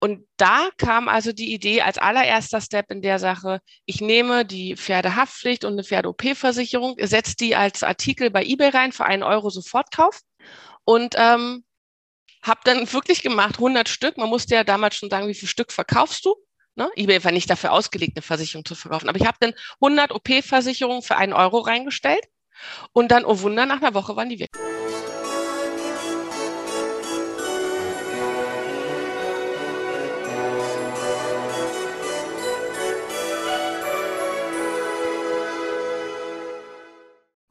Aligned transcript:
Und 0.00 0.26
da 0.38 0.70
kam 0.78 1.08
also 1.08 1.32
die 1.32 1.52
Idee 1.52 1.82
als 1.82 1.98
allererster 1.98 2.62
Step 2.62 2.90
in 2.90 3.02
der 3.02 3.18
Sache, 3.18 3.60
ich 3.84 4.00
nehme 4.00 4.46
die 4.46 4.74
Pferdehaftpflicht 4.74 5.64
und 5.64 5.74
eine 5.74 5.84
Pferde-OP-Versicherung, 5.84 6.96
setze 6.98 7.36
die 7.36 7.54
als 7.54 7.82
Artikel 7.82 8.30
bei 8.30 8.42
eBay 8.42 8.70
rein 8.70 8.92
für 8.92 9.04
einen 9.04 9.22
Euro 9.22 9.50
Sofortkauf 9.50 10.20
und 10.84 11.14
ähm, 11.18 11.64
habe 12.42 12.60
dann 12.64 12.90
wirklich 12.92 13.22
gemacht 13.22 13.56
100 13.56 13.90
Stück. 13.90 14.16
Man 14.16 14.30
musste 14.30 14.54
ja 14.54 14.64
damals 14.64 14.96
schon 14.96 15.10
sagen, 15.10 15.28
wie 15.28 15.34
viel 15.34 15.48
Stück 15.48 15.70
verkaufst 15.70 16.24
du? 16.24 16.34
Ne? 16.76 16.90
eBay 16.96 17.22
war 17.22 17.32
nicht 17.32 17.50
dafür 17.50 17.72
ausgelegt, 17.72 18.16
eine 18.16 18.22
Versicherung 18.22 18.64
zu 18.64 18.74
verkaufen. 18.74 19.08
Aber 19.10 19.18
ich 19.18 19.26
habe 19.26 19.36
dann 19.40 19.52
100 19.82 20.12
OP-Versicherungen 20.12 21.02
für 21.02 21.16
einen 21.16 21.34
Euro 21.34 21.58
reingestellt 21.58 22.24
und 22.92 23.10
dann, 23.10 23.26
oh 23.26 23.40
Wunder, 23.40 23.66
nach 23.66 23.82
einer 23.82 23.92
Woche 23.92 24.16
waren 24.16 24.30
die 24.30 24.40
weg. 24.40 24.79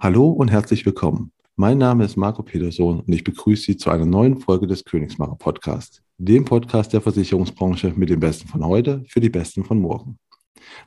Hallo 0.02 0.30
und 0.30 0.50
herzlich 0.50 0.86
willkommen. 0.86 1.34
Mein 1.58 1.78
Name 1.78 2.06
ist 2.06 2.16
Marco 2.16 2.42
Peterson 2.42 3.02
und 3.02 3.14
ich 3.14 3.26
begrüße 3.26 3.64
Sie 3.64 3.76
zu 3.76 3.90
einer 3.90 4.06
neuen 4.06 4.40
Folge 4.40 4.66
des 4.66 4.86
Königsmacher 4.86 5.36
Podcasts, 5.36 6.02
dem 6.18 6.46
Podcast 6.46 6.94
der 6.94 7.02
Versicherungsbranche 7.02 7.92
mit 7.98 8.10
den 8.10 8.22
Besten 8.22 8.48
von 8.48 8.66
heute 8.66 9.04
für 9.10 9.20
die 9.20 9.30
Besten 9.30 9.66
von 9.66 9.78
morgen. 9.78 10.18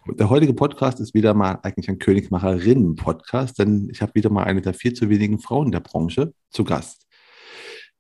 Der 0.07 0.31
heutige 0.31 0.55
Podcast 0.55 0.99
ist 0.99 1.13
wieder 1.13 1.35
mal 1.35 1.59
eigentlich 1.63 1.91
ein 1.91 1.99
Königsmacherinnen-Podcast, 1.99 3.59
denn 3.59 3.91
ich 3.93 4.01
habe 4.01 4.15
wieder 4.15 4.31
mal 4.31 4.45
eine 4.45 4.63
der 4.63 4.73
viel 4.73 4.95
zu 4.95 5.11
wenigen 5.11 5.41
Frauen 5.41 5.73
der 5.73 5.81
Branche 5.81 6.33
zu 6.49 6.65
Gast. 6.65 7.07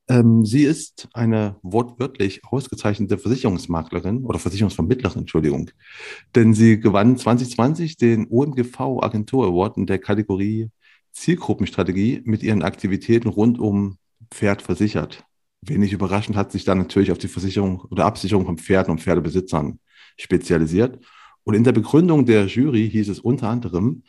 Ähm, 0.09 0.47
sie 0.47 0.65
ist 0.65 1.09
eine 1.13 1.57
wortwörtlich 1.63 2.41
ausgezeichnete 2.47 3.19
Versicherungsmaklerin 3.19 4.25
oder 4.25 4.39
Versicherungsvermittlerin, 4.39 5.21
Entschuldigung. 5.21 5.71
Denn 6.35 6.55
sie 6.55 6.81
gewann 6.81 7.19
2020 7.19 7.99
den 7.99 8.29
OMGV 8.31 9.03
Agentur 9.03 9.47
Award 9.47 9.77
in 9.77 9.85
der 9.85 9.99
Kategorie 9.99 10.71
Zielgruppenstrategie 11.13 12.23
mit 12.25 12.43
ihren 12.43 12.63
Aktivitäten 12.63 13.29
rund 13.29 13.59
um 13.59 13.99
Pferd 14.31 14.63
versichert. 14.63 15.25
Wenig 15.61 15.93
überraschend 15.93 16.37
hat 16.37 16.51
sich 16.51 16.65
dann 16.65 16.79
natürlich 16.79 17.13
auf 17.13 17.19
die 17.19 17.29
Versicherung 17.29 17.83
oder 17.91 18.05
Absicherung 18.05 18.47
von 18.47 18.59
Pferden 18.59 18.91
und 18.91 19.01
Pferdebesitzern 19.01 19.79
spezialisiert. 20.19 20.99
Und 21.45 21.55
in 21.55 21.65
der 21.65 21.73
Begründung 21.73 22.27
der 22.27 22.47
Jury 22.47 22.89
hieß 22.91 23.09
es 23.09 23.21
unter 23.21 23.49
anderem, 23.49 24.03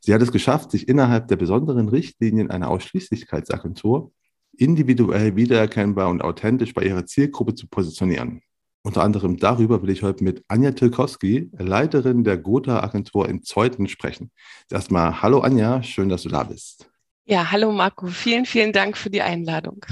sie 0.00 0.14
hat 0.14 0.22
es 0.22 0.32
geschafft, 0.32 0.70
sich 0.70 0.88
innerhalb 0.88 1.28
der 1.28 1.36
besonderen 1.36 1.88
Richtlinien 1.88 2.50
einer 2.50 2.68
Ausschließlichkeitsagentur 2.68 4.12
individuell 4.56 5.34
wiedererkennbar 5.36 6.08
und 6.08 6.22
authentisch 6.22 6.74
bei 6.74 6.82
ihrer 6.82 7.06
Zielgruppe 7.06 7.54
zu 7.54 7.66
positionieren. 7.66 8.42
Unter 8.86 9.02
anderem 9.02 9.38
darüber 9.38 9.82
will 9.82 9.88
ich 9.88 10.02
heute 10.02 10.22
mit 10.22 10.44
Anja 10.46 10.72
Tilkowski, 10.72 11.48
Leiterin 11.56 12.22
der 12.22 12.36
Gotha-Agentur 12.36 13.26
in 13.30 13.42
Zeuthen, 13.42 13.88
sprechen. 13.88 14.30
Erstmal 14.70 15.22
Hallo 15.22 15.40
Anja, 15.40 15.82
schön, 15.82 16.10
dass 16.10 16.24
du 16.24 16.28
da 16.28 16.44
bist. 16.44 16.86
Ja, 17.24 17.50
hallo 17.50 17.72
Marco, 17.72 18.08
vielen, 18.08 18.44
vielen 18.44 18.74
Dank 18.74 18.98
für 18.98 19.08
die 19.08 19.22
Einladung. 19.22 19.86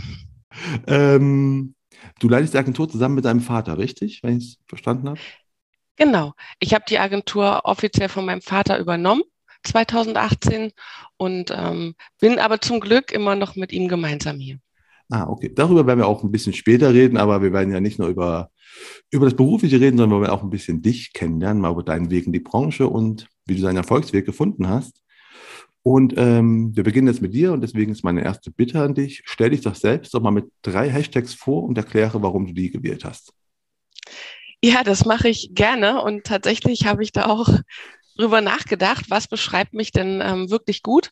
Ähm, 0.87 1.75
du 2.21 2.29
leitest 2.29 2.53
die 2.53 2.59
Agentur 2.59 2.87
zusammen 2.87 3.15
mit 3.15 3.25
deinem 3.25 3.41
Vater, 3.41 3.79
richtig, 3.79 4.23
wenn 4.23 4.37
ich 4.37 4.45
es 4.45 4.59
verstanden 4.69 5.09
habe? 5.09 5.21
Genau. 5.97 6.35
Ich 6.61 6.75
habe 6.75 6.85
die 6.87 6.99
Agentur 6.99 7.63
offiziell 7.65 8.11
von 8.11 8.27
meinem 8.27 8.43
Vater 8.43 8.79
übernommen, 8.79 9.23
2018, 9.63 10.73
und 11.17 11.51
ähm, 11.57 11.95
bin 12.21 12.39
aber 12.39 12.61
zum 12.61 12.81
Glück 12.81 13.11
immer 13.11 13.37
noch 13.37 13.57
mit 13.57 13.73
ihm 13.73 13.89
gemeinsam 13.89 14.37
hier. 14.37 14.59
Ah, 15.11 15.27
okay. 15.27 15.51
Darüber 15.55 15.87
werden 15.87 16.01
wir 16.01 16.07
auch 16.07 16.23
ein 16.23 16.31
bisschen 16.31 16.53
später 16.53 16.93
reden, 16.93 17.17
aber 17.17 17.41
wir 17.41 17.55
werden 17.55 17.73
ja 17.73 17.81
nicht 17.81 17.99
nur 17.99 18.09
über 18.09 18.51
über 19.11 19.27
das 19.27 19.37
Berufliche 19.37 19.81
reden, 19.81 19.99
sondern 19.99 20.19
wir 20.19 20.27
wollen 20.27 20.37
auch 20.37 20.43
ein 20.43 20.51
bisschen 20.51 20.83
dich 20.83 21.13
kennenlernen, 21.13 21.63
mal 21.63 21.73
über 21.73 21.83
deinen 21.83 22.11
Weg 22.11 22.27
in 22.27 22.33
die 22.33 22.41
Branche 22.41 22.89
und 22.89 23.29
wie 23.47 23.57
du 23.57 23.63
deinen 23.63 23.77
Erfolgsweg 23.77 24.25
gefunden 24.25 24.69
hast. 24.69 25.03
Und 25.83 26.15
ähm, 26.17 26.75
wir 26.77 26.85
beginnen 26.85 27.09
jetzt 27.09 27.23
mit 27.23 27.35
dir 27.35 27.53
und 27.53 27.61
deswegen 27.61 27.91
ist 27.91 28.05
meine 28.05 28.23
erste 28.23 28.53
Bitte 28.53 28.81
an 28.81 28.95
dich. 28.95 29.23
Stell 29.25 29.51
dich 29.51 29.63
doch 29.63 29.75
selbst 29.75 30.15
doch 30.15 30.21
mal 30.21 30.31
mit 30.31 30.47
drei 30.63 30.89
Hashtags 30.89 31.35
vor 31.35 31.65
und 31.65 31.77
erkläre, 31.77 32.23
warum 32.23 32.47
du 32.47 32.53
die 32.53 32.71
gewählt 32.71 33.05
hast. 33.05 33.33
Ja, 34.63 34.85
das 34.85 35.05
mache 35.05 35.29
ich 35.29 35.51
gerne 35.55 36.03
und 36.03 36.23
tatsächlich 36.25 36.87
habe 36.87 37.03
ich 37.03 37.11
da 37.11 37.27
auch 37.27 37.49
drüber 38.17 38.41
nachgedacht, 38.41 39.07
was 39.09 39.27
beschreibt 39.27 39.75
mich 39.75 39.91
denn 39.91 40.21
ähm, 40.23 40.51
wirklich 40.51 40.83
gut 40.83 41.11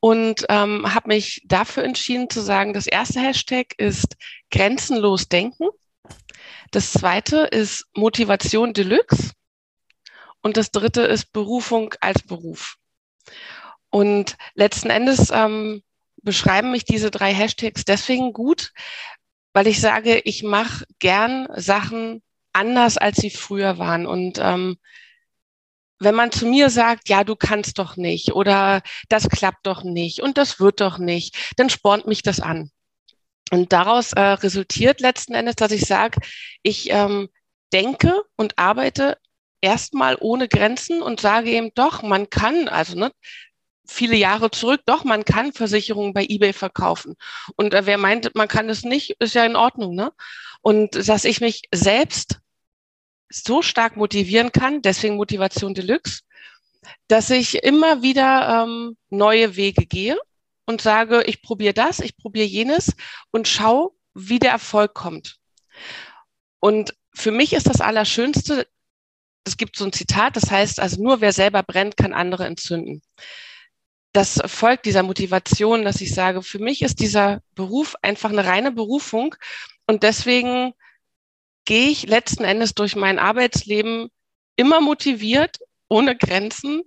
und 0.00 0.46
ähm, 0.48 0.94
habe 0.94 1.08
mich 1.08 1.42
dafür 1.44 1.84
entschieden 1.84 2.30
zu 2.30 2.40
sagen, 2.40 2.72
das 2.72 2.86
erste 2.86 3.20
Hashtag 3.20 3.74
ist 3.76 4.16
grenzenlos 4.50 5.28
denken. 5.28 5.64
Das 6.70 6.92
zweite 6.92 7.38
ist 7.38 7.86
Motivation 7.94 8.72
Deluxe. 8.72 9.32
Und 10.42 10.56
das 10.56 10.70
dritte 10.70 11.02
ist 11.02 11.32
Berufung 11.32 11.94
als 12.00 12.22
Beruf. 12.22 12.76
Und 13.90 14.36
letzten 14.54 14.90
Endes 14.90 15.30
ähm, 15.32 15.82
beschreiben 16.22 16.70
mich 16.70 16.84
diese 16.84 17.10
drei 17.10 17.32
Hashtags 17.32 17.84
deswegen 17.84 18.32
gut, 18.32 18.72
weil 19.52 19.66
ich 19.66 19.80
sage, 19.80 20.18
ich 20.20 20.42
mache 20.42 20.84
gern 20.98 21.48
Sachen 21.56 22.22
anders, 22.52 22.98
als 22.98 23.16
sie 23.16 23.30
früher 23.30 23.78
waren. 23.78 24.06
Und 24.06 24.38
ähm, 24.38 24.76
wenn 25.98 26.14
man 26.14 26.30
zu 26.30 26.46
mir 26.46 26.68
sagt, 26.70 27.08
ja, 27.08 27.24
du 27.24 27.36
kannst 27.36 27.78
doch 27.78 27.96
nicht 27.96 28.32
oder 28.32 28.82
das 29.08 29.28
klappt 29.28 29.66
doch 29.66 29.82
nicht 29.82 30.20
und 30.20 30.36
das 30.36 30.60
wird 30.60 30.80
doch 30.80 30.98
nicht, 30.98 31.54
dann 31.56 31.70
spornt 31.70 32.06
mich 32.06 32.22
das 32.22 32.40
an. 32.40 32.70
Und 33.52 33.72
daraus 33.72 34.12
äh, 34.12 34.20
resultiert 34.20 35.00
letzten 35.00 35.34
Endes, 35.34 35.56
dass 35.56 35.70
ich 35.70 35.86
sage, 35.86 36.20
ich 36.62 36.90
ähm, 36.90 37.28
denke 37.72 38.22
und 38.36 38.58
arbeite 38.58 39.18
erstmal 39.60 40.16
ohne 40.20 40.48
Grenzen 40.48 41.02
und 41.02 41.20
sage 41.20 41.50
eben 41.50 41.70
doch, 41.74 42.02
man 42.02 42.28
kann, 42.28 42.68
also 42.68 42.98
ne, 42.98 43.12
viele 43.86 44.16
Jahre 44.16 44.50
zurück, 44.50 44.82
doch, 44.86 45.04
man 45.04 45.24
kann 45.24 45.52
Versicherungen 45.52 46.12
bei 46.12 46.26
eBay 46.28 46.52
verkaufen. 46.52 47.14
Und 47.56 47.72
äh, 47.72 47.86
wer 47.86 47.98
meint, 47.98 48.34
man 48.34 48.48
kann 48.48 48.68
es 48.68 48.82
nicht, 48.82 49.16
ist 49.20 49.34
ja 49.34 49.44
in 49.44 49.56
Ordnung. 49.56 49.94
Ne? 49.94 50.12
Und 50.60 51.08
dass 51.08 51.24
ich 51.24 51.40
mich 51.40 51.62
selbst 51.72 52.40
so 53.28 53.62
stark 53.62 53.96
motivieren 53.96 54.52
kann, 54.52 54.82
deswegen 54.82 55.16
Motivation 55.16 55.74
Deluxe, 55.74 56.22
dass 57.08 57.30
ich 57.30 57.62
immer 57.62 58.02
wieder 58.02 58.64
ähm, 58.64 58.96
neue 59.10 59.56
Wege 59.56 59.86
gehe 59.86 60.16
und 60.66 60.82
sage, 60.82 61.22
ich 61.26 61.42
probiere 61.42 61.74
das, 61.74 62.00
ich 62.00 62.16
probiere 62.16 62.46
jenes 62.46 62.94
und 63.30 63.48
schau, 63.48 63.96
wie 64.14 64.38
der 64.38 64.50
Erfolg 64.50 64.94
kommt. 64.94 65.38
Und 66.60 66.94
für 67.14 67.30
mich 67.30 67.52
ist 67.52 67.68
das 67.68 67.80
Allerschönste, 67.80 68.66
es 69.44 69.56
gibt 69.56 69.76
so 69.76 69.84
ein 69.84 69.92
Zitat, 69.92 70.36
das 70.36 70.50
heißt, 70.50 70.80
also 70.80 71.02
nur 71.02 71.20
wer 71.20 71.32
selber 71.32 71.62
brennt, 71.62 71.96
kann 71.96 72.12
andere 72.12 72.46
entzünden. 72.46 73.00
Das 74.12 74.40
folgt 74.46 74.86
dieser 74.86 75.02
Motivation, 75.02 75.84
dass 75.84 76.00
ich 76.00 76.12
sage, 76.14 76.42
für 76.42 76.58
mich 76.58 76.82
ist 76.82 77.00
dieser 77.00 77.42
Beruf 77.54 77.94
einfach 78.02 78.30
eine 78.30 78.44
reine 78.44 78.72
Berufung 78.72 79.34
und 79.86 80.02
deswegen 80.02 80.72
gehe 81.64 81.90
ich 81.90 82.06
letzten 82.06 82.44
Endes 82.44 82.74
durch 82.74 82.96
mein 82.96 83.18
Arbeitsleben 83.18 84.08
immer 84.56 84.80
motiviert, 84.80 85.58
ohne 85.88 86.16
Grenzen 86.16 86.82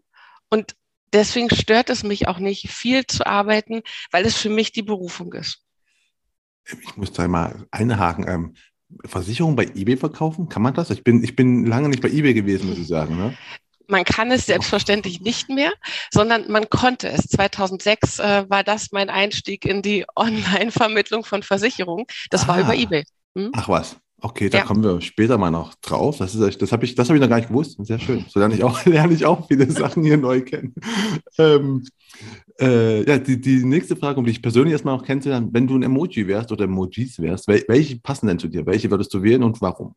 und 0.49 0.75
deswegen 1.13 1.49
stört 1.49 1.89
es 1.89 2.03
mich 2.03 2.27
auch 2.27 2.39
nicht, 2.39 2.69
viel 2.69 3.05
zu 3.05 3.25
arbeiten, 3.25 3.81
weil 4.11 4.25
es 4.25 4.37
für 4.37 4.49
mich 4.49 4.71
die 4.71 4.83
Berufung 4.83 5.33
ist. 5.33 5.63
Ich 6.65 6.97
muss 6.97 7.11
da 7.11 7.27
mal 7.27 7.65
einhaken. 7.71 8.27
Ähm, 8.27 8.53
Versicherung 9.05 9.55
bei 9.55 9.65
eBay 9.65 9.97
verkaufen? 9.97 10.49
Kann 10.49 10.61
man 10.61 10.73
das? 10.73 10.89
Ich 10.89 11.03
bin, 11.03 11.23
ich 11.23 11.35
bin 11.35 11.65
lange 11.65 11.89
nicht 11.89 12.01
bei 12.01 12.09
eBay 12.09 12.33
gewesen, 12.33 12.69
muss 12.69 12.79
ich 12.79 12.87
sagen. 12.87 13.17
Ne? 13.17 13.37
Man 13.87 14.03
kann 14.03 14.31
es 14.31 14.45
selbstverständlich 14.45 15.21
nicht 15.21 15.49
mehr, 15.49 15.71
sondern 16.11 16.51
man 16.51 16.69
konnte 16.69 17.09
es. 17.09 17.27
2006 17.27 18.19
äh, 18.19 18.49
war 18.49 18.63
das 18.63 18.91
mein 18.91 19.09
Einstieg 19.09 19.65
in 19.65 19.81
die 19.81 20.05
Online-Vermittlung 20.15 21.23
von 21.23 21.43
Versicherungen. 21.43 22.05
Das 22.29 22.43
ah. 22.43 22.47
war 22.49 22.59
über 22.59 22.75
eBay. 22.75 23.03
Hm? 23.35 23.51
Ach 23.55 23.67
was. 23.67 23.97
Okay, 24.21 24.49
da 24.49 24.59
ja. 24.59 24.63
kommen 24.65 24.83
wir 24.83 24.99
später 25.01 25.37
mal 25.37 25.51
noch 25.51 25.75
drauf. 25.75 26.17
Das, 26.17 26.35
ist, 26.35 26.61
das 26.61 26.71
habe 26.71 26.85
ich, 26.85 26.97
hab 26.97 27.09
ich 27.09 27.21
noch 27.21 27.29
gar 27.29 27.37
nicht 27.37 27.47
gewusst. 27.47 27.77
Sehr 27.85 27.99
schön. 27.99 28.25
So 28.27 28.39
lerne 28.39 28.55
ich 28.55 28.63
auch, 28.63 28.85
lerne 28.85 29.13
ich 29.13 29.25
auch 29.25 29.47
viele 29.47 29.69
Sachen 29.71 30.03
hier 30.03 30.17
neu 30.17 30.41
kennen. 30.41 30.73
Ähm, 31.37 31.85
äh, 32.59 33.03
ja, 33.07 33.17
die, 33.17 33.39
die 33.39 33.63
nächste 33.63 33.95
Frage, 33.95 34.19
um 34.19 34.25
dich 34.25 34.41
persönlich 34.41 34.73
erstmal 34.73 34.97
noch 34.97 35.05
kennenzulernen, 35.05 35.49
wenn 35.51 35.67
du 35.67 35.75
ein 35.75 35.83
Emoji 35.83 36.27
wärst 36.27 36.51
oder 36.51 36.65
Emojis 36.65 37.19
wärst, 37.19 37.47
welche 37.47 37.99
passen 37.99 38.27
denn 38.27 38.39
zu 38.39 38.47
dir? 38.49 38.65
Welche 38.65 38.91
würdest 38.91 39.13
du 39.13 39.23
wählen 39.23 39.43
und 39.43 39.61
warum? 39.61 39.95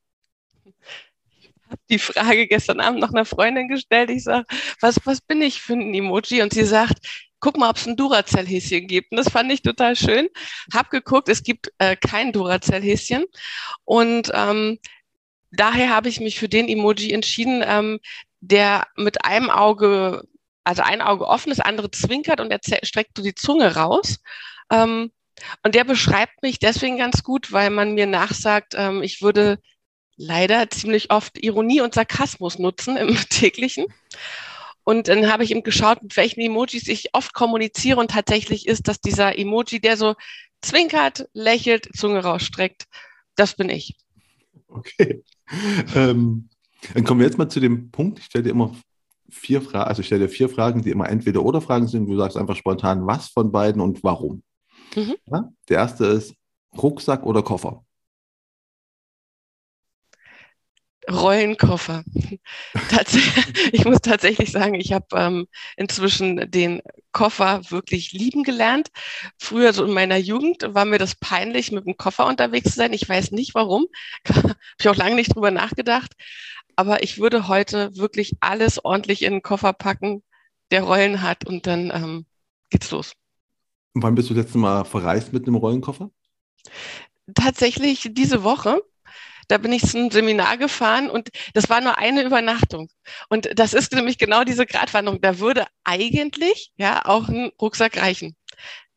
Ich 1.41 1.51
habe 1.69 1.81
die 1.91 1.99
Frage 1.99 2.47
gestern 2.47 2.81
Abend 2.81 3.01
noch 3.01 3.13
einer 3.13 3.25
Freundin 3.25 3.67
gestellt. 3.67 4.11
Ich 4.11 4.25
sage, 4.25 4.45
was, 4.81 5.01
was 5.05 5.21
bin 5.21 5.43
ich 5.43 5.61
für 5.61 5.73
ein 5.73 5.95
Emoji? 5.95 6.43
Und 6.43 6.53
sie 6.53 6.65
sagt, 6.65 7.32
guck 7.43 7.59
mal, 7.59 7.69
ob 7.69 7.77
es 7.77 7.87
ein 7.87 7.97
Duracell-Häschen 7.97 8.87
gibt. 8.87 9.11
Und 9.11 9.19
das 9.19 9.29
fand 9.29 9.53
ich 9.53 9.61
total 9.61 9.97
schön. 9.97 10.29
Hab 10.73 10.91
geguckt, 10.91 11.29
es 11.29 11.43
gibt 11.43 11.71
äh, 11.79 11.97
kein 11.97 12.33
Duracell-Häschen. 12.33 13.25
Und 13.85 14.31
ähm, 14.33 14.79
daher 15.51 15.91
habe 15.91 16.09
ich 16.09 16.21
mich 16.21 16.39
für 16.39 16.49
den 16.49 16.69
Emoji 16.69 17.13
entschieden, 17.13 17.63
ähm, 17.67 17.99
der 18.41 18.87
mit 18.97 19.25
einem 19.25 19.51
Auge, 19.51 20.23
also 20.65 20.83
ein 20.83 21.03
Auge 21.03 21.27
offen, 21.27 21.51
das 21.51 21.61
andere 21.61 21.91
zwinkert 21.91 22.41
und 22.41 22.51
er 22.51 22.61
streckt 22.85 23.17
so 23.17 23.23
die 23.23 23.35
Zunge 23.35 23.75
raus. 23.75 24.21
Ähm, 24.71 25.11
und 25.65 25.75
der 25.75 25.85
beschreibt 25.85 26.43
mich 26.43 26.61
deswegen 26.61 26.97
ganz 26.97 27.25
gut, 27.25 27.51
weil 27.51 27.71
man 27.71 27.95
mir 27.95 28.07
nachsagt, 28.07 28.75
ähm, 28.77 29.03
ich 29.03 29.21
würde 29.21 29.59
leider 30.17 30.71
ziemlich 30.71 31.11
oft 31.11 31.43
Ironie 31.43 31.81
und 31.81 31.95
Sarkasmus 31.95 32.61
nutzen 32.61 32.97
im 32.97 33.17
täglichen. 33.31 33.87
Und 34.85 35.09
dann 35.09 35.31
habe 35.31 35.45
ich 35.45 35.53
ihm 35.53 35.63
geschaut, 35.63 36.03
mit 36.03 36.17
welchen 36.17 36.41
Emojis 36.41 36.89
ich 36.89 37.15
oft 37.15 37.35
kommuniziere. 37.35 38.01
Und 38.01 38.11
tatsächlich 38.11 38.67
ist 38.67 38.89
das 38.89 39.01
dieser 39.01 39.39
Emoji, 39.39 39.81
der 39.81 39.97
so 39.97 40.15
zwinkert, 40.61 41.29
lächelt, 41.33 41.89
Zunge 41.97 42.23
rausstreckt. 42.23 42.87
Das 43.37 43.55
bin 43.55 43.69
ich. 43.69 43.97
Okay. 44.69 45.23
Ähm, 45.95 46.49
dann 46.95 47.05
kommen 47.05 47.21
wir 47.21 47.27
jetzt 47.27 47.39
mal 47.39 47.49
zu 47.49 47.61
dem 47.61 47.91
Punkt. 47.91 48.19
Ich 48.19 48.25
stelle 48.27 48.45
dir 48.45 48.51
immer 48.51 48.75
vier 49.31 49.63
Fragen, 49.63 49.89
also 49.89 50.01
ich 50.01 50.07
stelle 50.07 50.27
dir 50.27 50.33
vier 50.33 50.49
Fragen, 50.49 50.83
die 50.83 50.91
immer 50.91 51.09
entweder 51.09 51.43
oder 51.43 51.61
Fragen 51.61 51.89
sind. 51.89 52.07
Du 52.07 52.17
sagst 52.17 52.37
einfach 52.37 52.57
spontan, 52.57 53.07
was 53.07 53.29
von 53.29 53.53
beiden 53.53 53.81
und 53.81 54.03
warum. 54.03 54.43
Mhm. 54.95 55.15
Ja? 55.27 55.51
Der 55.69 55.79
erste 55.79 56.07
ist 56.07 56.35
Rucksack 56.77 57.25
oder 57.25 57.43
Koffer? 57.43 57.85
Rollenkoffer. 61.11 62.05
ich 63.73 63.85
muss 63.85 64.01
tatsächlich 64.01 64.53
sagen, 64.53 64.75
ich 64.75 64.93
habe 64.93 65.07
ähm, 65.15 65.47
inzwischen 65.77 66.51
den 66.51 66.83
Koffer 67.13 67.63
wirklich 67.71 68.13
lieben 68.13 68.43
gelernt. 68.43 68.89
Früher, 69.39 69.73
so 69.73 69.85
in 69.85 69.93
meiner 69.93 70.17
Jugend, 70.17 70.75
war 70.75 70.85
mir 70.85 70.99
das 70.99 71.15
peinlich, 71.15 71.73
mit 71.73 71.87
dem 71.87 71.97
Koffer 71.97 72.27
unterwegs 72.27 72.71
zu 72.71 72.77
sein. 72.77 72.93
Ich 72.93 73.09
weiß 73.09 73.33
nicht 73.33 73.55
warum. 73.55 73.87
habe 74.29 74.57
ich 74.79 74.89
auch 74.89 74.97
lange 74.97 75.17
nicht 75.17 75.35
drüber 75.35 75.51
nachgedacht. 75.51 76.13
Aber 76.77 77.03
ich 77.03 77.19
würde 77.19 77.49
heute 77.49 77.97
wirklich 77.97 78.37
alles 78.41 78.83
ordentlich 78.85 79.23
in 79.23 79.33
den 79.33 79.43
Koffer 79.43 79.73
packen, 79.73 80.23
der 80.71 80.85
Rollen 80.85 81.23
hat 81.23 81.47
und 81.47 81.67
dann 81.67 81.91
ähm, 81.95 82.27
geht's 82.71 82.91
los. 82.91 83.13
Und 83.95 84.03
wann 84.03 84.15
bist 84.15 84.31
du 84.31 84.35
letztes 84.35 84.55
Mal 84.55 84.85
verreist 84.85 85.33
mit 85.33 85.47
einem 85.47 85.57
Rollenkoffer? 85.57 86.11
Tatsächlich 87.35 88.09
diese 88.13 88.43
Woche. 88.43 88.81
Da 89.49 89.59
bin 89.59 89.73
ich 89.73 89.83
zum 89.83 90.11
Seminar 90.11 90.57
gefahren 90.57 91.11
und 91.11 91.29
das 91.55 91.69
war 91.69 91.81
nur 91.81 91.99
eine 91.99 92.23
Übernachtung. 92.23 92.89
Und 93.29 93.49
das 93.55 93.75
ist 93.75 93.93
nämlich 93.93 94.19
genau 94.19 94.45
diese 94.45 94.67
Gratwanderung. 94.67 95.21
Da 95.21 95.39
würde 95.39 95.67
eigentlich 95.85 96.73
ja 96.77 97.05
auch 97.05 97.29
ein 97.29 97.51
Rucksack 97.61 97.97
reichen. 97.97 98.37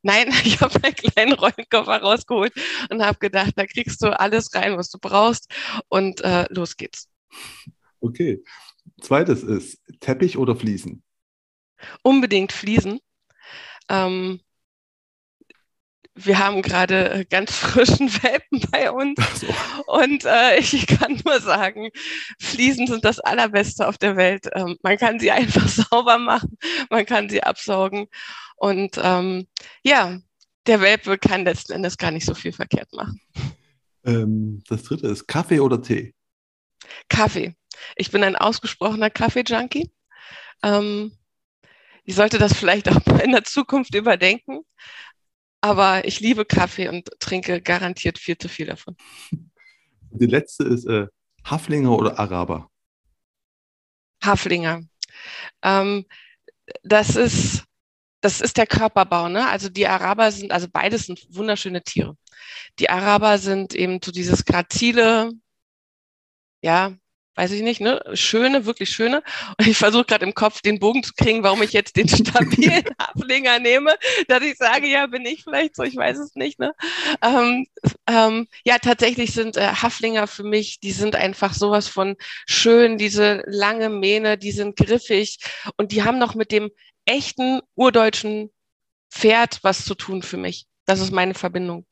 Nein, 0.01 0.29
ich 0.45 0.61
habe 0.61 0.79
meinen 0.79 0.95
kleinen 0.95 1.33
Rollenkoffer 1.33 2.01
rausgeholt 2.01 2.53
und 2.89 3.03
habe 3.03 3.17
gedacht, 3.19 3.53
da 3.55 3.65
kriegst 3.65 4.01
du 4.03 4.17
alles 4.17 4.53
rein, 4.53 4.77
was 4.77 4.89
du 4.89 4.99
brauchst 4.99 5.51
und 5.89 6.21
äh, 6.21 6.45
los 6.49 6.77
geht's. 6.77 7.09
Okay. 7.99 8.43
Zweites 9.01 9.41
ist 9.41 9.79
Teppich 9.99 10.37
oder 10.37 10.55
Fliesen? 10.55 11.03
Unbedingt 12.03 12.51
Fliesen. 12.51 12.99
Ähm, 13.89 14.41
wir 16.15 16.39
haben 16.39 16.61
gerade 16.61 17.11
äh, 17.11 17.25
ganz 17.25 17.55
frischen 17.55 18.09
Welpen 18.23 18.61
bei 18.71 18.91
uns. 18.91 19.19
So. 19.35 19.47
Und 19.87 20.25
äh, 20.25 20.57
ich 20.59 20.87
kann 20.87 21.21
nur 21.25 21.39
sagen, 21.41 21.89
Fliesen 22.39 22.87
sind 22.87 23.03
das 23.03 23.19
Allerbeste 23.19 23.87
auf 23.87 23.97
der 23.97 24.15
Welt. 24.15 24.47
Ähm, 24.53 24.77
man 24.81 24.97
kann 24.97 25.19
sie 25.19 25.31
einfach 25.31 25.67
sauber 25.89 26.17
machen, 26.17 26.57
man 26.89 27.05
kann 27.05 27.29
sie 27.29 27.43
absaugen. 27.43 28.07
Und 28.55 28.99
ähm, 29.01 29.47
ja, 29.83 30.17
der 30.65 30.81
Welpe 30.81 31.17
kann 31.17 31.43
letzten 31.43 31.73
Endes 31.73 31.97
gar 31.97 32.11
nicht 32.11 32.25
so 32.25 32.33
viel 32.33 32.53
verkehrt 32.53 32.91
machen. 32.93 33.21
Ähm, 34.05 34.63
das 34.67 34.83
dritte 34.83 35.07
ist 35.07 35.27
Kaffee 35.27 35.59
oder 35.59 35.81
Tee? 35.81 36.15
Kaffee. 37.09 37.55
Ich 37.97 38.11
bin 38.11 38.23
ein 38.23 38.35
ausgesprochener 38.35 39.09
Kaffee-Junkie. 39.09 39.91
Ähm, 40.63 41.11
ich 42.05 42.15
sollte 42.15 42.37
das 42.37 42.53
vielleicht 42.53 42.87
auch 42.89 43.05
mal 43.05 43.19
in 43.19 43.31
der 43.31 43.43
Zukunft 43.43 43.93
überdenken. 43.95 44.61
Aber 45.65 46.05
ich 46.05 46.19
liebe 46.19 46.45
Kaffee 46.45 46.89
und 46.89 47.09
trinke 47.19 47.59
garantiert 47.59 48.19
viel 48.19 48.37
zu 48.37 48.47
viel 48.47 48.67
davon. 48.67 48.95
Die 50.11 50.27
letzte 50.27 50.63
ist 50.63 50.85
äh, 50.85 51.07
Haflinger 51.43 51.97
oder 51.97 52.19
Araber? 52.19 52.69
Haflinger. 54.23 54.83
Ähm, 55.63 56.05
das 56.83 57.15
ist 57.15 57.63
das 58.21 58.41
ist 58.41 58.57
der 58.57 58.67
Körperbau, 58.67 59.27
ne? 59.27 59.49
Also 59.49 59.69
die 59.69 59.87
Araber 59.87 60.31
sind, 60.31 60.51
also 60.51 60.67
beides 60.71 61.07
sind 61.07 61.25
wunderschöne 61.31 61.81
Tiere. 61.81 62.15
Die 62.77 62.91
Araber 62.91 63.39
sind 63.39 63.73
eben 63.73 63.99
so 64.03 64.11
dieses 64.11 64.45
grazile, 64.45 65.31
ja, 66.61 66.93
weiß 67.35 67.51
ich 67.51 67.61
nicht, 67.61 67.81
ne? 67.81 68.01
Schöne, 68.13 68.65
wirklich 68.65 68.89
schöne. 68.89 69.21
Und 69.59 69.67
ich 69.67 69.77
versuche 69.77 70.05
gerade 70.05 70.25
im 70.25 70.33
Kopf 70.33 70.61
den 70.61 70.79
Bogen 70.79 71.03
zu 71.03 71.13
kriegen, 71.13 71.43
warum 71.43 71.61
ich 71.61 71.73
jetzt 71.73 71.95
den 71.95 72.07
stabilen 72.07 72.83
Haflinger 72.99 73.59
nehme, 73.59 73.95
dass 74.27 74.41
ich 74.43 74.57
sage, 74.57 74.87
ja, 74.87 75.05
bin 75.07 75.25
ich 75.25 75.43
vielleicht 75.43 75.75
so, 75.75 75.83
ich 75.83 75.95
weiß 75.95 76.17
es 76.17 76.35
nicht, 76.35 76.59
ne? 76.59 76.73
Ähm, 77.21 77.67
ähm, 78.07 78.47
ja, 78.63 78.79
tatsächlich 78.79 79.33
sind 79.33 79.57
äh, 79.57 79.67
Haflinger 79.67 80.27
für 80.27 80.43
mich, 80.43 80.79
die 80.79 80.91
sind 80.91 81.15
einfach 81.15 81.53
sowas 81.53 81.87
von 81.87 82.15
schön, 82.47 82.97
diese 82.97 83.43
lange 83.45 83.89
Mähne, 83.89 84.37
die 84.37 84.51
sind 84.51 84.75
griffig 84.75 85.39
und 85.77 85.91
die 85.91 86.03
haben 86.03 86.17
noch 86.17 86.35
mit 86.35 86.51
dem 86.51 86.71
echten 87.05 87.61
urdeutschen 87.75 88.49
Pferd 89.11 89.59
was 89.61 89.85
zu 89.85 89.95
tun 89.95 90.23
für 90.23 90.37
mich. 90.37 90.65
Das 90.85 90.99
ist 90.99 91.11
meine 91.11 91.33
Verbindung 91.33 91.85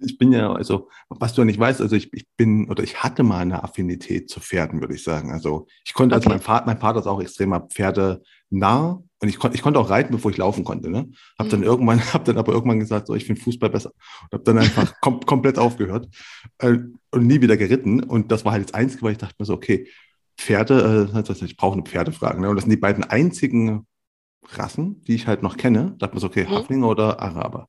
ich 0.00 0.18
bin 0.18 0.32
ja, 0.32 0.52
also, 0.52 0.88
was 1.08 1.34
du 1.34 1.44
nicht 1.44 1.58
weißt, 1.58 1.80
also 1.80 1.96
ich, 1.96 2.12
ich 2.12 2.26
bin 2.36 2.68
oder 2.70 2.82
ich 2.82 3.02
hatte 3.02 3.22
mal 3.22 3.40
eine 3.40 3.62
Affinität 3.64 4.30
zu 4.30 4.40
Pferden, 4.40 4.80
würde 4.80 4.94
ich 4.94 5.02
sagen. 5.02 5.32
Also 5.32 5.66
ich 5.84 5.94
konnte, 5.94 6.14
also 6.14 6.26
okay. 6.26 6.34
also 6.34 6.38
mein 6.38 6.44
Vater, 6.44 6.66
mein 6.66 6.78
Vater 6.78 7.00
ist 7.00 7.06
auch 7.06 7.20
extremer 7.20 7.60
Pferde 7.60 8.22
nah 8.50 9.02
und 9.20 9.28
ich 9.28 9.38
konnte, 9.38 9.56
ich 9.56 9.62
konnte 9.62 9.80
auch 9.80 9.90
reiten, 9.90 10.12
bevor 10.12 10.30
ich 10.30 10.36
laufen 10.36 10.64
konnte. 10.64 10.90
Ne? 10.90 11.10
Hab 11.38 11.46
mhm. 11.46 11.50
dann 11.50 11.62
irgendwann, 11.62 12.00
hab 12.12 12.24
dann 12.24 12.38
aber 12.38 12.52
irgendwann 12.52 12.78
gesagt, 12.80 13.08
so, 13.08 13.14
ich 13.14 13.24
finde 13.24 13.40
Fußball 13.40 13.70
besser 13.70 13.92
und 14.22 14.32
habe 14.32 14.44
dann 14.44 14.58
einfach 14.58 14.94
kom 15.00 15.20
komplett 15.20 15.58
aufgehört 15.58 16.08
äh, 16.58 16.78
und 17.10 17.26
nie 17.26 17.40
wieder 17.40 17.56
geritten. 17.56 18.02
Und 18.02 18.30
das 18.30 18.44
war 18.44 18.52
halt 18.52 18.68
das 18.68 18.74
Einzige, 18.74 19.02
weil 19.02 19.12
ich 19.12 19.18
dachte 19.18 19.34
mir 19.38 19.46
so, 19.46 19.54
okay, 19.54 19.88
Pferde, 20.36 21.10
äh, 21.12 21.44
ich 21.44 21.56
brauche 21.56 21.74
eine 21.74 21.82
Pferdefrage. 21.82 22.40
Ne? 22.40 22.48
Und 22.48 22.56
das 22.56 22.64
sind 22.64 22.70
die 22.70 22.76
beiden 22.76 23.02
einzigen 23.02 23.87
Rassen, 24.46 25.02
die 25.02 25.14
ich 25.14 25.26
halt 25.26 25.42
noch 25.42 25.56
kenne. 25.56 25.94
Da 25.98 26.06
hat 26.06 26.14
man 26.14 26.20
so, 26.20 26.28
okay, 26.28 26.44
mhm. 26.44 26.50
Haflinger 26.50 26.88
oder 26.88 27.20
Araber. 27.20 27.68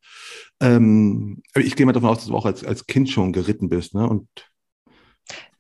Ähm, 0.62 1.42
ich 1.56 1.76
gehe 1.76 1.86
mal 1.86 1.92
davon 1.92 2.10
aus, 2.10 2.20
dass 2.20 2.28
du 2.28 2.36
auch 2.36 2.46
als, 2.46 2.64
als 2.64 2.88
Kind 2.88 3.10
schon 3.10 3.34
geritten 3.34 3.70
bist, 3.70 3.94
ne? 3.94 4.08
Und, 4.08 4.28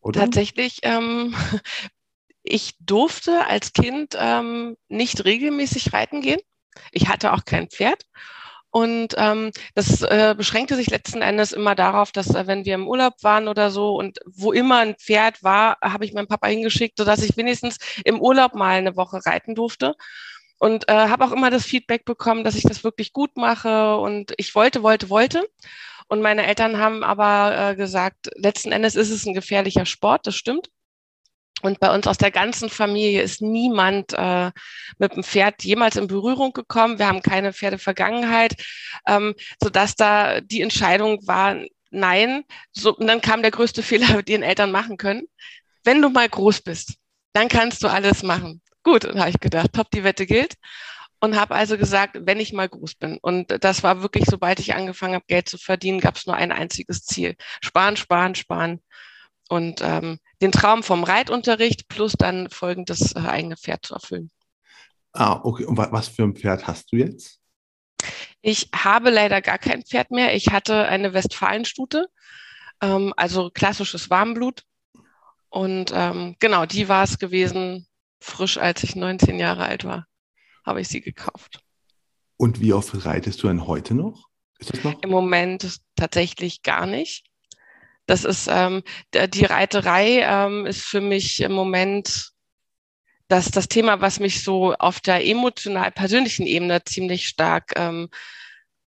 oder? 0.02 0.22
Tatsächlich, 0.22 0.80
ähm, 0.84 1.36
ich 2.44 2.76
durfte 2.80 3.46
als 3.48 3.74
Kind 3.74 4.16
ähm, 4.18 4.78
nicht 4.88 5.26
regelmäßig 5.26 5.94
reiten 5.94 6.22
gehen. 6.22 6.40
Ich 6.92 7.10
hatte 7.10 7.34
auch 7.34 7.44
kein 7.46 7.70
Pferd. 7.70 8.06
Und 8.72 9.16
ähm, 9.18 9.50
das 9.74 10.04
äh, 10.04 10.36
beschränkte 10.38 10.76
sich 10.76 10.92
letzten 10.92 11.24
Endes 11.24 11.54
immer 11.54 11.74
darauf, 11.74 12.12
dass 12.12 12.36
äh, 12.36 12.46
wenn 12.46 12.66
wir 12.66 12.76
im 12.76 12.88
Urlaub 12.88 13.16
waren 13.24 13.48
oder 13.48 13.72
so 13.72 13.96
und 13.96 14.20
wo 14.28 14.52
immer 14.52 14.78
ein 14.78 14.96
Pferd 14.96 15.44
war, 15.44 15.78
habe 15.82 16.06
ich 16.06 16.14
meinen 16.14 16.28
Papa 16.28 16.48
hingeschickt, 16.48 17.00
sodass 17.00 17.24
ich 17.24 17.36
wenigstens 17.36 17.80
im 18.06 18.22
Urlaub 18.22 18.54
mal 18.54 18.78
eine 18.78 18.96
Woche 18.96 19.26
reiten 19.26 19.56
durfte 19.56 19.96
und 20.60 20.88
äh, 20.90 20.94
habe 20.94 21.26
auch 21.26 21.32
immer 21.32 21.50
das 21.50 21.66
Feedback 21.66 22.06
bekommen, 22.06 22.44
dass 22.44 22.56
ich 22.56 22.64
das 22.64 22.84
wirklich 22.84 23.14
gut 23.14 23.36
mache 23.38 23.98
und 23.98 24.34
ich 24.38 24.54
wollte, 24.56 24.84
wollte, 24.84 25.10
wollte. 25.10 25.50
Und 26.08 26.22
meine 26.22 26.46
Eltern 26.46 26.78
haben 26.78 27.04
aber 27.04 27.72
äh, 27.72 27.76
gesagt, 27.76 28.30
letzten 28.36 28.72
Endes 28.72 28.96
ist 28.96 29.10
es 29.10 29.26
ein 29.26 29.34
gefährlicher 29.34 29.86
Sport, 29.86 30.28
das 30.28 30.36
stimmt. 30.36 30.70
Und 31.62 31.80
bei 31.80 31.94
uns 31.94 32.08
aus 32.08 32.18
der 32.18 32.32
ganzen 32.32 32.70
Familie 32.70 33.22
ist 33.22 33.42
niemand 33.42 34.14
äh, 34.14 34.52
mit 34.98 35.16
dem 35.16 35.24
Pferd 35.24 35.64
jemals 35.64 35.98
in 35.98 36.08
Berührung 36.08 36.54
gekommen. 36.54 37.00
Wir 37.00 37.08
haben 37.08 37.22
keine 37.22 37.54
Pferdevergangenheit, 37.54 38.56
ähm, 39.08 39.36
sodass 39.62 39.96
da 39.96 40.42
die 40.42 40.62
Entscheidung 40.62 41.20
war, 41.28 41.58
nein. 41.92 42.44
So, 42.72 42.96
und 42.96 43.08
dann 43.08 43.22
kam 43.22 43.42
der 43.42 43.52
größte 43.52 43.84
Fehler, 43.84 44.24
den 44.24 44.44
Eltern 44.44 44.72
machen 44.72 44.98
können. 44.98 45.24
Wenn 45.84 46.02
du 46.02 46.10
mal 46.10 46.30
groß 46.30 46.62
bist, 46.62 46.96
dann 47.34 47.50
kannst 47.50 47.84
du 47.84 47.88
alles 47.88 48.24
machen. 48.24 48.62
Gut, 48.90 49.04
dann 49.04 49.20
habe 49.20 49.30
ich 49.30 49.40
gedacht, 49.40 49.72
top, 49.74 49.92
die 49.92 50.04
Wette 50.04 50.26
gilt. 50.26 50.56
Und 51.20 51.40
habe 51.40 51.54
also 51.54 51.78
gesagt, 51.78 52.18
wenn 52.22 52.40
ich 52.40 52.54
mal 52.54 52.68
groß 52.68 52.96
bin. 52.96 53.20
Und 53.22 53.64
das 53.64 53.84
war 53.84 54.02
wirklich, 54.02 54.26
sobald 54.26 54.60
ich 54.60 54.74
angefangen 54.74 55.14
habe, 55.14 55.26
Geld 55.28 55.48
zu 55.48 55.60
verdienen, 55.60 56.00
gab 56.00 56.16
es 56.16 56.26
nur 56.26 56.36
ein 56.36 56.52
einziges 56.52 57.04
Ziel. 57.04 57.36
Sparen, 57.62 57.98
sparen, 57.98 58.34
sparen. 58.34 58.82
Und 59.48 59.82
ähm, 59.84 60.18
den 60.42 60.52
Traum 60.52 60.82
vom 60.82 61.04
Reitunterricht 61.04 61.88
plus 61.88 62.14
dann 62.14 62.50
folgendes 62.50 63.16
äh, 63.16 63.20
eigene 63.20 63.58
Pferd 63.58 63.86
zu 63.86 63.94
erfüllen. 63.94 64.32
Ah, 65.14 65.40
okay. 65.44 65.66
Und 65.66 65.78
was 65.78 66.08
für 66.08 66.24
ein 66.24 66.36
Pferd 66.36 66.66
hast 66.66 66.92
du 66.92 66.96
jetzt? 66.96 67.40
Ich 68.42 68.70
habe 68.74 69.12
leider 69.12 69.44
gar 69.44 69.60
kein 69.60 69.84
Pferd 69.84 70.10
mehr. 70.10 70.36
Ich 70.36 70.50
hatte 70.50 70.88
eine 70.88 71.14
Westfalenstute, 71.14 72.08
ähm, 72.82 73.14
also 73.18 73.52
klassisches 73.54 74.10
Warmblut. 74.10 74.64
Und 75.50 75.92
ähm, 75.94 76.38
genau, 76.40 76.66
die 76.66 76.88
war 76.90 77.04
es 77.04 77.20
gewesen, 77.20 77.86
frisch, 78.20 78.58
als 78.58 78.84
ich 78.84 78.96
19 78.96 79.40
Jahre 79.40 79.66
alt 79.66 79.86
war, 79.86 80.08
habe 80.66 80.82
ich 80.82 80.88
sie 80.88 81.02
gekauft. 81.02 81.62
Und 82.38 82.62
wie 82.62 82.74
oft 82.74 83.06
reitest 83.06 83.44
du 83.44 83.48
denn 83.48 83.68
heute 83.68 83.94
noch? 83.94 84.30
Ist 84.60 84.74
das 84.74 84.84
noch? 84.84 85.02
Im 85.02 85.10
Moment 85.10 85.80
tatsächlich 85.96 86.62
gar 86.62 86.86
nicht. 86.86 87.26
Das 88.06 88.24
ist 88.24 88.48
ähm, 88.50 88.82
die 89.14 89.46
Reiterei 89.46 90.22
ähm, 90.22 90.66
ist 90.66 90.82
für 90.82 91.02
mich 91.02 91.42
im 91.42 91.52
Moment 91.52 92.32
das, 93.28 93.52
das 93.52 93.68
Thema, 93.68 94.02
was 94.02 94.20
mich 94.20 94.44
so 94.44 94.74
auf 94.74 95.00
der 95.00 95.26
emotional 95.26 95.92
persönlichen 95.92 96.48
Ebene 96.48 96.84
ziemlich 96.84 97.28
stark 97.28 97.74
ähm, 97.76 98.10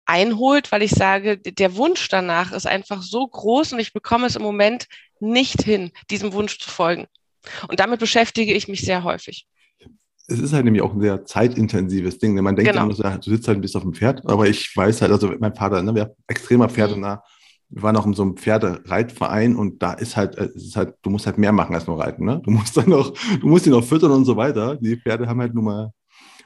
einholt, 0.06 0.72
weil 0.72 0.84
ich 0.84 0.92
sage, 0.92 1.38
der 1.40 1.76
Wunsch 1.76 2.08
danach 2.10 2.52
ist 2.52 2.68
einfach 2.68 3.02
so 3.02 3.28
groß 3.28 3.74
und 3.74 3.80
ich 3.80 3.94
bekomme 3.94 4.28
es 4.28 4.36
im 4.36 4.44
Moment 4.44 4.88
nicht 5.20 5.64
hin, 5.64 5.92
diesem 6.10 6.34
Wunsch 6.34 6.60
zu 6.60 6.70
folgen. 6.70 7.08
Und 7.68 7.80
damit 7.80 8.00
beschäftige 8.00 8.54
ich 8.54 8.68
mich 8.68 8.82
sehr 8.82 9.04
häufig. 9.04 9.48
Es 10.30 10.40
ist 10.40 10.52
halt 10.52 10.66
nämlich 10.66 10.82
auch 10.82 10.94
ein 10.94 11.02
sehr 11.02 11.24
zeitintensives 11.26 12.20
Ding. 12.20 12.36
Man 12.36 12.56
denkt 12.56 12.72
genau. 12.72 12.90
immer, 12.90 13.18
du 13.18 13.30
sitzt 13.30 13.48
halt 13.48 13.62
bis 13.62 13.76
auf 13.76 13.84
dem 13.84 13.94
Pferd, 13.94 14.22
aber 14.26 14.48
ich 14.48 14.76
weiß 14.76 15.02
halt, 15.02 15.12
also 15.12 15.34
mein 15.40 15.56
Vater, 15.56 15.82
ne, 15.82 15.96
wir 15.96 16.16
extremer 16.28 16.68
Pferdenah. 16.68 17.16
Mhm. 17.16 17.22
Wir 17.70 17.84
waren 17.84 17.98
auch 17.98 18.06
in 18.06 18.14
so 18.14 18.24
einem 18.24 18.38
Pferdereitverein 18.38 19.56
und 19.56 19.82
da 19.84 19.94
ist 19.94 20.16
halt, 20.16 20.38
es 20.38 20.56
ist 20.56 20.76
halt, 20.76 20.96
du 21.02 21.10
musst 21.10 21.26
halt 21.26 21.38
mehr 21.38 21.52
machen 21.52 21.76
als 21.76 21.88
nur 21.88 22.00
reiten. 22.00 22.26
Ne? 22.26 22.42
Du 22.44 22.52
musst 22.52 22.78
dann 22.78 22.90
noch, 22.90 23.14
du 23.40 23.48
musst 23.48 23.68
ihn 23.68 23.74
auch 23.74 23.84
füttern 23.84 24.12
und 24.12 24.26
so 24.26 24.38
weiter. 24.38 24.76
Die 24.78 24.96
Pferde 24.96 25.28
haben 25.28 25.42
halt 25.42 25.54
nun 25.54 25.66
mal 25.66 25.92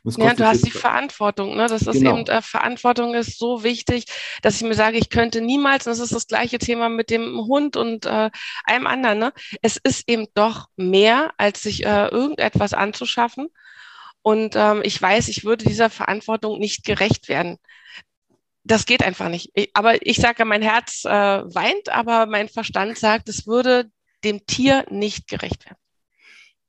ja, 0.03 0.33
du 0.33 0.45
hast 0.45 0.65
die 0.65 0.71
Verantwortung. 0.71 1.55
Ne? 1.55 1.67
Das 1.67 1.83
ist 1.83 1.91
genau. 1.91 2.17
eben, 2.17 2.27
äh, 2.27 2.41
Verantwortung 2.41 3.13
ist 3.13 3.37
so 3.37 3.63
wichtig, 3.63 4.05
dass 4.41 4.55
ich 4.55 4.63
mir 4.63 4.73
sage, 4.73 4.97
ich 4.97 5.09
könnte 5.09 5.41
niemals, 5.41 5.85
und 5.85 5.91
das 5.91 5.99
ist 5.99 6.13
das 6.13 6.27
gleiche 6.27 6.57
Thema 6.57 6.89
mit 6.89 7.09
dem 7.09 7.37
Hund 7.37 7.77
und 7.77 8.05
äh, 8.05 8.31
allem 8.63 8.87
anderen, 8.87 9.19
ne? 9.19 9.33
es 9.61 9.77
ist 9.77 10.09
eben 10.09 10.27
doch 10.33 10.69
mehr, 10.75 11.33
als 11.37 11.61
sich 11.61 11.85
äh, 11.85 12.07
irgendetwas 12.07 12.73
anzuschaffen. 12.73 13.49
Und 14.23 14.55
ähm, 14.55 14.81
ich 14.83 15.01
weiß, 15.01 15.27
ich 15.27 15.45
würde 15.45 15.65
dieser 15.65 15.89
Verantwortung 15.89 16.59
nicht 16.59 16.83
gerecht 16.83 17.27
werden. 17.27 17.57
Das 18.63 18.85
geht 18.85 19.03
einfach 19.03 19.29
nicht. 19.29 19.49
Ich, 19.55 19.71
aber 19.73 20.05
ich 20.05 20.17
sage, 20.17 20.45
mein 20.45 20.61
Herz 20.61 21.03
äh, 21.05 21.09
weint, 21.09 21.89
aber 21.89 22.27
mein 22.27 22.47
Verstand 22.47 22.97
sagt, 22.97 23.29
es 23.29 23.47
würde 23.47 23.89
dem 24.23 24.45
Tier 24.45 24.85
nicht 24.89 25.27
gerecht 25.27 25.65
werden. 25.65 25.80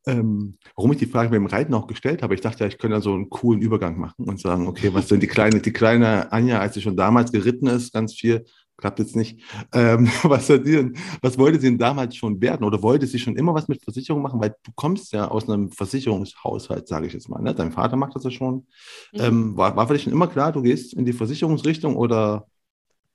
Ähm, 0.07 0.59
warum 0.75 0.93
ich 0.93 0.99
die 0.99 1.07
Frage 1.07 1.31
beim 1.31 1.47
Reiten 1.47 1.75
auch 1.75 1.87
gestellt 1.87 2.23
habe, 2.23 2.35
ich 2.35 2.41
dachte 2.41 2.65
ja, 2.65 2.67
ich 2.67 2.79
könnte 2.79 2.97
da 2.97 3.01
so 3.01 3.15
einen 3.15 3.31
coolen 3.31 3.61
Übergang 3.61 3.99
machen 3.99 4.29
und 4.29 4.41
sagen, 4.41 4.67
okay, 4.67 4.93
was 4.93 5.07
denn 5.07 5.21
die 5.21 5.29
kleine, 5.29 5.61
die 5.61 5.73
kleine 5.73 6.33
Anja, 6.33 6.59
als 6.59 6.75
sie 6.75 6.83
schon 6.83 6.97
damals 6.97 7.31
geritten 7.31 7.69
ist, 7.69 7.93
ganz 7.93 8.15
viel, 8.15 8.45
klappt 8.77 8.99
jetzt 8.99 9.15
nicht, 9.15 9.41
ähm, 9.73 10.09
was, 10.25 10.51
hat 10.51 10.65
sie 10.65 10.73
denn, 10.73 10.97
was 11.21 11.39
wollte 11.39 11.61
sie 11.61 11.69
denn 11.69 11.79
damals 11.79 12.17
schon 12.17 12.41
werden 12.41 12.65
oder 12.65 12.83
wollte 12.83 13.07
sie 13.07 13.19
schon 13.19 13.37
immer 13.37 13.55
was 13.55 13.69
mit 13.69 13.83
Versicherung 13.83 14.23
machen, 14.23 14.41
weil 14.41 14.57
du 14.65 14.73
kommst 14.75 15.13
ja 15.13 15.29
aus 15.29 15.49
einem 15.49 15.71
Versicherungshaushalt, 15.71 16.89
sage 16.89 17.07
ich 17.07 17.13
jetzt 17.13 17.29
mal, 17.29 17.41
ne? 17.41 17.55
dein 17.55 17.73
Vater 17.73 17.97
macht 17.97 18.17
das 18.17 18.25
ja 18.25 18.31
schon. 18.31 18.67
Mhm. 19.13 19.21
Ähm, 19.21 19.57
war, 19.57 19.77
war 19.77 19.87
für 19.87 19.95
dich 19.95 20.03
schon 20.03 20.13
immer 20.13 20.27
klar, 20.27 20.53
du 20.53 20.63
gehst 20.63 20.95
in 20.95 21.05
die 21.05 21.13
Versicherungsrichtung 21.13 21.97
oder 21.97 22.47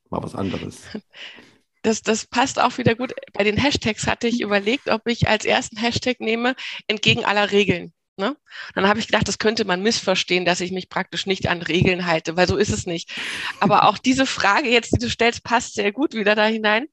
war 0.09 0.23
was 0.23 0.35
anderes? 0.35 0.83
das, 1.87 2.01
das 2.01 2.27
passt 2.27 2.59
auch 2.59 2.77
wieder 2.77 2.95
gut. 2.95 3.13
Bei 3.33 3.43
den 3.43 3.57
Hashtags 3.57 4.07
hatte 4.07 4.27
ich 4.27 4.41
überlegt, 4.41 4.89
ob 4.89 5.07
ich 5.07 5.27
als 5.27 5.45
ersten 5.45 5.77
Hashtag 5.77 6.19
nehme, 6.19 6.55
entgegen 6.87 7.23
aller 7.23 7.51
Regeln. 7.51 7.93
Ne? 8.17 8.35
Dann 8.73 8.87
habe 8.87 8.99
ich 8.99 9.05
gedacht, 9.07 9.27
das 9.27 9.37
könnte 9.37 9.63
man 9.63 9.83
missverstehen, 9.83 10.43
dass 10.43 10.59
ich 10.59 10.71
mich 10.71 10.89
praktisch 10.89 11.27
nicht 11.27 11.47
an 11.47 11.61
Regeln 11.61 12.07
halte, 12.07 12.35
weil 12.35 12.47
so 12.47 12.57
ist 12.57 12.71
es 12.71 12.87
nicht. 12.87 13.11
Aber 13.59 13.87
auch 13.87 13.97
diese 13.99 14.25
Frage 14.25 14.69
jetzt, 14.69 14.91
die 14.91 14.99
du 14.99 15.09
stellst, 15.09 15.43
passt 15.43 15.75
sehr 15.75 15.91
gut 15.91 16.13
wieder 16.13 16.35
da 16.35 16.45
hinein. 16.45 16.87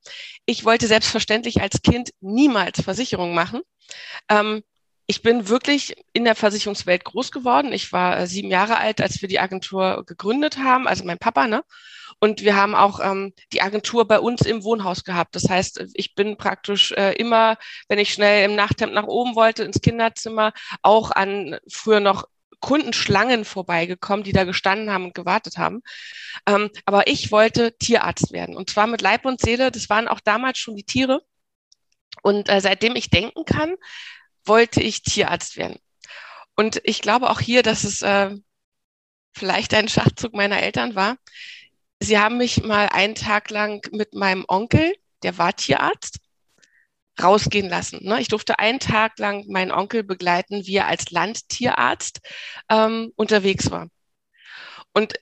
Ich 0.46 0.64
wollte 0.64 0.86
selbstverständlich 0.86 1.60
als 1.60 1.82
Kind 1.82 2.10
niemals 2.20 2.80
Versicherung 2.82 3.34
machen. 3.34 3.62
Ähm, 4.28 4.62
ich 5.06 5.22
bin 5.22 5.48
wirklich 5.48 5.96
in 6.12 6.24
der 6.24 6.34
Versicherungswelt 6.34 7.04
groß 7.04 7.32
geworden. 7.32 7.72
Ich 7.72 7.92
war 7.92 8.20
äh, 8.20 8.26
sieben 8.26 8.50
Jahre 8.50 8.78
alt, 8.78 9.00
als 9.00 9.20
wir 9.22 9.28
die 9.28 9.40
Agentur 9.40 10.04
gegründet 10.06 10.58
haben, 10.58 10.86
also 10.86 11.04
mein 11.04 11.18
Papa, 11.18 11.46
ne? 11.46 11.64
Und 12.24 12.40
wir 12.40 12.56
haben 12.56 12.74
auch 12.74 13.00
ähm, 13.00 13.34
die 13.52 13.60
Agentur 13.60 14.08
bei 14.08 14.18
uns 14.18 14.40
im 14.40 14.64
Wohnhaus 14.64 15.04
gehabt. 15.04 15.36
Das 15.36 15.50
heißt, 15.50 15.84
ich 15.92 16.14
bin 16.14 16.38
praktisch 16.38 16.90
äh, 16.92 17.12
immer, 17.16 17.58
wenn 17.86 17.98
ich 17.98 18.14
schnell 18.14 18.46
im 18.46 18.56
Nachthemd 18.56 18.94
nach 18.94 19.06
oben 19.06 19.36
wollte, 19.36 19.62
ins 19.62 19.82
Kinderzimmer, 19.82 20.54
auch 20.80 21.10
an 21.10 21.58
früher 21.70 22.00
noch 22.00 22.24
Kundenschlangen 22.60 23.44
vorbeigekommen, 23.44 24.24
die 24.24 24.32
da 24.32 24.44
gestanden 24.44 24.90
haben 24.90 25.04
und 25.04 25.14
gewartet 25.14 25.58
haben. 25.58 25.82
Ähm, 26.46 26.70
aber 26.86 27.08
ich 27.08 27.30
wollte 27.30 27.76
Tierarzt 27.76 28.32
werden. 28.32 28.56
Und 28.56 28.70
zwar 28.70 28.86
mit 28.86 29.02
Leib 29.02 29.26
und 29.26 29.42
Seele. 29.42 29.70
Das 29.70 29.90
waren 29.90 30.08
auch 30.08 30.20
damals 30.20 30.56
schon 30.56 30.76
die 30.76 30.84
Tiere. 30.84 31.20
Und 32.22 32.48
äh, 32.48 32.62
seitdem 32.62 32.96
ich 32.96 33.10
denken 33.10 33.44
kann, 33.44 33.74
wollte 34.46 34.82
ich 34.82 35.02
Tierarzt 35.02 35.58
werden. 35.58 35.76
Und 36.56 36.80
ich 36.84 37.02
glaube 37.02 37.28
auch 37.28 37.40
hier, 37.40 37.62
dass 37.62 37.84
es 37.84 38.00
äh, 38.00 38.34
vielleicht 39.34 39.74
ein 39.74 39.88
Schachzug 39.88 40.32
meiner 40.32 40.62
Eltern 40.62 40.94
war. 40.94 41.18
Sie 42.00 42.18
haben 42.18 42.38
mich 42.38 42.62
mal 42.62 42.88
einen 42.88 43.14
Tag 43.14 43.50
lang 43.50 43.86
mit 43.92 44.14
meinem 44.14 44.44
Onkel, 44.48 44.94
der 45.22 45.38
war 45.38 45.54
Tierarzt, 45.54 46.18
rausgehen 47.22 47.68
lassen. 47.68 48.00
Ne? 48.02 48.20
Ich 48.20 48.28
durfte 48.28 48.58
einen 48.58 48.80
Tag 48.80 49.18
lang 49.18 49.44
meinen 49.48 49.70
Onkel 49.70 50.02
begleiten, 50.02 50.66
wie 50.66 50.76
er 50.76 50.88
als 50.88 51.10
Landtierarzt 51.10 52.20
ähm, 52.68 53.12
unterwegs 53.16 53.70
war. 53.70 53.88
Und 54.92 55.14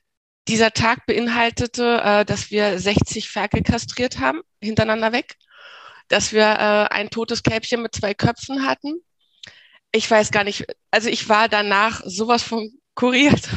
dieser 0.47 0.71
Tag 0.71 1.05
beinhaltete, 1.05 2.01
äh, 2.03 2.25
dass 2.25 2.51
wir 2.51 2.79
60 2.79 3.29
Ferkel 3.29 3.63
kastriert 3.63 4.19
haben, 4.19 4.41
hintereinander 4.61 5.11
weg, 5.13 5.35
dass 6.09 6.33
wir 6.33 6.43
äh, 6.43 6.93
ein 6.93 7.09
totes 7.09 7.43
Kälbchen 7.43 7.81
mit 7.81 7.95
zwei 7.95 8.13
Köpfen 8.13 8.65
hatten. 8.65 8.95
Ich 9.91 10.09
weiß 10.09 10.31
gar 10.31 10.43
nicht, 10.43 10.65
also 10.91 11.09
ich 11.09 11.29
war 11.29 11.47
danach 11.47 12.01
sowas 12.05 12.43
von 12.43 12.71
kuriert, 12.95 13.49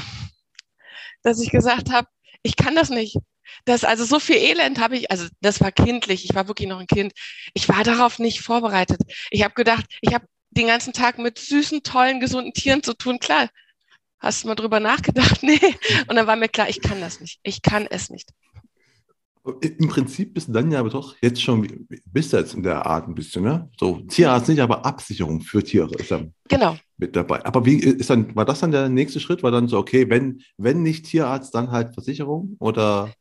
dass 1.22 1.40
ich 1.40 1.50
gesagt 1.50 1.90
habe, 1.90 2.08
ich 2.46 2.56
kann 2.56 2.76
das 2.76 2.90
nicht. 2.90 3.16
Das, 3.64 3.84
also 3.84 4.04
so 4.04 4.20
viel 4.20 4.36
Elend 4.36 4.80
habe 4.80 4.96
ich, 4.96 5.10
also 5.10 5.26
das 5.40 5.60
war 5.60 5.72
kindlich, 5.72 6.24
ich 6.24 6.34
war 6.34 6.46
wirklich 6.48 6.68
noch 6.68 6.78
ein 6.78 6.86
Kind. 6.86 7.12
Ich 7.54 7.68
war 7.68 7.82
darauf 7.82 8.18
nicht 8.18 8.40
vorbereitet. 8.40 9.00
Ich 9.30 9.42
habe 9.42 9.54
gedacht, 9.54 9.84
ich 10.00 10.14
habe 10.14 10.26
den 10.50 10.68
ganzen 10.68 10.92
Tag 10.92 11.18
mit 11.18 11.38
süßen, 11.38 11.82
tollen, 11.82 12.20
gesunden 12.20 12.52
Tieren 12.52 12.82
zu 12.82 12.94
tun. 12.94 13.18
Klar, 13.18 13.48
hast 14.20 14.44
du 14.44 14.48
mal 14.48 14.54
drüber 14.54 14.80
nachgedacht? 14.80 15.42
Nee. 15.42 15.60
Und 16.08 16.16
dann 16.16 16.26
war 16.26 16.36
mir 16.36 16.48
klar, 16.48 16.68
ich 16.68 16.80
kann 16.80 17.00
das 17.00 17.20
nicht. 17.20 17.40
Ich 17.42 17.62
kann 17.62 17.86
es 17.86 18.10
nicht. 18.10 18.30
Im 19.60 19.88
Prinzip 19.88 20.34
bist 20.34 20.48
du 20.48 20.52
dann 20.52 20.72
ja 20.72 20.80
aber 20.80 20.90
doch 20.90 21.14
jetzt 21.20 21.40
schon, 21.40 21.86
bist 22.06 22.32
du 22.32 22.36
jetzt 22.36 22.54
in 22.54 22.62
der 22.62 22.84
Art 22.84 23.06
ein 23.06 23.14
bisschen, 23.14 23.44
ne? 23.44 23.70
So 23.78 24.00
Tierarzt 24.00 24.48
nicht, 24.48 24.60
aber 24.60 24.84
Absicherung 24.84 25.40
für 25.40 25.62
Tiere 25.62 25.94
ist 25.96 26.10
ja 26.10 26.22
genau. 26.48 26.76
mit 26.96 27.14
dabei. 27.14 27.44
Aber 27.44 27.64
wie 27.64 27.78
ist 27.78 28.10
dann, 28.10 28.34
war 28.34 28.44
das 28.44 28.60
dann 28.60 28.72
der 28.72 28.88
nächste 28.88 29.20
Schritt? 29.20 29.42
War 29.42 29.52
dann 29.52 29.68
so, 29.68 29.78
okay, 29.78 30.10
wenn, 30.10 30.42
wenn 30.56 30.82
nicht 30.82 31.06
Tierarzt, 31.06 31.54
dann 31.54 31.70
halt 31.70 31.94
Versicherung 31.94 32.56
oder? 32.58 33.12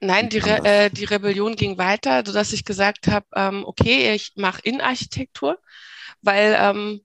Nein, 0.00 0.28
die, 0.30 0.38
Re 0.38 0.64
äh, 0.64 0.90
die 0.90 1.04
Rebellion 1.04 1.54
ging 1.54 1.76
weiter, 1.76 2.22
sodass 2.24 2.52
ich 2.52 2.64
gesagt 2.64 3.06
habe, 3.06 3.26
ähm, 3.34 3.64
okay, 3.66 4.14
ich 4.14 4.32
mache 4.36 4.62
Innenarchitektur, 4.62 5.58
weil 6.22 6.56
ähm, 6.58 7.00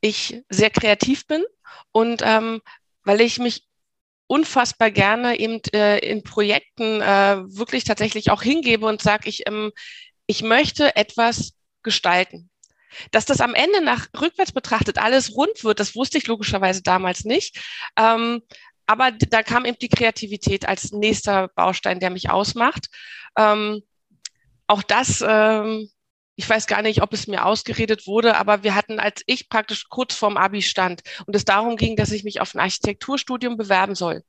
ich 0.00 0.42
sehr 0.48 0.70
kreativ 0.70 1.26
bin 1.26 1.44
und 1.92 2.22
ähm, 2.24 2.60
weil 3.04 3.20
ich 3.20 3.38
mich 3.38 3.66
unfassbar 4.32 4.90
gerne 4.90 5.38
eben 5.38 5.60
äh, 5.74 5.98
in 5.98 6.22
Projekten 6.22 7.02
äh, 7.02 7.42
wirklich 7.44 7.84
tatsächlich 7.84 8.30
auch 8.30 8.42
hingebe 8.42 8.86
und 8.86 9.02
sage, 9.02 9.28
ich, 9.28 9.46
ähm, 9.46 9.72
ich 10.26 10.40
möchte 10.40 10.96
etwas 10.96 11.52
gestalten. 11.82 12.48
Dass 13.10 13.26
das 13.26 13.42
am 13.42 13.54
Ende 13.54 13.84
nach 13.84 14.08
rückwärts 14.18 14.52
betrachtet 14.52 14.96
alles 14.96 15.34
rund 15.36 15.64
wird, 15.64 15.80
das 15.80 15.94
wusste 15.94 16.16
ich 16.16 16.28
logischerweise 16.28 16.82
damals 16.82 17.24
nicht. 17.24 17.60
Ähm, 17.98 18.40
aber 18.86 19.10
da 19.12 19.42
kam 19.42 19.66
eben 19.66 19.76
die 19.78 19.90
Kreativität 19.90 20.66
als 20.66 20.92
nächster 20.92 21.48
Baustein, 21.48 22.00
der 22.00 22.08
mich 22.08 22.30
ausmacht. 22.30 22.86
Ähm, 23.36 23.82
auch 24.66 24.82
das 24.82 25.22
ähm, 25.26 25.90
ich 26.36 26.48
weiß 26.48 26.66
gar 26.66 26.82
nicht, 26.82 27.02
ob 27.02 27.12
es 27.12 27.26
mir 27.26 27.44
ausgeredet 27.44 28.06
wurde, 28.06 28.36
aber 28.36 28.62
wir 28.62 28.74
hatten, 28.74 28.98
als 28.98 29.22
ich 29.26 29.48
praktisch 29.48 29.88
kurz 29.88 30.14
vorm 30.14 30.36
Abi 30.36 30.62
stand 30.62 31.02
und 31.26 31.36
es 31.36 31.44
darum 31.44 31.76
ging, 31.76 31.96
dass 31.96 32.10
ich 32.10 32.24
mich 32.24 32.40
auf 32.40 32.54
ein 32.54 32.60
Architekturstudium 32.60 33.56
bewerben 33.56 33.94
soll, 33.94 34.22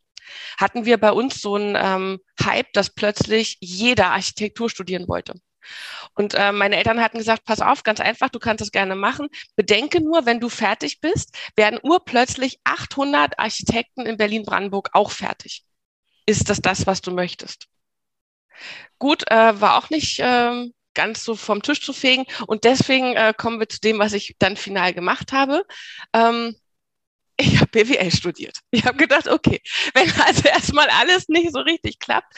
hatten 0.58 0.86
wir 0.86 0.98
bei 0.98 1.12
uns 1.12 1.42
so 1.42 1.56
einen 1.56 1.76
ähm, 1.78 2.20
Hype, 2.44 2.72
dass 2.74 2.90
plötzlich 2.90 3.58
jeder 3.62 4.12
Architektur 4.12 4.70
studieren 4.70 5.08
wollte. 5.08 5.34
Und 6.14 6.34
äh, 6.34 6.52
meine 6.52 6.76
Eltern 6.76 7.02
hatten 7.02 7.18
gesagt, 7.18 7.46
pass 7.46 7.62
auf, 7.62 7.84
ganz 7.84 8.02
einfach, 8.02 8.30
du 8.30 8.40
kannst 8.40 8.62
das 8.62 8.72
gerne 8.72 8.96
machen. 8.96 9.30
Bedenke 9.56 10.02
nur, 10.02 10.26
wenn 10.26 10.42
du 10.42 10.50
fertig 10.50 11.00
bist, 11.00 11.38
werden 11.56 11.80
urplötzlich 11.82 12.60
800 12.66 13.40
Architekten 13.40 14.06
in 14.06 14.18
Berlin-Brandenburg 14.18 14.90
auch 14.94 15.12
fertig. 15.12 15.64
Ist 16.26 16.50
das 16.50 16.62
das, 16.62 16.86
was 16.86 17.02
du 17.02 17.12
möchtest? 17.12 17.68
Gut, 19.00 19.30
äh, 19.32 19.60
war 19.60 19.78
auch 19.78 19.90
nicht 19.90 20.20
äh, 20.20 20.70
ganz 20.94 21.24
so 21.24 21.36
vom 21.36 21.62
Tisch 21.62 21.82
zu 21.82 21.94
fegen. 21.94 22.26
Und 22.48 22.64
deswegen 22.64 23.16
äh, 23.16 23.34
kommen 23.38 23.60
wir 23.60 23.70
zu 23.70 23.80
dem, 23.80 24.00
was 24.00 24.14
ich 24.14 24.36
dann 24.40 24.58
final 24.58 24.94
gemacht 24.94 25.32
habe. 25.32 25.66
Ähm, 26.14 26.56
ich 27.38 27.60
habe 27.60 27.72
BWL 27.72 28.12
studiert. 28.12 28.60
Ich 28.72 28.86
habe 28.86 28.98
gedacht, 28.98 29.28
okay, 29.28 29.62
wenn 29.94 30.12
also 30.22 30.48
erstmal 30.48 30.88
alles 30.90 31.30
nicht 31.30 31.52
so 31.52 31.60
richtig 31.60 32.00
klappt 32.00 32.34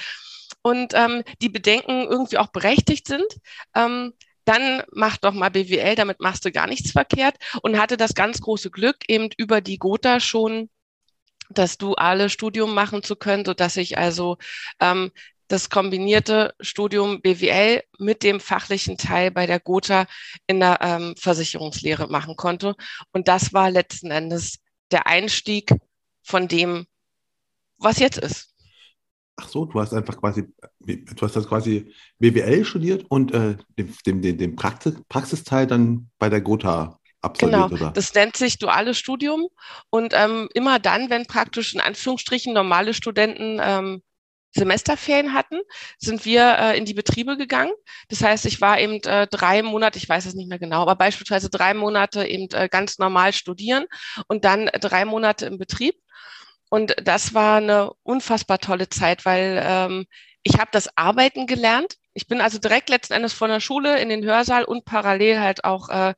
und 0.61 0.93
ähm, 0.93 1.23
die 1.41 1.49
Bedenken 1.49 2.07
irgendwie 2.09 2.37
auch 2.37 2.47
berechtigt 2.47 3.07
sind, 3.07 3.27
ähm, 3.75 4.13
dann 4.45 4.83
mach 4.91 5.17
doch 5.17 5.33
mal 5.33 5.49
BWL, 5.49 5.95
damit 5.95 6.19
machst 6.19 6.45
du 6.45 6.51
gar 6.51 6.67
nichts 6.67 6.91
verkehrt 6.91 7.35
und 7.63 7.79
hatte 7.79 7.97
das 7.97 8.13
ganz 8.13 8.41
große 8.41 8.69
Glück, 8.69 8.97
eben 9.07 9.29
über 9.37 9.59
die 9.59 9.79
Gotha 9.79 10.19
schon 10.19 10.69
das 11.49 11.77
duale 11.77 12.29
Studium 12.29 12.73
machen 12.73 13.03
zu 13.03 13.15
können, 13.15 13.45
so 13.45 13.53
dass 13.53 13.77
ich 13.77 13.97
also 13.97 14.37
ähm, 14.79 15.11
das 15.47 15.69
kombinierte 15.69 16.53
Studium 16.59 17.21
BWL 17.21 17.83
mit 17.99 18.23
dem 18.23 18.39
fachlichen 18.39 18.97
Teil 18.97 19.31
bei 19.31 19.45
der 19.45 19.59
Gotha 19.59 20.07
in 20.47 20.59
der 20.59 20.79
ähm, 20.81 21.15
Versicherungslehre 21.17 22.07
machen 22.07 22.35
konnte. 22.35 22.75
Und 23.11 23.27
das 23.27 23.53
war 23.53 23.69
letzten 23.69 24.11
Endes 24.11 24.59
der 24.91 25.07
Einstieg 25.07 25.71
von 26.23 26.47
dem, 26.47 26.85
was 27.77 27.99
jetzt 27.99 28.17
ist. 28.17 28.55
Ach 29.37 29.49
so, 29.49 29.65
du 29.65 29.79
hast 29.79 29.93
einfach 29.93 30.17
quasi, 30.17 30.45
du 30.79 31.21
hast 31.21 31.35
das 31.35 31.47
quasi 31.47 31.93
BWL 32.19 32.63
studiert 32.63 33.05
und 33.09 33.33
äh, 33.33 33.57
den, 34.05 34.21
den, 34.21 34.37
den 34.37 34.55
Praxis, 34.55 34.95
Praxisteil 35.09 35.67
dann 35.67 36.09
bei 36.17 36.29
der 36.29 36.39
Gotha 36.39 36.99
absolviert, 37.21 37.69
genau, 37.69 37.73
oder? 37.73 37.91
das 37.91 38.13
nennt 38.13 38.37
sich 38.37 38.59
duales 38.59 38.97
Studium 38.97 39.47
und 39.89 40.13
ähm, 40.15 40.47
immer 40.53 40.79
dann, 40.79 41.09
wenn 41.09 41.25
praktisch 41.25 41.73
in 41.73 41.81
Anführungsstrichen 41.81 42.53
normale 42.53 42.93
Studenten 42.93 43.59
ähm, 43.61 44.01
Semesterferien 44.55 45.33
hatten, 45.33 45.59
sind 45.99 46.25
wir 46.25 46.57
äh, 46.57 46.77
in 46.77 46.85
die 46.85 46.93
Betriebe 46.93 47.37
gegangen. 47.37 47.73
Das 48.09 48.23
heißt, 48.23 48.45
ich 48.45 48.61
war 48.61 48.79
eben 48.79 49.03
äh, 49.03 49.27
drei 49.27 49.61
Monate, 49.61 49.97
ich 49.97 50.07
weiß 50.07 50.25
es 50.25 50.33
nicht 50.33 50.49
mehr 50.49 50.59
genau, 50.59 50.81
aber 50.81 50.95
beispielsweise 50.95 51.49
drei 51.49 51.73
Monate 51.73 52.25
eben 52.25 52.47
äh, 52.53 52.69
ganz 52.69 52.97
normal 52.97 53.33
studieren 53.33 53.85
und 54.27 54.45
dann 54.45 54.67
drei 54.67 55.05
Monate 55.05 55.45
im 55.45 55.57
Betrieb. 55.57 55.95
Und 56.69 56.95
das 57.03 57.33
war 57.33 57.57
eine 57.57 57.91
unfassbar 58.03 58.59
tolle 58.59 58.89
Zeit, 58.89 59.25
weil 59.25 59.61
ähm, 59.63 60.05
ich 60.43 60.57
habe 60.57 60.69
das 60.71 60.95
Arbeiten 60.97 61.47
gelernt. 61.47 61.95
Ich 62.13 62.27
bin 62.27 62.39
also 62.39 62.57
direkt 62.57 62.89
letzten 62.89 63.13
Endes 63.13 63.33
von 63.33 63.49
der 63.49 63.59
Schule 63.59 63.99
in 63.99 64.09
den 64.09 64.23
Hörsaal 64.23 64.63
und 64.63 64.85
parallel 64.85 65.39
halt 65.39 65.63
auch 65.65 65.89
äh, 65.89 66.13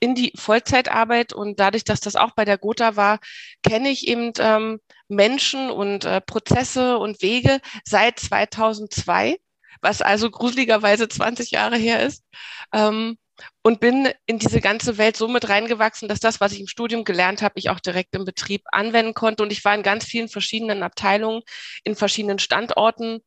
in 0.00 0.14
die 0.14 0.32
Vollzeitarbeit. 0.36 1.32
Und 1.32 1.58
dadurch, 1.58 1.84
dass 1.84 2.00
das 2.00 2.16
auch 2.16 2.32
bei 2.32 2.44
der 2.44 2.58
Gotha 2.58 2.96
war, 2.96 3.18
kenne 3.62 3.88
ich 3.88 4.06
eben 4.06 4.32
ähm, 4.38 4.80
Menschen 5.08 5.70
und 5.70 6.04
äh, 6.04 6.20
Prozesse 6.20 6.98
und 6.98 7.22
Wege 7.22 7.60
seit 7.84 8.18
2002, 8.18 9.38
was 9.80 10.02
also 10.02 10.30
gruseligerweise 10.30 11.08
20 11.08 11.50
Jahre 11.50 11.76
her 11.76 12.04
ist. 12.04 12.24
Ähm, 12.72 13.18
und 13.62 13.80
bin 13.80 14.08
in 14.26 14.38
diese 14.38 14.60
ganze 14.60 14.98
Welt 14.98 15.16
so 15.16 15.28
mit 15.28 15.48
reingewachsen, 15.48 16.08
dass 16.08 16.18
das, 16.20 16.40
was 16.40 16.52
ich 16.52 16.60
im 16.60 16.66
Studium 16.66 17.04
gelernt 17.04 17.42
habe, 17.42 17.58
ich 17.58 17.70
auch 17.70 17.80
direkt 17.80 18.14
im 18.16 18.24
Betrieb 18.24 18.62
anwenden 18.72 19.14
konnte. 19.14 19.42
Und 19.42 19.52
ich 19.52 19.64
war 19.64 19.74
in 19.74 19.82
ganz 19.82 20.04
vielen 20.04 20.28
verschiedenen 20.28 20.82
Abteilungen, 20.82 21.42
in 21.84 21.94
verschiedenen 21.94 22.38
Standorten 22.40 23.20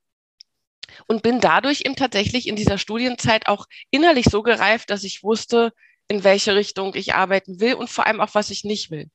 und 1.07 1.23
bin 1.23 1.39
dadurch 1.39 1.81
eben 1.81 1.95
tatsächlich 1.95 2.47
in 2.47 2.55
dieser 2.55 2.77
Studienzeit 2.77 3.47
auch 3.47 3.65
innerlich 3.89 4.25
so 4.25 4.43
gereift, 4.43 4.89
dass 4.89 5.03
ich 5.03 5.23
wusste, 5.23 5.71
in 6.07 6.23
welche 6.23 6.55
Richtung 6.55 6.93
ich 6.95 7.13
arbeiten 7.13 7.59
will 7.59 7.75
und 7.75 7.89
vor 7.89 8.05
allem 8.05 8.19
auch, 8.19 8.33
was 8.33 8.50
ich 8.50 8.63
nicht 8.63 8.91
will. 8.91 9.09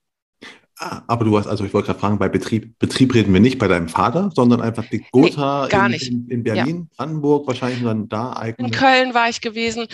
Ah, 0.79 1.03
aber 1.07 1.25
du 1.25 1.39
hast, 1.39 1.47
also 1.47 1.65
ich 1.65 1.73
wollte 1.73 1.87
gerade 1.87 2.01
fragen, 2.01 2.19
bei 2.19 2.29
Betrieb, 2.29 2.79
Betrieb 2.79 3.15
reden 3.15 3.33
wir 3.33 3.41
nicht 3.41 3.59
bei 3.59 3.67
deinem 3.67 3.89
Vater, 3.89 4.31
sondern 4.35 4.61
einfach 4.61 4.85
die 4.85 5.05
Gotha 5.11 5.65
nee, 5.65 5.71
gar 5.71 5.87
in, 5.87 5.93
nicht. 5.93 6.09
In, 6.09 6.29
in 6.29 6.43
Berlin, 6.43 6.89
ja. 6.91 6.97
Brandenburg, 6.97 7.47
wahrscheinlich 7.47 7.83
dann 7.83 8.09
da 8.09 8.37
eigene. 8.37 8.69
In 8.69 8.75
Köln 8.75 9.15
war 9.15 9.31
ich 9.31 9.41
gewesen. 9.41 9.87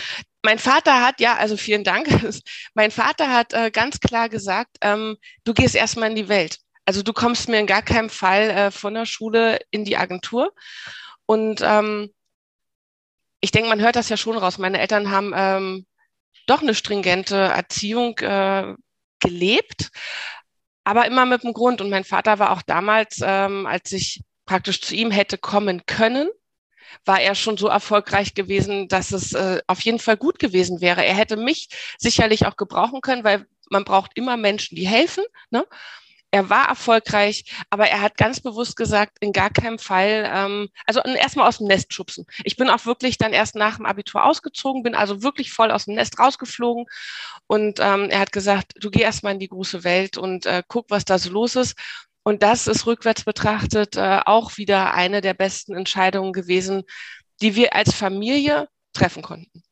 Mein 0.43 0.59
Vater 0.59 1.01
hat, 1.01 1.21
ja, 1.21 1.37
also 1.37 1.55
vielen 1.55 1.85
Dank. 1.85 2.07
mein 2.73 2.91
Vater 2.91 3.31
hat 3.31 3.53
äh, 3.53 3.71
ganz 3.71 4.01
klar 4.01 4.27
gesagt, 4.27 4.77
ähm, 4.81 5.15
du 5.45 5.53
gehst 5.53 5.75
erstmal 5.75 6.09
in 6.09 6.17
die 6.17 6.27
Welt. 6.27 6.59
Also 6.85 7.01
du 7.01 7.13
kommst 7.13 7.47
mir 7.47 7.59
in 7.59 7.67
gar 7.67 7.81
keinem 7.81 8.09
Fall 8.09 8.49
äh, 8.49 8.71
von 8.71 8.93
der 8.93 9.05
Schule 9.05 9.59
in 9.71 9.85
die 9.85 9.95
Agentur. 9.95 10.51
Und 11.25 11.61
ähm, 11.63 12.09
ich 13.39 13.51
denke, 13.51 13.69
man 13.69 13.79
hört 13.79 13.95
das 13.95 14.09
ja 14.09 14.17
schon 14.17 14.37
raus. 14.37 14.57
Meine 14.57 14.79
Eltern 14.79 15.11
haben 15.11 15.31
ähm, 15.33 15.85
doch 16.45 16.61
eine 16.61 16.75
stringente 16.75 17.37
Erziehung 17.37 18.17
äh, 18.19 18.75
gelebt, 19.19 19.91
aber 20.83 21.05
immer 21.05 21.25
mit 21.25 21.43
dem 21.43 21.53
Grund. 21.53 21.81
Und 21.81 21.89
mein 21.89 22.03
Vater 22.03 22.39
war 22.39 22.51
auch 22.51 22.61
damals, 22.61 23.21
ähm, 23.23 23.65
als 23.65 23.91
ich 23.91 24.21
praktisch 24.45 24.81
zu 24.81 24.95
ihm 24.95 25.11
hätte 25.11 25.37
kommen 25.37 25.85
können, 25.85 26.29
war 27.05 27.21
er 27.21 27.35
schon 27.35 27.57
so 27.57 27.67
erfolgreich 27.67 28.33
gewesen, 28.33 28.87
dass 28.87 29.11
es 29.11 29.33
äh, 29.33 29.61
auf 29.67 29.81
jeden 29.81 29.99
Fall 29.99 30.17
gut 30.17 30.39
gewesen 30.39 30.81
wäre. 30.81 31.03
Er 31.03 31.15
hätte 31.15 31.37
mich 31.37 31.69
sicherlich 31.97 32.45
auch 32.45 32.55
gebrauchen 32.55 33.01
können, 33.01 33.23
weil 33.23 33.45
man 33.69 33.85
braucht 33.85 34.11
immer 34.15 34.37
Menschen, 34.37 34.75
die 34.75 34.87
helfen. 34.87 35.23
Ne? 35.49 35.65
er 36.33 36.49
war 36.49 36.67
erfolgreich, 36.67 37.45
aber 37.69 37.87
er 37.89 38.01
hat 38.01 38.17
ganz 38.17 38.41
bewusst 38.41 38.75
gesagt, 38.75 39.19
in 39.19 39.33
gar 39.33 39.51
keinem 39.51 39.77
Fall, 39.77 40.27
ähm, 40.33 40.69
also 40.87 40.99
erstmal 41.01 41.47
aus 41.47 41.59
dem 41.59 41.67
Nest 41.67 41.93
schubsen. 41.93 42.25
Ich 42.43 42.55
bin 42.55 42.71
auch 42.71 42.87
wirklich 42.87 43.19
dann 43.19 43.33
erst 43.33 43.53
nach 43.53 43.77
dem 43.77 43.85
Abitur 43.85 44.25
ausgezogen, 44.25 44.81
bin 44.81 44.95
also 44.95 45.21
wirklich 45.21 45.53
voll 45.53 45.69
aus 45.69 45.85
dem 45.85 45.93
Nest 45.93 46.17
rausgeflogen 46.17 46.87
und 47.47 47.79
ähm, 47.81 48.09
er 48.09 48.19
hat 48.19 48.31
gesagt, 48.31 48.73
du 48.79 48.89
geh 48.89 49.01
erstmal 49.01 49.33
in 49.33 49.39
die 49.39 49.47
große 49.47 49.83
Welt 49.83 50.17
und 50.17 50.45
äh, 50.45 50.63
guck, 50.67 50.89
was 50.89 51.05
da 51.05 51.19
so 51.19 51.31
los 51.31 51.55
ist. 51.55 51.75
Und 52.23 52.41
das 52.41 52.67
ist 52.67 52.85
rückwärts 52.85 53.25
betrachtet 53.25 53.97
äh, 53.97 54.21
auch 54.25 54.57
wieder 54.57 54.93
eine 54.93 55.21
der 55.21 55.33
besten 55.33 55.75
Entscheidungen 55.75 56.31
gewesen, 56.31 56.83
die 57.41 57.55
wir 57.55 57.75
als 57.75 57.93
Familie 57.93 58.69
treffen 58.93 59.21
konnten. 59.21 59.63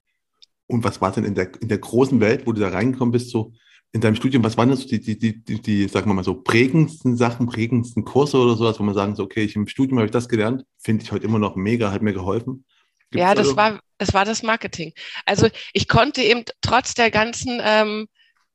Und 0.67 0.83
was 0.83 1.01
war 1.01 1.11
denn 1.11 1.23
in 1.23 1.35
der, 1.35 1.51
in 1.61 1.69
der 1.69 1.77
großen 1.77 2.19
Welt, 2.19 2.45
wo 2.45 2.51
du 2.51 2.61
da 2.61 2.69
reingekommen 2.69 3.11
bist, 3.11 3.29
so 3.29 3.53
in 3.93 4.01
deinem 4.01 4.15
Studium, 4.15 4.43
was 4.43 4.57
waren 4.57 4.69
das 4.69 4.85
die, 4.85 5.01
die, 5.01 5.17
die, 5.17 5.43
die, 5.43 5.61
die, 5.61 5.87
sagen 5.87 6.09
wir 6.09 6.13
mal 6.13 6.23
so, 6.23 6.35
prägendsten 6.35 7.17
Sachen, 7.17 7.47
prägendsten 7.47 8.05
Kurse 8.05 8.37
oder 8.37 8.55
sowas, 8.55 8.79
wo 8.79 8.83
man 8.83 8.95
sagen 8.95 9.15
so, 9.15 9.23
okay, 9.23 9.43
ich 9.43 9.55
im 9.55 9.67
Studium 9.67 9.97
habe 9.99 10.05
ich 10.05 10.11
das 10.11 10.29
gelernt, 10.29 10.65
finde 10.77 11.03
ich 11.03 11.11
heute 11.11 11.25
immer 11.25 11.39
noch 11.39 11.55
mega, 11.55 11.91
hat 11.91 12.01
mir 12.01 12.13
geholfen. 12.13 12.65
Gibt's 13.11 13.21
ja, 13.21 13.35
das 13.35 13.47
also? 13.47 13.57
war, 13.57 13.79
das 13.97 14.13
war 14.13 14.25
das 14.25 14.41
Marketing. 14.41 14.93
Also 15.25 15.49
ich 15.73 15.87
konnte 15.87 16.21
eben 16.21 16.43
trotz 16.61 16.93
der 16.93 17.11
ganzen 17.11 17.61
ähm, 17.63 18.07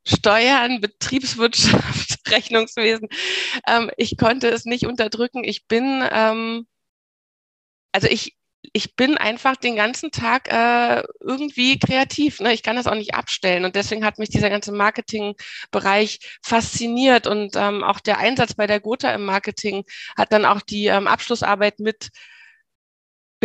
Steuern, 0.05 0.81
Betriebswirtschaft, 0.81 2.19
Rechnungswesen, 2.31 3.09
ähm, 3.67 3.91
ich 3.97 4.17
konnte 4.17 4.49
es 4.49 4.65
nicht 4.65 4.87
unterdrücken. 4.87 5.45
Ich 5.45 5.67
bin, 5.67 6.03
ähm, 6.11 6.67
also 7.93 8.09
ich, 8.09 8.37
ich 8.73 8.97
bin 8.97 9.19
einfach 9.19 9.57
den 9.57 9.77
ganzen 9.77 10.11
Tag 10.11 10.49
äh, 10.53 11.03
irgendwie 11.21 11.79
kreativ. 11.79 12.41
Ne? 12.41 12.53
Ich 12.53 12.63
kann 12.63 12.77
das 12.77 12.87
auch 12.87 12.95
nicht 12.95 13.15
abstellen. 13.15 13.65
Und 13.65 13.77
deswegen 13.77 14.05
hat 14.05 14.19
mich 14.19 14.31
dieser 14.31 14.51
ganze 14.51 14.73
Marketingbereich 14.73 16.39
fasziniert. 16.43 17.27
Und 17.27 17.57
ähm, 17.57 17.85
auch 17.85 18.01
der 18.01 18.19
Einsatz 18.19 18.55
bei 18.55 18.67
der 18.67 18.81
Gotha 18.81 19.13
im 19.13 19.25
Marketing 19.25 19.85
hat 20.17 20.33
dann 20.33 20.45
auch 20.45 20.61
die 20.63 20.87
ähm, 20.87 21.07
Abschlussarbeit 21.07 21.79
mit 21.79 22.11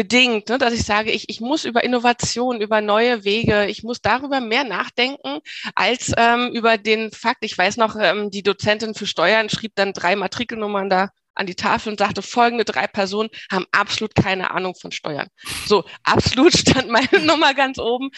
bedingt, 0.01 0.49
ne, 0.49 0.57
dass 0.57 0.73
ich 0.73 0.83
sage, 0.83 1.11
ich, 1.11 1.29
ich 1.29 1.41
muss 1.41 1.63
über 1.63 1.83
Innovation, 1.83 2.59
über 2.59 2.81
neue 2.81 3.23
Wege, 3.23 3.67
ich 3.67 3.83
muss 3.83 4.01
darüber 4.01 4.41
mehr 4.41 4.63
nachdenken 4.63 5.41
als 5.75 6.11
ähm, 6.17 6.49
über 6.55 6.79
den 6.79 7.11
Fakt. 7.11 7.45
Ich 7.45 7.55
weiß 7.55 7.77
noch, 7.77 7.95
ähm, 7.99 8.31
die 8.31 8.41
Dozentin 8.41 8.95
für 8.95 9.05
Steuern 9.05 9.49
schrieb 9.49 9.73
dann 9.75 9.93
drei 9.93 10.15
Matrikelnummern 10.15 10.89
da 10.89 11.09
an 11.35 11.45
die 11.45 11.53
Tafel 11.53 11.91
und 11.91 11.99
sagte, 11.99 12.23
folgende 12.23 12.65
drei 12.65 12.87
Personen 12.87 13.29
haben 13.51 13.67
absolut 13.71 14.15
keine 14.15 14.49
Ahnung 14.49 14.73
von 14.73 14.91
Steuern. 14.91 15.27
So, 15.67 15.85
absolut 16.01 16.57
stand 16.57 16.89
meine 16.89 17.23
Nummer 17.23 17.53
ganz 17.53 17.77
oben. 17.77 18.09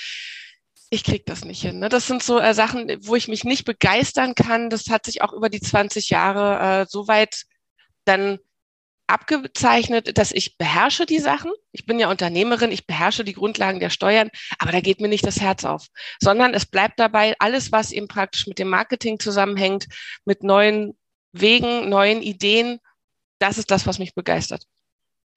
Ich 0.89 1.03
krieg 1.03 1.25
das 1.25 1.43
nicht 1.43 1.61
hin. 1.61 1.79
Ne? 1.79 1.89
Das 1.89 2.07
sind 2.07 2.23
so 2.23 2.39
äh, 2.39 2.53
Sachen, 2.53 2.89
wo 3.01 3.17
ich 3.17 3.27
mich 3.27 3.43
nicht 3.43 3.65
begeistern 3.65 4.35
kann. 4.35 4.69
Das 4.69 4.87
hat 4.87 5.05
sich 5.05 5.21
auch 5.21 5.33
über 5.33 5.49
die 5.49 5.59
20 5.59 6.09
Jahre 6.11 6.83
äh, 6.83 6.85
so 6.87 7.09
weit 7.09 7.43
dann 8.05 8.39
abgezeichnet, 9.07 10.17
dass 10.17 10.31
ich 10.31 10.57
beherrsche 10.57 11.05
die 11.05 11.19
Sachen. 11.19 11.51
Ich 11.71 11.85
bin 11.85 11.99
ja 11.99 12.09
Unternehmerin, 12.09 12.71
ich 12.71 12.87
beherrsche 12.87 13.23
die 13.23 13.33
Grundlagen 13.33 13.79
der 13.79 13.89
Steuern, 13.89 14.29
aber 14.59 14.71
da 14.71 14.81
geht 14.81 15.01
mir 15.01 15.07
nicht 15.07 15.25
das 15.25 15.41
Herz 15.41 15.65
auf, 15.65 15.87
sondern 16.19 16.53
es 16.53 16.65
bleibt 16.65 16.99
dabei, 16.99 17.35
alles, 17.39 17.71
was 17.71 17.91
eben 17.91 18.07
praktisch 18.07 18.47
mit 18.47 18.59
dem 18.59 18.69
Marketing 18.69 19.19
zusammenhängt, 19.19 19.87
mit 20.25 20.43
neuen 20.43 20.97
Wegen, 21.31 21.89
neuen 21.89 22.21
Ideen, 22.21 22.79
das 23.39 23.57
ist 23.57 23.71
das, 23.71 23.87
was 23.87 23.99
mich 23.99 24.13
begeistert. 24.13 24.65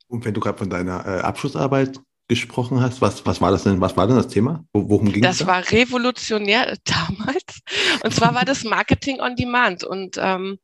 Und 0.08 0.24
wenn 0.24 0.34
du 0.34 0.40
gerade 0.40 0.58
von 0.58 0.70
deiner 0.70 1.04
äh, 1.04 1.20
Abschlussarbeit 1.20 1.98
gesprochen 2.28 2.80
hast, 2.80 3.00
was, 3.00 3.24
was 3.24 3.40
war 3.40 3.50
das 3.50 3.62
denn, 3.62 3.80
was 3.80 3.96
war 3.96 4.06
denn 4.06 4.16
das 4.16 4.28
Thema? 4.28 4.64
Worum 4.72 5.12
ging 5.12 5.22
das? 5.22 5.38
Das 5.38 5.46
war 5.46 5.70
revolutionär 5.70 6.76
damals. 6.84 7.60
Und 8.02 8.14
zwar 8.14 8.34
war 8.34 8.44
das 8.44 8.64
Marketing 8.64 9.20
on 9.20 9.36
Demand. 9.36 9.84
Und 9.84 10.16
ähm, 10.20 10.58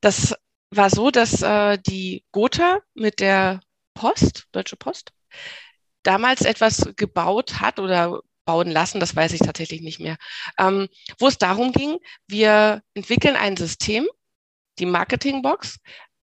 das 0.00 0.34
war 0.76 0.90
so, 0.90 1.10
dass 1.10 1.42
äh, 1.42 1.78
die 1.78 2.24
Gotha 2.32 2.80
mit 2.94 3.20
der 3.20 3.60
Post, 3.94 4.46
Deutsche 4.52 4.76
Post, 4.76 5.12
damals 6.02 6.42
etwas 6.42 6.92
gebaut 6.96 7.60
hat 7.60 7.78
oder 7.78 8.20
bauen 8.44 8.70
lassen, 8.70 9.00
das 9.00 9.16
weiß 9.16 9.32
ich 9.32 9.40
tatsächlich 9.40 9.80
nicht 9.80 10.00
mehr, 10.00 10.16
ähm, 10.58 10.88
wo 11.18 11.28
es 11.28 11.38
darum 11.38 11.72
ging, 11.72 11.98
wir 12.26 12.82
entwickeln 12.94 13.36
ein 13.36 13.56
System, 13.56 14.06
die 14.78 14.86
Marketingbox, 14.86 15.78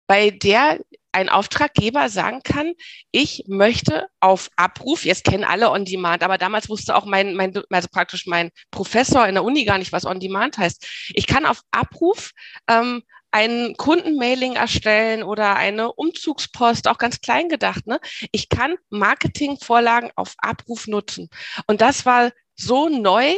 bei 0.07 0.31
der 0.31 0.79
ein 1.13 1.29
Auftraggeber 1.31 2.11
sagen 2.11 2.43
kann, 2.45 2.75
ich 3.11 3.45
möchte 3.49 4.07
auf 4.21 4.51
Abruf, 4.57 5.05
jetzt 5.07 5.25
kennen 5.25 5.45
alle 5.45 5.71
On 5.71 5.87
Demand, 5.87 6.23
aber 6.23 6.37
damals 6.37 6.69
wusste 6.69 6.95
auch 6.95 7.07
mein, 7.07 7.35
mein, 7.35 7.55
also 7.71 7.89
praktisch 7.91 8.27
mein 8.27 8.51
Professor 8.71 9.27
in 9.27 9.35
der 9.35 9.45
Uni 9.45 9.65
gar 9.65 9.79
nicht, 9.79 9.93
was 9.93 10.05
On 10.05 10.21
Demand 10.21 10.59
heißt. 10.59 10.87
Ich 11.15 11.27
kann 11.27 11.47
auf 11.47 11.63
Abruf 11.71 12.33
ähm, 12.69 13.03
ein 13.31 13.75
Kundenmailing 13.77 14.55
erstellen 14.55 15.23
oder 15.23 15.57
eine 15.57 15.93
Umzugspost, 15.93 16.89
auch 16.89 16.99
ganz 16.99 17.21
klein 17.21 17.49
gedacht. 17.49 17.87
Ne? 17.87 18.01
Ich 18.33 18.49
kann 18.49 18.77
Marketingvorlagen 18.91 20.11
auf 20.17 20.35
Abruf 20.39 20.87
nutzen. 20.87 21.29
Und 21.67 21.81
das 21.81 22.07
war 22.07 22.31
so 22.55 22.89
neu 22.89 23.35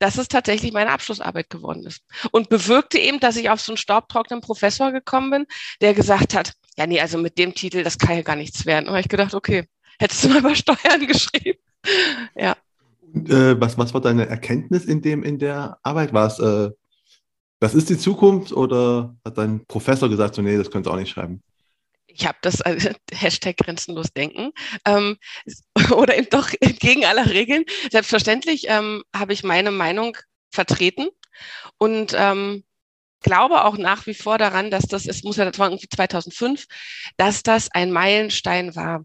dass 0.00 0.16
es 0.18 0.28
tatsächlich 0.28 0.72
meine 0.72 0.90
Abschlussarbeit 0.90 1.50
geworden 1.50 1.86
ist. 1.86 2.02
Und 2.32 2.48
bewirkte 2.48 2.98
eben, 2.98 3.20
dass 3.20 3.36
ich 3.36 3.50
auf 3.50 3.60
so 3.60 3.72
einen 3.72 3.76
staubtrockenen 3.76 4.40
Professor 4.40 4.92
gekommen 4.92 5.30
bin, 5.30 5.46
der 5.80 5.94
gesagt 5.94 6.34
hat, 6.34 6.54
ja, 6.76 6.86
nee, 6.86 7.00
also 7.00 7.18
mit 7.18 7.38
dem 7.38 7.54
Titel, 7.54 7.84
das 7.84 7.98
kann 7.98 8.16
ja 8.16 8.22
gar 8.22 8.36
nichts 8.36 8.64
werden. 8.64 8.86
Und 8.86 8.92
habe 8.92 9.02
ich 9.02 9.08
gedacht, 9.08 9.34
okay, 9.34 9.68
hättest 9.98 10.24
du 10.24 10.28
mal 10.30 10.38
über 10.38 10.54
Steuern 10.54 11.06
geschrieben. 11.06 11.60
ja. 12.34 12.56
Und, 13.12 13.28
äh, 13.28 13.60
was, 13.60 13.76
was 13.76 13.92
war 13.92 14.00
deine 14.00 14.26
Erkenntnis 14.26 14.86
in 14.86 15.02
dem, 15.02 15.22
in 15.22 15.38
der 15.38 15.78
Arbeit? 15.82 16.14
War 16.14 16.28
es, 16.28 16.38
äh, 16.38 16.70
das 17.60 17.74
ist 17.74 17.88
die 17.88 17.98
Zukunft 17.98 18.52
oder 18.52 19.14
hat 19.24 19.38
dein 19.38 19.64
Professor 19.66 20.08
gesagt, 20.08 20.34
so, 20.34 20.42
nee, 20.42 20.56
das 20.56 20.70
könntest 20.70 20.90
du 20.90 20.94
auch 20.94 20.98
nicht 20.98 21.10
schreiben? 21.10 21.42
ich 22.12 22.26
habe 22.26 22.38
das 22.42 22.60
also, 22.60 22.90
Hashtag 23.12 23.56
grenzenlos 23.56 24.12
denken 24.12 24.52
ähm, 24.86 25.16
oder 25.92 26.16
eben 26.16 26.28
doch 26.30 26.50
entgegen 26.60 27.04
aller 27.04 27.30
Regeln. 27.30 27.64
Selbstverständlich 27.90 28.64
ähm, 28.68 29.02
habe 29.14 29.32
ich 29.32 29.44
meine 29.44 29.70
Meinung 29.70 30.16
vertreten 30.52 31.08
und 31.78 32.14
ähm, 32.16 32.64
glaube 33.22 33.64
auch 33.64 33.76
nach 33.76 34.06
wie 34.06 34.14
vor 34.14 34.38
daran, 34.38 34.70
dass 34.70 34.84
das, 34.84 35.06
es 35.06 35.22
muss 35.22 35.36
ja, 35.36 35.44
das 35.44 35.58
war 35.58 35.68
irgendwie 35.68 35.88
2005, 35.88 36.66
dass 37.16 37.42
das 37.42 37.70
ein 37.72 37.92
Meilenstein 37.92 38.74
war. 38.74 39.04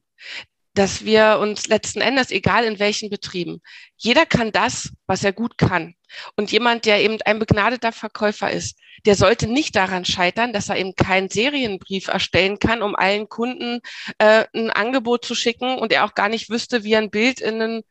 Dass 0.76 1.06
wir 1.06 1.40
uns 1.40 1.68
letzten 1.68 2.02
Endes, 2.02 2.32
egal 2.32 2.66
in 2.66 2.80
welchen 2.80 3.10
Betrieben, 3.10 3.62
jeder 3.96 4.26
kann 4.26 4.52
das, 4.52 4.92
was 5.08 5.24
er 5.24 5.32
gut 5.32 5.58
kann. 5.58 5.96
Und 6.36 6.52
jemand, 6.52 6.86
der 6.86 7.02
eben 7.02 7.18
ein 7.24 7.40
begnadeter 7.40 7.94
Verkäufer 7.94 8.52
ist, 8.52 8.78
der 9.06 9.16
sollte 9.16 9.48
nicht 9.48 9.76
daran 9.76 10.04
scheitern, 10.04 10.52
dass 10.52 10.68
er 10.70 10.78
eben 10.78 10.94
keinen 10.96 11.30
Serienbrief 11.30 12.10
erstellen 12.10 12.60
kann, 12.60 12.82
um 12.82 12.96
allen 12.96 13.30
Kunden 13.30 13.80
äh, 14.18 14.46
ein 14.54 14.70
Angebot 14.70 15.24
zu 15.24 15.34
schicken 15.34 15.78
und 15.78 15.94
er 15.94 16.04
auch 16.04 16.14
gar 16.14 16.28
nicht 16.28 16.50
wüsste, 16.50 16.84
wie 16.84 16.94
er 16.94 17.00
ein 17.00 17.10
Bild 17.10 17.40
in 17.40 17.62
einen, 17.62 17.84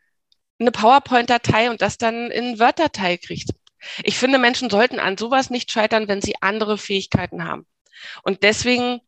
eine 0.58 0.70
PowerPoint-Datei 0.70 1.70
und 1.70 1.80
das 1.80 1.96
dann 1.96 2.30
in 2.30 2.58
Word-Datei 2.58 3.16
kriegt. 3.16 3.50
Ich 4.02 4.18
finde, 4.18 4.38
Menschen 4.38 4.68
sollten 4.68 4.98
an 4.98 5.16
sowas 5.16 5.48
nicht 5.48 5.70
scheitern, 5.70 6.06
wenn 6.06 6.20
sie 6.20 6.34
andere 6.42 6.76
Fähigkeiten 6.76 7.44
haben. 7.44 7.66
Und 8.22 8.42
deswegen 8.42 9.00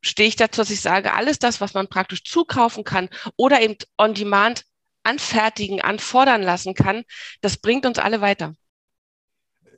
stehe 0.00 0.28
ich 0.28 0.36
dazu, 0.36 0.60
dass 0.60 0.70
ich 0.70 0.80
sage, 0.80 1.12
alles 1.14 1.38
das, 1.38 1.60
was 1.60 1.74
man 1.74 1.88
praktisch 1.88 2.24
zukaufen 2.24 2.84
kann 2.84 3.08
oder 3.36 3.60
eben 3.62 3.76
on 3.98 4.14
demand 4.14 4.64
anfertigen, 5.02 5.80
anfordern 5.80 6.42
lassen 6.42 6.74
kann, 6.74 7.04
das 7.40 7.56
bringt 7.56 7.86
uns 7.86 7.98
alle 7.98 8.20
weiter. 8.20 8.54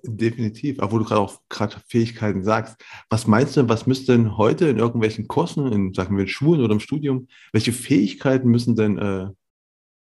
Definitiv, 0.04 0.78
obwohl 0.81 1.00
du 1.00 1.07
gerade 1.07 1.20
auch 1.20 1.40
gerade 1.48 1.76
Fähigkeiten 1.88 2.44
sagst. 2.44 2.76
Was 3.11 3.26
meinst 3.26 3.57
du, 3.57 3.68
was 3.68 3.87
müsste 3.87 4.12
denn 4.12 4.37
heute 4.37 4.68
in 4.68 4.78
irgendwelchen 4.78 5.26
Kursen, 5.26 5.72
in 5.72 5.92
sagen 5.92 6.16
wir 6.16 6.22
in 6.22 6.28
Schulen 6.28 6.62
oder 6.62 6.72
im 6.72 6.81
Studium, 6.81 7.28
welche 7.52 7.72
Fähigkeiten 7.72 8.48
müssen 8.48 8.76
denn 8.76 8.96
äh, 8.98 9.28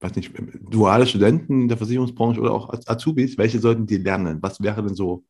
weiß 0.02 0.16
nicht, 0.16 0.32
duale 0.70 1.06
Studenten 1.06 1.68
der 1.68 1.76
Versicherungsbranche 1.76 2.40
oder 2.40 2.52
auch 2.52 2.72
Azubis, 2.86 3.38
welche 3.38 3.60
sollten 3.60 3.86
die 3.86 3.98
lernen? 3.98 4.38
Was 4.40 4.60
wäre 4.60 4.82
denn 4.82 4.94
so 4.94 5.24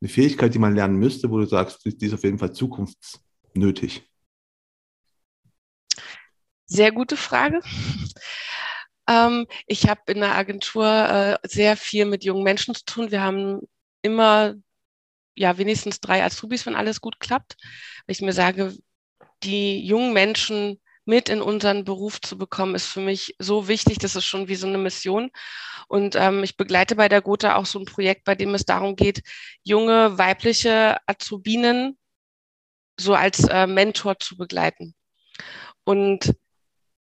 eine 0.00 0.08
Fähigkeit, 0.08 0.54
die 0.54 0.58
man 0.58 0.74
lernen 0.74 0.96
müsste, 0.96 1.30
wo 1.30 1.38
du 1.38 1.46
sagst, 1.46 1.84
die 1.84 2.06
ist 2.06 2.14
auf 2.14 2.24
jeden 2.24 2.38
Fall 2.38 2.52
zukunftsnötig? 3.56 4.02
Sehr 6.66 6.92
gute 6.92 7.16
Frage. 7.16 7.60
Ähm, 9.08 9.46
ich 9.68 9.88
habe 9.88 10.00
in 10.08 10.18
der 10.18 10.34
Agentur 10.34 10.84
äh, 10.84 11.38
sehr 11.44 11.76
viel 11.76 12.06
mit 12.06 12.24
jungen 12.24 12.42
Menschen 12.42 12.74
zu 12.74 12.84
tun. 12.84 13.12
Wir 13.12 13.22
haben 13.22 13.60
immer 14.02 14.56
ja 15.36 15.58
wenigstens 15.58 16.00
drei 16.00 16.24
Azubis, 16.24 16.66
wenn 16.66 16.74
alles 16.74 17.00
gut 17.00 17.20
klappt. 17.20 17.56
Ich 18.08 18.20
mir 18.20 18.32
sage, 18.32 18.76
die 19.44 19.86
jungen 19.86 20.12
Menschen 20.12 20.80
mit 21.04 21.28
in 21.28 21.40
unseren 21.40 21.84
Beruf 21.84 22.20
zu 22.20 22.36
bekommen, 22.36 22.74
ist 22.74 22.86
für 22.86 22.98
mich 22.98 23.36
so 23.38 23.68
wichtig. 23.68 23.98
Das 23.98 24.16
ist 24.16 24.24
schon 24.24 24.48
wie 24.48 24.56
so 24.56 24.66
eine 24.66 24.78
Mission. 24.78 25.30
Und 25.86 26.16
ähm, 26.16 26.42
ich 26.42 26.56
begleite 26.56 26.96
bei 26.96 27.08
der 27.08 27.22
Gotha 27.22 27.54
auch 27.54 27.66
so 27.66 27.78
ein 27.78 27.84
Projekt, 27.84 28.24
bei 28.24 28.34
dem 28.34 28.54
es 28.54 28.64
darum 28.64 28.96
geht, 28.96 29.22
junge 29.62 30.18
weibliche 30.18 30.96
Azubinen 31.06 31.96
so 32.98 33.14
als 33.14 33.44
äh, 33.48 33.66
Mentor 33.66 34.18
zu 34.18 34.36
begleiten. 34.36 34.94
Und 35.84 36.34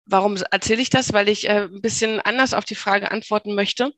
warum 0.06 0.38
erzähle 0.52 0.82
ich 0.82 0.90
das? 0.90 1.14
Weil 1.14 1.30
ich 1.30 1.48
äh, 1.48 1.64
ein 1.64 1.82
bisschen 1.82 2.20
anders 2.20 2.54
auf 2.54 2.66
die 2.66 2.76
Frage 2.76 3.12
antworten 3.12 3.56
möchte. 3.56 3.94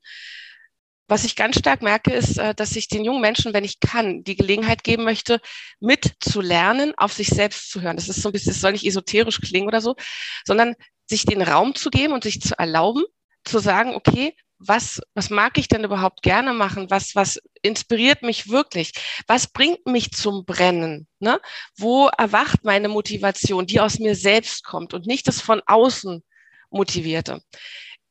Was 1.06 1.24
ich 1.24 1.36
ganz 1.36 1.58
stark 1.58 1.82
merke, 1.82 2.12
ist, 2.12 2.38
äh, 2.38 2.54
dass 2.54 2.76
ich 2.76 2.88
den 2.88 3.04
jungen 3.04 3.20
Menschen, 3.20 3.52
wenn 3.52 3.64
ich 3.64 3.80
kann, 3.80 4.24
die 4.24 4.36
Gelegenheit 4.36 4.84
geben 4.84 5.04
möchte, 5.04 5.40
mitzulernen, 5.80 6.94
auf 6.96 7.12
sich 7.12 7.28
selbst 7.28 7.70
zu 7.70 7.82
hören. 7.82 7.96
Das 7.96 8.08
ist 8.08 8.22
so 8.22 8.30
ein 8.30 8.32
bisschen, 8.32 8.52
das 8.52 8.60
soll 8.60 8.72
nicht 8.72 8.86
esoterisch 8.86 9.40
klingen 9.40 9.68
oder 9.68 9.80
so, 9.80 9.96
sondern 10.44 10.74
sich 11.06 11.26
den 11.26 11.42
Raum 11.42 11.74
zu 11.74 11.90
geben 11.90 12.14
und 12.14 12.24
sich 12.24 12.40
zu 12.40 12.58
erlauben, 12.58 13.04
zu 13.44 13.58
sagen, 13.58 13.94
okay, 13.94 14.34
was, 14.66 15.00
was 15.14 15.30
mag 15.30 15.58
ich 15.58 15.68
denn 15.68 15.84
überhaupt 15.84 16.22
gerne 16.22 16.52
machen? 16.52 16.90
Was, 16.90 17.14
was 17.14 17.40
inspiriert 17.62 18.22
mich 18.22 18.48
wirklich? 18.48 18.92
Was 19.26 19.46
bringt 19.46 19.86
mich 19.86 20.12
zum 20.12 20.44
Brennen? 20.44 21.06
Ne? 21.18 21.40
Wo 21.76 22.08
erwacht 22.08 22.64
meine 22.64 22.88
Motivation, 22.88 23.66
die 23.66 23.80
aus 23.80 23.98
mir 23.98 24.14
selbst 24.14 24.64
kommt 24.64 24.94
und 24.94 25.06
nicht 25.06 25.28
das 25.28 25.40
von 25.40 25.62
außen 25.66 26.22
motivierte? 26.70 27.42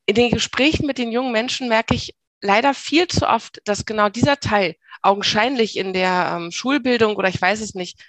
In 0.06 0.14
den 0.14 0.30
Gesprächen 0.30 0.86
mit 0.86 0.98
den 0.98 1.12
jungen 1.12 1.32
Menschen 1.32 1.68
merke 1.68 1.94
ich, 1.94 2.14
leider 2.40 2.74
viel 2.74 3.08
zu 3.08 3.26
oft, 3.26 3.60
dass 3.64 3.86
genau 3.86 4.10
dieser 4.10 4.38
Teil 4.38 4.76
augenscheinlich 5.02 5.76
in 5.76 5.92
der 5.92 6.34
ähm, 6.36 6.50
Schulbildung 6.50 7.16
oder 7.16 7.28
ich 7.28 7.40
weiß 7.40 7.60
es 7.60 7.74
nicht, 7.74 8.04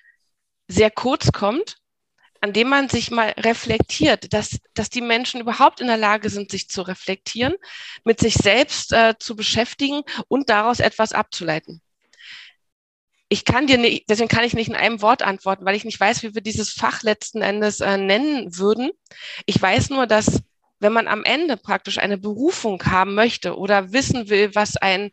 sehr 0.68 0.92
kurz 0.92 1.32
kommt, 1.32 1.78
an 2.46 2.54
dem 2.54 2.70
man 2.70 2.90
sich 2.90 3.10
mal 3.10 3.34
reflektiert, 3.40 4.32
dass, 4.32 4.60
dass 4.76 4.92
die 4.92 5.02
Menschen 5.02 5.42
überhaupt 5.42 5.82
in 5.82 5.88
der 5.88 5.98
Lage 5.98 6.30
sind, 6.30 6.52
sich 6.52 6.70
zu 6.70 6.84
reflektieren, 6.84 7.56
mit 8.04 8.20
sich 8.20 8.36
selbst 8.36 8.94
äh, 8.94 9.16
zu 9.18 9.36
beschäftigen 9.36 10.04
und 10.28 10.48
daraus 10.52 10.80
etwas 10.80 11.12
abzuleiten. 11.12 11.82
Ich 13.30 13.46
kann 13.46 13.66
dir 13.66 13.80
nicht, 13.80 14.08
deswegen 14.12 14.30
kann 14.30 14.44
ich 14.44 14.54
nicht 14.54 14.68
in 14.68 14.76
einem 14.76 15.02
Wort 15.02 15.24
antworten, 15.24 15.66
weil 15.66 15.76
ich 15.76 15.86
nicht 15.86 16.00
weiß, 16.00 16.22
wie 16.22 16.36
wir 16.36 16.44
dieses 16.44 16.70
Fach 16.70 17.02
letzten 17.02 17.42
Endes 17.42 17.80
äh, 17.80 17.98
nennen 17.98 18.56
würden. 18.56 18.92
Ich 19.48 19.60
weiß 19.60 19.90
nur, 19.90 20.06
dass 20.06 20.44
wenn 20.78 20.94
man 20.94 21.08
am 21.08 21.24
Ende 21.24 21.58
praktisch 21.58 21.98
eine 21.98 22.20
Berufung 22.20 22.84
haben 22.84 23.16
möchte 23.16 23.58
oder 23.58 23.92
wissen 23.92 24.30
will, 24.30 24.54
was 24.54 24.78
einen 24.78 25.10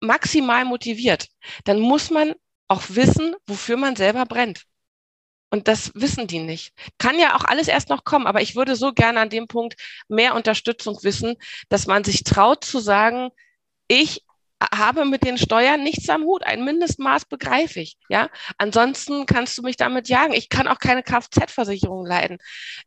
maximal 0.00 0.64
motiviert, 0.64 1.28
dann 1.64 1.78
muss 1.78 2.08
man 2.08 2.32
auch 2.68 2.84
wissen, 2.88 3.36
wofür 3.46 3.76
man 3.76 3.96
selber 3.96 4.24
brennt. 4.24 4.64
Und 5.50 5.68
das 5.68 5.92
wissen 5.94 6.26
die 6.26 6.40
nicht. 6.40 6.72
Kann 6.98 7.18
ja 7.18 7.36
auch 7.36 7.44
alles 7.44 7.68
erst 7.68 7.88
noch 7.88 8.04
kommen, 8.04 8.26
aber 8.26 8.42
ich 8.42 8.56
würde 8.56 8.74
so 8.74 8.92
gerne 8.92 9.20
an 9.20 9.30
dem 9.30 9.46
Punkt 9.46 9.76
mehr 10.08 10.34
Unterstützung 10.34 10.98
wissen, 11.02 11.36
dass 11.68 11.86
man 11.86 12.02
sich 12.02 12.24
traut 12.24 12.64
zu 12.64 12.80
sagen, 12.80 13.30
ich 13.86 14.24
habe 14.72 15.04
mit 15.04 15.24
den 15.24 15.38
Steuern 15.38 15.82
nichts 15.82 16.08
am 16.08 16.24
Hut. 16.24 16.44
Ein 16.44 16.64
Mindestmaß 16.64 17.26
begreife 17.26 17.80
ich. 17.80 17.96
Ja, 18.08 18.28
ansonsten 18.58 19.26
kannst 19.26 19.58
du 19.58 19.62
mich 19.62 19.76
damit 19.76 20.08
jagen. 20.08 20.32
Ich 20.32 20.48
kann 20.48 20.68
auch 20.68 20.78
keine 20.78 21.02
Kfz-Versicherung 21.02 22.06
leiden. 22.06 22.38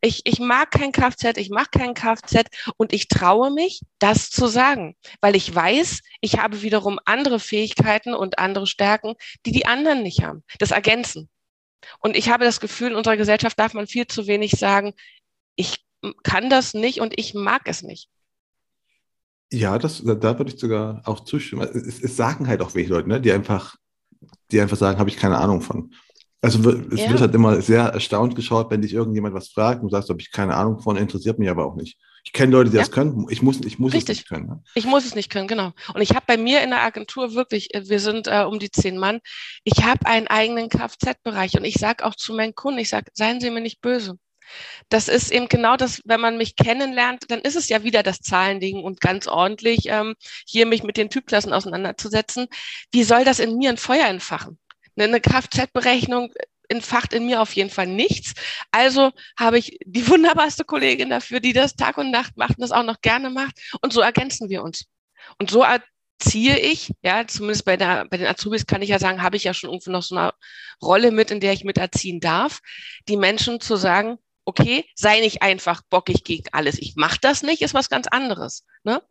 Ich, 0.02 0.22
ich 0.26 0.40
mag 0.40 0.72
kein 0.72 0.92
Kfz, 0.92 1.38
ich 1.38 1.50
mache 1.50 1.70
kein 1.72 1.94
Kfz 1.94 2.46
und 2.78 2.94
ich 2.94 3.08
traue 3.08 3.52
mich, 3.52 3.82
das 4.00 4.30
zu 4.30 4.48
sagen, 4.48 4.96
weil 5.22 5.36
ich 5.36 5.54
weiß, 5.54 6.02
ich 6.22 6.40
habe 6.40 6.62
wiederum 6.62 7.00
andere 7.06 7.40
Fähigkeiten 7.40 8.14
und 8.14 8.40
andere 8.40 8.68
Stärken, 8.68 9.16
die 9.46 9.52
die 9.52 9.66
anderen 9.66 10.04
nicht 10.04 10.24
haben. 10.24 10.44
Das 10.60 10.72
ergänzen. 10.72 11.30
Und 12.00 12.16
ich 12.16 12.30
habe 12.30 12.46
das 12.46 12.60
Gefühl, 12.60 12.92
in 12.92 12.96
unserer 12.96 13.18
Gesellschaft 13.18 13.58
darf 13.60 13.74
man 13.74 13.88
viel 13.88 14.08
zu 14.08 14.28
wenig 14.28 14.52
sagen, 14.52 14.94
ich 15.56 15.86
kann 16.24 16.50
das 16.50 16.74
nicht 16.74 17.02
und 17.02 17.18
ich 17.18 17.34
mag 17.34 17.62
es 17.66 17.84
nicht. 17.84 18.10
Ja, 19.52 19.78
das, 19.78 20.04
da, 20.04 20.38
würde 20.38 20.52
ich 20.52 20.60
sogar 20.60 21.02
auch 21.06 21.22
zustimmen. 21.22 21.68
Es, 21.74 22.02
es 22.02 22.18
sagen 22.18 22.48
halt 22.48 22.62
auch 22.62 22.76
welche 22.76 22.92
Leute, 22.92 23.08
ne, 23.08 23.22
die 23.22 23.32
einfach, 23.32 23.76
die 24.52 24.60
einfach 24.60 24.78
sagen, 24.78 25.00
habe 25.00 25.10
ich 25.10 25.18
keine 25.18 25.38
Ahnung 25.38 25.62
von. 25.62 25.94
Also 26.42 26.70
es 26.70 27.00
ja. 27.00 27.10
wird 27.10 27.22
halt 27.22 27.34
immer 27.34 27.62
sehr 27.62 27.84
erstaunt 27.84 28.36
geschaut, 28.36 28.70
wenn 28.70 28.82
dich 28.82 28.94
irgendjemand 28.94 29.34
was 29.34 29.50
fragt 29.50 29.82
und 29.82 29.90
sagst, 29.90 30.10
habe 30.10 30.22
ich 30.22 30.32
keine 30.32 30.56
Ahnung 30.56 30.80
von, 30.80 30.98
interessiert 30.98 31.40
mich 31.40 31.50
aber 31.50 31.66
auch 31.66 31.76
nicht. 31.76 31.98
Ich 32.28 32.34
kenne 32.34 32.52
Leute, 32.52 32.72
die 32.72 32.76
ja. 32.76 32.82
das 32.82 32.92
können. 32.92 33.26
Ich 33.30 33.42
muss, 33.42 33.62
ich 33.62 33.80
muss 33.80 33.94
es 33.94 34.06
nicht 34.06 34.28
können. 34.28 34.48
Ne? 34.48 34.64
Ich 34.76 34.86
muss 34.86 35.06
es 35.06 35.16
nicht 35.16 35.30
können, 35.30 35.48
genau. 35.48 35.72
Und 35.94 36.02
ich 36.02 36.10
habe 36.10 36.26
bei 36.28 36.36
mir 36.36 36.62
in 36.62 36.72
der 36.72 36.82
Agentur 36.82 37.36
wirklich, 37.36 37.74
äh, 37.74 37.88
wir 37.88 38.02
sind 38.02 38.28
äh, 38.28 38.44
um 38.44 38.60
die 38.60 38.70
zehn 38.70 38.98
Mann, 38.98 39.22
ich 39.64 39.86
habe 39.86 40.06
einen 40.06 40.28
eigenen 40.28 40.68
Kfz-Bereich 40.68 41.54
und 41.58 41.64
ich 41.64 41.76
sage 41.76 42.04
auch 42.04 42.16
zu 42.16 42.34
meinen 42.34 42.54
Kunden, 42.54 42.80
ich 42.80 42.90
sage, 42.90 43.12
seien 43.14 43.40
Sie 43.40 43.50
mir 43.50 43.62
nicht 43.62 43.80
böse. 43.80 44.20
Das 44.90 45.08
ist 45.08 45.32
eben 45.32 45.48
genau 45.48 45.78
das, 45.78 46.02
wenn 46.04 46.20
man 46.20 46.36
mich 46.36 46.58
kennenlernt, 46.58 47.24
dann 47.30 47.40
ist 47.40 47.56
es 47.56 47.70
ja 47.70 47.84
wieder 47.84 48.04
das 48.04 48.20
Zahlending 48.20 48.84
und 48.84 49.00
ganz 49.00 49.28
ordentlich 49.28 49.86
ähm, 49.86 50.16
hier 50.46 50.66
mich 50.66 50.84
mit 50.84 50.98
den 50.98 51.10
Typklassen 51.10 51.54
auseinanderzusetzen. 51.54 52.48
Wie 52.92 53.06
soll 53.06 53.24
das 53.24 53.40
in 53.40 53.58
mir 53.58 53.70
ein 53.70 53.78
Feuer 53.78 54.08
entfachen? 54.08 54.60
Eine 54.98 55.22
Kfz-Berechnung 55.22 56.34
entfacht 56.70 57.14
in 57.14 57.26
mir 57.26 57.42
auf 57.42 57.54
jeden 57.54 57.70
Fall 57.70 57.88
nichts. 57.88 58.34
Also 58.72 59.12
habe 59.38 59.58
ich 59.58 59.78
die 59.86 60.08
wunderbarste 60.10 60.64
Kollegin 60.64 61.10
dafür, 61.10 61.40
die 61.40 61.54
das 61.54 61.76
Tag 61.76 61.98
und 61.98 62.12
Nacht 62.12 62.38
macht 62.38 62.58
und 62.58 62.62
das 62.62 62.72
auch 62.72 62.84
noch 62.84 63.02
gerne 63.02 63.30
macht. 63.30 63.60
Und 63.82 63.94
so 63.94 64.02
ergänzen 64.02 64.50
wir 64.50 64.64
uns. 64.64 64.86
Und 65.40 65.50
so 65.50 65.64
erziehe 65.64 66.58
ich, 66.60 66.94
ja, 67.02 67.28
zumindest 67.28 67.66
bei, 67.66 67.78
der, 67.78 68.06
bei 68.10 68.18
den 68.18 68.28
Azubis 68.28 68.66
kann 68.66 68.82
ich 68.82 68.90
ja 68.90 69.00
sagen, 69.00 69.22
habe 69.22 69.36
ich 69.36 69.44
ja 69.44 69.54
schon 69.54 69.70
irgendwie 69.70 69.92
noch 69.92 70.04
so 70.04 70.16
eine 70.16 70.34
Rolle 70.82 71.12
mit, 71.12 71.32
in 71.32 71.40
der 71.40 71.54
ich 71.54 71.64
mit 71.64 71.78
erziehen 71.78 72.20
darf, 72.20 72.60
die 73.08 73.18
Menschen 73.18 73.60
zu 73.60 73.76
sagen, 73.76 74.18
okay, 74.46 74.86
sei 74.96 75.20
nicht 75.20 75.42
einfach 75.42 75.82
bockig 75.90 76.24
gegen 76.24 76.48
alles. 76.54 76.80
Ich 76.80 76.96
mache 76.96 77.18
das 77.22 77.44
nicht, 77.44 77.62
ist 77.62 77.74
was 77.74 77.90
ganz 77.90 78.08
anderes. 78.08 78.64
Ne? 78.84 79.02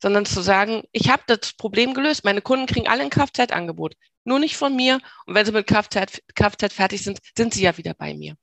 Sondern 0.00 0.26
zu 0.26 0.40
sagen, 0.40 0.82
ich 0.92 1.08
habe 1.08 1.22
das 1.26 1.52
Problem 1.54 1.94
gelöst. 1.94 2.24
Meine 2.24 2.42
Kunden 2.42 2.66
kriegen 2.66 2.88
alle 2.88 3.02
ein 3.02 3.10
Kfz-Angebot. 3.10 3.94
Nur 4.24 4.38
nicht 4.38 4.56
von 4.56 4.74
mir. 4.74 5.00
Und 5.26 5.34
wenn 5.34 5.46
sie 5.46 5.52
mit 5.52 5.66
Kfz, 5.66 6.22
Kfz 6.34 6.74
fertig 6.74 7.02
sind, 7.02 7.18
sind 7.36 7.54
sie 7.54 7.62
ja 7.62 7.76
wieder 7.76 7.94
bei 7.94 8.14
mir. 8.14 8.34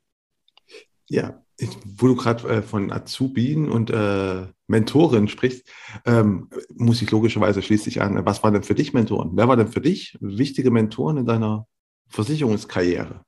Ja, 1.09 1.43
ich, 1.57 1.69
wo 1.85 2.07
du 2.07 2.15
gerade 2.15 2.47
äh, 2.47 2.61
von 2.61 2.91
Azubien 2.91 3.69
und 3.69 3.89
äh, 3.89 4.47
Mentoren 4.67 5.27
sprichst, 5.27 5.67
ähm, 6.05 6.49
muss 6.73 7.01
ich 7.01 7.11
logischerweise 7.11 7.61
schließlich 7.61 8.01
an, 8.01 8.25
was 8.25 8.41
waren 8.41 8.53
denn 8.53 8.63
für 8.63 8.75
dich 8.75 8.93
Mentoren? 8.93 9.31
Wer 9.33 9.47
war 9.47 9.57
denn 9.57 9.67
für 9.67 9.81
dich 9.81 10.17
wichtige 10.21 10.71
Mentoren 10.71 11.17
in 11.17 11.25
deiner 11.25 11.67
Versicherungskarriere? 12.09 13.23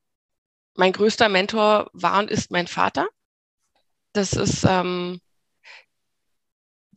mein 0.75 0.91
größter 0.91 1.29
Mentor 1.29 1.89
war 1.93 2.19
und 2.19 2.29
ist 2.29 2.51
mein 2.51 2.67
Vater. 2.67 3.07
Das 4.13 4.33
ist 4.33 4.65
ähm, 4.67 5.19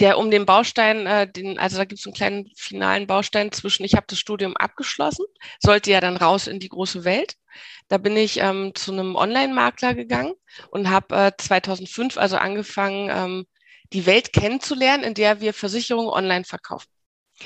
der 0.00 0.18
um 0.18 0.30
den 0.30 0.46
Baustein, 0.46 1.06
äh, 1.06 1.30
den, 1.30 1.58
also 1.58 1.76
da 1.76 1.84
gibt 1.84 2.00
es 2.00 2.06
einen 2.06 2.14
kleinen 2.14 2.50
finalen 2.56 3.06
Baustein 3.06 3.52
zwischen, 3.52 3.84
ich 3.84 3.94
habe 3.94 4.06
das 4.08 4.18
Studium 4.18 4.56
abgeschlossen, 4.56 5.24
sollte 5.60 5.90
ja 5.90 6.00
dann 6.00 6.16
raus 6.16 6.46
in 6.46 6.60
die 6.60 6.68
große 6.68 7.04
Welt. 7.04 7.34
Da 7.88 7.98
bin 7.98 8.16
ich 8.16 8.38
ähm, 8.38 8.72
zu 8.74 8.92
einem 8.92 9.16
Online-Makler 9.16 9.94
gegangen 9.94 10.34
und 10.70 10.90
habe 10.90 11.16
äh, 11.16 11.32
2005 11.36 12.16
also 12.18 12.36
angefangen, 12.36 13.10
ähm, 13.10 13.46
die 13.92 14.06
Welt 14.06 14.32
kennenzulernen, 14.32 15.02
in 15.02 15.14
der 15.14 15.40
wir 15.40 15.54
Versicherungen 15.54 16.10
online 16.10 16.44
verkaufen 16.44 16.88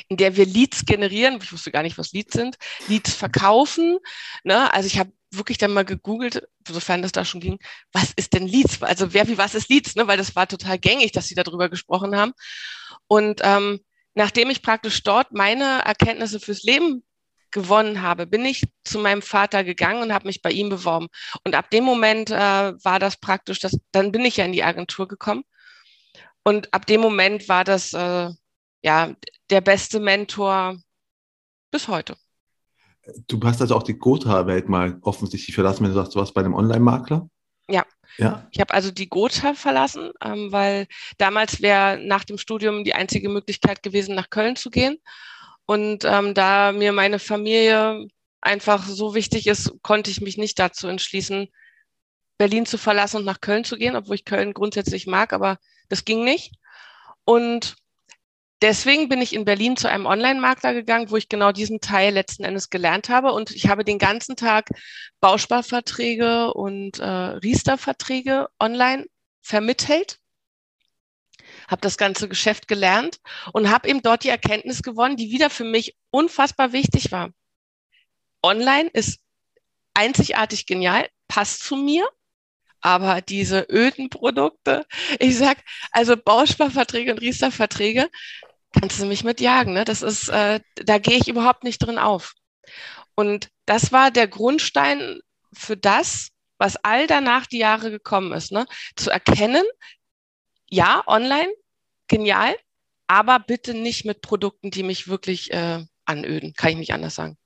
in 0.08 0.16
der 0.16 0.36
wir 0.36 0.46
Leads 0.46 0.86
generieren. 0.86 1.38
Ich 1.42 1.52
wusste 1.52 1.70
gar 1.70 1.82
nicht, 1.82 1.98
was 1.98 2.12
Leads 2.12 2.32
sind. 2.32 2.56
Leads 2.88 3.14
verkaufen. 3.14 3.98
Ne? 4.42 4.72
Also 4.72 4.86
ich 4.86 4.98
habe 4.98 5.12
wirklich 5.32 5.58
dann 5.58 5.72
mal 5.72 5.84
gegoogelt, 5.84 6.46
sofern 6.66 7.02
das 7.02 7.12
da 7.12 7.24
schon 7.24 7.40
ging, 7.40 7.58
was 7.92 8.12
ist 8.16 8.32
denn 8.34 8.46
Leads? 8.46 8.82
Also 8.82 9.12
wer 9.12 9.28
wie 9.28 9.38
was 9.38 9.54
ist 9.54 9.68
Leads? 9.68 9.96
Ne? 9.96 10.06
Weil 10.06 10.18
das 10.18 10.36
war 10.36 10.46
total 10.46 10.78
gängig, 10.78 11.12
dass 11.12 11.28
sie 11.28 11.34
darüber 11.34 11.68
gesprochen 11.68 12.16
haben. 12.16 12.32
Und 13.06 13.40
ähm, 13.42 13.80
nachdem 14.14 14.50
ich 14.50 14.62
praktisch 14.62 15.02
dort 15.02 15.32
meine 15.32 15.82
Erkenntnisse 15.84 16.40
fürs 16.40 16.62
Leben 16.62 17.02
gewonnen 17.50 18.02
habe, 18.02 18.26
bin 18.26 18.44
ich 18.44 18.64
zu 18.84 18.98
meinem 18.98 19.22
Vater 19.22 19.64
gegangen 19.64 20.02
und 20.02 20.12
habe 20.12 20.26
mich 20.26 20.42
bei 20.42 20.50
ihm 20.50 20.68
beworben. 20.68 21.08
Und 21.44 21.54
ab 21.54 21.70
dem 21.70 21.84
Moment 21.84 22.30
äh, 22.30 22.34
war 22.34 22.98
das 22.98 23.18
praktisch, 23.18 23.60
das, 23.60 23.78
dann 23.92 24.12
bin 24.12 24.24
ich 24.24 24.38
ja 24.38 24.44
in 24.44 24.52
die 24.52 24.64
Agentur 24.64 25.06
gekommen. 25.06 25.44
Und 26.44 26.72
ab 26.74 26.86
dem 26.86 27.00
Moment 27.00 27.48
war 27.48 27.64
das 27.64 27.92
äh, 27.92 28.30
ja 28.82 29.14
der 29.50 29.60
beste 29.60 30.00
Mentor 30.00 30.78
bis 31.70 31.88
heute. 31.88 32.16
Du 33.26 33.40
hast 33.42 33.60
also 33.60 33.76
auch 33.76 33.82
die 33.82 33.98
Gotha-Welt 33.98 34.68
mal 34.68 34.98
offensichtlich 35.02 35.54
verlassen, 35.54 35.82
wenn 35.82 35.90
du 35.90 35.96
sagst, 35.96 36.14
du 36.14 36.20
warst 36.20 36.34
bei 36.34 36.40
einem 36.40 36.54
Online-Makler. 36.54 37.28
Ja. 37.68 37.84
ja. 38.16 38.46
Ich 38.50 38.60
habe 38.60 38.74
also 38.74 38.90
die 38.90 39.08
Gotha 39.08 39.54
verlassen, 39.54 40.10
ähm, 40.22 40.52
weil 40.52 40.86
damals 41.18 41.60
wäre 41.62 41.98
nach 41.98 42.24
dem 42.24 42.38
Studium 42.38 42.84
die 42.84 42.94
einzige 42.94 43.28
Möglichkeit 43.28 43.82
gewesen, 43.82 44.14
nach 44.14 44.30
Köln 44.30 44.56
zu 44.56 44.70
gehen. 44.70 44.98
Und 45.66 46.04
ähm, 46.04 46.34
da 46.34 46.72
mir 46.72 46.92
meine 46.92 47.18
Familie 47.18 48.06
einfach 48.40 48.84
so 48.84 49.14
wichtig 49.14 49.46
ist, 49.46 49.72
konnte 49.82 50.10
ich 50.10 50.20
mich 50.20 50.36
nicht 50.36 50.58
dazu 50.58 50.88
entschließen, 50.88 51.48
Berlin 52.38 52.66
zu 52.66 52.76
verlassen 52.76 53.18
und 53.18 53.24
nach 53.24 53.40
Köln 53.40 53.64
zu 53.64 53.76
gehen, 53.76 53.94
obwohl 53.94 54.16
ich 54.16 54.24
Köln 54.24 54.52
grundsätzlich 54.52 55.06
mag, 55.06 55.32
aber 55.32 55.58
das 55.88 56.04
ging 56.04 56.24
nicht. 56.24 56.54
Und 57.24 57.76
deswegen 58.62 59.08
bin 59.08 59.20
ich 59.20 59.34
in 59.34 59.44
Berlin 59.44 59.76
zu 59.76 59.90
einem 59.90 60.06
Online-Makler 60.06 60.72
gegangen, 60.72 61.10
wo 61.10 61.16
ich 61.16 61.28
genau 61.28 61.52
diesen 61.52 61.80
Teil 61.80 62.14
letzten 62.14 62.44
Endes 62.44 62.70
gelernt 62.70 63.08
habe. 63.08 63.32
Und 63.32 63.50
ich 63.50 63.68
habe 63.68 63.84
den 63.84 63.98
ganzen 63.98 64.36
Tag 64.36 64.70
Bausparverträge 65.20 66.54
und 66.54 66.98
äh, 66.98 67.04
Riester-Verträge 67.04 68.48
online 68.58 69.06
vermittelt, 69.42 70.18
habe 71.68 71.82
das 71.82 71.98
ganze 71.98 72.28
Geschäft 72.28 72.68
gelernt 72.68 73.18
und 73.52 73.70
habe 73.70 73.88
eben 73.88 74.02
dort 74.02 74.24
die 74.24 74.28
Erkenntnis 74.28 74.82
gewonnen, 74.82 75.16
die 75.16 75.30
wieder 75.30 75.50
für 75.50 75.64
mich 75.64 75.96
unfassbar 76.10 76.72
wichtig 76.72 77.12
war. 77.12 77.30
Online 78.42 78.88
ist 78.92 79.20
einzigartig 79.94 80.66
genial, 80.66 81.08
passt 81.28 81.64
zu 81.64 81.76
mir, 81.76 82.08
aber 82.80 83.20
diese 83.20 83.66
öden 83.70 84.10
Produkte, 84.10 84.86
ich 85.18 85.36
sag, 85.36 85.58
also 85.92 86.16
Bausparverträge 86.16 87.12
und 87.12 87.20
Riester-Verträge, 87.20 88.08
kannst 88.72 89.00
du 89.00 89.06
mich 89.06 89.24
mit 89.24 89.40
jagen. 89.40 89.72
Ne? 89.72 89.84
Das 89.84 90.02
ist, 90.02 90.28
äh, 90.28 90.60
da 90.76 90.98
gehe 90.98 91.18
ich 91.18 91.28
überhaupt 91.28 91.64
nicht 91.64 91.78
drin 91.78 91.98
auf. 91.98 92.34
Und 93.14 93.50
das 93.66 93.92
war 93.92 94.10
der 94.10 94.28
Grundstein 94.28 95.20
für 95.52 95.76
das, 95.76 96.30
was 96.58 96.76
all 96.76 97.06
danach 97.06 97.46
die 97.46 97.58
Jahre 97.58 97.90
gekommen 97.90 98.32
ist. 98.32 98.52
Ne? 98.52 98.66
Zu 98.96 99.10
erkennen, 99.10 99.64
ja, 100.68 101.02
online, 101.06 101.52
genial, 102.08 102.56
aber 103.06 103.40
bitte 103.40 103.74
nicht 103.74 104.04
mit 104.04 104.22
Produkten, 104.22 104.70
die 104.70 104.82
mich 104.82 105.08
wirklich 105.08 105.52
äh, 105.52 105.84
anöden. 106.06 106.54
Kann 106.54 106.70
ich 106.70 106.76
nicht 106.76 106.94
anders 106.94 107.14
sagen. 107.14 107.36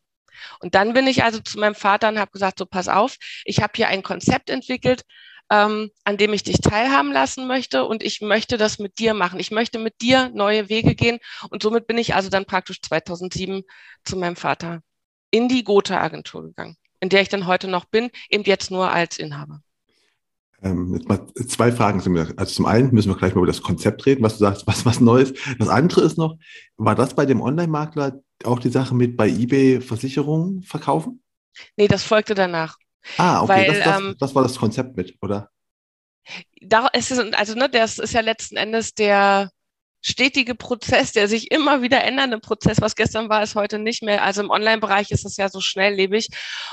Und 0.61 0.75
dann 0.75 0.93
bin 0.93 1.07
ich 1.07 1.25
also 1.25 1.41
zu 1.41 1.59
meinem 1.59 1.75
Vater 1.75 2.09
und 2.09 2.19
habe 2.19 2.31
gesagt, 2.31 2.59
so 2.59 2.67
pass 2.67 2.89
auf, 2.89 3.17
ich 3.45 3.63
habe 3.63 3.73
hier 3.75 3.89
ein 3.89 4.03
Konzept 4.03 4.51
entwickelt, 4.51 5.03
ähm, 5.51 5.91
an 6.05 6.17
dem 6.17 6.33
ich 6.33 6.43
dich 6.43 6.61
teilhaben 6.61 7.13
lassen 7.13 7.47
möchte 7.47 7.85
und 7.85 8.03
ich 8.03 8.21
möchte 8.21 8.57
das 8.57 8.79
mit 8.79 8.99
dir 8.99 9.15
machen. 9.15 9.39
Ich 9.39 9.51
möchte 9.51 9.79
mit 9.79 10.01
dir 10.01 10.31
neue 10.35 10.69
Wege 10.69 10.95
gehen 10.95 11.19
und 11.51 11.63
somit 11.63 11.87
bin 11.87 11.99
ich 11.99 12.15
also 12.15 12.29
dann 12.29 12.45
praktisch 12.45 12.81
2007 12.83 13.63
zu 14.05 14.17
meinem 14.17 14.37
Vater 14.37 14.83
in 15.31 15.49
die 15.49 15.65
Gotha-Agentur 15.65 16.43
gegangen, 16.43 16.77
in 17.01 17.09
der 17.09 17.23
ich 17.23 17.29
dann 17.29 17.47
heute 17.47 17.69
noch 17.69 17.85
bin, 17.85 18.11
eben 18.29 18.45
jetzt 18.45 18.71
nur 18.71 18.91
als 18.91 19.19
Inhaber. 19.19 19.61
Ähm, 20.63 21.05
zwei 21.49 21.71
Fragen 21.71 22.01
zu 22.01 22.09
mir. 22.09 22.33
Also 22.37 22.55
zum 22.55 22.67
einen 22.67 22.93
müssen 22.95 23.11
wir 23.11 23.17
gleich 23.17 23.35
mal 23.35 23.41
über 23.41 23.47
das 23.47 23.63
Konzept 23.63 24.07
reden, 24.07 24.23
was 24.23 24.35
du 24.35 24.39
sagst, 24.39 24.67
was 24.67 24.87
was 24.87 25.01
Neues. 25.01 25.35
Das 25.59 25.69
andere 25.69 26.01
ist 26.01 26.17
noch, 26.17 26.39
war 26.77 26.95
das 26.95 27.15
bei 27.15 27.27
dem 27.27 27.43
Online-Makler 27.43 28.21
auch 28.45 28.59
die 28.59 28.71
Sache 28.71 28.95
mit 28.95 29.17
bei 29.17 29.29
eBay 29.29 29.81
Versicherungen 29.81 30.63
verkaufen? 30.63 31.23
Nee, 31.77 31.89
das 31.89 32.03
folgte 32.03 32.35
danach. 32.35 32.79
Ah, 33.17 33.43
okay, 33.43 33.49
Weil, 33.49 33.67
das, 33.67 33.85
das, 33.85 33.99
ähm, 33.99 34.17
das 34.19 34.35
war 34.35 34.43
das 34.43 34.57
Konzept 34.57 34.97
mit, 34.97 35.17
oder? 35.23 35.51
Da 36.61 36.89
ist 36.89 37.11
es, 37.11 37.19
also 37.35 37.55
ne, 37.55 37.69
das 37.69 37.99
ist 37.99 38.13
ja 38.13 38.21
letzten 38.21 38.57
Endes 38.57 38.95
der 38.95 39.51
stetige 40.07 40.55
Prozess, 40.55 41.13
der 41.13 41.27
sich 41.27 41.51
immer 41.51 41.83
wieder 41.83 42.05
ändernde 42.05 42.39
Prozess. 42.39 42.81
Was 42.81 42.95
gestern 42.95 43.29
war, 43.29 43.43
ist 43.43 43.57
heute 43.57 43.79
nicht 43.79 44.03
mehr. 44.03 44.23
Also 44.23 44.41
im 44.41 44.51
Online-Bereich 44.51 45.11
ist 45.11 45.25
es 45.25 45.37
ja 45.37 45.49
so 45.49 45.61
schnelllebig. 45.61 46.29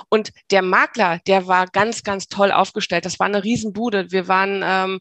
Und 0.09 0.31
der 0.51 0.61
Makler, 0.61 1.19
der 1.25 1.47
war 1.47 1.65
ganz, 1.67 2.03
ganz 2.03 2.27
toll 2.27 2.51
aufgestellt. 2.51 3.05
Das 3.05 3.19
war 3.19 3.25
eine 3.25 3.43
Riesenbude. 3.43 4.11
Wir 4.11 4.27
waren, 4.27 4.61
ähm, 4.63 4.99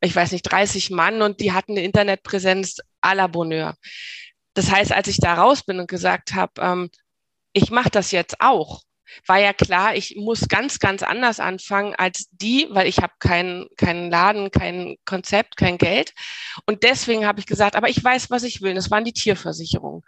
ich 0.00 0.16
weiß 0.16 0.32
nicht, 0.32 0.42
30 0.42 0.90
Mann 0.90 1.20
und 1.20 1.40
die 1.40 1.52
hatten 1.52 1.72
eine 1.72 1.82
Internetpräsenz 1.82 2.78
à 3.02 3.14
la 3.14 3.26
Bonheur. 3.26 3.76
Das 4.54 4.70
heißt, 4.70 4.92
als 4.92 5.08
ich 5.08 5.18
da 5.18 5.34
raus 5.34 5.62
bin 5.62 5.78
und 5.78 5.88
gesagt 5.88 6.34
habe, 6.34 6.52
ähm, 6.58 6.90
ich 7.52 7.70
mache 7.70 7.90
das 7.90 8.10
jetzt 8.10 8.40
auch, 8.40 8.82
war 9.26 9.38
ja 9.38 9.52
klar, 9.52 9.94
ich 9.94 10.16
muss 10.16 10.48
ganz, 10.48 10.78
ganz 10.78 11.02
anders 11.02 11.40
anfangen 11.40 11.94
als 11.96 12.28
die, 12.32 12.66
weil 12.70 12.86
ich 12.86 12.98
habe 12.98 13.14
keinen 13.18 13.68
keinen 13.76 14.10
Laden, 14.10 14.50
kein 14.50 14.96
Konzept, 15.04 15.56
kein 15.56 15.78
Geld. 15.78 16.12
Und 16.66 16.82
deswegen 16.82 17.26
habe 17.26 17.40
ich 17.40 17.46
gesagt, 17.46 17.76
aber 17.76 17.88
ich 17.88 18.02
weiß, 18.02 18.30
was 18.30 18.42
ich 18.42 18.62
will. 18.62 18.74
Das 18.74 18.90
waren 18.90 19.04
die 19.04 19.12
Tierversicherungen. 19.12 20.02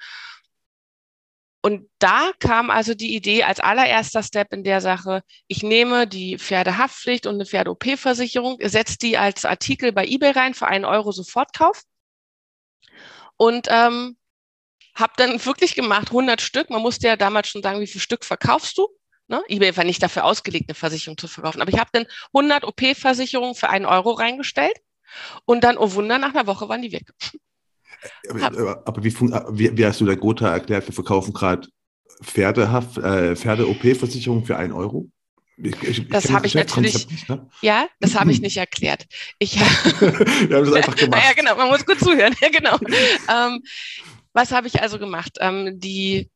Und 1.61 1.90
da 1.98 2.30
kam 2.38 2.70
also 2.70 2.94
die 2.94 3.14
Idee 3.16 3.42
als 3.42 3.58
allererster 3.61 4.22
Step 4.22 4.52
in 4.52 4.62
der 4.62 4.80
Sache, 4.80 5.22
ich 5.48 5.62
nehme 5.62 6.06
die 6.06 6.38
Pferdehaftpflicht 6.38 7.26
und 7.26 7.34
eine 7.34 7.46
Pferde-OP-Versicherung, 7.46 8.58
setze 8.62 8.96
die 8.98 9.18
als 9.18 9.44
Artikel 9.44 9.92
bei 9.92 10.06
eBay 10.06 10.30
rein 10.30 10.54
für 10.54 10.68
einen 10.68 10.84
Euro 10.84 11.11
Sofortkauf 11.11 11.82
und 13.37 13.66
ähm, 13.70 14.16
habe 14.98 15.12
dann 15.16 15.44
wirklich 15.44 15.74
gemacht, 15.74 16.08
100 16.08 16.40
Stück. 16.40 16.70
Man 16.70 16.82
musste 16.82 17.06
ja 17.06 17.16
damals 17.16 17.48
schon 17.48 17.62
sagen, 17.62 17.80
wie 17.80 17.87
viel 17.87 18.00
Stück 18.00 18.24
verkaufst 18.24 18.76
du? 18.78 18.88
Ne? 19.28 19.42
eBay 19.48 19.76
war 19.76 19.84
nicht 19.84 20.02
dafür 20.02 20.24
ausgelegt, 20.24 20.70
eine 20.70 20.74
Versicherung 20.74 21.18
zu 21.18 21.28
verkaufen. 21.28 21.61
Aber 21.61 21.70
ich 21.70 21.78
habe 21.78 21.90
dann 21.92 22.06
100 22.32 22.64
OP-Versicherungen 22.64 23.54
für 23.54 23.68
einen 23.68 23.84
Euro 23.84 24.12
reingestellt 24.12 24.78
und 25.44 25.64
dann, 25.64 25.76
oh 25.76 25.92
Wunder, 25.92 26.18
nach 26.18 26.34
einer 26.34 26.46
Woche 26.46 26.68
waren 26.68 26.80
die 26.80 26.92
weg. 26.92 27.12
Aber, 28.30 28.82
aber 28.87 29.04
wie, 29.04 29.12
wie, 29.12 29.76
wie, 29.76 29.87
hast 29.87 30.00
du 30.00 30.06
der 30.06 30.16
Gotha 30.16 30.48
erklärt, 30.48 30.87
wir 30.87 30.94
verkaufen 30.94 31.34
gerade 31.34 31.68
Pferdehaft, 32.22 32.96
äh, 32.98 33.37
Pferde-OP-Versicherung 33.37 34.46
für 34.46 34.56
einen 34.56 34.72
Euro? 34.72 35.11
Ich, 35.61 35.82
ich, 35.82 36.08
das 36.08 36.30
habe 36.30 36.46
ich 36.46 36.54
natürlich, 36.54 37.11
nicht, 37.11 37.28
ne? 37.28 37.50
ja, 37.62 37.88
das 37.98 38.14
habe 38.14 38.30
ich 38.30 38.40
nicht 38.40 38.56
erklärt. 38.56 39.06
Ich, 39.38 39.58
Wir 39.58 40.56
haben 40.56 40.64
das 40.64 40.74
einfach 40.74 40.94
gemacht. 40.96 41.22
Ja, 41.22 41.32
genau, 41.34 41.56
man 41.56 41.68
muss 41.68 41.84
gut 41.84 41.98
zuhören. 41.98 42.34
Ja, 42.40 42.48
genau. 42.48 42.78
ähm, 43.28 43.62
was 44.32 44.52
habe 44.52 44.66
ich 44.66 44.80
also 44.80 44.98
gemacht? 44.98 45.38
Ähm, 45.40 45.78
die 45.80 46.30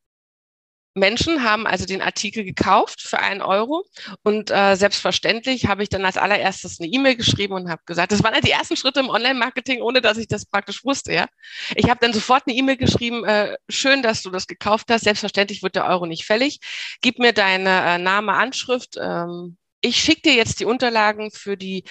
Menschen 0.95 1.43
haben 1.43 1.67
also 1.67 1.87
den 1.87 2.03
Artikel 2.03 2.45
gekauft 2.45 3.01
für 3.01 3.19
einen 3.19 3.41
Euro 3.41 3.85
und 4.25 4.51
äh, 4.51 4.75
selbstverständlich 4.77 5.67
habe 5.67 5.83
ich 5.83 5.89
dann 5.89 6.05
als 6.05 6.19
allererstes 6.19 6.81
eine 6.81 6.89
E-Mail 6.91 7.17
geschrieben 7.17 7.55
und 7.55 7.71
habe 7.71 7.81
gesagt, 7.87 8.13
das 8.13 8.23
waren 8.23 8.35
ja 8.35 8.41
die 8.43 8.51
ersten 8.51 8.77
Schritte 8.77 9.01
im 9.01 9.09
Online-Marketing, 9.09 9.81
ohne 9.81 10.03
dass 10.03 10.19
ich 10.19 10.29
das 10.29 10.45
praktisch 10.45 10.85
wusste. 10.85 11.15
Ja, 11.15 11.27
ich 11.75 11.89
habe 11.89 12.01
dann 12.01 12.13
sofort 12.13 12.43
eine 12.47 12.55
E-Mail 12.57 12.77
geschrieben: 12.77 13.25
äh, 13.25 13.57
Schön, 13.71 14.03
dass 14.03 14.23
du 14.23 14.31
das 14.31 14.47
gekauft 14.47 14.91
hast. 14.91 15.05
Selbstverständlich 15.05 15.63
wird 15.63 15.77
der 15.77 15.87
Euro 15.87 16.05
nicht 16.07 16.27
fällig. 16.27 16.61
Gib 17.01 17.19
mir 17.19 17.33
deine 17.33 17.95
äh, 17.95 17.99
Name, 17.99 18.35
Anschrift. 18.35 18.97
Ähm, 19.01 19.57
ich 19.81 19.97
schicke 19.97 20.23
dir 20.23 20.35
jetzt 20.35 20.61
die 20.61 20.67
Unterlagen 20.67 21.31
für 21.31 21.57
die 21.57 21.85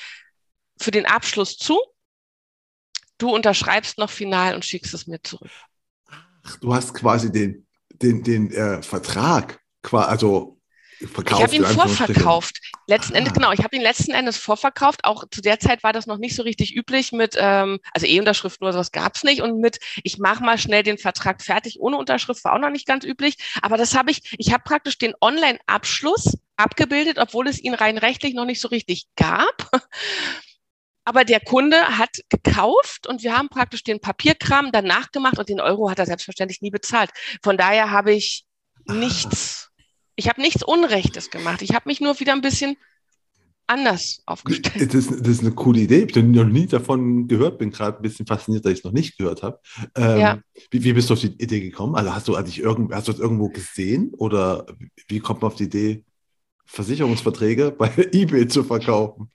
für 0.79 0.91
den 0.91 1.05
Abschluss 1.07 1.57
zu. 1.57 1.79
Du 3.17 3.33
unterschreibst 3.33 3.97
noch 3.97 4.09
final 4.09 4.53
und 4.55 4.65
schickst 4.65 4.93
es 4.93 5.07
mir 5.07 5.21
zurück. 5.21 5.51
Ach, 6.43 6.57
du 6.57 6.73
hast 6.73 6.93
quasi 6.93 7.31
den 7.31 7.65
den, 8.01 8.23
den 8.23 8.51
äh, 8.51 8.81
Vertrag, 8.81 9.59
also 9.91 10.57
verkauft. 11.13 11.53
Ich 11.53 11.59
habe 11.59 11.71
ihn 11.71 11.77
vorverkauft. 11.77 12.59
Letzten 12.87 13.15
ah. 13.15 13.17
Endes, 13.17 13.33
genau, 13.33 13.51
ich 13.51 13.63
habe 13.63 13.75
ihn 13.75 13.81
letzten 13.81 14.11
Endes 14.11 14.37
vorverkauft. 14.37 15.03
Auch 15.03 15.23
zu 15.31 15.41
der 15.41 15.59
Zeit 15.59 15.83
war 15.83 15.93
das 15.93 16.07
noch 16.07 16.17
nicht 16.17 16.35
so 16.35 16.43
richtig 16.43 16.75
üblich 16.75 17.11
mit, 17.11 17.35
ähm, 17.39 17.79
also 17.93 18.05
E-Unterschrift 18.05 18.61
nur 18.61 18.71
sowas 18.73 18.91
gab's 18.91 19.23
nicht. 19.23 19.41
Und 19.41 19.59
mit, 19.59 19.79
ich 20.03 20.19
mache 20.19 20.43
mal 20.43 20.57
schnell 20.57 20.83
den 20.83 20.97
Vertrag 20.97 21.41
fertig 21.41 21.79
ohne 21.79 21.97
Unterschrift 21.97 22.43
war 22.43 22.53
auch 22.53 22.59
noch 22.59 22.69
nicht 22.69 22.87
ganz 22.87 23.03
üblich. 23.03 23.35
Aber 23.61 23.77
das 23.77 23.95
habe 23.95 24.11
ich, 24.11 24.35
ich 24.37 24.53
habe 24.53 24.63
praktisch 24.63 24.97
den 24.97 25.13
Online-Abschluss 25.21 26.37
abgebildet, 26.57 27.17
obwohl 27.17 27.47
es 27.47 27.59
ihn 27.59 27.73
rein 27.73 27.97
rechtlich 27.97 28.33
noch 28.35 28.45
nicht 28.45 28.61
so 28.61 28.67
richtig 28.67 29.07
gab. 29.15 29.71
Aber 31.11 31.25
der 31.25 31.41
Kunde 31.41 31.75
hat 31.97 32.21
gekauft 32.29 33.05
und 33.05 33.21
wir 33.21 33.37
haben 33.37 33.49
praktisch 33.49 33.83
den 33.83 33.99
Papierkram 33.99 34.69
danach 34.71 35.11
gemacht 35.11 35.37
und 35.37 35.49
den 35.49 35.59
Euro 35.59 35.89
hat 35.89 35.99
er 35.99 36.05
selbstverständlich 36.05 36.61
nie 36.61 36.71
bezahlt. 36.71 37.09
Von 37.43 37.57
daher 37.57 37.91
habe 37.91 38.13
ich 38.13 38.45
nichts, 38.85 39.71
ich 40.15 40.29
habe 40.29 40.39
nichts 40.39 40.63
Unrechtes 40.63 41.29
gemacht. 41.29 41.63
Ich 41.63 41.73
habe 41.73 41.89
mich 41.89 41.99
nur 41.99 42.17
wieder 42.21 42.31
ein 42.31 42.39
bisschen 42.39 42.77
anders 43.67 44.23
aufgestellt. 44.25 44.93
Das, 44.93 45.07
das, 45.07 45.27
ist 45.27 45.41
eine 45.41 45.51
coole 45.51 45.81
Idee. 45.81 46.05
Ich 46.09 46.15
habe 46.15 46.25
noch 46.25 46.45
nie 46.45 46.67
davon 46.67 47.27
gehört, 47.27 47.57
bin 47.57 47.71
gerade 47.71 47.97
ein 47.97 48.03
bisschen 48.03 48.25
fasziniert, 48.25 48.63
dass 48.63 48.71
ich 48.71 48.79
es 48.79 48.85
noch 48.85 48.93
nicht 48.93 49.17
gehört 49.17 49.43
habe. 49.43 49.59
Ähm, 49.95 50.17
ja. 50.17 50.39
wie, 50.69 50.81
wie, 50.81 50.93
bist 50.93 51.09
du 51.09 51.15
auf 51.15 51.19
die 51.19 51.35
Idee 51.43 51.59
gekommen? 51.59 51.95
Also 51.95 52.15
hast 52.15 52.29
du, 52.29 52.37
irgend, 52.37 52.93
hast 52.93 53.09
du 53.09 53.11
das 53.11 53.19
irgendwo 53.19 53.49
gesehen 53.49 54.13
oder 54.17 54.65
wie 55.09 55.19
kommt 55.19 55.41
man 55.41 55.51
auf 55.51 55.57
die 55.57 55.65
Idee, 55.65 56.05
Versicherungsverträge 56.71 57.71
bei 57.71 57.91
eBay 58.13 58.47
zu 58.47 58.63
verkaufen? 58.63 59.29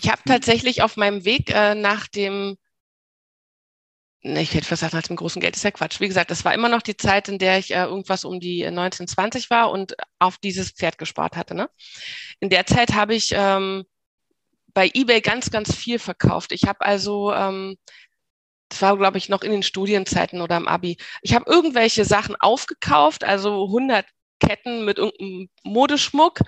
Ich 0.00 0.10
habe 0.10 0.22
tatsächlich 0.26 0.82
auf 0.82 0.96
meinem 0.96 1.24
Weg 1.24 1.50
äh, 1.50 1.74
nach 1.74 2.06
dem 2.06 2.56
ich 4.24 4.54
hätte 4.54 4.66
fast 4.66 4.82
gesagt, 4.82 4.94
nach 4.94 5.02
dem 5.02 5.16
großen 5.16 5.40
Geld 5.40 5.56
ist 5.56 5.64
ja 5.64 5.72
Quatsch. 5.72 5.98
Wie 5.98 6.06
gesagt, 6.06 6.30
das 6.30 6.44
war 6.44 6.54
immer 6.54 6.68
noch 6.68 6.82
die 6.82 6.96
Zeit, 6.96 7.28
in 7.28 7.38
der 7.38 7.58
ich 7.58 7.72
äh, 7.72 7.82
irgendwas 7.82 8.24
um 8.24 8.38
die 8.38 8.64
1920 8.64 9.50
war 9.50 9.68
und 9.72 9.96
auf 10.20 10.38
dieses 10.38 10.70
Pferd 10.70 10.96
gespart 10.96 11.36
hatte. 11.36 11.56
Ne? 11.56 11.68
In 12.38 12.48
der 12.48 12.64
Zeit 12.64 12.94
habe 12.94 13.16
ich 13.16 13.32
ähm, 13.34 13.84
bei 14.74 14.88
eBay 14.94 15.20
ganz, 15.22 15.50
ganz 15.50 15.74
viel 15.74 15.98
verkauft. 15.98 16.52
Ich 16.52 16.64
habe 16.68 16.82
also, 16.82 17.32
ähm, 17.32 17.76
das 18.68 18.80
war, 18.80 18.96
glaube 18.96 19.18
ich, 19.18 19.28
noch 19.28 19.42
in 19.42 19.50
den 19.50 19.64
Studienzeiten 19.64 20.40
oder 20.40 20.56
im 20.56 20.68
Abi, 20.68 20.98
ich 21.22 21.34
habe 21.34 21.50
irgendwelche 21.50 22.04
Sachen 22.04 22.36
aufgekauft, 22.36 23.24
also 23.24 23.66
100 23.66 24.06
Ketten 24.38 24.84
mit 24.84 24.98
irgendeinem 24.98 25.48
Modeschmuck 25.64 26.40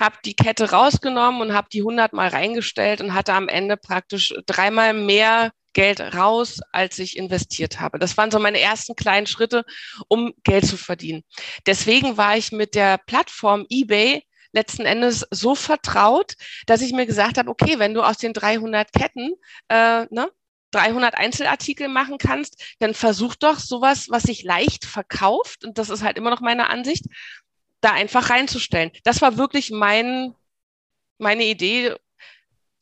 habe 0.00 0.16
die 0.24 0.34
Kette 0.34 0.70
rausgenommen 0.70 1.40
und 1.40 1.54
habe 1.54 1.68
die 1.72 1.80
100 1.80 2.12
mal 2.12 2.28
reingestellt 2.28 3.00
und 3.00 3.14
hatte 3.14 3.32
am 3.32 3.48
Ende 3.48 3.76
praktisch 3.76 4.34
dreimal 4.46 4.92
mehr 4.92 5.52
Geld 5.72 6.00
raus, 6.00 6.60
als 6.72 6.98
ich 6.98 7.18
investiert 7.18 7.80
habe. 7.80 7.98
Das 7.98 8.16
waren 8.16 8.30
so 8.30 8.38
meine 8.38 8.60
ersten 8.60 8.96
kleinen 8.96 9.26
Schritte, 9.26 9.64
um 10.08 10.32
Geld 10.42 10.66
zu 10.66 10.78
verdienen. 10.78 11.22
Deswegen 11.66 12.16
war 12.16 12.36
ich 12.36 12.50
mit 12.50 12.74
der 12.74 12.98
Plattform 12.98 13.66
eBay 13.68 14.22
letzten 14.52 14.86
Endes 14.86 15.26
so 15.30 15.54
vertraut, 15.54 16.32
dass 16.66 16.80
ich 16.80 16.92
mir 16.92 17.04
gesagt 17.04 17.36
habe, 17.36 17.50
okay, 17.50 17.78
wenn 17.78 17.92
du 17.92 18.02
aus 18.02 18.16
den 18.16 18.32
300 18.32 18.90
Ketten 18.90 19.34
äh, 19.68 20.06
ne, 20.08 20.30
300 20.72 21.14
Einzelartikel 21.14 21.88
machen 21.88 22.18
kannst, 22.18 22.62
dann 22.78 22.94
versuch 22.94 23.34
doch 23.34 23.58
sowas, 23.58 24.08
was 24.08 24.24
sich 24.24 24.42
leicht 24.42 24.84
verkauft, 24.84 25.64
und 25.64 25.78
das 25.78 25.90
ist 25.90 26.02
halt 26.02 26.16
immer 26.16 26.30
noch 26.30 26.40
meine 26.40 26.70
Ansicht, 26.70 27.04
da 27.80 27.92
einfach 27.92 28.30
reinzustellen. 28.30 28.90
Das 29.04 29.22
war 29.22 29.36
wirklich 29.36 29.70
mein, 29.70 30.34
meine 31.18 31.44
Idee 31.44 31.96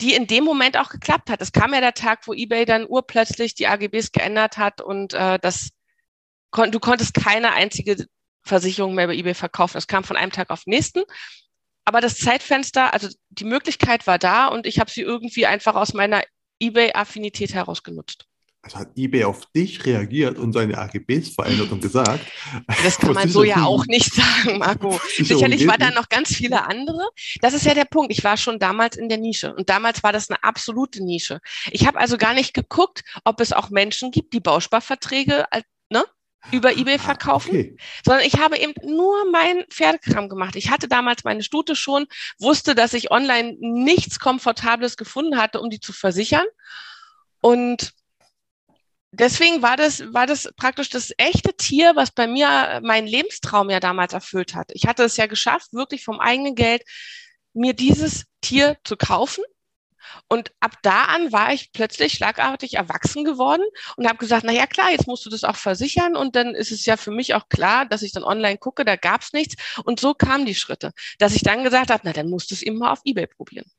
die 0.00 0.14
in 0.14 0.26
dem 0.26 0.44
Moment 0.44 0.76
auch 0.76 0.88
geklappt 0.88 1.30
hat. 1.30 1.40
Es 1.40 1.52
kam 1.52 1.72
ja 1.72 1.80
der 1.80 1.94
Tag, 1.94 2.26
wo 2.26 2.34
eBay 2.34 2.64
dann 2.64 2.86
urplötzlich 2.86 3.54
die 3.54 3.66
AGBs 3.66 4.12
geändert 4.12 4.58
hat 4.58 4.80
und 4.80 5.14
äh, 5.14 5.38
das 5.38 5.70
kon 6.50 6.70
du 6.70 6.80
konntest 6.80 7.14
keine 7.14 7.52
einzige 7.52 8.06
Versicherung 8.42 8.94
mehr 8.94 9.06
bei 9.06 9.14
eBay 9.14 9.34
verkaufen. 9.34 9.78
Es 9.78 9.86
kam 9.86 10.04
von 10.04 10.16
einem 10.16 10.32
Tag 10.32 10.50
auf 10.50 10.64
den 10.64 10.70
nächsten. 10.70 11.02
Aber 11.84 12.00
das 12.00 12.18
Zeitfenster, 12.18 12.92
also 12.92 13.08
die 13.30 13.44
Möglichkeit 13.44 14.06
war 14.06 14.18
da 14.18 14.48
und 14.48 14.66
ich 14.66 14.78
habe 14.80 14.90
sie 14.90 15.02
irgendwie 15.02 15.46
einfach 15.46 15.74
aus 15.74 15.94
meiner 15.94 16.22
eBay-Affinität 16.60 17.54
heraus 17.54 17.82
genutzt. 17.82 18.26
Also 18.64 18.78
hat 18.78 18.96
eBay 18.96 19.24
auf 19.24 19.44
dich 19.52 19.84
reagiert 19.84 20.38
und 20.38 20.54
seine 20.54 20.78
AGBs 20.78 21.34
verändert 21.34 21.70
und 21.70 21.82
gesagt. 21.82 22.24
Das 22.82 22.96
kann 22.96 23.12
man 23.12 23.28
so 23.28 23.44
ja 23.44 23.64
auch 23.64 23.84
nicht 23.84 24.14
sagen, 24.14 24.58
Marco. 24.58 24.98
Sicherlich 25.18 25.66
war 25.66 25.76
da 25.76 25.90
noch 25.90 26.08
ganz 26.08 26.34
viele 26.34 26.64
andere. 26.64 27.06
Das 27.42 27.52
ist 27.52 27.66
ja 27.66 27.74
der 27.74 27.84
Punkt. 27.84 28.10
Ich 28.10 28.24
war 28.24 28.38
schon 28.38 28.58
damals 28.58 28.96
in 28.96 29.10
der 29.10 29.18
Nische 29.18 29.54
und 29.54 29.68
damals 29.68 30.02
war 30.02 30.12
das 30.14 30.30
eine 30.30 30.42
absolute 30.42 31.04
Nische. 31.04 31.40
Ich 31.72 31.86
habe 31.86 31.98
also 31.98 32.16
gar 32.16 32.32
nicht 32.32 32.54
geguckt, 32.54 33.04
ob 33.24 33.42
es 33.42 33.52
auch 33.52 33.68
Menschen 33.68 34.10
gibt, 34.10 34.32
die 34.32 34.40
Bausparverträge 34.40 35.44
ne, 35.90 36.06
über 36.50 36.70
ah, 36.70 36.72
eBay 36.72 36.98
verkaufen, 36.98 37.50
okay. 37.50 37.76
sondern 38.02 38.26
ich 38.26 38.38
habe 38.38 38.56
eben 38.56 38.72
nur 38.82 39.30
mein 39.30 39.66
Pferdekram 39.68 40.30
gemacht. 40.30 40.56
Ich 40.56 40.70
hatte 40.70 40.88
damals 40.88 41.24
meine 41.24 41.42
Stute 41.42 41.76
schon, 41.76 42.06
wusste, 42.38 42.74
dass 42.74 42.94
ich 42.94 43.10
online 43.10 43.56
nichts 43.60 44.18
Komfortables 44.18 44.96
gefunden 44.96 45.36
hatte, 45.36 45.60
um 45.60 45.68
die 45.68 45.80
zu 45.80 45.92
versichern. 45.92 46.46
Und 47.42 47.92
deswegen 49.18 49.62
war 49.62 49.76
das, 49.76 50.02
war 50.12 50.26
das 50.26 50.48
praktisch 50.56 50.90
das 50.90 51.12
echte 51.18 51.54
Tier, 51.56 51.96
was 51.96 52.10
bei 52.10 52.26
mir 52.26 52.80
meinen 52.82 53.06
Lebenstraum 53.06 53.70
ja 53.70 53.80
damals 53.80 54.12
erfüllt 54.12 54.54
hat. 54.54 54.70
Ich 54.72 54.86
hatte 54.86 55.04
es 55.04 55.16
ja 55.16 55.26
geschafft, 55.26 55.72
wirklich 55.72 56.04
vom 56.04 56.20
eigenen 56.20 56.54
Geld 56.54 56.82
mir 57.52 57.74
dieses 57.74 58.26
Tier 58.40 58.76
zu 58.84 58.96
kaufen. 58.96 59.44
Und 60.28 60.52
ab 60.60 60.76
da 60.82 61.04
an 61.04 61.32
war 61.32 61.52
ich 61.52 61.72
plötzlich 61.72 62.12
schlagartig 62.14 62.74
erwachsen 62.74 63.24
geworden 63.24 63.64
und 63.96 64.06
habe 64.06 64.18
gesagt, 64.18 64.44
na 64.44 64.52
ja 64.52 64.66
klar, 64.66 64.90
jetzt 64.90 65.06
musst 65.06 65.24
du 65.24 65.30
das 65.30 65.44
auch 65.44 65.56
versichern 65.56 66.14
und 66.14 66.36
dann 66.36 66.54
ist 66.54 66.72
es 66.72 66.84
ja 66.84 66.96
für 66.96 67.10
mich 67.10 67.34
auch 67.34 67.48
klar, 67.48 67.86
dass 67.86 68.02
ich 68.02 68.12
dann 68.12 68.22
online 68.22 68.58
gucke, 68.58 68.84
da 68.84 68.96
gab's 68.96 69.32
nichts 69.32 69.54
und 69.84 70.00
so 70.00 70.14
kamen 70.14 70.44
die 70.44 70.54
Schritte, 70.54 70.92
dass 71.18 71.34
ich 71.34 71.42
dann 71.42 71.64
gesagt 71.64 71.90
habe, 71.90 72.02
na 72.04 72.12
dann 72.12 72.28
musst 72.28 72.50
du 72.50 72.54
es 72.54 72.62
immer 72.62 72.92
auf 72.92 73.00
eBay 73.04 73.26
probieren. 73.26 73.70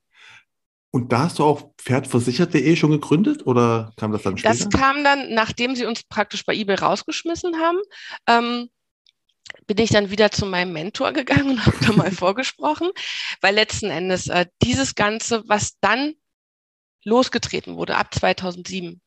Und 0.95 1.11
da 1.11 1.23
hast 1.23 1.39
du 1.39 1.43
auch 1.43 1.73
pferdversichert.de 1.77 2.73
schon 2.77 2.91
gegründet 2.91 3.45
oder 3.45 3.91
kam 3.97 4.13
das 4.13 4.21
dann 4.21 4.37
später? 4.37 4.55
Das 4.55 4.69
kam 4.69 5.03
dann, 5.03 5.33
nachdem 5.33 5.75
sie 5.75 5.85
uns 5.85 6.03
praktisch 6.03 6.45
bei 6.45 6.55
eBay 6.55 6.77
rausgeschmissen 6.77 7.57
haben. 7.57 7.79
Ähm, 8.27 8.69
bin 9.67 9.77
ich 9.79 9.89
dann 9.89 10.09
wieder 10.09 10.31
zu 10.31 10.45
meinem 10.45 10.71
Mentor 10.71 11.11
gegangen 11.11 11.49
und 11.49 11.65
habe 11.65 11.75
da 11.85 11.91
mal 11.91 12.11
vorgesprochen, 12.13 12.91
weil 13.41 13.55
letzten 13.55 13.89
Endes 13.89 14.29
äh, 14.29 14.45
dieses 14.63 14.95
Ganze, 14.95 15.43
was 15.49 15.77
dann 15.81 16.13
losgetreten 17.03 17.75
wurde 17.75 17.97
ab 17.97 18.13
2007, 18.13 19.01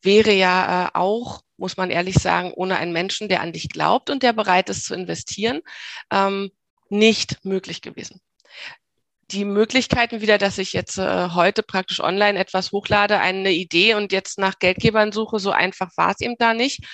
wäre 0.00 0.32
ja 0.32 0.84
äh, 0.84 0.90
auch, 0.94 1.42
muss 1.56 1.76
man 1.76 1.90
ehrlich 1.90 2.14
sagen, 2.14 2.52
ohne 2.54 2.76
einen 2.76 2.92
Menschen, 2.92 3.28
der 3.28 3.40
an 3.40 3.52
dich 3.52 3.68
glaubt 3.68 4.10
und 4.10 4.22
der 4.22 4.32
bereit 4.32 4.68
ist 4.68 4.84
zu 4.84 4.94
investieren, 4.94 5.60
ähm, 6.12 6.52
nicht 6.88 7.44
möglich 7.44 7.80
gewesen 7.80 8.20
die 9.32 9.44
Möglichkeiten 9.44 10.20
wieder, 10.20 10.38
dass 10.38 10.58
ich 10.58 10.72
jetzt 10.72 10.98
äh, 10.98 11.30
heute 11.30 11.62
praktisch 11.62 12.00
online 12.00 12.38
etwas 12.38 12.72
hochlade, 12.72 13.18
eine 13.18 13.50
Idee 13.50 13.94
und 13.94 14.12
jetzt 14.12 14.38
nach 14.38 14.58
Geldgebern 14.58 15.12
suche, 15.12 15.38
so 15.38 15.50
einfach 15.50 15.90
war 15.96 16.10
es 16.10 16.20
eben 16.20 16.36
da 16.38 16.54
nicht. 16.54 16.84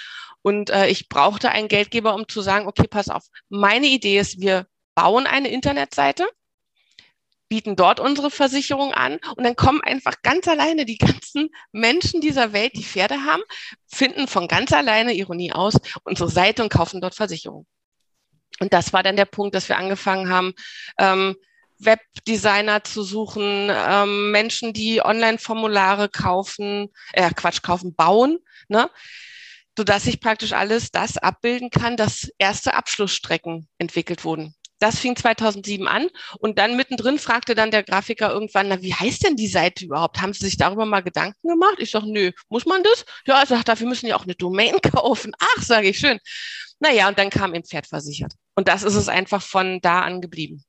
Und 0.43 0.71
äh, 0.71 0.89
ich 0.89 1.09
brauchte 1.09 1.51
einen 1.51 1.69
Geldgeber, 1.69 2.15
um 2.15 2.29
zu 2.29 2.41
sagen, 2.41 2.67
okay, 2.67 2.87
pass 2.89 3.09
auf, 3.09 3.25
meine 3.49 3.87
Idee 3.87 4.19
ist, 4.19 4.41
wir 4.41 4.67
bauen 4.95 5.27
eine 5.27 5.49
Internetseite, 5.49 6.27
bieten 7.49 7.77
dort 7.77 7.99
unsere 7.99 8.31
Versicherung 8.31 8.93
an 8.93 9.19
und 9.37 9.45
dann 9.45 9.57
kommen 9.57 9.81
einfach 9.83 10.23
ganz 10.23 10.47
alleine 10.49 10.85
die 10.85 10.99
ganzen 10.99 11.51
Menschen 11.73 12.21
dieser 12.21 12.53
Welt, 12.53 12.77
die 12.77 12.85
Pferde 12.85 13.25
haben, 13.25 13.43
finden 13.87 14.29
von 14.29 14.49
ganz 14.49 14.73
alleine, 14.73 15.15
Ironie 15.15 15.53
aus, 15.53 15.75
unsere 16.05 16.31
Seite 16.31 16.63
und 16.63 16.73
kaufen 16.73 17.01
dort 17.01 17.15
Versicherung. 17.15 17.67
Und 18.61 18.73
das 18.73 18.93
war 18.93 19.03
dann 19.03 19.17
der 19.17 19.25
Punkt, 19.25 19.55
dass 19.55 19.69
wir 19.69 19.79
angefangen 19.79 20.29
haben, 20.29 20.53
ähm, 20.99 21.37
Webdesigner 21.79 22.85
zu 22.85 23.03
suchen, 23.03 23.71
ähm, 23.71 24.31
Menschen, 24.31 24.73
die 24.73 25.01
Online-Formulare 25.03 26.09
kaufen, 26.09 26.89
äh, 27.13 27.31
Quatsch, 27.31 27.63
kaufen, 27.63 27.95
bauen, 27.95 28.39
ne? 28.69 28.91
sodass 29.77 30.07
ich 30.07 30.21
praktisch 30.21 30.53
alles 30.53 30.91
das 30.91 31.19
abbilden 31.19 31.71
kann, 31.71 31.97
dass 31.97 32.29
erste 32.39 32.75
Abschlussstrecken 32.75 33.69
entwickelt 33.79 34.25
wurden. 34.25 34.55
Das 34.81 34.99
fing 34.99 35.17
2007 35.17 35.89
an 35.89 36.09
und 36.39 36.59
dann 36.59 36.77
mittendrin 36.77 37.19
fragte 37.19 37.55
dann 37.55 37.71
der 37.71 37.83
Grafiker 37.83 38.31
irgendwann, 38.31 38.69
na, 38.69 38.81
wie 38.83 38.95
heißt 38.95 39.25
denn 39.25 39.37
die 39.37 39.49
Seite 39.49 39.85
überhaupt? 39.85 40.21
Haben 40.21 40.33
Sie 40.33 40.45
sich 40.45 40.57
darüber 40.57 40.85
mal 40.85 41.03
Gedanken 41.03 41.49
gemacht? 41.49 41.77
Ich 41.79 41.91
sage, 41.91 42.11
nö, 42.11 42.31
muss 42.49 42.65
man 42.65 42.83
das? 42.83 43.05
Ja, 43.27 43.41
er 43.41 43.47
sagt, 43.47 43.69
dafür 43.69 43.89
müssen 43.89 44.07
ja 44.07 44.17
auch 44.17 44.25
eine 44.25 44.37
Domain 44.37 44.81
kaufen. 44.83 45.33
Ach, 45.39 45.63
sage 45.63 45.89
ich, 45.89 45.99
schön. 45.99 46.19
Naja, 46.79 47.09
und 47.09 47.19
dann 47.19 47.31
kam 47.31 47.55
im 47.55 47.65
Pferd 47.65 47.87
versichert. 47.87 48.35
Und 48.55 48.69
das 48.69 48.85
ist 48.85 48.95
es 48.95 49.09
einfach 49.09 49.43
von 49.43 49.81
da 49.81 50.03
an 50.03 50.21
geblieben. 50.21 50.65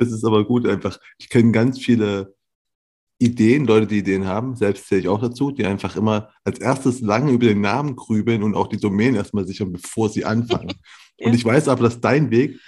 Das 0.00 0.10
ist 0.10 0.24
aber 0.24 0.46
gut 0.46 0.66
einfach. 0.66 0.98
Ich 1.18 1.28
kenne 1.28 1.52
ganz 1.52 1.78
viele 1.78 2.34
Ideen, 3.18 3.66
Leute, 3.66 3.86
die 3.86 3.98
Ideen 3.98 4.26
haben, 4.26 4.56
selbst 4.56 4.88
zähle 4.88 5.02
ich 5.02 5.08
auch 5.08 5.20
dazu, 5.20 5.50
die 5.50 5.66
einfach 5.66 5.94
immer 5.94 6.30
als 6.42 6.58
erstes 6.58 7.02
lange 7.02 7.32
über 7.32 7.46
den 7.46 7.60
Namen 7.60 7.96
grübeln 7.96 8.42
und 8.42 8.54
auch 8.54 8.66
die 8.66 8.78
Domain 8.78 9.14
erstmal 9.14 9.46
sichern, 9.46 9.72
bevor 9.72 10.08
sie 10.08 10.24
anfangen. 10.24 10.72
ja. 11.18 11.26
Und 11.26 11.34
ich 11.34 11.44
weiß 11.44 11.68
aber, 11.68 11.82
dass 11.82 12.00
dein 12.00 12.30
Weg 12.30 12.58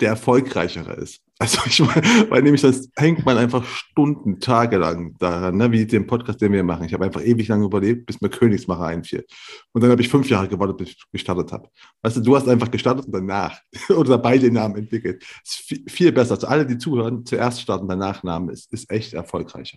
der 0.00 0.10
erfolgreichere 0.10 0.94
ist. 0.94 1.22
Also 1.38 1.58
ich 1.66 1.80
meine, 1.80 2.30
weil 2.30 2.42
nämlich 2.42 2.62
das 2.62 2.88
hängt 2.96 3.26
man 3.26 3.36
einfach 3.36 3.62
Stunden, 3.66 4.40
Tage 4.40 4.78
lang 4.78 5.16
daran, 5.18 5.58
ne, 5.58 5.70
wie 5.70 5.84
den 5.86 6.06
Podcast, 6.06 6.40
den 6.40 6.52
wir 6.52 6.62
machen. 6.64 6.86
Ich 6.86 6.94
habe 6.94 7.04
einfach 7.04 7.20
ewig 7.20 7.48
lange 7.48 7.66
überlebt, 7.66 8.06
bis 8.06 8.22
mir 8.22 8.30
Königsmacher 8.30 8.86
einfiel. 8.86 9.26
Und 9.72 9.82
dann 9.82 9.90
habe 9.90 10.00
ich 10.00 10.08
fünf 10.08 10.30
Jahre 10.30 10.48
gewartet, 10.48 10.78
bis 10.78 10.88
ich 10.90 11.04
gestartet 11.12 11.52
habe. 11.52 11.68
Weißt 12.00 12.16
du, 12.16 12.20
du 12.22 12.36
hast 12.36 12.48
einfach 12.48 12.70
gestartet 12.70 13.04
und 13.06 13.12
danach 13.12 13.60
oder 13.90 14.16
beide 14.16 14.50
Namen 14.50 14.76
entwickelt. 14.76 15.22
Ist 15.44 15.56
viel, 15.56 15.84
viel 15.86 16.12
besser. 16.12 16.36
Also 16.36 16.46
alle, 16.46 16.64
die 16.64 16.78
zuhören, 16.78 17.26
zuerst 17.26 17.60
starten, 17.60 17.86
danach 17.86 18.22
Namen, 18.22 18.48
ist, 18.48 18.72
ist 18.72 18.90
echt 18.90 19.12
erfolgreicher. 19.12 19.76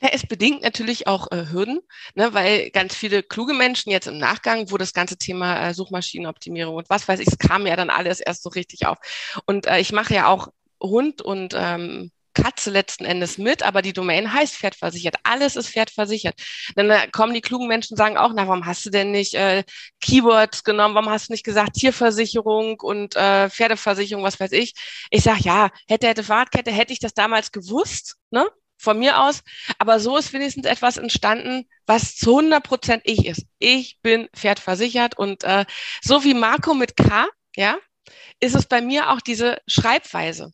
Ja, 0.00 0.10
es 0.12 0.26
bedingt 0.26 0.62
natürlich 0.62 1.08
auch 1.08 1.30
äh, 1.32 1.46
Hürden, 1.50 1.80
ne, 2.14 2.32
weil 2.32 2.70
ganz 2.70 2.94
viele 2.94 3.22
kluge 3.24 3.52
Menschen 3.52 3.90
jetzt 3.90 4.06
im 4.06 4.18
Nachgang, 4.18 4.70
wo 4.70 4.76
das 4.78 4.92
ganze 4.92 5.16
Thema 5.18 5.68
äh, 5.68 5.74
Suchmaschinenoptimierung 5.74 6.76
und 6.76 6.88
was 6.88 7.08
weiß 7.08 7.18
ich, 7.18 7.26
es 7.26 7.38
kam 7.38 7.66
ja 7.66 7.74
dann 7.74 7.90
alles 7.90 8.20
erst 8.20 8.44
so 8.44 8.50
richtig 8.50 8.86
auf. 8.86 8.98
Und 9.46 9.66
äh, 9.66 9.80
ich 9.80 9.92
mache 9.92 10.14
ja 10.14 10.28
auch 10.28 10.48
Hund 10.80 11.20
und 11.20 11.52
ähm, 11.56 12.12
Katze 12.34 12.70
letzten 12.70 13.04
Endes 13.04 13.38
mit, 13.38 13.64
aber 13.64 13.82
die 13.82 13.92
Domain 13.92 14.32
heißt 14.32 14.54
Pferdversichert. 14.54 15.16
Alles 15.24 15.56
ist 15.56 15.70
Pferdversichert. 15.70 16.40
Dann 16.76 16.90
äh, 16.90 17.08
kommen 17.10 17.34
die 17.34 17.40
klugen 17.40 17.66
Menschen 17.66 17.96
sagen 17.96 18.16
auch, 18.16 18.32
na, 18.32 18.46
warum 18.46 18.66
hast 18.66 18.86
du 18.86 18.90
denn 18.90 19.10
nicht 19.10 19.34
äh, 19.34 19.64
Keywords 20.00 20.62
genommen? 20.62 20.94
Warum 20.94 21.10
hast 21.10 21.28
du 21.28 21.32
nicht 21.32 21.44
gesagt 21.44 21.74
Tierversicherung 21.74 22.78
und 22.80 23.16
äh, 23.16 23.50
Pferdeversicherung, 23.50 24.22
was 24.22 24.38
weiß 24.38 24.52
ich? 24.52 24.74
Ich 25.10 25.24
sage, 25.24 25.40
ja, 25.42 25.70
hätte, 25.88 26.06
hätte 26.06 26.22
Fahrradkette, 26.22 26.70
hätte 26.70 26.92
ich 26.92 27.00
das 27.00 27.14
damals 27.14 27.50
gewusst, 27.50 28.16
ne? 28.30 28.46
Von 28.78 28.98
mir 28.98 29.20
aus. 29.20 29.42
Aber 29.78 30.00
so 30.00 30.16
ist 30.16 30.32
wenigstens 30.32 30.66
etwas 30.66 30.96
entstanden, 30.96 31.68
was 31.86 32.16
zu 32.16 32.38
100 32.38 32.62
Prozent 32.62 33.02
ich 33.04 33.26
ist. 33.26 33.46
Ich 33.58 33.98
bin 34.02 34.28
pferdversichert 34.34 35.18
und 35.18 35.44
äh, 35.44 35.64
so 36.00 36.24
wie 36.24 36.34
Marco 36.34 36.74
mit 36.74 36.96
K, 36.96 37.26
ja, 37.56 37.76
ist 38.40 38.54
es 38.54 38.66
bei 38.66 38.80
mir 38.80 39.10
auch 39.10 39.20
diese 39.20 39.58
Schreibweise 39.66 40.52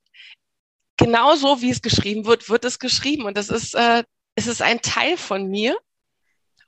genauso 0.97 1.61
wie 1.61 1.71
es 1.71 1.83
geschrieben 1.83 2.27
wird, 2.27 2.49
wird 2.49 2.65
es 2.65 2.79
geschrieben. 2.79 3.25
Und 3.25 3.37
das 3.37 3.49
ist, 3.49 3.75
äh, 3.75 4.05
es 4.35 4.47
ist 4.47 4.63
ein 4.63 4.81
Teil 4.81 5.17
von 5.17 5.49
mir. 5.49 5.79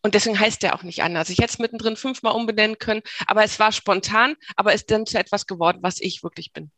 Und 0.02 0.14
deswegen 0.14 0.38
heißt 0.38 0.62
der 0.62 0.74
auch 0.74 0.82
nicht 0.82 1.02
anders. 1.02 1.30
Ich 1.30 1.38
hätte 1.38 1.52
es 1.52 1.58
mittendrin 1.58 1.96
fünfmal 1.96 2.34
umbenennen 2.34 2.78
können, 2.78 3.02
aber 3.26 3.42
es 3.42 3.58
war 3.58 3.72
spontan, 3.72 4.36
aber 4.54 4.72
ist 4.72 4.90
dann 4.90 5.06
zu 5.06 5.18
etwas 5.18 5.46
geworden, 5.46 5.78
was 5.82 6.00
ich 6.00 6.22
wirklich 6.22 6.52
bin. 6.52 6.70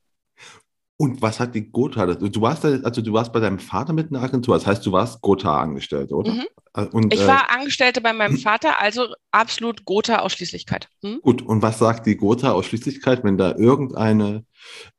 Und 1.01 1.23
was 1.23 1.39
hat 1.39 1.55
die 1.55 1.71
Gotha? 1.71 2.07
Du 2.07 2.41
warst 2.41 2.65
da, 2.65 2.71
also 2.83 3.01
du 3.01 3.13
warst 3.13 3.33
bei 3.33 3.39
deinem 3.39 3.61
Vater 3.61 3.93
mit 3.93 4.11
einer 4.11 4.21
Agentur, 4.21 4.57
das 4.57 4.67
heißt, 4.67 4.85
du 4.85 4.91
warst 4.91 5.21
Gotha 5.21 5.61
angestellt, 5.61 6.11
oder? 6.11 6.33
Mhm. 6.33 6.45
Äh, 6.75 6.87
und, 6.87 7.15
ich 7.15 7.25
war 7.25 7.43
äh, 7.49 7.57
Angestellte 7.57 8.01
bei 8.01 8.13
meinem 8.13 8.37
Vater, 8.37 8.81
also 8.81 9.07
absolut 9.31 9.85
Gotha-Ausschließlichkeit. 9.85 10.89
Hm? 11.03 11.21
Gut, 11.23 11.43
und 11.43 11.63
was 11.63 11.79
sagt 11.79 12.07
die 12.07 12.17
Gotha-Ausschließlichkeit, 12.17 13.23
wenn 13.23 13.39
da 13.39 13.55
irgendeine 13.57 14.45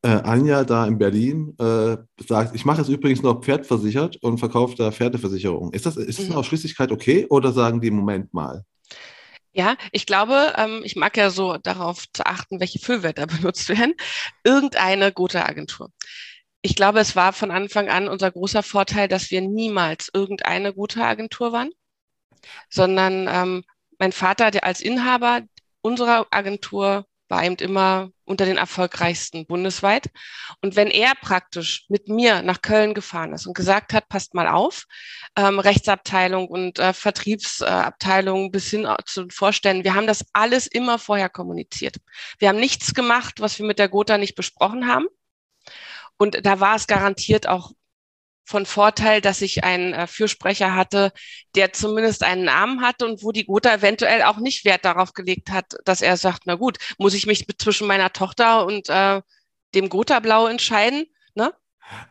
äh, 0.01 0.07
Anja 0.07 0.63
da 0.63 0.87
in 0.87 0.97
Berlin 0.97 1.53
äh, 1.59 1.97
sagt, 2.25 2.55
ich 2.55 2.63
mache 2.63 2.79
jetzt 2.79 2.89
übrigens 2.89 3.21
noch 3.21 3.41
Pferdversichert 3.41 4.15
und 4.21 4.37
verkaufe 4.37 4.77
da 4.77 4.91
Pferdeversicherung. 4.91 5.73
Ist 5.73 5.85
das, 5.85 5.97
ist 5.97 6.17
das 6.17 6.25
eine 6.25 6.35
mhm. 6.35 6.39
Ausschließlichkeit 6.39 6.93
okay 6.93 7.25
oder 7.29 7.51
sagen 7.51 7.81
die, 7.81 7.91
Moment 7.91 8.33
mal? 8.33 8.63
Ja, 9.51 9.75
ich 9.91 10.05
glaube, 10.05 10.53
ähm, 10.57 10.81
ich 10.83 10.95
mag 10.95 11.17
ja 11.17 11.31
so 11.31 11.57
darauf 11.57 12.05
zu 12.13 12.25
achten, 12.25 12.59
welche 12.59 12.79
Füllwörter 12.79 13.27
benutzt 13.27 13.69
werden. 13.69 13.93
Irgendeine 14.43 15.11
Gotha-Agentur. 15.11 15.91
Ich 16.61 16.75
glaube, 16.75 16.99
es 16.99 17.15
war 17.15 17.33
von 17.33 17.51
Anfang 17.51 17.89
an 17.89 18.07
unser 18.07 18.31
großer 18.31 18.63
Vorteil, 18.63 19.07
dass 19.07 19.31
wir 19.31 19.41
niemals 19.41 20.09
irgendeine 20.13 20.73
gute 20.73 21.03
Agentur 21.03 21.51
waren, 21.53 21.71
sondern 22.69 23.27
ähm, 23.29 23.63
mein 23.97 24.11
Vater, 24.11 24.51
der 24.51 24.63
als 24.65 24.81
Inhaber 24.81 25.41
unserer 25.81 26.27
Agentur 26.31 27.05
war 27.29 27.43
eben 27.43 27.55
immer 27.55 28.11
unter 28.25 28.45
den 28.45 28.57
erfolgreichsten 28.57 29.45
bundesweit. 29.45 30.09
Und 30.61 30.75
wenn 30.75 30.89
er 30.89 31.13
praktisch 31.15 31.85
mit 31.89 32.07
mir 32.07 32.41
nach 32.41 32.61
Köln 32.61 32.93
gefahren 32.93 33.33
ist 33.33 33.47
und 33.47 33.55
gesagt 33.55 33.93
hat, 33.93 34.09
passt 34.09 34.33
mal 34.33 34.47
auf, 34.47 34.85
ähm, 35.35 35.59
Rechtsabteilung 35.59 36.47
und 36.47 36.79
äh, 36.79 36.93
Vertriebsabteilung 36.93 38.51
bis 38.51 38.69
hin 38.69 38.87
zu 39.05 39.23
den 39.23 39.31
Vorständen, 39.31 39.83
wir 39.83 39.95
haben 39.95 40.07
das 40.07 40.25
alles 40.33 40.67
immer 40.67 40.99
vorher 40.99 41.29
kommuniziert. 41.29 41.97
Wir 42.39 42.49
haben 42.49 42.59
nichts 42.59 42.93
gemacht, 42.93 43.39
was 43.39 43.57
wir 43.59 43.65
mit 43.65 43.79
der 43.79 43.89
Gotha 43.89 44.17
nicht 44.17 44.35
besprochen 44.35 44.87
haben. 44.87 45.07
Und 46.17 46.45
da 46.45 46.59
war 46.59 46.75
es 46.75 46.87
garantiert 46.87 47.47
auch 47.47 47.71
von 48.49 48.65
Vorteil, 48.65 49.21
dass 49.21 49.43
ich 49.43 49.63
einen 49.63 49.93
äh, 49.93 50.07
Fürsprecher 50.07 50.73
hatte, 50.73 51.11
der 51.53 51.71
zumindest 51.71 52.23
einen 52.23 52.45
Namen 52.45 52.81
hatte 52.81 53.05
und 53.05 53.23
wo 53.23 53.31
die 53.31 53.45
Gotha 53.45 53.71
eventuell 53.71 54.23
auch 54.23 54.37
nicht 54.37 54.65
Wert 54.65 54.85
darauf 54.85 55.13
gelegt 55.13 55.51
hat, 55.51 55.75
dass 55.85 56.01
er 56.01 56.17
sagt, 56.17 56.43
na 56.45 56.55
gut, 56.55 56.79
muss 56.97 57.13
ich 57.13 57.27
mich 57.27 57.45
zwischen 57.59 57.85
meiner 57.85 58.11
Tochter 58.11 58.65
und 58.65 58.89
äh, 58.89 59.21
dem 59.75 59.89
Gotha-Blau 59.89 60.47
entscheiden? 60.47 61.05
Ne? 61.35 61.53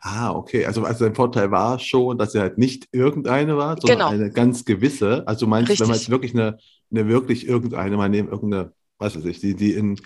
Ah, 0.01 0.31
okay. 0.31 0.65
Also, 0.65 0.85
also 0.85 1.07
dein 1.07 1.17
Vorteil 1.17 1.51
war 1.51 1.81
schon, 1.81 2.19
dass 2.19 2.37
er 2.37 2.43
halt 2.43 2.59
nicht 2.59 2.87
irgendeine 2.93 3.57
war, 3.57 3.77
sondern 3.81 3.99
genau. 3.99 4.09
eine 4.11 4.31
ganz 4.31 4.65
gewisse. 4.65 5.27
Also 5.27 5.49
meinst 5.49 5.73
du, 5.73 5.81
wenn 5.81 5.89
man 5.89 5.97
jetzt 5.97 6.09
wirklich 6.09 6.35
eine, 6.35 6.59
eine 6.93 7.09
wirklich 7.09 7.49
irgendeine, 7.49 7.97
mal 7.97 8.09
nehmen, 8.09 8.29
irgendeine, 8.29 8.73
was 8.99 9.17
weiß 9.17 9.25
ich, 9.25 9.41
die, 9.41 9.57
die 9.57 9.73
in 9.73 10.01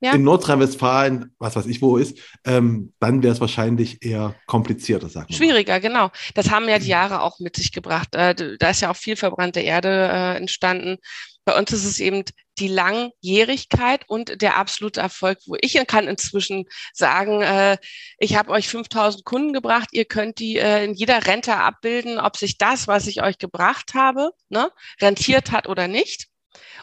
ja. 0.00 0.12
in 0.12 0.22
Nordrhein-Westfalen, 0.22 1.34
was 1.38 1.56
weiß 1.56 1.66
ich 1.66 1.80
wo 1.80 1.96
ist, 1.96 2.18
ähm, 2.44 2.92
dann 3.00 3.22
wäre 3.22 3.32
es 3.32 3.40
wahrscheinlich 3.40 4.02
eher 4.04 4.34
komplizierter, 4.46 5.08
sagen 5.08 5.28
wir 5.28 5.36
Schwieriger, 5.36 5.74
mal. 5.74 5.80
genau. 5.80 6.10
Das 6.34 6.50
haben 6.50 6.68
ja 6.68 6.78
die 6.78 6.88
Jahre 6.88 7.22
auch 7.22 7.38
mit 7.38 7.56
sich 7.56 7.72
gebracht. 7.72 8.14
Äh, 8.14 8.56
da 8.58 8.70
ist 8.70 8.82
ja 8.82 8.90
auch 8.90 8.96
viel 8.96 9.16
verbrannte 9.16 9.60
Erde 9.60 9.88
äh, 9.88 10.36
entstanden. 10.36 10.98
Bei 11.44 11.56
uns 11.56 11.72
ist 11.72 11.84
es 11.84 12.00
eben 12.00 12.24
die 12.58 12.68
Langjährigkeit 12.68 14.04
und 14.08 14.42
der 14.42 14.56
absolute 14.56 15.00
Erfolg, 15.00 15.38
wo 15.46 15.56
ich 15.60 15.74
kann 15.86 16.08
inzwischen 16.08 16.64
sagen, 16.92 17.42
äh, 17.42 17.78
ich 18.18 18.36
habe 18.36 18.50
euch 18.50 18.68
5000 18.68 19.24
Kunden 19.24 19.52
gebracht, 19.52 19.90
ihr 19.92 20.06
könnt 20.06 20.40
die 20.40 20.56
äh, 20.56 20.84
in 20.84 20.94
jeder 20.94 21.26
Rente 21.26 21.56
abbilden, 21.56 22.18
ob 22.18 22.36
sich 22.36 22.58
das, 22.58 22.88
was 22.88 23.06
ich 23.06 23.22
euch 23.22 23.38
gebracht 23.38 23.94
habe, 23.94 24.30
ne, 24.48 24.70
rentiert 25.00 25.52
hat 25.52 25.68
oder 25.68 25.86
nicht. 25.86 26.26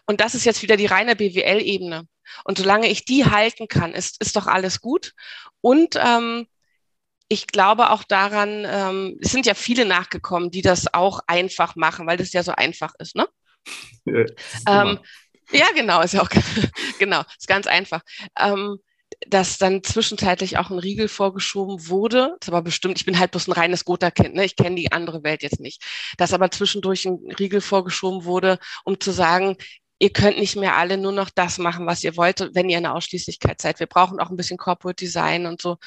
Und 0.06 0.22
das 0.22 0.36
ist 0.36 0.46
jetzt 0.46 0.62
wieder 0.62 0.78
die 0.78 0.86
reine 0.86 1.16
BWL-Ebene. 1.16 2.08
Und 2.44 2.58
solange 2.58 2.88
ich 2.88 3.06
die 3.06 3.26
halten 3.26 3.68
kann, 3.68 3.94
ist, 3.94 4.22
ist 4.22 4.36
doch 4.36 4.48
alles 4.48 4.82
gut. 4.82 5.14
Und 5.62 5.96
ähm, 5.96 6.48
ich 7.28 7.48
glaube 7.48 7.90
auch 7.90 8.04
daran, 8.04 8.66
ähm, 8.68 9.18
es 9.22 9.32
sind 9.32 9.46
ja 9.46 9.54
viele 9.54 9.86
nachgekommen, 9.86 10.52
die 10.52 10.62
das 10.62 10.94
auch 10.94 11.20
einfach 11.28 11.76
machen, 11.76 12.06
weil 12.06 12.18
das 12.18 12.34
ja 12.34 12.44
so 12.44 12.52
einfach 12.52 12.94
ist, 13.00 13.16
ne? 13.16 13.28
Ja, 14.06 14.26
ähm, 14.68 15.00
ja 15.52 15.68
genau, 15.74 16.02
ist 16.02 16.14
ja 16.14 16.22
auch 16.22 16.30
genau, 17.00 17.22
ist 17.38 17.48
ganz 17.48 17.68
einfach. 17.68 18.02
Ähm, 18.40 18.78
dass 19.28 19.58
dann 19.58 19.84
zwischenzeitlich 19.84 20.58
auch 20.58 20.70
ein 20.70 20.80
Riegel 20.80 21.08
vorgeschoben 21.08 21.88
wurde. 21.88 22.36
Das 22.40 22.50
aber 22.50 22.62
bestimmt, 22.62 22.98
ich 22.98 23.06
bin 23.06 23.20
halt 23.20 23.32
bloß 23.32 23.48
ein 23.48 23.54
reines 23.54 23.86
Gotha-Kind, 23.86 24.36
ne? 24.36 24.46
ich 24.46 24.56
kenne 24.56 24.76
die 24.76 24.92
andere 24.92 25.24
Welt 25.24 25.44
jetzt 25.44 25.60
nicht. 25.60 25.84
Dass 26.18 26.34
aber 26.34 26.52
zwischendurch 26.52 27.06
ein 27.06 27.20
Riegel 27.40 27.62
vorgeschoben 27.62 28.26
wurde, 28.26 28.60
um 28.84 29.00
zu 29.00 29.12
sagen, 29.12 29.56
ihr 30.04 30.12
könnt 30.12 30.38
nicht 30.38 30.58
mehr 30.58 30.76
alle 30.76 30.98
nur 30.98 31.14
noch 31.14 31.30
das 31.30 31.58
machen, 31.58 31.86
was 31.88 32.04
ihr 32.04 32.18
wollt, 32.18 32.50
wenn 32.54 32.70
ihr 32.70 32.78
in 32.78 32.84
der 32.84 32.94
Ausschließlichkeit 32.94 33.62
seid. 33.62 33.80
Wir 33.80 33.88
brauchen 33.88 34.20
auch 34.20 34.30
ein 34.30 34.36
bisschen 34.36 34.58
Corporate 34.58 35.02
Design 35.02 35.46
und 35.46 35.62
so. 35.62 35.78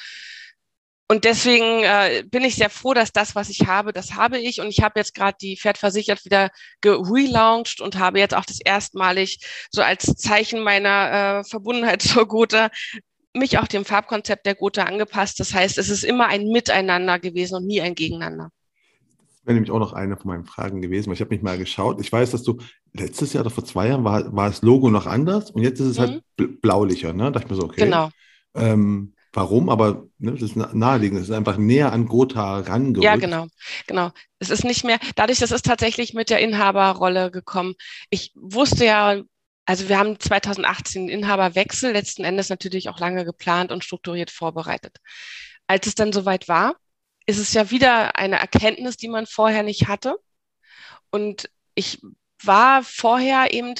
Und 1.07 1.23
deswegen 1.23 1.83
äh, 1.83 2.23
bin 2.25 2.43
ich 2.43 2.55
sehr 2.55 2.71
froh, 2.71 2.95
dass 2.95 3.13
das, 3.13 3.35
was 3.35 3.49
ich 3.49 3.67
habe, 3.67 3.93
das 3.93 4.15
habe 4.15 4.39
ich. 4.39 4.59
Und 4.59 4.69
ich 4.69 4.81
habe 4.81 4.99
jetzt 4.99 5.13
gerade 5.13 5.37
die 5.39 5.55
Pferd 5.55 5.77
versichert 5.77 6.25
wieder 6.25 6.49
gelauncht 6.81 7.79
und 7.79 7.99
habe 7.99 8.19
jetzt 8.19 8.33
auch 8.33 8.43
das 8.43 8.59
erstmalig 8.59 9.39
so 9.69 9.83
als 9.83 10.05
Zeichen 10.15 10.61
meiner 10.63 11.41
äh, 11.41 11.43
Verbundenheit 11.47 12.01
zur 12.01 12.27
Gotha 12.27 12.71
mich 13.33 13.59
auch 13.59 13.67
dem 13.67 13.85
Farbkonzept 13.85 14.47
der 14.47 14.55
Gotha 14.55 14.83
angepasst. 14.83 15.39
Das 15.39 15.53
heißt, 15.53 15.77
es 15.77 15.89
ist 15.89 16.03
immer 16.03 16.25
ein 16.27 16.47
Miteinander 16.47 17.19
gewesen 17.19 17.55
und 17.55 17.67
nie 17.67 17.81
ein 17.81 17.93
Gegeneinander 17.93 18.49
wäre 19.47 19.55
nämlich 19.55 19.71
auch 19.71 19.79
noch 19.79 19.93
eine 19.93 20.17
von 20.17 20.27
meinen 20.27 20.45
Fragen 20.45 20.81
gewesen, 20.81 21.07
weil 21.07 21.15
ich 21.15 21.21
habe 21.21 21.33
mich 21.33 21.41
mal 21.41 21.57
geschaut. 21.57 21.99
Ich 22.01 22.11
weiß, 22.11 22.31
dass 22.31 22.43
du 22.43 22.57
letztes 22.93 23.33
Jahr 23.33 23.41
oder 23.41 23.49
vor 23.49 23.65
zwei 23.65 23.87
Jahren 23.87 24.03
war, 24.03 24.35
war 24.35 24.49
das 24.49 24.61
Logo 24.61 24.89
noch 24.89 25.07
anders 25.07 25.51
und 25.51 25.63
jetzt 25.63 25.79
ist 25.79 25.87
es 25.87 25.99
halt 25.99 26.11
mhm. 26.11 26.21
halt 26.39 26.61
blaulicher. 26.61 27.13
Ne? 27.13 27.23
Da 27.23 27.31
dachte 27.31 27.45
ich 27.45 27.51
mir 27.51 27.55
so, 27.55 27.63
okay. 27.63 27.85
Genau. 27.85 28.09
Ähm, 28.55 29.13
warum? 29.33 29.69
Aber 29.69 30.07
ne, 30.19 30.33
das 30.33 30.41
ist 30.41 30.55
naheliegend. 30.55 31.21
Es 31.21 31.29
ist 31.29 31.35
einfach 31.35 31.57
näher 31.57 31.93
an 31.93 32.07
Gotha 32.07 32.59
rangerückt. 32.59 33.03
Ja, 33.03 33.15
genau. 33.15 33.47
Genau. 33.87 34.11
Es 34.39 34.49
ist 34.49 34.63
nicht 34.63 34.83
mehr, 34.83 34.99
dadurch, 35.15 35.39
das 35.39 35.51
ist 35.51 35.65
tatsächlich 35.65 36.13
mit 36.13 36.29
der 36.29 36.39
Inhaberrolle 36.39 37.31
gekommen. 37.31 37.75
Ich 38.09 38.33
wusste 38.35 38.85
ja, 38.85 39.21
also 39.65 39.89
wir 39.89 39.99
haben 39.99 40.19
2018 40.19 41.09
Inhaberwechsel 41.09 41.91
letzten 41.91 42.23
Endes 42.23 42.49
natürlich 42.49 42.89
auch 42.89 42.99
lange 42.99 43.25
geplant 43.25 43.71
und 43.71 43.83
strukturiert 43.83 44.31
vorbereitet. 44.31 44.97
Als 45.67 45.87
es 45.87 45.95
dann 45.95 46.13
soweit 46.13 46.47
war, 46.47 46.75
ist 47.27 47.37
es 47.37 47.53
ja 47.53 47.69
wieder 47.69 48.15
eine 48.15 48.39
Erkenntnis, 48.39 48.97
die 48.97 49.09
man 49.09 49.27
vorher 49.27 49.61
nicht 49.61 49.87
hatte. 49.87 50.17
Und 51.11 51.49
ich 51.75 52.01
war 52.41 52.83
vorher 52.83 53.53
eben 53.53 53.75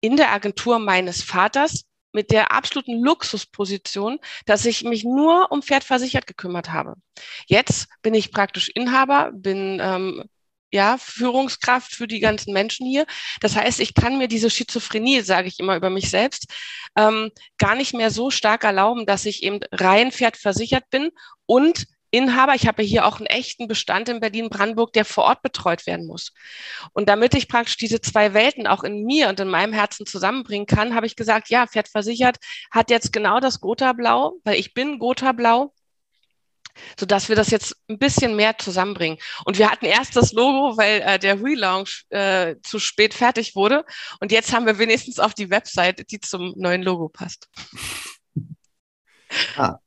in 0.00 0.16
der 0.16 0.32
Agentur 0.32 0.78
meines 0.78 1.22
Vaters 1.22 1.84
mit 2.12 2.30
der 2.30 2.52
absoluten 2.52 3.00
Luxusposition, 3.02 4.18
dass 4.46 4.64
ich 4.64 4.84
mich 4.84 5.04
nur 5.04 5.50
um 5.50 5.62
Pferdversichert 5.62 6.26
gekümmert 6.26 6.70
habe. 6.70 6.94
Jetzt 7.46 7.88
bin 8.02 8.14
ich 8.14 8.32
praktisch 8.32 8.68
Inhaber, 8.68 9.30
bin 9.32 9.80
ähm, 9.82 10.24
ja 10.70 10.98
Führungskraft 10.98 11.94
für 11.94 12.06
die 12.06 12.20
ganzen 12.20 12.52
Menschen 12.52 12.86
hier. 12.86 13.06
Das 13.40 13.56
heißt, 13.56 13.80
ich 13.80 13.94
kann 13.94 14.18
mir 14.18 14.28
diese 14.28 14.50
Schizophrenie, 14.50 15.22
sage 15.22 15.48
ich 15.48 15.58
immer 15.58 15.76
über 15.76 15.90
mich 15.90 16.10
selbst, 16.10 16.46
ähm, 16.96 17.30
gar 17.58 17.74
nicht 17.74 17.94
mehr 17.94 18.10
so 18.10 18.30
stark 18.30 18.64
erlauben, 18.64 19.06
dass 19.06 19.26
ich 19.26 19.42
eben 19.42 19.60
rein 19.72 20.12
pferdversichert 20.12 20.88
bin 20.90 21.10
und 21.46 21.86
Inhaber. 22.12 22.54
Ich 22.54 22.66
habe 22.68 22.82
hier 22.82 23.06
auch 23.06 23.16
einen 23.18 23.26
echten 23.26 23.66
Bestand 23.66 24.08
in 24.08 24.20
Berlin-Brandenburg, 24.20 24.92
der 24.92 25.04
vor 25.04 25.24
Ort 25.24 25.42
betreut 25.42 25.86
werden 25.86 26.06
muss. 26.06 26.32
Und 26.92 27.08
damit 27.08 27.34
ich 27.34 27.48
praktisch 27.48 27.78
diese 27.78 28.00
zwei 28.00 28.34
Welten 28.34 28.66
auch 28.66 28.84
in 28.84 29.04
mir 29.04 29.28
und 29.28 29.40
in 29.40 29.48
meinem 29.48 29.72
Herzen 29.72 30.06
zusammenbringen 30.06 30.66
kann, 30.66 30.94
habe 30.94 31.06
ich 31.06 31.16
gesagt, 31.16 31.48
ja, 31.48 31.66
Pferd 31.66 31.88
versichert 31.88 32.36
hat 32.70 32.90
jetzt 32.90 33.12
genau 33.12 33.40
das 33.40 33.60
Gotha-Blau, 33.60 34.34
weil 34.44 34.58
ich 34.58 34.74
bin 34.74 34.98
Gotha-Blau 34.98 35.72
so 36.98 37.06
dass 37.06 37.28
wir 37.28 37.36
das 37.36 37.50
jetzt 37.50 37.76
ein 37.88 37.98
bisschen 37.98 38.36
mehr 38.36 38.56
zusammenbringen. 38.58 39.18
Und 39.44 39.58
wir 39.58 39.70
hatten 39.70 39.84
erst 39.84 40.16
das 40.16 40.32
Logo, 40.32 40.76
weil 40.76 41.00
äh, 41.02 41.18
der 41.18 41.42
Relaunch 41.42 42.06
äh, 42.10 42.56
zu 42.62 42.78
spät 42.78 43.14
fertig 43.14 43.54
wurde. 43.54 43.84
Und 44.20 44.32
jetzt 44.32 44.52
haben 44.52 44.66
wir 44.66 44.78
wenigstens 44.78 45.18
auf 45.18 45.34
die 45.34 45.50
Website, 45.50 46.10
die 46.10 46.20
zum 46.20 46.54
neuen 46.56 46.82
Logo 46.82 47.08
passt. 47.08 47.48
Ah, 49.56 49.78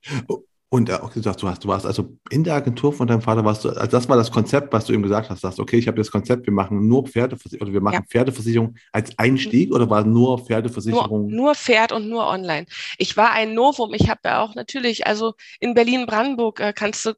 Und 0.69 0.91
hat 0.91 1.13
gesagt, 1.13 1.41
du, 1.41 1.47
hast, 1.47 1.63
du 1.63 1.67
warst 1.67 1.85
also 1.85 2.17
in 2.31 2.43
der 2.43 2.55
Agentur 2.55 2.91
von 2.91 3.07
deinem 3.07 3.21
Vater, 3.21 3.45
warst 3.45 3.63
du, 3.63 3.69
also 3.69 3.85
das 3.85 4.09
war 4.09 4.17
das 4.17 4.31
Konzept, 4.31 4.73
was 4.73 4.85
du 4.85 4.93
ihm 4.93 5.03
gesagt 5.03 5.29
hast, 5.29 5.41
sagst, 5.41 5.59
okay, 5.59 5.77
ich 5.77 5.87
habe 5.87 5.97
das 5.97 6.09
Konzept, 6.09 6.47
wir 6.47 6.53
machen 6.53 6.87
nur 6.87 7.07
Pferdeversicherung 7.07 7.67
oder 7.67 7.73
wir 7.73 7.81
machen 7.81 7.93
ja. 7.93 8.01
Pferdeversicherung 8.09 8.75
als 8.91 9.17
Einstieg 9.17 9.71
oder 9.73 9.89
war 9.89 10.03
nur 10.03 10.43
Pferdeversicherung? 10.43 11.27
Nur, 11.27 11.35
nur, 11.35 11.55
Pferd 11.55 11.91
und 11.91 12.09
nur 12.09 12.27
online. 12.27 12.65
Ich 12.97 13.15
war 13.15 13.31
ein 13.31 13.53
Novum, 13.53 13.93
ich 13.93 14.09
habe 14.09 14.21
ja 14.25 14.41
auch 14.41 14.55
natürlich, 14.55 15.05
also 15.05 15.35
in 15.59 15.75
Berlin-Brandenburg 15.75 16.59
äh, 16.59 16.73
kannst 16.73 17.05
du 17.05 17.13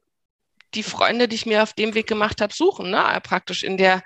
die 0.74 0.82
Freunde, 0.82 1.26
die 1.26 1.36
ich 1.36 1.46
mir 1.46 1.62
auf 1.62 1.72
dem 1.72 1.94
Weg 1.94 2.06
gemacht 2.06 2.40
habe, 2.42 2.52
suchen, 2.52 2.90
ne? 2.90 3.02
praktisch 3.22 3.64
in 3.64 3.78
der 3.78 4.02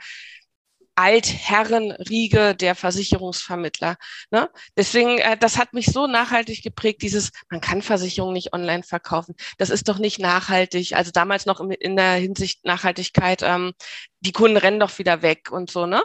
Altherrenriege 1.02 2.54
der 2.54 2.76
Versicherungsvermittler. 2.76 3.96
Ne? 4.30 4.48
Deswegen, 4.76 5.18
äh, 5.18 5.36
das 5.36 5.58
hat 5.58 5.72
mich 5.72 5.86
so 5.86 6.06
nachhaltig 6.06 6.62
geprägt, 6.62 7.02
dieses, 7.02 7.32
man 7.50 7.60
kann 7.60 7.82
Versicherungen 7.82 8.34
nicht 8.34 8.52
online 8.52 8.84
verkaufen. 8.84 9.34
Das 9.58 9.70
ist 9.70 9.88
doch 9.88 9.98
nicht 9.98 10.20
nachhaltig. 10.20 10.94
Also 10.94 11.10
damals 11.10 11.44
noch 11.44 11.58
in, 11.60 11.96
der 11.96 12.12
Hinsicht 12.14 12.64
Nachhaltigkeit, 12.64 13.42
ähm, 13.42 13.72
die 14.20 14.30
Kunden 14.30 14.56
rennen 14.56 14.78
doch 14.78 14.96
wieder 14.98 15.22
weg 15.22 15.50
und 15.50 15.72
so. 15.72 15.86
Ne? 15.86 16.04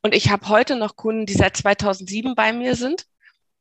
Und 0.00 0.14
ich 0.14 0.30
habe 0.30 0.48
heute 0.48 0.76
noch 0.76 0.96
Kunden, 0.96 1.26
die 1.26 1.34
seit 1.34 1.54
2007 1.54 2.34
bei 2.34 2.54
mir 2.54 2.74
sind. 2.74 3.04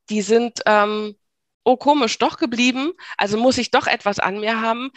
Die 0.09 0.21
sind 0.21 0.61
ähm, 0.65 1.17
oh 1.65 1.75
komisch, 1.75 2.17
doch 2.17 2.37
geblieben. 2.37 2.93
Also 3.17 3.37
muss 3.37 3.57
ich 3.57 3.71
doch 3.71 3.87
etwas 3.87 4.19
an 4.19 4.39
mir 4.39 4.61
haben 4.61 4.91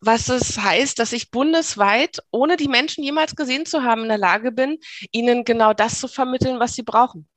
was 0.00 0.28
es 0.28 0.58
heißt, 0.58 0.98
dass 0.98 1.12
ich 1.12 1.30
bundesweit, 1.30 2.18
ohne 2.30 2.56
die 2.56 2.68
Menschen 2.68 3.04
jemals 3.04 3.36
gesehen 3.36 3.66
zu 3.66 3.82
haben, 3.82 4.02
in 4.02 4.08
der 4.08 4.18
Lage 4.18 4.52
bin, 4.52 4.78
ihnen 5.12 5.44
genau 5.44 5.72
das 5.74 6.00
zu 6.00 6.08
vermitteln, 6.08 6.58
was 6.58 6.74
sie 6.74 6.82
brauchen. 6.82 7.28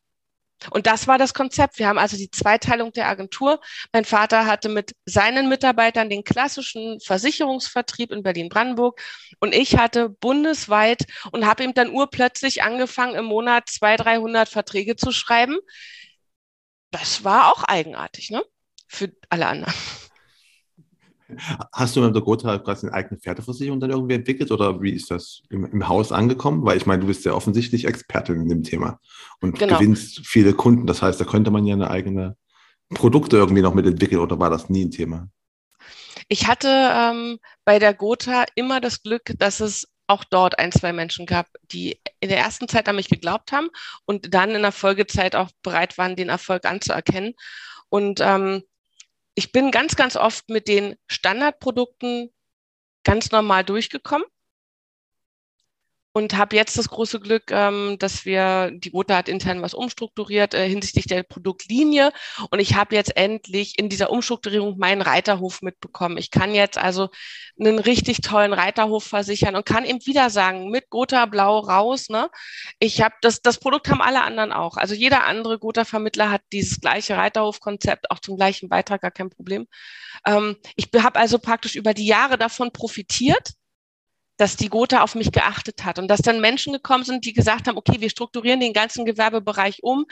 Und 0.71 0.87
das 0.87 1.07
war 1.07 1.17
das 1.17 1.33
Konzept. 1.33 1.77
Wir 1.77 1.87
haben 1.87 1.97
also 1.97 2.15
die 2.15 2.31
Zweiteilung 2.31 2.93
der 2.93 3.07
Agentur. 3.07 3.59
Mein 3.91 4.05
Vater 4.05 4.45
hatte 4.45 4.69
mit 4.69 4.95
seinen 5.05 5.49
Mitarbeitern 5.49 6.09
den 6.09 6.23
klassischen 6.23 6.99
Versicherungsvertrieb 7.01 8.11
in 8.11 8.23
Berlin-Brandenburg 8.23 9.01
und 9.39 9.53
ich 9.53 9.77
hatte 9.77 10.09
bundesweit 10.09 11.05
und 11.31 11.45
habe 11.45 11.63
ihm 11.63 11.73
dann 11.73 11.89
urplötzlich 11.91 12.63
angefangen, 12.63 13.15
im 13.15 13.25
Monat 13.25 13.69
200, 13.69 14.05
300 14.05 14.49
Verträge 14.49 14.95
zu 14.95 15.11
schreiben. 15.11 15.57
Das 16.91 17.23
war 17.23 17.51
auch 17.51 17.63
eigenartig, 17.63 18.29
ne? 18.29 18.43
Für 18.87 19.11
alle 19.29 19.47
anderen. 19.47 19.73
Hast 21.71 21.95
du 21.95 22.01
mit 22.01 22.15
der 22.15 22.21
Gotha 22.21 22.57
quasi 22.59 22.87
eine 22.87 22.95
eigene 22.95 23.19
Pferdeversicherung 23.19 23.79
dann 23.79 23.91
irgendwie 23.91 24.15
entwickelt 24.15 24.51
oder 24.51 24.81
wie 24.81 24.91
ist 24.91 25.11
das 25.11 25.41
im, 25.49 25.65
im, 25.65 25.87
Haus 25.87 26.11
angekommen? 26.11 26.65
Weil 26.65 26.77
ich 26.77 26.85
meine, 26.85 27.01
du 27.01 27.07
bist 27.07 27.25
ja 27.25 27.33
offensichtlich 27.33 27.85
Expertin 27.85 28.41
in 28.41 28.49
dem 28.49 28.63
Thema 28.63 28.99
und 29.41 29.59
genau. 29.59 29.77
gewinnst 29.77 30.25
viele 30.25 30.53
Kunden. 30.53 30.87
Das 30.87 31.01
heißt, 31.01 31.19
da 31.19 31.25
könnte 31.25 31.51
man 31.51 31.65
ja 31.65 31.75
eine 31.75 31.89
eigene 31.89 32.37
Produkte 32.93 33.37
irgendwie 33.37 33.61
noch 33.61 33.73
mitentwickeln 33.73 34.21
oder 34.21 34.39
war 34.39 34.49
das 34.49 34.69
nie 34.69 34.85
ein 34.85 34.91
Thema? 34.91 35.29
Ich 36.27 36.47
hatte 36.47 36.69
ähm, 36.69 37.39
bei 37.65 37.79
der 37.79 37.93
Gotha 37.93 38.45
immer 38.55 38.79
das 38.79 39.03
Glück, 39.03 39.33
dass 39.37 39.59
es 39.59 39.87
auch 40.07 40.23
dort 40.23 40.59
ein, 40.59 40.71
zwei 40.71 40.93
Menschen 40.93 41.25
gab, 41.25 41.47
die 41.63 41.99
in 42.19 42.29
der 42.29 42.39
ersten 42.39 42.67
Zeit 42.67 42.87
an 42.87 42.95
mich 42.95 43.09
geglaubt 43.09 43.51
haben 43.51 43.69
und 44.05 44.33
dann 44.33 44.51
in 44.51 44.61
der 44.61 44.71
Folgezeit 44.71 45.35
auch 45.35 45.49
bereit 45.63 45.97
waren, 45.97 46.15
den 46.15 46.29
Erfolg 46.29 46.65
anzuerkennen. 46.65 47.33
Und 47.89 48.19
ähm, 48.21 48.63
ich 49.35 49.51
bin 49.51 49.71
ganz, 49.71 49.95
ganz 49.95 50.15
oft 50.15 50.49
mit 50.49 50.67
den 50.67 50.95
Standardprodukten 51.07 52.31
ganz 53.03 53.31
normal 53.31 53.63
durchgekommen 53.63 54.25
und 56.13 56.37
habe 56.37 56.55
jetzt 56.55 56.77
das 56.77 56.89
große 56.89 57.19
Glück, 57.19 57.49
ähm, 57.49 57.97
dass 57.99 58.23
wir, 58.23 58.71
die 58.71 58.91
Gotha 58.91 59.17
hat 59.17 59.27
intern 59.27 59.63
was 59.63 59.73
umstrukturiert 59.73 60.53
äh, 60.53 60.69
hinsichtlich 60.69 61.07
der 61.07 61.23
Produktlinie 61.23 62.13
und 62.51 62.59
ich 62.59 62.75
habe 62.75 62.95
jetzt 62.95 63.17
endlich 63.17 63.79
in 63.79 63.89
dieser 63.89 64.11
Umstrukturierung 64.11 64.77
meinen 64.77 65.01
Reiterhof 65.01 65.63
mitbekommen. 65.63 66.17
Ich 66.17 66.29
kann 66.29 66.53
jetzt 66.53 66.77
also 66.77 67.09
einen 67.59 67.79
richtig 67.79 68.21
tollen 68.21 68.53
Reiterhof 68.53 69.03
versichern 69.03 69.55
und 69.55 69.65
kann 69.65 69.85
eben 69.85 70.05
wieder 70.05 70.29
sagen, 70.29 70.69
mit 70.69 70.89
Gotha 70.89 71.25
Blau 71.25 71.59
raus, 71.59 72.09
ne? 72.09 72.29
Ich 72.79 73.01
habe 73.01 73.15
das, 73.21 73.41
das 73.41 73.59
Produkt 73.59 73.89
haben 73.89 74.01
alle 74.01 74.21
anderen 74.21 74.51
auch. 74.51 74.77
Also 74.77 74.93
jeder 74.93 75.25
andere 75.25 75.57
Gotha-Vermittler 75.57 76.29
hat 76.29 76.41
dieses 76.51 76.79
gleiche 76.79 77.17
Reiterhof-Konzept, 77.17 78.11
auch 78.11 78.19
zum 78.19 78.37
gleichen 78.37 78.69
Beitrag, 78.69 79.01
gar 79.01 79.11
kein 79.11 79.29
Problem. 79.31 79.67
Ähm, 80.25 80.57
ich 80.75 80.89
habe 80.95 81.19
also 81.19 81.39
praktisch 81.39 81.75
über 81.75 81.93
die 81.93 82.05
Jahre 82.05 82.37
davon 82.37 82.71
profitiert 82.71 83.53
dass 84.37 84.55
die 84.55 84.69
Gotha 84.69 85.01
auf 85.01 85.15
mich 85.15 85.31
geachtet 85.31 85.85
hat 85.85 85.99
und 85.99 86.07
dass 86.07 86.21
dann 86.21 86.41
Menschen 86.41 86.73
gekommen 86.73 87.03
sind, 87.03 87.25
die 87.25 87.33
gesagt 87.33 87.67
haben, 87.67 87.77
okay, 87.77 88.01
wir 88.01 88.09
strukturieren 88.09 88.59
den 88.59 88.73
ganzen 88.73 89.05
Gewerbebereich 89.05 89.83
um. 89.83 90.05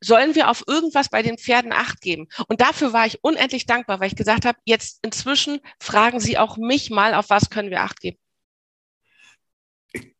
Sollen 0.00 0.36
wir 0.36 0.48
auf 0.48 0.62
irgendwas 0.68 1.08
bei 1.08 1.22
den 1.22 1.38
Pferden 1.38 1.72
Acht 1.72 2.00
geben? 2.00 2.28
Und 2.46 2.60
dafür 2.60 2.92
war 2.92 3.06
ich 3.06 3.18
unendlich 3.24 3.66
dankbar, 3.66 3.98
weil 3.98 4.06
ich 4.06 4.16
gesagt 4.16 4.44
habe, 4.44 4.56
jetzt 4.64 5.00
inzwischen 5.02 5.60
fragen 5.80 6.20
Sie 6.20 6.38
auch 6.38 6.56
mich 6.56 6.90
mal, 6.90 7.14
auf 7.14 7.30
was 7.30 7.50
können 7.50 7.70
wir 7.70 7.82
Acht 7.82 7.98
geben? 8.00 8.18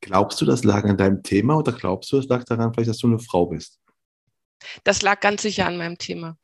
Glaubst 0.01 0.41
du, 0.41 0.47
das 0.47 0.64
lag 0.64 0.84
an 0.84 0.97
deinem 0.97 1.22
Thema 1.22 1.59
oder 1.59 1.72
glaubst 1.72 2.11
du, 2.11 2.18
es 2.18 2.26
lag 2.26 2.45
daran, 2.45 2.72
vielleicht, 2.72 2.91
dass 2.91 2.99
du 2.99 3.07
eine 3.07 3.20
Frau 3.20 3.47
bist? 3.47 3.78
Das 4.82 5.03
lag 5.03 5.20
ganz 5.20 5.43
sicher 5.43 5.66
an 5.66 5.76
meinem 5.76 5.99
Thema. 5.99 6.36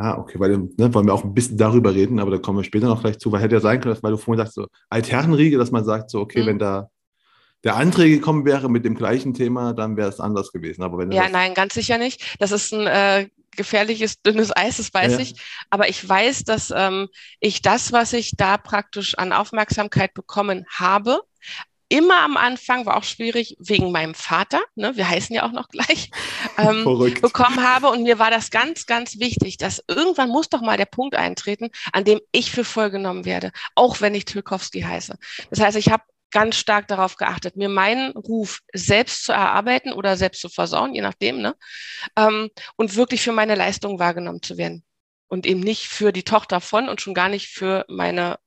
Ah, 0.00 0.16
okay, 0.16 0.38
weil 0.38 0.56
ne, 0.56 0.94
wollen 0.94 1.06
wir 1.06 1.12
auch 1.12 1.24
ein 1.24 1.34
bisschen 1.34 1.58
darüber 1.58 1.92
reden, 1.92 2.20
aber 2.20 2.30
da 2.30 2.38
kommen 2.38 2.58
wir 2.58 2.64
später 2.64 2.86
noch 2.86 3.00
gleich 3.00 3.18
zu, 3.18 3.32
weil 3.32 3.42
hätte 3.42 3.56
ja 3.56 3.60
sein 3.60 3.80
können, 3.80 3.98
weil 4.00 4.12
du 4.12 4.16
vorhin 4.16 4.44
sagst, 4.44 4.54
so 4.54 4.68
Altherrenriege, 4.88 5.58
dass 5.58 5.72
man 5.72 5.84
sagt, 5.84 6.10
so, 6.10 6.20
okay, 6.20 6.42
mhm. 6.42 6.46
wenn 6.46 6.58
da 6.60 6.90
der 7.64 7.74
Anträge 7.74 8.16
gekommen 8.16 8.44
wäre 8.44 8.70
mit 8.70 8.84
dem 8.84 8.94
gleichen 8.94 9.34
Thema, 9.34 9.72
dann 9.72 9.96
wäre 9.96 10.08
es 10.08 10.20
anders 10.20 10.52
gewesen. 10.52 10.84
Aber 10.84 10.98
wenn 10.98 11.10
ja, 11.10 11.28
nein, 11.28 11.54
ganz 11.54 11.74
sicher 11.74 11.98
nicht. 11.98 12.36
Das 12.38 12.52
ist 12.52 12.72
ein 12.72 12.86
äh, 12.86 13.28
gefährliches, 13.56 14.22
dünnes 14.22 14.56
Eis, 14.56 14.76
das 14.76 14.94
weiß 14.94 15.14
ja, 15.14 15.18
ich. 15.18 15.34
Aber 15.68 15.88
ich 15.88 16.08
weiß, 16.08 16.44
dass 16.44 16.72
ähm, 16.74 17.08
ich 17.40 17.60
das, 17.60 17.92
was 17.92 18.12
ich 18.12 18.36
da 18.36 18.56
praktisch 18.56 19.18
an 19.18 19.32
Aufmerksamkeit 19.32 20.14
bekommen 20.14 20.64
habe, 20.70 21.20
immer 21.88 22.20
am 22.20 22.36
Anfang, 22.36 22.86
war 22.86 22.96
auch 22.96 23.04
schwierig, 23.04 23.56
wegen 23.58 23.90
meinem 23.92 24.14
Vater, 24.14 24.60
ne, 24.74 24.96
wir 24.96 25.08
heißen 25.08 25.34
ja 25.34 25.44
auch 25.44 25.52
noch 25.52 25.68
gleich, 25.68 26.10
ähm, 26.58 26.84
bekommen 27.20 27.62
habe. 27.62 27.88
Und 27.88 28.02
mir 28.02 28.18
war 28.18 28.30
das 28.30 28.50
ganz, 28.50 28.86
ganz 28.86 29.18
wichtig, 29.18 29.56
dass 29.56 29.82
irgendwann 29.88 30.28
muss 30.28 30.48
doch 30.48 30.60
mal 30.60 30.76
der 30.76 30.86
Punkt 30.86 31.14
eintreten, 31.14 31.70
an 31.92 32.04
dem 32.04 32.20
ich 32.32 32.50
für 32.50 32.64
voll 32.64 32.90
genommen 32.90 33.24
werde, 33.24 33.52
auch 33.74 34.00
wenn 34.00 34.14
ich 34.14 34.24
Tilkowski 34.24 34.82
heiße. 34.82 35.16
Das 35.50 35.60
heißt, 35.60 35.76
ich 35.76 35.90
habe 35.90 36.02
ganz 36.30 36.56
stark 36.56 36.88
darauf 36.88 37.16
geachtet, 37.16 37.56
mir 37.56 37.70
meinen 37.70 38.12
Ruf 38.12 38.60
selbst 38.74 39.24
zu 39.24 39.32
erarbeiten 39.32 39.92
oder 39.92 40.16
selbst 40.16 40.40
zu 40.42 40.50
versauen, 40.50 40.94
je 40.94 41.00
nachdem, 41.00 41.40
ne? 41.40 41.56
Ähm, 42.16 42.50
und 42.76 42.96
wirklich 42.96 43.22
für 43.22 43.32
meine 43.32 43.54
Leistung 43.54 43.98
wahrgenommen 43.98 44.42
zu 44.42 44.58
werden. 44.58 44.84
Und 45.28 45.46
eben 45.46 45.60
nicht 45.60 45.86
für 45.86 46.12
die 46.12 46.22
Tochter 46.22 46.60
von 46.60 46.88
und 46.88 47.00
schon 47.00 47.14
gar 47.14 47.28
nicht 47.28 47.48
für 47.48 47.84
meine 47.88 48.38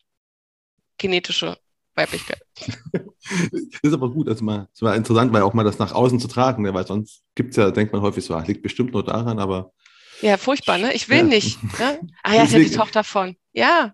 genetische 0.98 1.58
Weiblichkeit. 1.96 2.42
Das 2.56 3.80
ist 3.84 3.94
aber 3.94 4.10
gut, 4.10 4.28
also 4.28 4.44
mal, 4.44 4.68
es 4.74 4.82
war 4.82 4.96
interessant, 4.96 5.34
weil 5.34 5.42
auch 5.42 5.54
mal 5.54 5.64
das 5.64 5.80
nach 5.80 5.92
außen 5.92 6.20
zu 6.20 6.28
tragen, 6.28 6.64
ne? 6.64 6.74
weil 6.74 6.88
sonst 6.88 7.22
gibt 7.36 7.52
es 7.52 7.58
ja, 7.58 7.72
denkt 7.72 7.94
man 7.94 8.02
häufig 8.02 8.24
so, 8.24 8.36
ach, 8.36 8.48
liegt 8.48 8.62
bestimmt 8.62 8.94
nur 8.94 9.04
daran, 9.04 9.40
aber. 9.40 9.72
Ja, 10.22 10.38
furchtbar, 10.38 10.78
ne? 10.78 10.94
Ich 10.94 11.10
will 11.10 11.18
ja. 11.18 11.24
nicht. 11.24 11.62
Ne? 11.80 12.00
Ah 12.24 12.36
ja, 12.36 12.44
ist 12.44 12.54
ja 12.54 12.60
die 12.60 12.70
Tochter 12.70 13.04
von. 13.04 13.36
Ja. 13.54 13.94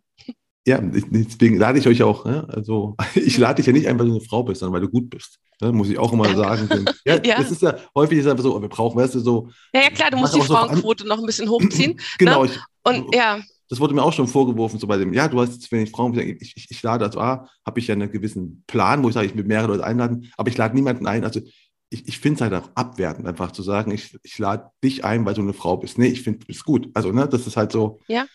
Ja, 0.66 0.80
deswegen 0.82 1.58
lade 1.58 1.80
ich 1.80 1.88
euch 1.88 2.04
auch, 2.04 2.26
ne? 2.26 2.46
also 2.50 2.96
ich 3.16 3.38
lade 3.38 3.56
dich 3.56 3.68
ja 3.68 3.74
nicht 3.74 3.88
einfach, 3.88 4.02
weil 4.02 4.10
du 4.10 4.18
eine 4.18 4.26
Frau 4.26 4.44
bist, 4.44 4.60
sondern 4.60 4.74
weil 4.74 4.88
du 4.88 4.92
gut 4.92 5.10
bist. 5.10 5.40
Ne? 5.62 5.72
Muss 5.72 5.90
ich 5.90 5.98
auch 5.98 6.12
immer 6.12 6.36
sagen. 6.36 6.86
Ja, 7.06 7.24
ja, 7.24 7.38
das 7.38 7.52
ist 7.52 7.62
ja 7.62 7.78
häufig 7.96 8.20
ist 8.20 8.28
einfach 8.28 8.44
so, 8.44 8.62
wir 8.62 8.70
brauchen, 8.70 9.00
weißt 9.00 9.16
du, 9.16 9.20
so. 9.20 9.50
Ja, 9.74 9.84
ja 9.84 9.90
klar, 9.90 10.12
du 10.12 10.18
musst 10.18 10.36
die 10.36 10.42
Frauenquote 10.42 11.04
so 11.04 11.10
noch 11.10 11.20
ein 11.20 11.26
bisschen 11.26 11.50
hochziehen. 11.50 12.00
genau. 12.20 12.44
Ne? 12.44 12.52
Ich, 12.52 12.60
und 12.84 13.16
ja 13.16 13.40
das 13.70 13.80
wurde 13.80 13.94
mir 13.94 14.04
auch 14.04 14.14
schon 14.14 14.28
vorgeworfen, 14.28 14.80
so 14.80 14.88
bei 14.88 14.98
dem, 14.98 15.14
ja, 15.14 15.28
du 15.28 15.40
hast 15.40 15.54
jetzt 15.54 15.72
wenig 15.72 15.92
Frauen, 15.92 16.18
ich, 16.18 16.56
ich, 16.56 16.68
ich 16.70 16.84
lade, 16.84 17.06
also 17.06 17.20
A, 17.20 17.50
habe 17.66 17.80
ich 17.80 17.88
ja 17.88 17.94
einen 17.94 18.12
gewissen 18.12 18.64
Plan, 18.68 19.04
wo 19.04 19.10
ich 19.10 19.14
sage, 19.14 19.28
ich 19.28 19.36
will 19.36 19.44
mehrere 19.44 19.68
Leute 19.68 19.86
einladen, 19.86 20.32
aber 20.38 20.50
ich 20.50 20.58
lade 20.58 20.76
niemanden 20.76 21.06
ein. 21.06 21.24
Also 21.24 21.42
ich, 21.90 22.08
ich 22.08 22.20
finde 22.20 22.36
es 22.36 22.42
halt 22.42 22.54
auch 22.54 22.70
abwertend, 22.76 23.28
einfach 23.28 23.52
zu 23.52 23.64
sagen, 23.64 23.92
ich, 23.92 24.18
ich 24.24 24.38
lade 24.38 24.70
dich 24.84 25.06
ein, 25.06 25.26
weil 25.26 25.34
du 25.34 25.42
eine 25.42 25.54
Frau 25.54 25.78
bist. 25.78 25.98
Nee, 25.98 26.08
ich 26.08 26.22
finde, 26.22 26.40
du 26.40 26.48
bist 26.48 26.66
gut. 26.66 26.90
Also, 26.94 27.12
ne, 27.12 27.28
das 27.28 27.48
ist 27.48 27.58
halt 27.58 27.72
so. 27.72 28.00
Ja. 28.08 28.26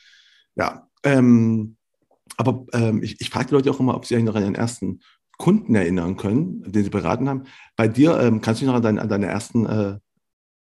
Ja. 0.54 0.88
Ähm, 1.02 1.76
aber 2.36 2.64
ähm, 2.72 3.02
ich, 3.02 3.20
ich 3.20 3.30
frage 3.30 3.46
die 3.46 3.54
Leute 3.54 3.70
auch 3.70 3.80
immer, 3.80 3.94
ob 3.94 4.06
sie 4.06 4.14
sich 4.14 4.24
noch 4.24 4.34
an 4.34 4.42
ihren 4.42 4.54
ersten 4.54 5.00
Kunden 5.38 5.74
erinnern 5.74 6.16
können, 6.16 6.62
den 6.70 6.84
sie 6.84 6.90
beraten 6.90 7.28
haben. 7.28 7.44
Bei 7.76 7.88
dir, 7.88 8.18
ähm, 8.20 8.40
kannst 8.40 8.60
du 8.60 8.64
dich 8.64 8.68
noch 8.68 8.76
an, 8.76 8.82
dein, 8.82 8.98
an 8.98 9.08
deine 9.08 9.26
ersten 9.26 9.66
äh, 9.66 9.98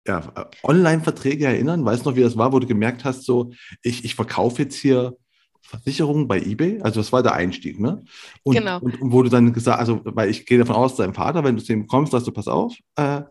ja, 0.07 0.49
Online-Verträge 0.63 1.45
erinnern? 1.45 1.83
Weißt 1.85 2.05
du 2.05 2.09
noch, 2.09 2.15
wie 2.15 2.21
das 2.21 2.37
war, 2.37 2.53
wo 2.53 2.59
du 2.59 2.67
gemerkt 2.67 3.05
hast, 3.05 3.23
so, 3.23 3.51
ich, 3.81 4.05
ich 4.05 4.15
verkaufe 4.15 4.63
jetzt 4.63 4.75
hier 4.75 5.17
Versicherungen 5.61 6.27
bei 6.27 6.39
eBay? 6.39 6.79
Also 6.81 6.99
das 6.99 7.11
war 7.11 7.23
der 7.23 7.33
Einstieg, 7.33 7.79
ne? 7.79 8.03
Und, 8.43 8.55
genau. 8.55 8.79
Und, 8.79 9.01
und 9.01 9.11
wo 9.11 9.23
du 9.23 9.29
dann 9.29 9.51
gesagt, 9.51 9.79
also, 9.79 10.01
weil 10.03 10.29
ich 10.29 10.45
gehe 10.45 10.59
davon 10.59 10.75
aus, 10.75 10.95
dein 10.95 11.13
Vater, 11.13 11.43
wenn 11.43 11.55
du 11.55 11.63
zu 11.63 11.73
ihm 11.73 11.87
kommst, 11.87 12.11
sagst 12.11 12.27
du, 12.27 12.31
pass 12.31 12.47
auf, 12.47 12.75
äh, 12.95 13.21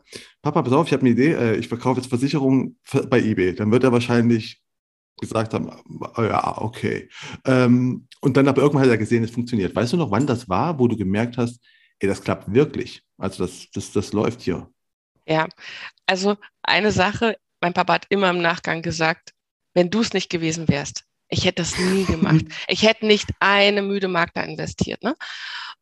Papa, 0.43 0.63
pass 0.63 0.73
auf, 0.73 0.87
ich 0.87 0.93
habe 0.93 1.03
eine 1.03 1.11
Idee, 1.11 1.33
äh, 1.33 1.57
ich 1.57 1.69
verkaufe 1.69 2.01
jetzt 2.01 2.09
Versicherungen 2.09 2.77
bei 3.09 3.21
eBay. 3.21 3.55
Dann 3.55 3.71
wird 3.71 3.85
er 3.85 3.93
wahrscheinlich 3.93 4.61
gesagt 5.21 5.55
haben, 5.55 5.71
oh 6.17 6.23
ja, 6.23 6.61
okay. 6.61 7.09
Ähm, 7.45 8.09
und 8.21 8.37
dann 8.37 8.49
aber 8.49 8.63
irgendwann 8.63 8.83
hat 8.83 8.91
er 8.91 8.99
gesehen, 8.99 9.23
es 9.23 9.31
funktioniert. 9.31 9.75
Weißt 9.75 9.93
du 9.93 9.97
noch, 9.97 10.11
wann 10.11 10.27
das 10.27 10.49
war, 10.49 10.79
wo 10.79 10.89
du 10.89 10.97
gemerkt 10.97 11.37
hast, 11.39 11.61
ey, 12.01 12.09
das 12.09 12.23
klappt 12.23 12.53
wirklich? 12.53 13.03
Also 13.17 13.45
das, 13.45 13.69
das, 13.73 13.93
das 13.93 14.13
läuft 14.13 14.41
hier. 14.41 14.69
Ja, 15.27 15.49
also 16.07 16.37
eine 16.63 16.93
Sache, 16.93 17.37
mein 17.61 17.73
Papa 17.75 17.95
hat 17.95 18.07
immer 18.11 18.31
im 18.31 18.43
Nachgang 18.43 18.83
gesagt, 18.83 19.33
wenn 19.75 19.91
du 19.91 20.01
es 20.01 20.13
nicht 20.13 20.31
gewesen 20.31 20.69
wärst, 20.69 21.05
Ich 21.29 21.45
hätte 21.45 21.63
das 21.63 21.79
nie 21.79 22.05
gemacht. 22.07 22.45
Ich 22.69 22.83
hätte 22.83 23.07
nicht 23.07 23.31
eine 23.41 23.83
müde 23.83 24.09
Mark 24.09 24.35
da 24.35 24.43
investiert. 24.43 25.03
Ne? 25.03 25.15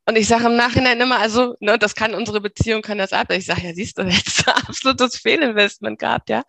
Und 0.07 0.17
ich 0.17 0.27
sage 0.29 0.47
im 0.47 0.57
Nachhinein 0.57 1.01
immer, 1.01 1.19
also, 1.21 1.57
ne, 1.61 1.79
das 1.79 1.95
kann 1.95 2.15
unsere 2.15 2.41
Beziehung, 2.41 2.83
kann 2.83 2.99
das 2.99 3.13
ab. 3.13 3.31
Ich 3.33 3.47
sage, 3.47 3.63
ja, 3.63 3.75
siehst 3.75 3.99
du, 3.99 4.03
jetzt 4.09 4.49
absolutes 4.49 5.17
Fehlinvestment 5.19 5.99
gehabt, 5.99 6.31
ja. 6.31 6.43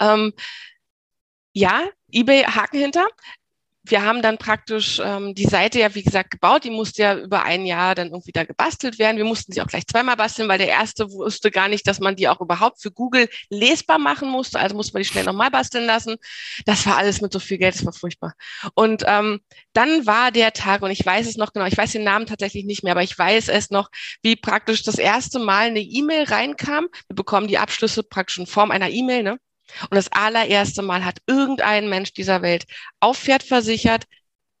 Ähm, 0.00 0.32
ja, 1.52 1.88
eBay 2.12 2.42
Haken 2.44 2.80
hinter 2.80 3.06
wir 3.86 4.02
haben 4.02 4.22
dann 4.22 4.38
praktisch 4.38 5.00
ähm, 5.04 5.34
die 5.34 5.44
Seite 5.44 5.78
ja, 5.78 5.94
wie 5.94 6.02
gesagt, 6.02 6.30
gebaut. 6.30 6.64
Die 6.64 6.70
musste 6.70 7.02
ja 7.02 7.18
über 7.18 7.44
ein 7.44 7.66
Jahr 7.66 7.94
dann 7.94 8.08
irgendwie 8.08 8.32
da 8.32 8.44
gebastelt 8.44 8.98
werden. 8.98 9.18
Wir 9.18 9.26
mussten 9.26 9.52
sie 9.52 9.60
auch 9.60 9.66
gleich 9.66 9.86
zweimal 9.86 10.16
basteln, 10.16 10.48
weil 10.48 10.56
der 10.56 10.68
erste 10.68 11.10
wusste 11.10 11.50
gar 11.50 11.68
nicht, 11.68 11.86
dass 11.86 12.00
man 12.00 12.16
die 12.16 12.28
auch 12.28 12.40
überhaupt 12.40 12.80
für 12.80 12.90
Google 12.90 13.28
lesbar 13.50 13.98
machen 13.98 14.30
musste. 14.30 14.58
Also 14.58 14.74
musste 14.74 14.94
man 14.94 15.02
die 15.02 15.08
schnell 15.08 15.24
nochmal 15.24 15.50
basteln 15.50 15.84
lassen. 15.84 16.16
Das 16.64 16.86
war 16.86 16.96
alles 16.96 17.20
mit 17.20 17.32
so 17.32 17.38
viel 17.38 17.58
Geld, 17.58 17.74
das 17.74 17.84
war 17.84 17.92
furchtbar. 17.92 18.32
Und 18.74 19.04
ähm, 19.06 19.40
dann 19.74 20.06
war 20.06 20.30
der 20.32 20.52
Tag, 20.52 20.80
und 20.80 20.90
ich 20.90 21.04
weiß 21.04 21.26
es 21.26 21.36
noch 21.36 21.52
genau, 21.52 21.66
ich 21.66 21.76
weiß 21.76 21.92
den 21.92 22.04
Namen 22.04 22.26
tatsächlich 22.26 22.64
nicht 22.64 22.84
mehr, 22.84 22.92
aber 22.92 23.02
ich 23.02 23.18
weiß 23.18 23.48
es 23.48 23.70
noch, 23.70 23.90
wie 24.22 24.36
praktisch 24.36 24.82
das 24.82 24.96
erste 24.96 25.38
Mal 25.38 25.66
eine 25.66 25.80
E-Mail 25.80 26.24
reinkam. 26.24 26.88
Wir 27.08 27.16
bekommen 27.16 27.48
die 27.48 27.58
Abschlüsse 27.58 28.02
praktisch 28.02 28.38
in 28.38 28.46
Form 28.46 28.70
einer 28.70 28.88
E-Mail, 28.88 29.22
ne? 29.22 29.38
Und 29.90 29.94
das 29.94 30.12
allererste 30.12 30.82
Mal 30.82 31.04
hat 31.04 31.18
irgendein 31.26 31.88
Mensch 31.88 32.12
dieser 32.12 32.42
Welt 32.42 32.64
auf 33.00 33.18
Pferd 33.18 33.42
versichert, 33.42 34.04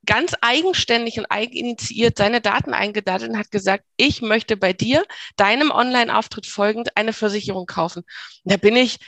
ganz 0.06 0.34
eigenständig 0.40 1.18
und 1.18 1.26
eigeninitiiert 1.26 2.18
seine 2.18 2.40
Daten 2.40 2.74
eingedatet 2.74 3.30
und 3.30 3.38
hat 3.38 3.50
gesagt, 3.50 3.84
ich 3.96 4.22
möchte 4.22 4.56
bei 4.56 4.72
dir, 4.72 5.04
deinem 5.36 5.70
Online-Auftritt 5.70 6.46
folgend, 6.46 6.96
eine 6.96 7.12
Versicherung 7.12 7.66
kaufen. 7.66 8.04
Und 8.44 8.52
da 8.52 8.56
bin 8.56 8.76
ich, 8.76 8.98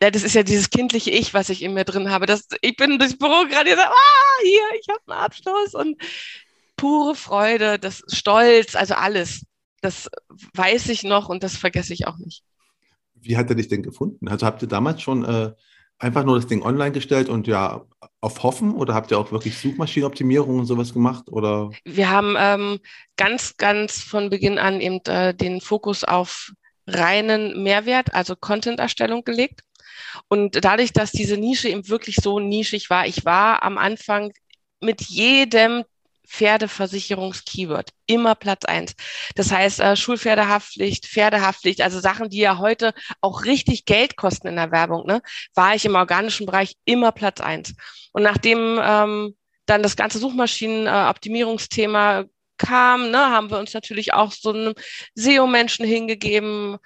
das 0.00 0.22
ist 0.22 0.34
ja 0.34 0.42
dieses 0.42 0.70
kindliche 0.70 1.10
Ich, 1.10 1.34
was 1.34 1.48
ich 1.48 1.62
in 1.62 1.74
mir 1.74 1.84
drin 1.84 2.10
habe. 2.10 2.26
Das, 2.26 2.46
ich 2.60 2.76
bin 2.76 2.98
durchs 2.98 3.16
Büro 3.16 3.46
gerade 3.48 3.70
gesagt, 3.70 3.90
ah, 3.90 4.42
hier, 4.42 4.80
ich 4.80 4.88
habe 4.88 5.00
einen 5.06 5.24
Abschluss 5.24 5.74
und 5.74 6.00
pure 6.76 7.14
Freude, 7.14 7.78
das 7.78 8.02
Stolz, 8.08 8.74
also 8.74 8.94
alles. 8.94 9.46
Das 9.80 10.08
weiß 10.54 10.88
ich 10.88 11.02
noch 11.04 11.28
und 11.28 11.42
das 11.42 11.56
vergesse 11.56 11.92
ich 11.92 12.06
auch 12.06 12.16
nicht 12.18 12.42
wie 13.24 13.36
hat 13.36 13.48
er 13.50 13.56
dich 13.56 13.68
denn 13.68 13.82
gefunden? 13.82 14.28
Also 14.28 14.46
habt 14.46 14.62
ihr 14.62 14.68
damals 14.68 15.02
schon 15.02 15.24
äh, 15.24 15.52
einfach 15.98 16.24
nur 16.24 16.36
das 16.36 16.46
Ding 16.46 16.62
online 16.62 16.92
gestellt 16.92 17.28
und 17.28 17.46
ja 17.46 17.84
auf 18.20 18.42
Hoffen 18.42 18.74
oder 18.74 18.94
habt 18.94 19.10
ihr 19.10 19.18
auch 19.18 19.32
wirklich 19.32 19.58
Suchmaschinenoptimierung 19.58 20.58
und 20.58 20.66
sowas 20.66 20.92
gemacht? 20.92 21.24
Oder? 21.28 21.70
Wir 21.84 22.10
haben 22.10 22.36
ähm, 22.38 22.80
ganz, 23.16 23.56
ganz 23.56 24.00
von 24.00 24.30
Beginn 24.30 24.58
an 24.58 24.80
eben 24.80 25.00
äh, 25.06 25.34
den 25.34 25.60
Fokus 25.60 26.04
auf 26.04 26.52
reinen 26.86 27.62
Mehrwert, 27.62 28.14
also 28.14 28.36
Content-Erstellung 28.36 29.24
gelegt. 29.24 29.60
Und 30.28 30.64
dadurch, 30.64 30.92
dass 30.92 31.12
diese 31.12 31.36
Nische 31.36 31.68
eben 31.68 31.88
wirklich 31.88 32.16
so 32.16 32.40
nischig 32.40 32.90
war, 32.90 33.06
ich 33.06 33.24
war 33.24 33.62
am 33.62 33.78
Anfang 33.78 34.32
mit 34.80 35.02
jedem 35.02 35.84
Pferdeversicherungs-Keyword. 36.26 37.90
Immer 38.06 38.34
Platz 38.34 38.64
eins. 38.64 38.94
Das 39.34 39.50
heißt, 39.50 39.80
äh, 39.80 39.96
Schulpferdehaftpflicht, 39.96 41.06
Pferdehaftpflicht, 41.06 41.80
also 41.80 42.00
Sachen, 42.00 42.30
die 42.30 42.38
ja 42.38 42.58
heute 42.58 42.94
auch 43.20 43.44
richtig 43.44 43.84
Geld 43.84 44.16
kosten 44.16 44.48
in 44.48 44.56
der 44.56 44.70
Werbung, 44.70 45.06
ne, 45.06 45.22
war 45.54 45.74
ich 45.74 45.84
im 45.84 45.94
organischen 45.94 46.46
Bereich 46.46 46.76
immer 46.84 47.12
Platz 47.12 47.40
eins. 47.40 47.74
Und 48.12 48.22
nachdem 48.22 48.78
ähm, 48.82 49.36
dann 49.66 49.82
das 49.82 49.96
ganze 49.96 50.18
Suchmaschinenoptimierungsthema 50.18 52.20
äh, 52.20 52.24
kam, 52.58 53.10
ne, 53.10 53.18
haben 53.18 53.50
wir 53.50 53.58
uns 53.58 53.74
natürlich 53.74 54.14
auch 54.14 54.32
so 54.32 54.50
einem 54.50 54.74
SEO-Menschen 55.14 55.86
hingegeben, 55.86 56.78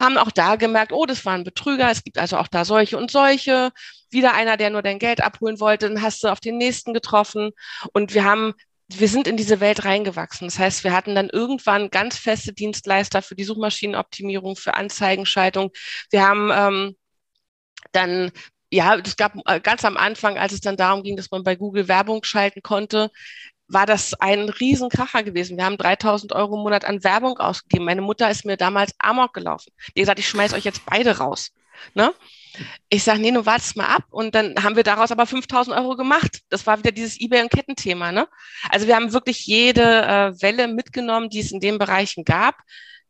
haben 0.00 0.18
auch 0.18 0.32
da 0.32 0.56
gemerkt, 0.56 0.92
oh, 0.92 1.06
das 1.06 1.24
war 1.24 1.34
ein 1.34 1.44
Betrüger, 1.44 1.90
es 1.90 2.02
gibt 2.02 2.18
also 2.18 2.36
auch 2.36 2.48
da 2.48 2.64
solche 2.64 2.98
und 2.98 3.10
solche. 3.10 3.70
Wieder 4.10 4.34
einer, 4.34 4.56
der 4.56 4.70
nur 4.70 4.82
dein 4.82 4.98
Geld 4.98 5.22
abholen 5.22 5.60
wollte, 5.60 5.88
dann 5.88 6.02
hast 6.02 6.24
du 6.24 6.28
auf 6.28 6.40
den 6.40 6.58
nächsten 6.58 6.92
getroffen. 6.92 7.52
Und 7.92 8.12
wir 8.12 8.24
haben 8.24 8.52
wir 8.88 9.08
sind 9.08 9.26
in 9.26 9.36
diese 9.36 9.60
Welt 9.60 9.84
reingewachsen. 9.84 10.48
Das 10.48 10.58
heißt, 10.58 10.84
wir 10.84 10.92
hatten 10.92 11.14
dann 11.14 11.28
irgendwann 11.28 11.90
ganz 11.90 12.18
feste 12.18 12.52
Dienstleister 12.52 13.22
für 13.22 13.34
die 13.34 13.44
Suchmaschinenoptimierung, 13.44 14.56
für 14.56 14.74
Anzeigenschaltung. 14.74 15.70
Wir 16.10 16.26
haben 16.26 16.50
ähm, 16.52 16.96
dann, 17.92 18.32
ja, 18.70 18.96
es 18.96 19.16
gab 19.16 19.34
äh, 19.46 19.60
ganz 19.60 19.84
am 19.84 19.96
Anfang, 19.96 20.38
als 20.38 20.52
es 20.52 20.60
dann 20.60 20.76
darum 20.76 21.02
ging, 21.02 21.16
dass 21.16 21.30
man 21.30 21.44
bei 21.44 21.56
Google 21.56 21.88
Werbung 21.88 22.24
schalten 22.24 22.62
konnte, 22.62 23.10
war 23.68 23.86
das 23.86 24.14
ein 24.14 24.48
Riesenkracher 24.48 25.22
gewesen. 25.22 25.56
Wir 25.56 25.64
haben 25.64 25.78
3000 25.78 26.32
Euro 26.32 26.56
im 26.56 26.62
Monat 26.62 26.84
an 26.84 27.02
Werbung 27.04 27.38
ausgegeben. 27.38 27.86
Meine 27.86 28.02
Mutter 28.02 28.30
ist 28.30 28.44
mir 28.44 28.56
damals 28.56 28.94
Amok 28.98 29.32
gelaufen. 29.32 29.72
Die 29.96 30.00
gesagt, 30.00 30.18
ich 30.18 30.28
schmeiß 30.28 30.52
euch 30.52 30.64
jetzt 30.64 30.84
beide 30.84 31.18
raus. 31.18 31.52
Ne? 31.94 32.12
Ich 32.88 33.02
sage, 33.02 33.20
nee, 33.20 33.30
nun 33.30 33.46
wart's 33.46 33.76
mal 33.76 33.86
ab. 33.86 34.04
Und 34.10 34.34
dann 34.34 34.62
haben 34.62 34.76
wir 34.76 34.82
daraus 34.82 35.10
aber 35.10 35.26
5000 35.26 35.76
Euro 35.76 35.96
gemacht. 35.96 36.40
Das 36.48 36.66
war 36.66 36.78
wieder 36.78 36.92
dieses 36.92 37.18
eBay- 37.20 37.42
und 37.42 37.50
Kettenthema. 37.50 38.12
Ne? 38.12 38.28
Also 38.68 38.86
wir 38.86 38.96
haben 38.96 39.12
wirklich 39.12 39.46
jede 39.46 39.82
äh, 39.82 40.42
Welle 40.42 40.68
mitgenommen, 40.68 41.30
die 41.30 41.40
es 41.40 41.52
in 41.52 41.60
den 41.60 41.78
Bereichen 41.78 42.24
gab. 42.24 42.56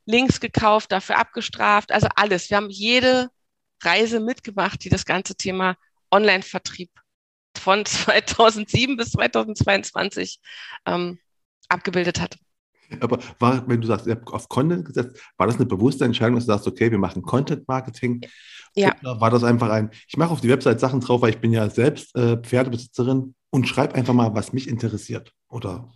Links 0.05 0.41
gekauft, 0.41 0.91
dafür 0.91 1.19
abgestraft, 1.19 1.93
also 1.93 2.09
alles. 2.17 2.51
Wir 2.51 2.57
haben 2.57 2.71
jede 2.71 3.31
Reise 3.83 4.21
mitgemacht, 4.21 4.83
die 4.85 4.89
das 4.89 5.05
ganze 5.05 5.37
Thema 5.37 5.77
Online-Vertrieb 6.11 6.91
von 7.57 7.85
2007 7.87 8.97
bis 8.97 9.13
2022 9.13 10.41
ähm, 10.87 11.19
abgebildet 11.69 12.21
hat. 12.21 12.37
Aber 13.01 13.19
war, 13.39 13.67
wenn 13.69 13.81
du 13.81 13.87
sagst, 13.87 14.07
ihr 14.07 14.15
habt 14.15 14.33
auf 14.33 14.49
Content 14.49 14.85
gesetzt, 14.85 15.21
war 15.37 15.47
das 15.47 15.57
eine 15.57 15.67
bewusste 15.67 16.05
Entscheidung, 16.05 16.37
dass 16.37 16.47
du 16.47 16.53
sagst, 16.53 16.67
okay, 16.67 16.91
wir 16.91 16.99
machen 16.99 17.23
Content 17.23 17.67
Marketing? 17.69 18.21
Ja. 18.75 18.95
Oder 19.03 19.21
war 19.21 19.31
das 19.31 19.45
einfach 19.45 19.71
ein, 19.71 19.91
ich 20.09 20.17
mache 20.17 20.31
auf 20.31 20.41
die 20.41 20.49
Website 20.49 20.81
Sachen 20.81 21.01
drauf, 21.01 21.23
weil 21.23 21.31
ich 21.31 21.39
bin 21.39 21.53
ja 21.53 21.69
selbst 21.69 22.17
äh, 22.17 22.39
Pferdebesitzerin 22.39 23.35
und 23.51 23.69
schreibe 23.69 23.95
einfach 23.95 24.15
mal, 24.15 24.35
was 24.35 24.53
mich 24.53 24.69
interessiert? 24.69 25.33
Oder? 25.49 25.91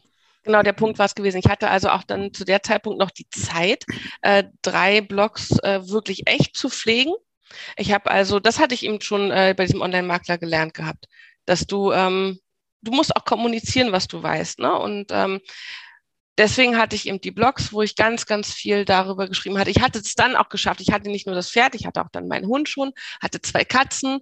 Genau, 0.47 0.63
der 0.63 0.75
Punkt 0.75 0.99
war 0.99 1.07
es 1.07 1.15
gewesen. 1.15 1.39
Ich 1.39 1.49
hatte 1.49 1.69
also 1.69 1.89
auch 1.89 2.05
dann 2.05 2.33
zu 2.33 2.45
der 2.45 2.63
Zeitpunkt 2.63 3.01
noch 3.01 3.11
die 3.11 3.29
Zeit, 3.31 3.85
äh, 4.23 4.45
drei 4.63 5.01
Blogs 5.01 5.59
äh, 5.65 5.89
wirklich 5.89 6.29
echt 6.29 6.57
zu 6.57 6.69
pflegen. 6.69 7.13
Ich 7.77 7.93
habe 7.93 8.11
also, 8.11 8.39
das 8.39 8.61
hatte 8.61 8.75
ich 8.75 8.85
eben 8.85 9.01
schon 9.01 9.31
äh, 9.31 9.55
bei 9.57 9.65
diesem 9.67 9.81
Online-Makler 9.81 10.39
gelernt 10.39 10.75
gehabt, 10.75 11.07
dass 11.47 11.67
du, 11.67 11.91
ähm, 11.93 12.39
du 12.83 12.93
musst 12.93 13.17
auch 13.17 13.25
kommunizieren, 13.25 13.91
was 13.91 14.07
du 14.07 14.23
weißt. 14.23 14.61
Ne? 14.61 14.79
Und 14.79 15.07
ähm, 15.11 15.41
deswegen 16.39 16.78
hatte 16.78 16.97
ich 16.97 17.07
eben 17.07 17.20
die 17.20 17.30
Blogs, 17.30 17.72
wo 17.72 17.82
ich 17.82 17.97
ganz, 17.97 18.26
ganz 18.26 18.53
viel 18.53 18.84
darüber 18.84 19.28
geschrieben 19.28 19.59
hatte. 19.59 19.70
Ich 19.70 19.80
hatte 19.80 19.99
es 19.99 20.14
dann 20.14 20.37
auch 20.37 20.49
geschafft. 20.49 20.80
Ich 20.80 20.93
hatte 20.93 21.11
nicht 21.11 21.26
nur 21.26 21.34
das 21.34 21.51
Pferd, 21.51 21.74
ich 21.74 21.87
hatte 21.87 22.01
auch 22.01 22.11
dann 22.12 22.28
meinen 22.28 22.47
Hund 22.47 22.68
schon, 22.68 22.93
hatte 23.20 23.41
zwei 23.41 23.64
Katzen. 23.64 24.20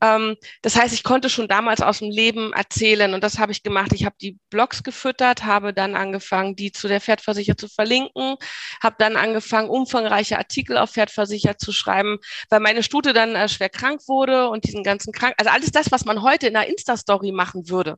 Ähm, 0.00 0.36
das 0.62 0.76
heißt, 0.76 0.94
ich 0.94 1.02
konnte 1.02 1.30
schon 1.30 1.48
damals 1.48 1.80
aus 1.80 1.98
dem 1.98 2.10
Leben 2.10 2.52
erzählen 2.52 3.14
und 3.14 3.22
das 3.22 3.38
habe 3.38 3.52
ich 3.52 3.62
gemacht. 3.62 3.92
Ich 3.92 4.04
habe 4.04 4.16
die 4.20 4.38
Blogs 4.50 4.82
gefüttert, 4.82 5.44
habe 5.44 5.72
dann 5.72 5.96
angefangen, 5.96 6.56
die 6.56 6.72
zu 6.72 6.88
der 6.88 7.00
Pferdversicher 7.00 7.56
zu 7.56 7.68
verlinken, 7.68 8.36
habe 8.82 8.96
dann 8.98 9.16
angefangen, 9.16 9.68
umfangreiche 9.68 10.38
Artikel 10.38 10.78
auf 10.78 10.90
Pferdversicher 10.92 11.58
zu 11.58 11.72
schreiben, 11.72 12.18
weil 12.50 12.60
meine 12.60 12.82
Stute 12.82 13.12
dann 13.12 13.34
äh, 13.34 13.48
schwer 13.48 13.68
krank 13.70 14.02
wurde 14.06 14.48
und 14.48 14.64
diesen 14.64 14.84
ganzen 14.84 15.12
krank, 15.12 15.34
also 15.38 15.50
alles 15.50 15.70
das, 15.70 15.90
was 15.90 16.04
man 16.04 16.22
heute 16.22 16.46
in 16.46 16.56
einer 16.56 16.68
Insta-Story 16.68 17.32
machen 17.32 17.68
würde 17.68 17.96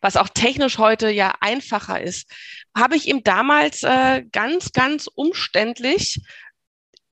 was 0.00 0.16
auch 0.16 0.28
technisch 0.28 0.78
heute 0.78 1.10
ja 1.10 1.34
einfacher 1.40 2.00
ist, 2.00 2.30
habe 2.76 2.96
ich 2.96 3.08
ihm 3.08 3.22
damals 3.22 3.82
äh, 3.82 4.22
ganz, 4.32 4.72
ganz 4.72 5.06
umständlich 5.06 6.20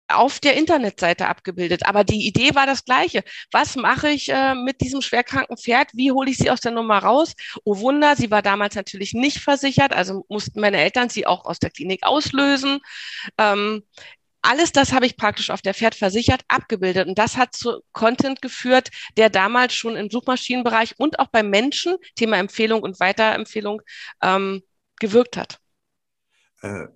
auf 0.08 0.40
der 0.40 0.56
Internetseite 0.56 1.28
abgebildet. 1.28 1.86
Aber 1.86 2.04
die 2.04 2.26
Idee 2.26 2.54
war 2.54 2.66
das 2.66 2.84
gleiche. 2.84 3.22
Was 3.50 3.76
mache 3.76 4.10
ich 4.10 4.28
äh, 4.28 4.54
mit 4.54 4.80
diesem 4.80 5.00
schwerkranken 5.02 5.56
Pferd? 5.56 5.88
Wie 5.94 6.12
hole 6.12 6.30
ich 6.30 6.38
sie 6.38 6.50
aus 6.50 6.60
der 6.60 6.72
Nummer 6.72 6.98
raus? 6.98 7.34
Oh 7.64 7.78
Wunder, 7.78 8.16
sie 8.16 8.30
war 8.30 8.42
damals 8.42 8.74
natürlich 8.74 9.14
nicht 9.14 9.38
versichert, 9.38 9.92
also 9.92 10.24
mussten 10.28 10.60
meine 10.60 10.78
Eltern 10.78 11.08
sie 11.08 11.26
auch 11.26 11.44
aus 11.44 11.58
der 11.58 11.70
Klinik 11.70 12.04
auslösen. 12.04 12.80
Ähm, 13.38 13.82
alles 14.42 14.72
das 14.72 14.92
habe 14.92 15.06
ich 15.06 15.16
praktisch 15.16 15.50
auf 15.50 15.62
der 15.62 15.74
Pferd 15.74 15.94
versichert 15.94 16.42
abgebildet. 16.48 17.08
Und 17.08 17.18
das 17.18 17.36
hat 17.36 17.54
zu 17.54 17.80
Content 17.92 18.42
geführt, 18.42 18.90
der 19.16 19.30
damals 19.30 19.74
schon 19.74 19.96
im 19.96 20.10
Suchmaschinenbereich 20.10 20.94
und 20.98 21.18
auch 21.18 21.28
bei 21.28 21.42
Menschen, 21.42 21.96
Thema 22.16 22.38
Empfehlung 22.38 22.82
und 22.82 23.00
Weiterempfehlung, 23.00 23.82
ähm, 24.20 24.62
gewirkt 24.98 25.36
hat. 25.36 25.58
Äh, 26.62 26.86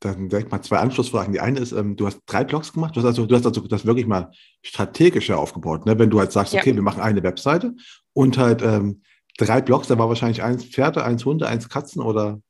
dann 0.00 0.28
direkt 0.28 0.50
mal 0.50 0.62
zwei 0.62 0.78
Anschlussfragen. 0.78 1.32
Die 1.32 1.40
eine 1.40 1.60
ist, 1.60 1.72
ähm, 1.72 1.96
du 1.96 2.06
hast 2.06 2.20
drei 2.26 2.44
Blogs 2.44 2.72
gemacht, 2.72 2.94
du 2.94 3.00
hast 3.00 3.06
also, 3.06 3.26
du 3.26 3.34
hast 3.34 3.46
also 3.46 3.60
das 3.62 3.86
wirklich 3.86 4.06
mal 4.06 4.30
strategischer 4.62 5.38
aufgebaut. 5.38 5.86
Ne? 5.86 5.98
Wenn 5.98 6.10
du 6.10 6.18
halt 6.18 6.32
sagst, 6.32 6.54
okay, 6.54 6.70
ja. 6.70 6.76
wir 6.76 6.82
machen 6.82 7.02
eine 7.02 7.22
Webseite 7.22 7.74
und 8.12 8.38
halt 8.38 8.62
ähm, 8.62 9.02
drei 9.38 9.60
Blogs, 9.60 9.88
da 9.88 9.98
war 9.98 10.08
wahrscheinlich 10.08 10.42
eins 10.42 10.64
Pferde, 10.64 11.04
eins 11.04 11.24
Hunde, 11.24 11.48
eins 11.48 11.68
Katzen 11.68 12.02
oder 12.02 12.40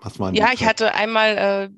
was 0.00 0.18
waren 0.18 0.34
Ja, 0.34 0.50
ich 0.52 0.64
hatte 0.64 0.94
einmal 0.94 1.36
äh, 1.36 1.68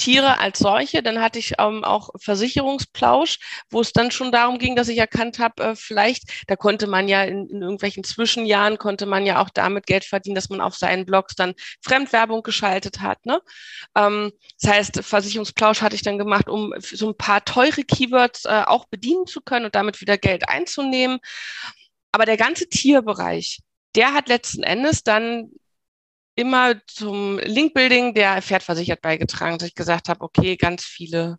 Tiere 0.00 0.38
als 0.38 0.58
solche. 0.58 1.02
Dann 1.02 1.20
hatte 1.20 1.38
ich 1.38 1.54
ähm, 1.58 1.84
auch 1.84 2.08
Versicherungsplausch, 2.18 3.38
wo 3.68 3.82
es 3.82 3.92
dann 3.92 4.10
schon 4.10 4.32
darum 4.32 4.58
ging, 4.58 4.74
dass 4.74 4.88
ich 4.88 4.96
erkannt 4.96 5.38
habe, 5.38 5.62
äh, 5.62 5.76
vielleicht, 5.76 6.24
da 6.46 6.56
konnte 6.56 6.86
man 6.86 7.06
ja 7.06 7.22
in, 7.22 7.48
in, 7.50 7.60
irgendwelchen 7.60 8.02
Zwischenjahren, 8.02 8.78
konnte 8.78 9.04
man 9.04 9.26
ja 9.26 9.42
auch 9.42 9.50
damit 9.50 9.86
Geld 9.86 10.04
verdienen, 10.04 10.34
dass 10.34 10.48
man 10.48 10.62
auf 10.62 10.74
seinen 10.74 11.04
Blogs 11.04 11.34
dann 11.34 11.54
Fremdwerbung 11.82 12.42
geschaltet 12.42 13.00
hat. 13.00 13.26
Ne? 13.26 13.42
Ähm, 13.94 14.32
das 14.60 14.70
heißt, 14.70 15.04
Versicherungsplausch 15.04 15.82
hatte 15.82 15.96
ich 15.96 16.02
dann 16.02 16.18
gemacht, 16.18 16.48
um 16.48 16.72
so 16.80 17.08
ein 17.08 17.16
paar 17.16 17.44
teure 17.44 17.84
Keywords 17.84 18.46
äh, 18.46 18.62
auch 18.66 18.86
bedienen 18.86 19.26
zu 19.26 19.42
können 19.42 19.66
und 19.66 19.74
damit 19.74 20.00
wieder 20.00 20.16
Geld 20.16 20.48
einzunehmen. 20.48 21.18
Aber 22.10 22.24
der 22.24 22.38
ganze 22.38 22.68
Tierbereich, 22.68 23.60
der 23.94 24.14
hat 24.14 24.28
letzten 24.28 24.62
Endes 24.62 25.02
dann 25.02 25.50
immer 26.40 26.74
zum 26.86 27.38
Linkbuilding 27.38 28.14
der 28.14 28.42
Pferdversichert 28.42 29.00
beigetragen, 29.00 29.58
dass 29.58 29.68
ich 29.68 29.74
gesagt 29.74 30.08
habe, 30.08 30.22
okay, 30.22 30.56
ganz 30.56 30.84
viele 30.84 31.38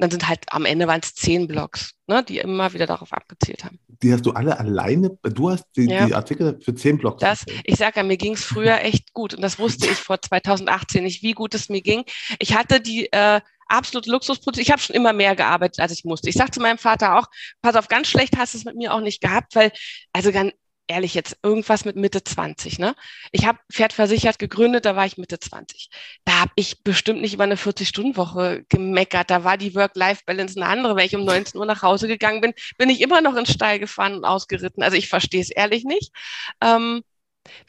dann 0.00 0.10
sind 0.10 0.28
halt 0.28 0.40
am 0.48 0.64
Ende 0.64 0.86
waren 0.86 1.00
es 1.02 1.14
zehn 1.14 1.46
Blogs, 1.46 1.92
ne, 2.06 2.24
die 2.24 2.38
immer 2.38 2.72
wieder 2.72 2.86
darauf 2.86 3.12
abgezielt 3.12 3.64
haben. 3.64 3.78
Die 4.02 4.12
hast 4.12 4.24
du 4.24 4.32
alle 4.32 4.58
alleine, 4.58 5.16
du 5.22 5.50
hast 5.50 5.64
die, 5.76 5.88
ja. 5.90 6.06
die 6.06 6.14
Artikel 6.14 6.58
für 6.62 6.74
zehn 6.74 6.98
Blogs. 6.98 7.20
Das, 7.20 7.44
ich 7.64 7.76
sage 7.76 7.98
ja, 7.98 8.02
mir 8.02 8.16
ging 8.16 8.32
es 8.32 8.44
früher 8.44 8.80
echt 8.82 9.12
gut 9.12 9.34
und 9.34 9.42
das 9.42 9.58
wusste 9.58 9.86
ich 9.86 9.98
vor 9.98 10.20
2018 10.20 11.04
nicht, 11.04 11.22
wie 11.22 11.32
gut 11.32 11.54
es 11.54 11.68
mir 11.68 11.82
ging. 11.82 12.04
Ich 12.38 12.56
hatte 12.56 12.80
die 12.80 13.12
äh, 13.12 13.40
absolut 13.68 14.06
Luxusprodukt. 14.06 14.62
Ich 14.62 14.70
habe 14.70 14.80
schon 14.80 14.96
immer 14.96 15.12
mehr 15.12 15.36
gearbeitet, 15.36 15.80
als 15.80 15.92
ich 15.92 16.04
musste. 16.04 16.28
Ich 16.28 16.36
sagte 16.36 16.60
meinem 16.60 16.78
Vater 16.78 17.18
auch, 17.18 17.26
pass 17.60 17.76
auf, 17.76 17.88
ganz 17.88 18.08
schlecht 18.08 18.36
hast 18.36 18.54
du 18.54 18.58
es 18.58 18.64
mit 18.64 18.76
mir 18.76 18.94
auch 18.94 19.00
nicht 19.00 19.20
gehabt, 19.20 19.54
weil, 19.54 19.70
also 20.12 20.32
ganz 20.32 20.52
ehrlich 20.90 21.14
jetzt, 21.14 21.38
irgendwas 21.42 21.84
mit 21.84 21.96
Mitte 21.96 22.22
20. 22.22 22.78
Ne? 22.78 22.94
Ich 23.32 23.46
habe 23.46 23.58
Pferd 23.72 23.92
versichert 23.92 24.38
gegründet, 24.38 24.84
da 24.84 24.96
war 24.96 25.06
ich 25.06 25.16
Mitte 25.16 25.38
20. 25.38 25.88
Da 26.24 26.40
habe 26.40 26.52
ich 26.56 26.82
bestimmt 26.82 27.20
nicht 27.20 27.34
über 27.34 27.44
eine 27.44 27.56
40-Stunden-Woche 27.56 28.64
gemeckert. 28.68 29.30
Da 29.30 29.44
war 29.44 29.56
die 29.56 29.74
Work-Life-Balance 29.74 30.60
eine 30.60 30.68
andere. 30.68 30.96
Wenn 30.96 31.06
ich 31.06 31.16
um 31.16 31.24
19 31.24 31.58
Uhr 31.58 31.66
nach 31.66 31.82
Hause 31.82 32.08
gegangen 32.08 32.40
bin, 32.40 32.52
bin 32.76 32.90
ich 32.90 33.00
immer 33.00 33.20
noch 33.20 33.36
ins 33.36 33.52
Stall 33.52 33.78
gefahren 33.78 34.14
und 34.14 34.24
ausgeritten. 34.24 34.82
Also 34.82 34.96
ich 34.96 35.08
verstehe 35.08 35.40
es 35.40 35.50
ehrlich 35.50 35.84
nicht. 35.84 36.12
Ähm, 36.60 37.02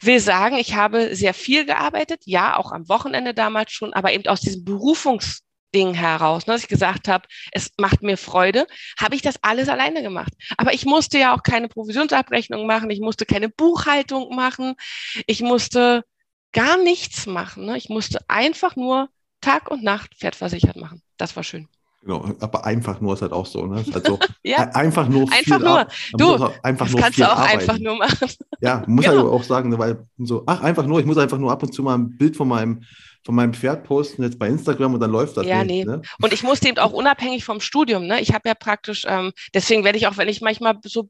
will 0.00 0.20
sagen, 0.20 0.56
ich 0.56 0.74
habe 0.74 1.14
sehr 1.16 1.32
viel 1.32 1.64
gearbeitet, 1.64 2.22
ja, 2.26 2.56
auch 2.56 2.72
am 2.72 2.88
Wochenende 2.88 3.34
damals 3.34 3.72
schon, 3.72 3.94
aber 3.94 4.12
eben 4.12 4.26
aus 4.26 4.40
diesem 4.40 4.64
Berufungs- 4.64 5.42
Ding 5.74 5.94
heraus, 5.94 6.46
ne, 6.46 6.54
dass 6.54 6.62
ich 6.62 6.68
gesagt 6.68 7.08
habe, 7.08 7.26
es 7.52 7.70
macht 7.78 8.02
mir 8.02 8.16
Freude, 8.16 8.66
habe 8.98 9.14
ich 9.14 9.22
das 9.22 9.42
alles 9.42 9.68
alleine 9.68 10.02
gemacht. 10.02 10.32
Aber 10.56 10.74
ich 10.74 10.84
musste 10.84 11.18
ja 11.18 11.34
auch 11.34 11.42
keine 11.42 11.68
Provisionsabrechnung 11.68 12.66
machen, 12.66 12.90
ich 12.90 13.00
musste 13.00 13.26
keine 13.26 13.48
Buchhaltung 13.48 14.34
machen, 14.34 14.74
ich 15.26 15.40
musste 15.40 16.04
gar 16.52 16.76
nichts 16.76 17.26
machen. 17.26 17.66
Ne? 17.66 17.76
Ich 17.76 17.88
musste 17.88 18.18
einfach 18.28 18.76
nur 18.76 19.08
Tag 19.40 19.70
und 19.70 19.82
Nacht 19.82 20.14
pferdversichert 20.18 20.76
machen. 20.76 21.02
Das 21.16 21.34
war 21.36 21.42
schön. 21.42 21.68
Genau, 22.02 22.34
aber 22.40 22.64
einfach 22.64 23.00
nur 23.00 23.14
ist 23.14 23.22
halt 23.22 23.32
auch 23.32 23.46
so, 23.46 23.64
ne? 23.64 23.84
Also 23.92 24.18
ja. 24.42 24.58
einfach 24.72 25.08
nur 25.08 25.32
einfach 25.32 25.60
nur. 25.60 25.86
Du, 26.14 26.48
einfach 26.62 26.86
das 26.86 26.92
nur 26.92 27.00
kannst 27.00 27.18
du 27.20 27.24
auch 27.24 27.36
arbeiten. 27.36 27.60
einfach 27.60 27.78
nur 27.78 27.96
machen. 27.96 28.28
Ja, 28.60 28.82
muss 28.88 29.04
genau. 29.06 29.18
halt 29.18 29.28
auch 29.28 29.42
sagen, 29.44 29.70
ne, 29.70 29.78
weil 29.78 30.04
so, 30.18 30.42
ach, 30.46 30.62
einfach 30.62 30.84
nur, 30.84 30.98
ich 30.98 31.06
muss 31.06 31.16
einfach 31.16 31.38
nur 31.38 31.52
ab 31.52 31.62
und 31.62 31.72
zu 31.72 31.82
mal 31.84 31.94
ein 31.94 32.16
Bild 32.16 32.36
von 32.36 32.48
meinem 32.48 32.82
von 33.24 33.34
meinem 33.34 33.54
Pferd 33.54 33.84
posten 33.84 34.22
jetzt 34.22 34.38
bei 34.38 34.48
Instagram 34.48 34.94
und 34.94 35.00
dann 35.00 35.10
läuft 35.10 35.36
das 35.36 35.46
ja, 35.46 35.62
nicht. 35.64 35.86
Nee. 35.86 35.92
Ne? 35.96 36.02
Und 36.20 36.32
ich 36.32 36.42
musste 36.42 36.68
eben 36.68 36.78
auch 36.78 36.92
unabhängig 36.92 37.44
vom 37.44 37.60
Studium, 37.60 38.06
ne? 38.06 38.20
Ich 38.20 38.32
habe 38.32 38.48
ja 38.48 38.54
praktisch, 38.54 39.04
ähm, 39.06 39.32
deswegen 39.54 39.84
werde 39.84 39.98
ich 39.98 40.06
auch, 40.06 40.16
wenn 40.16 40.28
ich 40.28 40.40
manchmal 40.40 40.78
so 40.84 41.08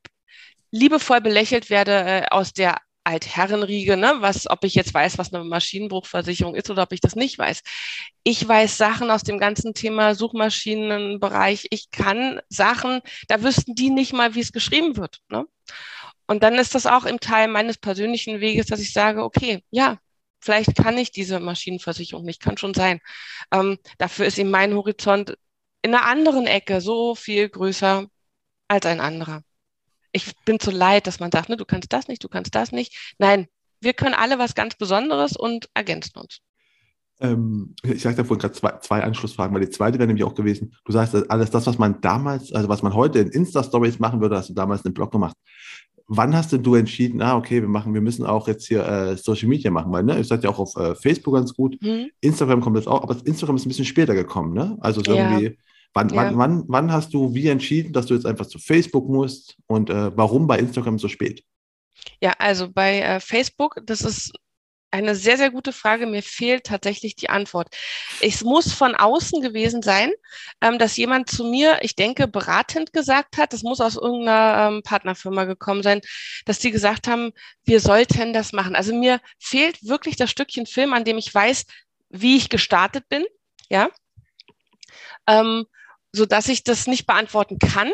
liebevoll 0.70 1.20
belächelt 1.20 1.70
werde 1.70 1.92
äh, 1.92 2.26
aus 2.30 2.52
der 2.52 2.76
Altherrenriege, 3.04 3.96
ne, 3.96 4.16
was, 4.20 4.48
ob 4.48 4.64
ich 4.64 4.74
jetzt 4.74 4.94
weiß, 4.94 5.18
was 5.18 5.32
eine 5.32 5.44
Maschinenbruchversicherung 5.44 6.54
ist 6.54 6.70
oder 6.70 6.84
ob 6.84 6.92
ich 6.92 7.00
das 7.00 7.16
nicht 7.16 7.36
weiß. 7.38 7.62
Ich 8.22 8.46
weiß 8.46 8.76
Sachen 8.76 9.10
aus 9.10 9.22
dem 9.22 9.38
ganzen 9.38 9.74
Thema 9.74 10.14
Suchmaschinenbereich. 10.14 11.66
Ich 11.70 11.90
kann 11.90 12.40
Sachen, 12.48 13.00
da 13.28 13.42
wüssten 13.42 13.74
die 13.74 13.90
nicht 13.90 14.12
mal, 14.12 14.34
wie 14.34 14.40
es 14.40 14.52
geschrieben 14.52 14.96
wird. 14.96 15.18
Ne? 15.28 15.46
Und 16.26 16.42
dann 16.42 16.54
ist 16.54 16.74
das 16.74 16.86
auch 16.86 17.04
im 17.04 17.18
Teil 17.18 17.48
meines 17.48 17.76
persönlichen 17.76 18.40
Weges, 18.40 18.66
dass 18.66 18.80
ich 18.80 18.92
sage, 18.92 19.24
okay, 19.24 19.64
ja, 19.70 19.98
vielleicht 20.42 20.76
kann 20.76 20.98
ich 20.98 21.12
diese 21.12 21.40
Maschinenversicherung 21.40 22.24
nicht, 22.24 22.42
kann 22.42 22.58
schon 22.58 22.74
sein. 22.74 23.00
Ähm, 23.52 23.78
dafür 23.98 24.26
ist 24.26 24.38
eben 24.38 24.50
mein 24.50 24.74
Horizont 24.74 25.36
in 25.82 25.94
einer 25.94 26.04
anderen 26.04 26.46
Ecke 26.46 26.80
so 26.80 27.14
viel 27.14 27.48
größer 27.48 28.06
als 28.68 28.86
ein 28.86 29.00
anderer. 29.00 29.42
Ich 30.12 30.32
bin 30.44 30.60
zu 30.60 30.70
leid, 30.70 31.06
dass 31.06 31.20
man 31.20 31.32
sagt, 31.32 31.48
ne, 31.48 31.56
du 31.56 31.64
kannst 31.64 31.92
das 31.92 32.08
nicht, 32.08 32.22
du 32.22 32.28
kannst 32.28 32.54
das 32.54 32.72
nicht. 32.72 33.14
Nein, 33.18 33.46
wir 33.80 33.94
können 33.94 34.14
alle 34.14 34.38
was 34.38 34.54
ganz 34.54 34.74
Besonderes 34.74 35.36
und 35.36 35.68
ergänzen 35.74 36.18
uns. 36.18 36.40
Ähm, 37.20 37.74
ich 37.82 38.02
sagte 38.02 38.24
vorhin 38.24 38.40
gerade 38.40 38.54
zwei, 38.54 38.78
zwei 38.78 39.02
Anschlussfragen, 39.02 39.54
weil 39.54 39.64
die 39.64 39.70
zweite 39.70 39.98
wäre 39.98 40.06
nämlich 40.06 40.24
auch 40.24 40.34
gewesen, 40.34 40.74
du 40.84 40.92
sagst, 40.92 41.14
alles 41.30 41.50
das, 41.50 41.66
was 41.66 41.78
man 41.78 42.00
damals, 42.00 42.52
also 42.52 42.68
was 42.68 42.82
man 42.82 42.94
heute 42.94 43.20
in 43.20 43.28
Insta-Stories 43.28 43.98
machen 44.00 44.20
würde, 44.20 44.36
hast 44.36 44.50
du 44.50 44.54
damals 44.54 44.82
in 44.82 44.86
einem 44.86 44.94
Blog 44.94 45.12
gemacht 45.12 45.36
wann 46.16 46.36
hast 46.36 46.52
denn 46.52 46.62
du 46.62 46.74
entschieden, 46.74 47.22
ah, 47.22 47.36
okay, 47.36 47.62
wir 47.62 47.68
machen, 47.68 47.94
wir 47.94 48.00
müssen 48.00 48.26
auch 48.26 48.46
jetzt 48.46 48.66
hier 48.66 48.86
äh, 48.86 49.16
Social 49.16 49.48
Media 49.48 49.70
machen, 49.70 49.92
weil, 49.92 50.02
ne, 50.02 50.18
ihr 50.18 50.24
seid 50.24 50.44
ja 50.44 50.50
auch 50.50 50.58
auf 50.58 50.76
äh, 50.76 50.94
Facebook 50.94 51.34
ganz 51.34 51.54
gut, 51.54 51.80
mhm. 51.80 52.10
Instagram 52.20 52.60
kommt 52.60 52.76
jetzt 52.76 52.86
auch, 52.86 53.02
aber 53.02 53.16
Instagram 53.24 53.56
ist 53.56 53.64
ein 53.64 53.68
bisschen 53.68 53.84
später 53.84 54.14
gekommen, 54.14 54.52
ne? 54.52 54.76
Also 54.80 55.02
so 55.02 55.14
ja. 55.14 55.30
irgendwie, 55.30 55.58
wann, 55.94 56.10
ja. 56.10 56.16
wann, 56.16 56.38
wann, 56.38 56.64
wann 56.68 56.92
hast 56.92 57.14
du 57.14 57.34
wie 57.34 57.48
entschieden, 57.48 57.92
dass 57.92 58.06
du 58.06 58.14
jetzt 58.14 58.26
einfach 58.26 58.46
zu 58.46 58.58
Facebook 58.58 59.08
musst 59.08 59.56
und 59.66 59.88
äh, 59.90 60.16
warum 60.16 60.46
bei 60.46 60.58
Instagram 60.58 60.98
so 60.98 61.08
spät? 61.08 61.42
Ja, 62.20 62.34
also 62.38 62.70
bei 62.70 63.00
äh, 63.00 63.20
Facebook, 63.20 63.80
das 63.86 64.02
ist 64.02 64.32
eine 64.92 65.14
sehr, 65.14 65.36
sehr 65.38 65.50
gute 65.50 65.72
Frage. 65.72 66.06
Mir 66.06 66.22
fehlt 66.22 66.64
tatsächlich 66.64 67.16
die 67.16 67.30
Antwort. 67.30 67.74
Es 68.20 68.42
muss 68.42 68.72
von 68.72 68.94
außen 68.94 69.40
gewesen 69.40 69.82
sein, 69.82 70.12
ähm, 70.60 70.78
dass 70.78 70.96
jemand 70.96 71.30
zu 71.30 71.44
mir, 71.44 71.78
ich 71.82 71.96
denke, 71.96 72.28
beratend 72.28 72.92
gesagt 72.92 73.38
hat, 73.38 73.52
das 73.52 73.62
muss 73.62 73.80
aus 73.80 73.96
irgendeiner 73.96 74.68
ähm, 74.68 74.82
Partnerfirma 74.82 75.44
gekommen 75.44 75.82
sein, 75.82 76.02
dass 76.44 76.58
die 76.58 76.70
gesagt 76.70 77.08
haben, 77.08 77.32
wir 77.64 77.80
sollten 77.80 78.32
das 78.32 78.52
machen. 78.52 78.76
Also 78.76 78.94
mir 78.94 79.20
fehlt 79.38 79.82
wirklich 79.82 80.16
das 80.16 80.30
Stückchen 80.30 80.66
Film, 80.66 80.92
an 80.92 81.04
dem 81.04 81.18
ich 81.18 81.34
weiß, 81.34 81.64
wie 82.10 82.36
ich 82.36 82.50
gestartet 82.50 83.08
bin, 83.08 83.24
ja, 83.70 83.88
ähm, 85.26 85.64
so 86.12 86.26
dass 86.26 86.48
ich 86.48 86.62
das 86.62 86.86
nicht 86.86 87.06
beantworten 87.06 87.58
kann. 87.58 87.90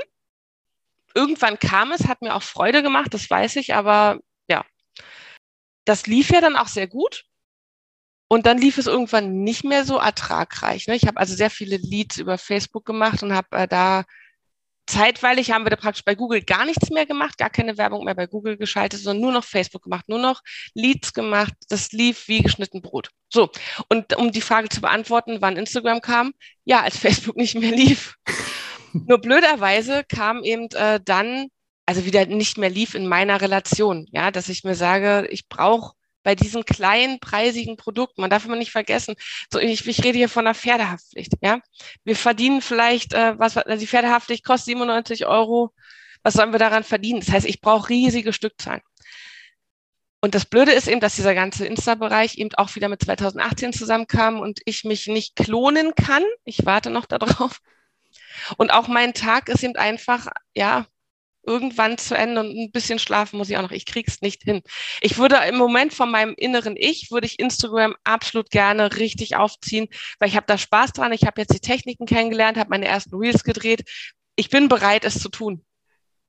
Irgendwann 1.15 1.59
kam 1.59 1.93
es, 1.93 2.09
hat 2.09 2.23
mir 2.23 2.35
auch 2.35 2.43
Freude 2.43 2.83
gemacht, 2.83 3.15
das 3.15 3.31
weiß 3.31 3.57
ich, 3.57 3.75
aber 3.75 4.19
das 5.89 6.07
lief 6.07 6.31
ja 6.31 6.41
dann 6.41 6.57
auch 6.57 6.69
sehr 6.69 6.87
gut. 6.87 7.25
Und 8.31 8.45
dann 8.45 8.59
lief 8.59 8.77
es 8.77 8.87
irgendwann 8.87 9.43
nicht 9.43 9.65
mehr 9.65 9.85
so 9.87 9.97
ertragreich. 9.97 10.87
Ne? 10.87 10.95
Ich 10.95 11.07
habe 11.07 11.17
also 11.19 11.35
sehr 11.35 11.49
viele 11.49 11.79
Leads 11.79 12.19
über 12.19 12.37
Facebook 12.37 12.85
gemacht 12.85 13.23
und 13.23 13.33
habe 13.33 13.49
äh, 13.57 13.67
da 13.67 14.05
zeitweilig 14.87 15.51
haben 15.51 15.65
wir 15.65 15.71
da 15.71 15.77
praktisch 15.77 16.05
bei 16.05 16.15
Google 16.15 16.43
gar 16.43 16.65
nichts 16.65 16.91
mehr 16.91 17.07
gemacht, 17.07 17.39
gar 17.39 17.51
keine 17.51 17.79
Werbung 17.79 18.05
mehr 18.05 18.15
bei 18.15 18.27
Google 18.27 18.57
geschaltet, 18.57 19.01
sondern 19.01 19.23
nur 19.23 19.33
noch 19.33 19.45
Facebook 19.45 19.83
gemacht, 19.83 20.09
nur 20.09 20.19
noch 20.19 20.43
Leads 20.75 21.15
gemacht. 21.15 21.55
Das 21.69 21.93
lief 21.93 22.29
wie 22.29 22.43
geschnitten 22.43 22.83
Brot. 22.83 23.11
So, 23.33 23.51
und 23.89 24.15
um 24.17 24.31
die 24.31 24.41
Frage 24.41 24.69
zu 24.69 24.81
beantworten, 24.81 25.39
wann 25.41 25.57
Instagram 25.57 26.01
kam, 26.01 26.33
ja, 26.65 26.83
als 26.83 26.99
Facebook 26.99 27.37
nicht 27.37 27.55
mehr 27.55 27.73
lief. 27.73 28.15
nur 28.93 29.19
blöderweise 29.19 30.05
kam 30.05 30.43
eben 30.43 30.69
äh, 30.73 31.01
dann 31.03 31.49
also 31.89 32.05
wieder 32.05 32.27
nicht 32.27 32.59
mehr 32.59 32.69
lief 32.69 32.95
in 32.95 33.07
meiner 33.07 33.41
Relation, 33.41 34.07
ja, 34.13 34.31
dass 34.31 34.51
ich 34.51 34.63
mir 34.63 34.75
sage, 34.75 35.27
ich 35.31 35.49
brauche 35.49 35.95
bei 36.23 36.35
diesen 36.35 36.67
kleinen 36.67 37.19
preisigen 37.19 37.79
Produkten, 37.79 38.21
man 38.21 38.29
darf 38.29 38.45
immer 38.45 38.57
nicht 38.57 38.73
vergessen, 38.73 39.15
so 39.51 39.59
ich, 39.59 39.87
ich 39.89 40.05
rede 40.05 40.19
hier 40.19 40.29
von 40.29 40.47
einer 40.47 40.55
Pferdehaftpflicht, 40.55 41.33
ja. 41.41 41.61
Wir 42.05 42.15
verdienen 42.15 42.61
vielleicht, 42.61 43.15
äh, 43.15 43.39
was 43.39 43.57
also 43.57 43.81
die 43.81 43.87
Pferdehaftpflicht 43.87 44.45
kostet 44.45 44.67
97 44.67 45.25
Euro, 45.25 45.73
was 46.23 46.35
sollen 46.35 46.53
wir 46.53 46.59
daran 46.59 46.85
verdienen? 46.85 47.21
Das 47.21 47.31
heißt, 47.31 47.47
ich 47.47 47.63
brauche 47.63 47.89
riesige 47.89 48.35
Stückzahlen. 48.35 48.83
Und 50.21 50.35
das 50.35 50.45
Blöde 50.45 50.73
ist 50.73 50.89
eben, 50.89 51.01
dass 51.01 51.17
dieser 51.17 51.35
ganze 51.35 51.65
Insta-Bereich 51.65 52.37
eben 52.37 52.55
auch 52.57 52.75
wieder 52.75 52.91
mit 52.91 53.03
2018 53.03 53.73
zusammenkam 53.73 54.41
und 54.41 54.61
ich 54.67 54.85
mich 54.85 55.07
nicht 55.07 55.37
klonen 55.37 55.95
kann. 55.95 56.25
Ich 56.45 56.67
warte 56.67 56.91
noch 56.91 57.07
darauf. 57.07 57.61
Und 58.59 58.73
auch 58.73 58.89
mein 58.89 59.15
Tag 59.15 59.49
ist 59.49 59.63
eben 59.63 59.77
einfach, 59.77 60.27
ja, 60.55 60.87
irgendwann 61.49 61.99
zu 61.99 62.15
Ende 62.15 62.41
und 62.41 62.51
ein 62.51 62.71
bisschen 62.71 62.99
schlafen 62.99 63.39
muss 63.39 63.49
ich 63.49 63.57
auch 63.57 63.63
noch. 63.63 63.71
Ich 63.71 63.87
krieg's 63.87 64.21
nicht 64.21 64.43
hin. 64.43 64.61
Ich 65.01 65.19
würde 65.19 65.37
im 65.49 65.57
Moment 65.57 65.95
von 65.95 66.11
meinem 66.11 66.35
inneren 66.37 66.77
Ich, 66.77 67.11
würde 67.11 67.27
ich 67.27 67.39
Instagram 67.39 67.97
absolut 68.05 68.51
gerne 68.51 68.97
richtig 68.97 69.37
aufziehen, 69.37 69.89
weil 70.19 70.29
ich 70.29 70.37
habe 70.37 70.47
da 70.47 70.59
Spaß 70.59 70.93
dran. 70.93 71.13
Ich 71.13 71.25
habe 71.25 71.41
jetzt 71.41 71.55
die 71.55 71.61
Techniken 71.61 72.07
kennengelernt, 72.07 72.59
habe 72.59 72.71
meine 72.71 72.87
ersten 72.87 73.17
Reels 73.17 73.43
gedreht. 73.43 73.89
Ich 74.37 74.51
bin 74.51 74.69
bereit, 74.69 75.05
es 75.05 75.19
zu 75.19 75.31
tun. 75.31 75.65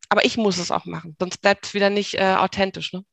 Aber 0.07 0.26
ich 0.26 0.38
muss 0.38 0.57
es 0.57 0.72
auch 0.72 0.86
machen, 0.86 1.15
sonst 1.20 1.38
bleibt 1.38 1.67
es 1.67 1.74
wieder 1.76 1.91
nicht 1.91 2.15
äh, 2.15 2.36
authentisch. 2.36 2.93
Ne? 2.93 3.03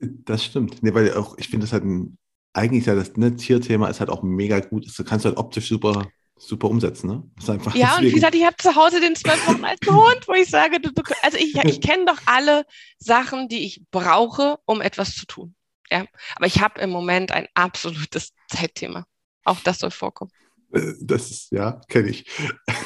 Das 0.00 0.44
stimmt. 0.44 0.82
Nee, 0.82 0.94
weil 0.94 1.12
auch, 1.14 1.36
ich 1.36 1.48
finde 1.48 1.64
das 1.64 1.72
halt 1.72 1.84
ein, 1.84 2.16
eigentlich 2.54 2.86
ja 2.86 2.94
das 2.94 3.16
ne, 3.16 3.36
Tierthema 3.36 3.88
ist 3.88 4.00
halt 4.00 4.08
auch 4.08 4.22
mega 4.22 4.60
gut. 4.60 4.86
Du 4.96 5.04
kannst 5.04 5.26
halt 5.26 5.36
optisch 5.36 5.68
super 5.68 6.08
super 6.38 6.68
umsetzen, 6.68 7.08
ne? 7.08 7.22
ja, 7.46 7.56
deswegen. 7.56 7.84
und 7.96 8.02
wie 8.04 8.12
gesagt, 8.12 8.34
ich 8.34 8.44
habe 8.44 8.56
zu 8.56 8.74
Hause 8.74 9.00
den 9.00 9.16
zwölf 9.16 9.46
Wochen 9.48 9.64
alten 9.64 9.94
Hund, 9.94 10.26
wo 10.26 10.32
ich 10.32 10.48
sage, 10.48 10.80
du, 10.80 10.92
du, 10.92 11.02
also 11.22 11.36
ich, 11.36 11.54
ich 11.56 11.80
kenne 11.80 12.06
doch 12.06 12.18
alle 12.26 12.64
Sachen, 12.98 13.48
die 13.48 13.64
ich 13.64 13.82
brauche, 13.90 14.58
um 14.64 14.80
etwas 14.80 15.14
zu 15.14 15.26
tun. 15.26 15.54
Ja, 15.90 16.04
aber 16.36 16.46
ich 16.46 16.60
habe 16.60 16.80
im 16.80 16.90
Moment 16.90 17.32
ein 17.32 17.46
absolutes 17.54 18.32
Zeitthema. 18.48 19.06
Auch 19.44 19.60
das 19.60 19.78
soll 19.78 19.90
vorkommen. 19.90 20.30
Äh, 20.72 20.92
das 21.00 21.30
ist, 21.30 21.52
ja, 21.52 21.80
kenne 21.88 22.10
ich. 22.10 22.26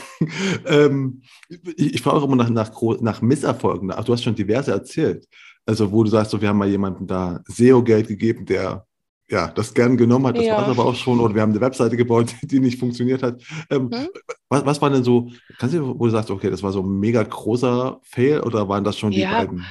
ähm, 0.67 1.23
ich. 1.49 1.95
ich. 1.95 2.03
frage 2.03 2.19
auch 2.19 2.25
immer 2.25 2.37
nach, 2.37 2.51
nach, 2.51 2.73
nach 3.01 3.23
Misserfolgen. 3.23 3.89
Du 3.89 4.13
hast 4.13 4.23
schon 4.23 4.35
diverse 4.35 4.71
erzählt. 4.71 5.27
Also, 5.67 5.93
wo 5.93 6.03
du 6.03 6.11
sagst, 6.11 6.31
so, 6.31 6.41
wir 6.41 6.49
haben 6.49 6.59
mal 6.59 6.69
jemanden 6.69 7.07
da 7.07 7.41
SEO-Geld 7.47 8.09
gegeben, 8.09 8.47
der 8.47 8.87
ja, 9.33 9.49
das 9.49 9.73
gern 9.73 9.97
genommen 9.97 10.27
hat. 10.27 10.37
Das 10.37 10.45
ja. 10.45 10.57
war 10.57 10.65
es 10.65 10.79
aber 10.79 10.85
auch 10.85 10.95
schon. 10.95 11.19
Oder 11.19 11.35
wir 11.35 11.41
haben 11.41 11.53
eine 11.53 11.61
Webseite 11.63 11.97
gebaut, 11.97 12.35
die 12.43 12.61
nicht 12.61 12.79
funktioniert 12.79 13.23
hat. 13.23 13.43
Ähm, 13.71 13.91
hm? 13.91 14.09
was, 14.51 14.67
was 14.67 14.83
war 14.83 14.91
denn 14.91 15.03
so, 15.03 15.31
kannst 15.59 15.75
du, 15.75 15.99
wo 15.99 16.05
du 16.05 16.11
sagst, 16.11 16.31
okay, 16.31 16.51
das 16.51 16.63
war 16.63 16.71
so 16.71 16.83
ein 16.83 17.01
mega 17.01 17.23
großer 17.23 17.99
Fail 18.03 18.41
oder 18.41 18.69
waren 18.69 18.85
das 18.85 18.99
schon 18.99 19.11
die 19.11 19.21
ja. 19.21 19.33
beiden? 19.33 19.65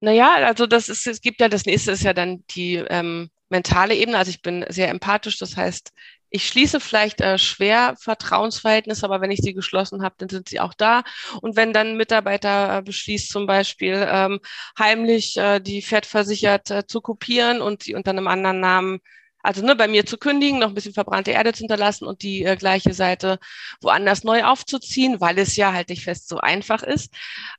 Naja, 0.00 0.34
also 0.46 0.66
das 0.66 0.88
ist, 0.88 1.06
es 1.06 1.20
gibt 1.20 1.40
ja, 1.40 1.48
das 1.48 1.66
nächste 1.66 1.92
ist 1.92 2.02
ja 2.02 2.14
dann 2.14 2.44
die 2.50 2.76
ähm, 2.76 3.28
mentale 3.50 3.94
Ebene. 3.94 4.16
Also 4.16 4.30
ich 4.30 4.40
bin 4.40 4.64
sehr 4.70 4.88
empathisch, 4.88 5.38
das 5.38 5.56
heißt, 5.56 5.92
ich 6.30 6.46
schließe 6.48 6.80
vielleicht 6.80 7.20
äh, 7.20 7.38
schwer 7.38 7.94
Vertrauensverhältnisse, 7.98 9.04
aber 9.04 9.20
wenn 9.20 9.30
ich 9.30 9.40
sie 9.40 9.54
geschlossen 9.54 10.02
habe, 10.02 10.16
dann 10.18 10.28
sind 10.28 10.48
sie 10.48 10.60
auch 10.60 10.74
da. 10.74 11.02
Und 11.40 11.56
wenn 11.56 11.72
dann 11.72 11.88
ein 11.88 11.96
Mitarbeiter 11.96 12.78
äh, 12.78 12.82
beschließt, 12.82 13.30
zum 13.30 13.46
Beispiel 13.46 14.06
ähm, 14.08 14.40
heimlich 14.78 15.36
äh, 15.36 15.60
die 15.60 15.82
Fettversichert 15.82 16.70
äh, 16.70 16.86
zu 16.86 17.00
kopieren 17.00 17.62
und 17.62 17.84
sie 17.84 17.94
unter 17.94 18.10
einem 18.10 18.26
anderen 18.26 18.60
Namen 18.60 19.00
also 19.44 19.64
ne, 19.64 19.76
bei 19.76 19.88
mir 19.88 20.06
zu 20.06 20.16
kündigen, 20.16 20.58
noch 20.58 20.68
ein 20.68 20.74
bisschen 20.74 20.94
verbrannte 20.94 21.30
Erde 21.32 21.52
zu 21.52 21.58
hinterlassen 21.58 22.06
und 22.06 22.22
die 22.22 22.44
äh, 22.44 22.56
gleiche 22.56 22.94
Seite 22.94 23.38
woanders 23.82 24.24
neu 24.24 24.42
aufzuziehen, 24.42 25.20
weil 25.20 25.38
es 25.38 25.54
ja 25.56 25.72
halt 25.74 25.90
nicht 25.90 26.02
fest 26.02 26.28
so 26.28 26.38
einfach 26.38 26.82
ist. 26.82 27.14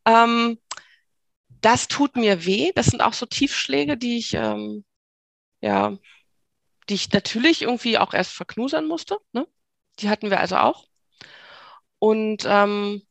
Ähm, 0.05 0.57
das 1.61 1.87
tut 1.87 2.15
mir 2.15 2.45
weh. 2.45 2.71
Das 2.75 2.87
sind 2.87 3.01
auch 3.01 3.13
so 3.13 3.25
Tiefschläge, 3.27 3.97
die 3.97 4.17
ich 4.17 4.33
ähm, 4.33 4.83
ja 5.61 5.97
die 6.89 6.95
ich 6.95 7.11
natürlich 7.11 7.63
irgendwie 7.63 7.97
auch 7.97 8.13
erst 8.13 8.31
verknusern 8.33 8.87
musste. 8.87 9.17
Ne? 9.33 9.47
Die 9.99 10.09
hatten 10.09 10.29
wir 10.29 10.39
also 10.39 10.57
auch. 10.57 10.87
Und 11.99 12.45
ähm, 12.47 13.01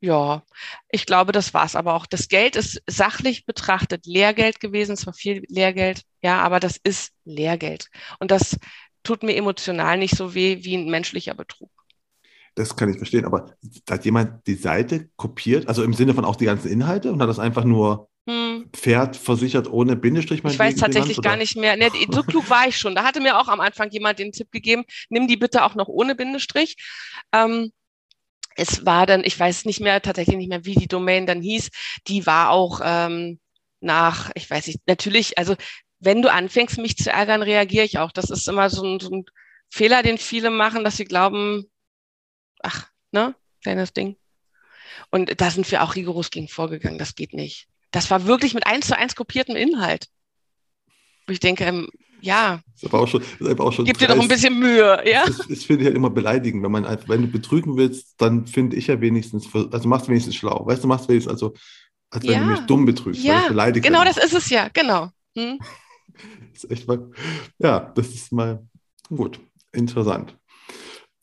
ja, 0.00 0.42
ich 0.90 1.06
glaube, 1.06 1.32
das 1.32 1.54
war's 1.54 1.74
aber 1.74 1.94
auch. 1.94 2.06
Das 2.06 2.28
Geld 2.28 2.56
ist 2.56 2.82
sachlich 2.86 3.46
betrachtet 3.46 4.06
Lehrgeld 4.06 4.60
gewesen. 4.60 4.92
Es 4.92 5.06
war 5.06 5.14
viel 5.14 5.42
Lehrgeld, 5.48 6.02
ja, 6.22 6.40
aber 6.42 6.60
das 6.60 6.76
ist 6.76 7.12
Lehrgeld. 7.24 7.88
Und 8.18 8.30
das 8.30 8.58
tut 9.02 9.22
mir 9.22 9.36
emotional 9.36 9.98
nicht 9.98 10.14
so 10.16 10.34
weh 10.34 10.64
wie 10.64 10.76
ein 10.76 10.90
menschlicher 10.90 11.34
Betrug. 11.34 11.70
Das 12.56 12.74
kann 12.74 12.88
ich 12.88 12.96
verstehen, 12.96 13.26
aber 13.26 13.54
hat 13.88 14.04
jemand 14.06 14.46
die 14.46 14.54
Seite 14.54 15.10
kopiert, 15.16 15.68
also 15.68 15.84
im 15.84 15.92
Sinne 15.92 16.14
von 16.14 16.24
auch 16.24 16.36
die 16.36 16.46
ganzen 16.46 16.68
Inhalte 16.68 17.12
und 17.12 17.20
hat 17.20 17.28
das 17.28 17.38
einfach 17.38 17.64
nur 17.64 18.08
hm. 18.28 18.70
Pferd 18.72 19.14
versichert 19.16 19.70
ohne 19.70 19.94
Bindestrich. 19.94 20.42
Ich 20.42 20.58
weiß 20.58 20.76
tatsächlich 20.76 21.20
gar 21.22 21.36
nicht 21.36 21.56
mehr. 21.56 21.76
Nee, 21.76 21.90
so 22.10 22.24
klug 22.24 22.50
war 22.50 22.66
ich 22.66 22.76
schon. 22.76 22.94
Da 22.94 23.04
hatte 23.04 23.20
mir 23.20 23.38
auch 23.38 23.48
am 23.48 23.60
Anfang 23.60 23.90
jemand 23.90 24.18
den 24.18 24.32
Tipp 24.32 24.50
gegeben, 24.50 24.84
nimm 25.10 25.28
die 25.28 25.36
bitte 25.36 25.64
auch 25.64 25.74
noch 25.74 25.86
ohne 25.86 26.16
Bindestrich. 26.16 26.76
Ähm, 27.32 27.72
es 28.56 28.84
war 28.84 29.06
dann, 29.06 29.22
ich 29.22 29.38
weiß 29.38 29.66
nicht 29.66 29.80
mehr, 29.80 30.02
tatsächlich 30.02 30.36
nicht 30.36 30.48
mehr, 30.48 30.64
wie 30.64 30.74
die 30.74 30.88
Domain 30.88 31.26
dann 31.26 31.42
hieß. 31.42 31.68
Die 32.08 32.26
war 32.26 32.50
auch 32.50 32.80
ähm, 32.82 33.38
nach, 33.80 34.30
ich 34.34 34.50
weiß 34.50 34.66
nicht, 34.66 34.80
natürlich, 34.86 35.38
also 35.38 35.54
wenn 36.00 36.22
du 36.22 36.32
anfängst, 36.32 36.78
mich 36.78 36.96
zu 36.96 37.10
ärgern, 37.10 37.42
reagiere 37.42 37.84
ich 37.84 37.98
auch. 37.98 38.12
Das 38.12 38.30
ist 38.30 38.48
immer 38.48 38.70
so 38.70 38.82
ein, 38.82 38.98
so 38.98 39.10
ein 39.10 39.24
Fehler, 39.68 40.02
den 40.02 40.18
viele 40.18 40.50
machen, 40.50 40.84
dass 40.84 40.96
sie 40.96 41.04
glauben, 41.04 41.70
ach, 42.62 42.88
ne, 43.12 43.34
kleines 43.62 43.92
Ding. 43.92 44.16
Und 45.10 45.40
da 45.40 45.50
sind 45.50 45.70
wir 45.70 45.82
auch 45.82 45.94
rigoros 45.94 46.30
gegen 46.30 46.48
vorgegangen. 46.48 46.98
Das 46.98 47.14
geht 47.14 47.32
nicht. 47.32 47.68
Das 47.90 48.10
war 48.10 48.26
wirklich 48.26 48.54
mit 48.54 48.66
eins 48.66 48.86
zu 48.86 48.96
eins 48.96 49.14
kopiertem 49.14 49.56
Inhalt. 49.56 50.08
Wo 51.26 51.32
ich 51.32 51.40
denke, 51.40 51.64
ähm, 51.64 51.88
ja. 52.20 52.60
Das 52.80 52.92
auch 52.92 53.08
schon, 53.08 53.22
ist 53.22 53.60
auch 53.60 53.72
schon 53.72 53.84
Gib 53.84 53.98
dir 53.98 54.08
doch 54.08 54.18
ein 54.18 54.28
bisschen 54.28 54.58
Mühe, 54.58 55.02
ja. 55.08 55.24
Das, 55.26 55.38
das, 55.38 55.64
finde 55.64 55.82
ich 55.82 55.86
halt 55.86 55.96
immer 55.96 56.10
beleidigend. 56.10 56.62
Wenn, 56.62 56.72
man, 56.72 56.84
wenn 57.06 57.22
du 57.22 57.28
betrügen 57.28 57.76
willst, 57.76 58.14
dann 58.18 58.46
finde 58.46 58.76
ich 58.76 58.86
ja 58.86 59.00
wenigstens, 59.00 59.48
also 59.54 59.88
machst 59.88 60.06
du 60.06 60.10
wenigstens 60.10 60.36
schlau. 60.36 60.66
Weißt 60.66 60.82
du, 60.82 60.88
machst 60.88 61.08
wenigstens, 61.08 61.32
also, 61.32 61.54
als 62.10 62.24
wenn 62.26 62.32
ja. 62.32 62.40
du 62.40 62.46
mich 62.46 62.60
dumm 62.60 62.86
betrügst. 62.86 63.22
Ja, 63.22 63.48
genau 63.48 64.04
das 64.04 64.16
ist 64.16 64.34
es 64.34 64.50
ja, 64.50 64.68
genau. 64.68 65.10
Hm? 65.36 65.58
das 66.52 66.64
ist 66.64 66.70
echt 66.70 66.88
mal, 66.88 67.10
ja, 67.58 67.92
das 67.94 68.08
ist 68.08 68.32
mal 68.32 68.66
gut, 69.08 69.40
interessant. 69.72 70.36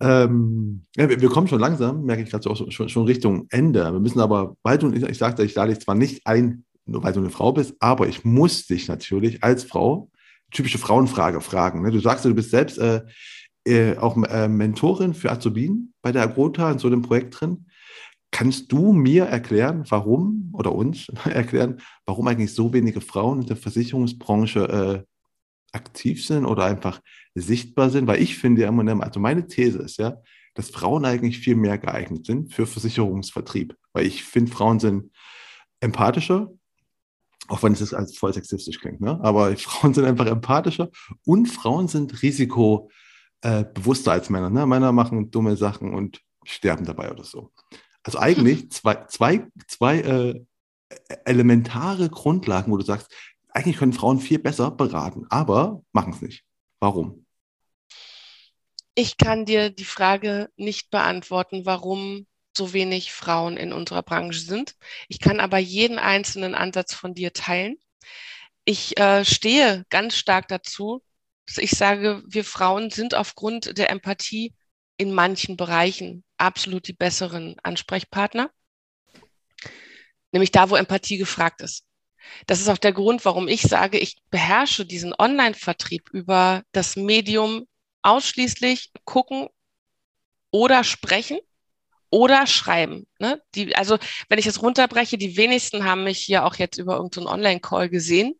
Ähm, 0.03 0.83
ja, 0.97 1.07
wir, 1.07 1.21
wir, 1.21 1.29
kommen 1.29 1.47
schon 1.47 1.61
langsam, 1.61 2.03
merke 2.03 2.23
ich 2.23 2.29
gerade 2.29 2.43
so, 2.43 2.69
schon, 2.69 2.89
schon, 2.89 3.05
Richtung 3.05 3.47
Ende. 3.49 3.85
Wir 3.85 3.99
müssen 4.01 4.19
aber, 4.19 4.57
weil 4.61 4.77
du, 4.77 4.91
ich, 4.91 5.01
ich 5.01 5.17
sagte, 5.17 5.43
ich 5.43 5.55
lade 5.55 5.73
dich 5.73 5.81
zwar 5.81 5.95
nicht 5.95 6.27
ein, 6.27 6.65
nur 6.85 7.03
weil 7.03 7.13
du 7.13 7.21
eine 7.21 7.29
Frau 7.29 7.53
bist, 7.53 7.75
aber 7.79 8.07
ich 8.09 8.25
muss 8.25 8.67
dich 8.67 8.89
natürlich 8.89 9.43
als 9.43 9.63
Frau, 9.63 10.09
typische 10.51 10.77
Frauenfrage 10.77 11.39
fragen. 11.39 11.83
Ne? 11.83 11.91
Du 11.91 11.99
sagst, 11.99 12.25
du 12.25 12.35
bist 12.35 12.49
selbst 12.51 12.77
äh, 12.79 13.01
äh, 13.65 13.95
auch 13.97 14.21
äh, 14.23 14.49
Mentorin 14.49 15.13
für 15.13 15.31
Azubin 15.31 15.93
bei 16.01 16.11
der 16.11 16.23
Agrota 16.23 16.69
in 16.69 16.79
so 16.79 16.87
einem 16.87 17.01
Projekt 17.01 17.39
drin. 17.39 17.67
Kannst 18.29 18.71
du 18.73 18.91
mir 18.91 19.25
erklären, 19.25 19.85
warum 19.87 20.49
oder 20.51 20.73
uns 20.73 21.07
erklären, 21.23 21.79
warum 22.05 22.27
eigentlich 22.27 22.53
so 22.53 22.73
wenige 22.73 22.99
Frauen 22.99 23.41
in 23.41 23.47
der 23.47 23.55
Versicherungsbranche 23.55 25.05
äh, 25.05 25.13
aktiv 25.71 26.25
sind 26.25 26.45
oder 26.45 26.65
einfach 26.65 26.99
sichtbar 27.35 27.89
sind, 27.89 28.07
weil 28.07 28.21
ich 28.21 28.37
finde 28.37 28.61
ja 28.61 28.67
immer, 28.67 29.03
also 29.03 29.19
meine 29.19 29.47
These 29.47 29.79
ist 29.79 29.97
ja, 29.97 30.21
dass 30.53 30.69
Frauen 30.69 31.05
eigentlich 31.05 31.39
viel 31.39 31.55
mehr 31.55 31.77
geeignet 31.77 32.25
sind 32.25 32.53
für 32.53 32.67
Versicherungsvertrieb, 32.67 33.75
weil 33.93 34.05
ich 34.05 34.23
finde, 34.23 34.51
Frauen 34.51 34.79
sind 34.79 35.11
empathischer, 35.79 36.51
auch 37.47 37.63
wenn 37.63 37.73
es 37.73 37.79
jetzt 37.79 37.93
als 37.93 38.17
voll 38.17 38.33
sexistisch 38.33 38.79
klingt, 38.79 39.01
ne? 39.01 39.19
aber 39.21 39.55
Frauen 39.57 39.93
sind 39.93 40.05
einfach 40.05 40.27
empathischer 40.27 40.89
und 41.25 41.47
Frauen 41.47 41.87
sind 41.87 42.21
risikobewusster 42.21 44.11
als 44.11 44.29
Männer. 44.29 44.49
Ne? 44.49 44.65
Männer 44.65 44.91
machen 44.91 45.31
dumme 45.31 45.57
Sachen 45.57 45.93
und 45.93 46.21
sterben 46.45 46.85
dabei 46.85 47.11
oder 47.11 47.23
so. 47.23 47.51
Also 48.03 48.19
eigentlich 48.19 48.71
zwei, 48.71 49.05
zwei, 49.07 49.47
zwei 49.67 49.99
äh, 49.99 50.45
elementare 51.25 52.09
Grundlagen, 52.09 52.71
wo 52.71 52.77
du 52.77 52.85
sagst, 52.85 53.11
eigentlich 53.49 53.77
können 53.77 53.93
Frauen 53.93 54.19
viel 54.19 54.39
besser 54.39 54.71
beraten, 54.71 55.25
aber 55.29 55.81
machen 55.91 56.13
es 56.13 56.21
nicht. 56.21 56.43
Warum? 56.79 57.22
Ich 58.95 59.17
kann 59.17 59.45
dir 59.45 59.69
die 59.71 59.85
Frage 59.85 60.49
nicht 60.55 60.91
beantworten, 60.91 61.65
warum 61.65 62.27
so 62.55 62.73
wenig 62.73 63.11
Frauen 63.11 63.57
in 63.57 63.73
unserer 63.73 64.03
Branche 64.03 64.39
sind. 64.39 64.75
Ich 65.07 65.19
kann 65.19 65.39
aber 65.39 65.57
jeden 65.57 65.97
einzelnen 65.97 66.53
Ansatz 66.53 66.93
von 66.93 67.15
dir 67.15 67.33
teilen. 67.33 67.77
Ich 68.65 68.99
äh, 68.99 69.25
stehe 69.25 69.85
ganz 69.89 70.15
stark 70.15 70.47
dazu, 70.47 71.01
dass 71.47 71.57
ich 71.57 71.71
sage, 71.71 72.23
wir 72.27 72.45
Frauen 72.45 72.91
sind 72.91 73.15
aufgrund 73.15 73.77
der 73.77 73.89
Empathie 73.89 74.53
in 74.97 75.11
manchen 75.11 75.57
Bereichen 75.57 76.23
absolut 76.37 76.87
die 76.87 76.93
besseren 76.93 77.55
Ansprechpartner. 77.63 78.51
Nämlich 80.31 80.51
da, 80.51 80.69
wo 80.69 80.75
Empathie 80.75 81.17
gefragt 81.17 81.61
ist. 81.61 81.83
Das 82.45 82.61
ist 82.61 82.69
auch 82.69 82.77
der 82.77 82.93
Grund, 82.93 83.25
warum 83.25 83.47
ich 83.47 83.63
sage, 83.63 83.97
ich 83.97 84.17
beherrsche 84.29 84.85
diesen 84.85 85.13
Online-Vertrieb 85.17 86.09
über 86.11 86.63
das 86.71 86.95
Medium 86.95 87.67
ausschließlich 88.03 88.91
gucken 89.05 89.47
oder 90.51 90.83
sprechen 90.83 91.39
oder 92.13 92.45
schreiben. 92.45 93.07
Ne? 93.17 93.41
Die, 93.55 93.75
also 93.75 93.97
wenn 94.29 94.37
ich 94.37 94.45
es 94.45 94.61
runterbreche, 94.61 95.17
die 95.17 95.35
wenigsten 95.35 95.83
haben 95.83 96.03
mich 96.03 96.19
hier 96.19 96.45
auch 96.45 96.55
jetzt 96.55 96.77
über 96.77 96.95
irgendeinen 96.95 97.25
Online-Call 97.25 97.89
gesehen. 97.89 98.35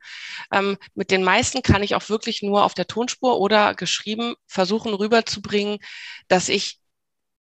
Ähm, 0.51 0.77
mit 0.93 1.09
den 1.09 1.23
meisten 1.23 1.63
kann 1.63 1.81
ich 1.81 1.95
auch 1.95 2.07
wirklich 2.07 2.43
nur 2.43 2.65
auf 2.65 2.75
der 2.75 2.85
Tonspur 2.85 3.39
oder 3.39 3.73
geschrieben 3.73 4.35
versuchen 4.45 4.93
rüberzubringen, 4.93 5.79
dass 6.27 6.49
ich 6.49 6.77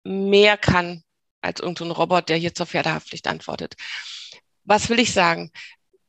mehr 0.04 0.58
kann 0.58 1.02
als 1.40 1.61
irgendein 1.61 1.90
Robot, 1.90 2.28
der 2.28 2.36
hier 2.36 2.54
zur 2.54 2.66
Pferdehaftpflicht 2.66 3.26
antwortet. 3.26 3.76
Was 4.64 4.90
will 4.90 4.98
ich 4.98 5.14
sagen? 5.14 5.50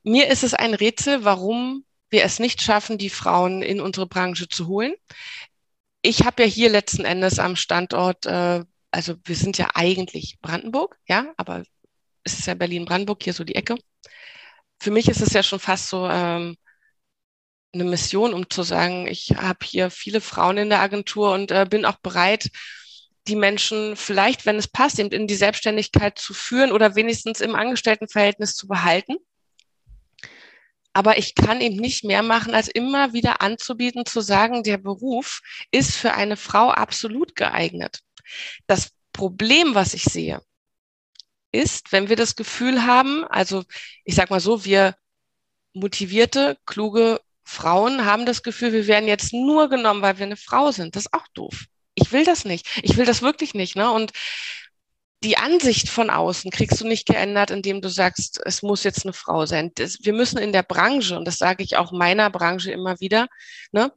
Mir 0.04 0.28
ist 0.28 0.44
es 0.44 0.54
ein 0.54 0.74
Rätsel, 0.74 1.24
warum 1.24 1.86
wir 2.10 2.26
es 2.26 2.40
nicht 2.40 2.62
schaffen, 2.62 2.98
die 2.98 3.10
Frauen 3.10 3.62
in 3.62 3.80
unsere 3.80 4.08
Branche 4.08 4.50
zu 4.50 4.68
holen. 4.68 4.94
Ich 6.02 6.24
habe 6.24 6.44
ja 6.44 6.50
hier 6.50 6.70
letzten 6.70 7.06
Endes 7.06 7.40
am 7.40 7.56
Standort, 7.56 8.26
äh, 8.26 8.64
also 8.92 9.16
wir 9.24 9.36
sind 9.36 9.58
ja 9.58 9.70
eigentlich 9.76 10.40
Brandenburg, 10.42 10.98
ja, 11.08 11.34
aber 11.38 11.64
es 12.24 12.40
ist 12.40 12.48
ja 12.48 12.56
Berlin-Brandenburg, 12.56 13.24
hier 13.24 13.34
so 13.34 13.44
die 13.44 13.56
Ecke. 13.56 13.78
Für 14.80 14.92
mich 14.92 15.08
ist 15.10 15.22
es 15.22 15.34
ja 15.34 15.44
schon 15.44 15.60
fast 15.60 15.90
so 15.90 16.08
ähm, 16.10 16.58
eine 17.74 17.84
Mission, 17.84 18.34
um 18.34 18.50
zu 18.50 18.64
sagen, 18.64 19.08
ich 19.08 19.30
habe 19.38 19.60
hier 19.64 19.90
viele 19.90 20.22
Frauen 20.22 20.58
in 20.58 20.70
der 20.70 20.82
Agentur 20.82 21.34
und 21.34 21.52
äh, 21.52 21.66
bin 21.70 21.86
auch 21.86 21.98
bereit, 21.98 22.50
die 23.28 23.36
Menschen 23.36 23.96
vielleicht, 23.96 24.46
wenn 24.46 24.58
es 24.58 24.68
passt, 24.68 25.00
eben 25.00 25.12
in 25.12 25.28
die 25.28 25.36
Selbstständigkeit 25.36 26.18
zu 26.18 26.34
führen 26.34 26.72
oder 26.72 26.96
wenigstens 26.96 27.40
im 27.40 27.56
Angestelltenverhältnis 27.56 28.56
zu 28.56 28.68
behalten. 28.68 29.18
Aber 30.94 31.18
ich 31.18 31.36
kann 31.36 31.62
eben 31.62 31.78
nicht 31.78 32.04
mehr 32.04 32.22
machen, 32.22 32.54
als 32.54 32.68
immer 32.68 33.14
wieder 33.14 33.42
anzubieten, 33.42 34.06
zu 34.06 34.22
sagen, 34.22 34.64
der 34.64 34.78
Beruf 34.78 35.42
ist 35.72 35.96
für 35.96 36.14
eine 36.14 36.36
Frau 36.36 36.70
absolut 36.70 37.36
geeignet. 37.36 38.02
Das 38.68 38.92
Problem, 39.14 39.74
was 39.76 39.94
ich 39.94 40.04
sehe, 40.04 40.42
ist, 41.52 41.92
wenn 41.92 42.10
wir 42.10 42.16
das 42.16 42.36
Gefühl 42.36 42.86
haben, 42.86 43.26
also 43.26 43.64
ich 44.04 44.16
sag 44.16 44.30
mal 44.30 44.40
so, 44.40 44.66
wir 44.66 44.96
motivierte, 45.74 46.58
kluge 46.66 47.22
Frauen 47.44 48.06
haben 48.06 48.26
das 48.26 48.44
Gefühl, 48.44 48.74
wir 48.74 48.88
werden 48.88 49.08
jetzt 49.08 49.34
nur 49.34 49.70
genommen, 49.70 50.02
weil 50.02 50.18
wir 50.18 50.26
eine 50.26 50.38
Frau 50.38 50.72
sind. 50.72 50.96
Das 50.96 51.06
ist 51.06 51.14
auch 51.14 51.28
doof. 51.34 51.66
Ich 51.96 52.12
will 52.12 52.24
das 52.24 52.46
nicht. 52.46 52.68
Ich 52.84 52.96
will 52.98 53.06
das 53.06 53.22
wirklich 53.22 53.54
nicht. 53.54 53.76
Ne? 53.76 53.92
Und 53.92 54.12
die 55.24 55.38
Ansicht 55.38 55.90
von 55.90 56.10
außen 56.10 56.52
kriegst 56.52 56.82
du 56.82 56.88
nicht 56.88 57.06
geändert, 57.08 57.52
indem 57.52 57.82
du 57.82 57.90
sagst, 57.90 58.42
es 58.46 58.64
muss 58.64 58.84
jetzt 58.84 59.06
eine 59.06 59.14
Frau 59.14 59.46
sein. 59.46 59.72
Das, 59.76 60.00
wir 60.02 60.14
müssen 60.14 60.40
in 60.40 60.52
der 60.52 60.64
Branche, 60.64 61.18
und 61.18 61.26
das 61.26 61.38
sage 61.38 61.64
ich 61.64 61.78
auch 61.78 61.92
meiner 61.92 62.30
Branche 62.30 62.72
immer 62.72 63.00
wieder, 63.00 63.28
ne, 63.72 63.92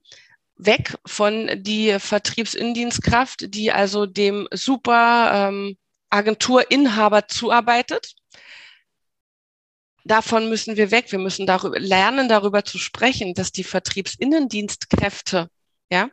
weg 0.57 0.97
von 1.07 1.51
die 1.63 1.99
Vertriebsindienstkraft, 1.99 3.55
die 3.55 3.73
also 3.73 4.07
dem 4.07 4.49
super 4.53 5.49
ähm, 5.49 5.77
Agenturinhaber 6.11 7.27
zuarbeitet. 7.29 8.15
davon 10.05 10.49
müssen 10.49 10.77
wir 10.77 10.91
weg. 10.91 11.11
Wir 11.13 11.19
müssen 11.19 11.47
darüber 11.47 11.79
lernen, 11.81 12.29
darüber 12.29 12.65
zu 12.65 12.79
sprechen, 12.79 13.35
dass 13.35 13.53
die 13.53 13.65
Vertriebsinnendienstkräfte, 13.65 15.49
ja, 15.91 16.11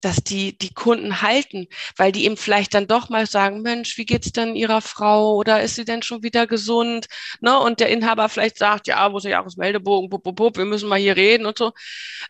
dass 0.00 0.16
die 0.16 0.56
die 0.56 0.72
Kunden 0.72 1.22
halten, 1.22 1.66
weil 1.96 2.12
die 2.12 2.24
eben 2.24 2.36
vielleicht 2.36 2.74
dann 2.74 2.86
doch 2.86 3.08
mal 3.08 3.26
sagen, 3.26 3.62
Mensch, 3.62 3.96
wie 3.98 4.06
geht's 4.06 4.32
denn 4.32 4.56
ihrer 4.56 4.80
Frau 4.80 5.34
oder 5.36 5.62
ist 5.62 5.74
sie 5.74 5.84
denn 5.84 6.02
schon 6.02 6.22
wieder 6.22 6.46
gesund? 6.46 7.06
Ne? 7.40 7.58
Und 7.58 7.80
der 7.80 7.88
Inhaber 7.88 8.28
vielleicht 8.28 8.58
sagt, 8.58 8.86
ja, 8.86 9.12
wo 9.12 9.18
ist 9.18 9.24
der 9.24 9.32
Jahresmeldebogen, 9.32 10.08
bup, 10.08 10.22
bup, 10.22 10.36
bup, 10.36 10.56
wir 10.56 10.64
müssen 10.64 10.88
mal 10.88 10.98
hier 10.98 11.16
reden 11.16 11.46
und 11.46 11.58
so. 11.58 11.72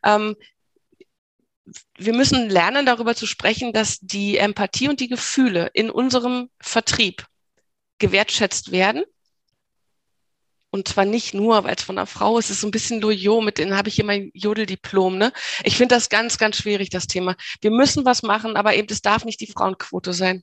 Ähm, 0.05 0.37
wir 1.99 2.15
müssen 2.15 2.49
lernen, 2.49 2.87
darüber 2.87 3.15
zu 3.15 3.27
sprechen, 3.27 3.73
dass 3.73 3.99
die 4.01 4.39
Empathie 4.39 4.89
und 4.89 5.01
die 5.01 5.09
Gefühle 5.09 5.71
in 5.75 5.91
unserem 5.91 6.49
Vertrieb 6.61 7.27
gewertschätzt 7.99 8.73
werden 8.73 9.05
und 10.71 10.89
zwar 10.89 11.05
nicht 11.05 11.35
nur, 11.35 11.65
weil 11.65 11.75
es 11.75 11.83
von 11.83 11.97
einer 11.97 12.07
Frau 12.07 12.39
ist, 12.39 12.47
es 12.47 12.57
ist 12.57 12.61
so 12.61 12.69
ein 12.69 12.73
bisschen 12.73 13.01
Loyot, 13.01 13.45
mit 13.45 13.59
denen 13.59 13.77
habe 13.77 13.89
ich 13.89 13.95
hier 13.95 14.05
mein 14.05 14.31
Jodeldiplom. 14.35 15.17
Ne? 15.17 15.33
Ich 15.65 15.77
finde 15.77 15.95
das 15.95 16.09
ganz, 16.09 16.39
ganz 16.39 16.57
schwierig, 16.57 16.91
das 16.91 17.07
Thema. 17.07 17.37
Wir 17.61 17.71
müssen 17.71 18.05
was 18.05 18.23
machen, 18.23 18.57
aber 18.57 18.75
eben, 18.75 18.89
es 18.91 19.01
darf 19.01 19.25
nicht 19.25 19.41
die 19.41 19.47
Frauenquote 19.47 20.13
sein. 20.13 20.43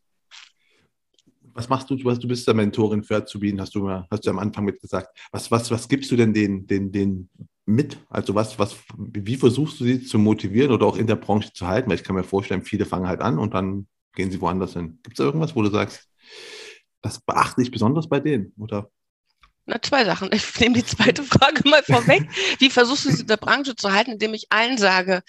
Was 1.53 1.69
machst 1.69 1.89
du? 1.89 1.95
Du 1.95 2.27
bist 2.27 2.47
der 2.47 2.53
Mentorin 2.53 3.03
für 3.03 3.15
Azubinen, 3.15 3.61
hast 3.61 3.75
du, 3.75 3.89
hast 3.89 4.25
du 4.25 4.29
am 4.29 4.39
Anfang 4.39 4.65
mit 4.65 4.81
gesagt. 4.81 5.17
Was, 5.31 5.49
was, 5.51 5.71
was 5.71 5.87
gibst 5.87 6.11
du 6.11 6.17
denn 6.17 6.33
den, 6.33 6.67
den, 6.67 6.91
den 6.91 7.29
mit? 7.65 7.97
Also 8.09 8.35
was, 8.35 8.59
was, 8.59 8.75
wie 8.97 9.37
versuchst 9.37 9.79
du 9.79 9.85
sie 9.85 10.03
zu 10.03 10.19
motivieren 10.19 10.71
oder 10.71 10.85
auch 10.85 10.97
in 10.97 11.07
der 11.07 11.15
Branche 11.15 11.53
zu 11.53 11.65
halten? 11.65 11.89
Weil 11.89 11.97
ich 11.97 12.03
kann 12.03 12.15
mir 12.15 12.25
vorstellen, 12.25 12.63
viele 12.63 12.85
fangen 12.85 13.07
halt 13.07 13.21
an 13.21 13.39
und 13.39 13.53
dann 13.53 13.87
gehen 14.15 14.31
sie 14.31 14.41
woanders 14.41 14.73
hin. 14.73 14.99
Gibt 15.03 15.13
es 15.13 15.17
da 15.17 15.23
irgendwas, 15.23 15.55
wo 15.55 15.61
du 15.61 15.69
sagst, 15.69 16.09
das 17.01 17.21
beachte 17.21 17.61
ich 17.61 17.71
besonders 17.71 18.09
bei 18.09 18.19
denen? 18.19 18.51
Oder 18.57 18.89
na, 19.65 19.81
zwei 19.81 20.05
Sachen. 20.05 20.31
Ich 20.31 20.59
nehme 20.59 20.75
die 20.75 20.85
zweite 20.85 21.23
Frage 21.23 21.67
mal 21.67 21.83
vorweg. 21.83 22.23
Wie 22.59 22.69
versuchst 22.69 23.05
du 23.05 23.09
es 23.09 23.21
in 23.21 23.27
der 23.27 23.37
Branche 23.37 23.75
zu 23.75 23.91
halten, 23.91 24.11
indem 24.11 24.33
ich 24.33 24.51
allen 24.51 24.77
sage, 24.77 25.23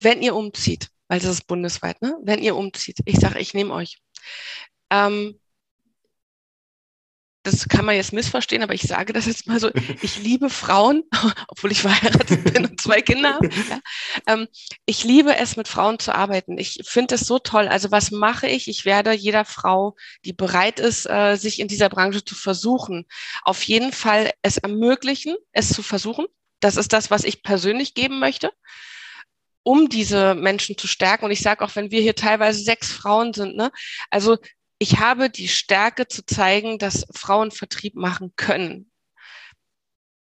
wenn 0.00 0.22
ihr 0.22 0.34
umzieht, 0.34 0.88
weil 1.08 1.20
das 1.20 1.30
ist 1.30 1.46
bundesweit, 1.46 2.00
ne? 2.02 2.16
Wenn 2.22 2.42
ihr 2.42 2.56
umzieht, 2.56 2.98
ich 3.04 3.16
sage, 3.18 3.38
ich 3.38 3.54
nehme 3.54 3.72
euch. 3.74 3.98
Ähm, 4.90 5.39
das 7.42 7.68
kann 7.68 7.86
man 7.86 7.96
jetzt 7.96 8.12
missverstehen, 8.12 8.62
aber 8.62 8.74
ich 8.74 8.82
sage 8.82 9.12
das 9.12 9.26
jetzt 9.26 9.46
mal 9.46 9.58
so, 9.58 9.70
ich 10.02 10.18
liebe 10.18 10.50
Frauen, 10.50 11.04
obwohl 11.48 11.72
ich 11.72 11.80
verheiratet 11.80 12.52
bin 12.52 12.66
und 12.66 12.80
zwei 12.80 13.00
Kinder 13.00 13.34
habe. 13.34 13.48
Ja. 13.48 13.80
Ähm, 14.26 14.48
ich 14.84 15.04
liebe 15.04 15.34
es, 15.36 15.56
mit 15.56 15.66
Frauen 15.66 15.98
zu 15.98 16.14
arbeiten. 16.14 16.58
Ich 16.58 16.80
finde 16.84 17.14
es 17.14 17.22
so 17.22 17.38
toll. 17.38 17.68
Also 17.68 17.90
was 17.90 18.10
mache 18.10 18.46
ich? 18.46 18.68
Ich 18.68 18.84
werde 18.84 19.12
jeder 19.12 19.44
Frau, 19.44 19.96
die 20.24 20.34
bereit 20.34 20.80
ist, 20.80 21.08
äh, 21.08 21.36
sich 21.36 21.60
in 21.60 21.68
dieser 21.68 21.88
Branche 21.88 22.24
zu 22.24 22.34
versuchen, 22.34 23.06
auf 23.42 23.62
jeden 23.62 23.92
Fall 23.92 24.32
es 24.42 24.58
ermöglichen, 24.58 25.36
es 25.52 25.70
zu 25.70 25.82
versuchen. 25.82 26.26
Das 26.60 26.76
ist 26.76 26.92
das, 26.92 27.10
was 27.10 27.24
ich 27.24 27.42
persönlich 27.42 27.94
geben 27.94 28.18
möchte 28.18 28.52
um 29.62 29.90
diese 29.90 30.34
Menschen 30.34 30.78
zu 30.78 30.86
stärken. 30.86 31.26
Und 31.26 31.30
ich 31.32 31.42
sage 31.42 31.62
auch, 31.62 31.76
wenn 31.76 31.90
wir 31.90 32.00
hier 32.00 32.14
teilweise 32.14 32.62
sechs 32.62 32.90
Frauen 32.90 33.34
sind, 33.34 33.56
ne, 33.56 33.70
also 34.10 34.38
ich 34.80 34.98
habe 34.98 35.30
die 35.30 35.48
Stärke 35.48 36.08
zu 36.08 36.24
zeigen, 36.24 36.78
dass 36.78 37.06
Frauen 37.14 37.50
Vertrieb 37.52 37.94
machen 37.96 38.32
können. 38.36 38.89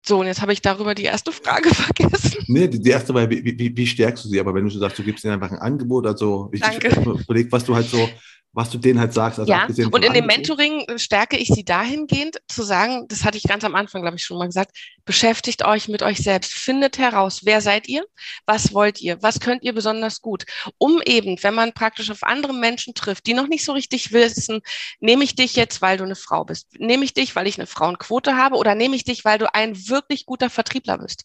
So, 0.09 0.21
und 0.21 0.27
jetzt 0.27 0.41
habe 0.41 0.53
ich 0.53 0.63
darüber 0.63 0.95
die 0.95 1.05
erste 1.05 1.33
Frage 1.33 1.69
vergessen. 1.75 2.45
Nee, 2.47 2.69
die, 2.69 2.91
erste 2.91 3.13
war, 3.13 3.29
wie, 3.29 3.45
wie, 3.45 3.77
wie 3.77 3.87
stärkst 3.87 4.25
du 4.25 4.29
sie? 4.29 4.39
Aber 4.39 4.55
wenn 4.55 4.65
du 4.65 4.71
so 4.71 4.79
sagst, 4.79 4.99
du 4.99 5.03
gibst 5.03 5.25
ihnen 5.25 5.35
einfach 5.35 5.51
ein 5.51 5.59
Angebot, 5.59 6.07
also 6.07 6.49
ich, 6.53 6.61
Danke. 6.61 6.89
ich 6.89 6.97
überlege, 6.97 7.51
was 7.51 7.65
du 7.65 7.75
halt 7.75 7.89
so 7.89 8.09
was 8.57 8.71
du 8.71 8.79
denen 8.79 8.99
halt 8.99 9.13
sagst. 9.13 9.39
Also 9.39 9.53
ja, 9.53 9.67
und 9.67 10.03
in 10.03 10.15
dem 10.15 10.25
Mentoring 10.25 10.87
stärke 10.97 11.37
ich 11.37 11.49
sie 11.49 11.63
dahingehend 11.63 12.39
zu 12.49 12.63
sagen, 12.63 13.05
das 13.07 13.23
hatte 13.23 13.37
ich 13.37 13.45
ganz 13.45 13.65
am 13.65 13.75
Anfang, 13.75 14.01
glaube 14.01 14.17
ich, 14.17 14.23
schon 14.23 14.39
mal 14.39 14.47
gesagt, 14.47 14.71
beschäftigt 15.05 15.67
euch 15.67 15.89
mit 15.89 16.03
euch 16.03 16.19
selbst, 16.19 16.55
findet 16.55 16.97
heraus, 16.97 17.41
wer 17.45 17.61
seid 17.61 17.87
ihr, 17.87 18.07
was 18.47 18.73
wollt 18.73 19.03
ihr, 19.03 19.23
was 19.23 19.41
könnt 19.41 19.63
ihr 19.63 19.75
besonders 19.75 20.23
gut, 20.23 20.47
um 20.79 21.03
eben, 21.05 21.37
wenn 21.43 21.53
man 21.53 21.75
praktisch 21.75 22.11
auf 22.11 22.23
andere 22.23 22.55
Menschen 22.55 22.95
trifft, 22.95 23.27
die 23.27 23.35
noch 23.35 23.47
nicht 23.47 23.63
so 23.63 23.73
richtig 23.73 24.13
wissen, 24.13 24.63
nehme 25.01 25.23
ich 25.23 25.35
dich 25.35 25.55
jetzt, 25.55 25.83
weil 25.83 25.99
du 25.99 26.05
eine 26.05 26.17
Frau 26.17 26.47
bist, 26.47 26.81
nehme 26.81 27.05
ich 27.05 27.13
dich, 27.13 27.37
weil 27.37 27.47
ich 27.47 27.59
eine 27.59 27.67
Frauenquote 27.67 28.37
habe 28.37 28.57
oder 28.57 28.75
nehme 28.75 28.97
ich 28.97 29.05
dich, 29.05 29.27
weil 29.27 29.39
du 29.39 29.53
ein 29.55 29.77
wirklich 29.87 29.96
guter 30.27 30.51
Vertriebler 30.51 30.99
bist 30.99 31.25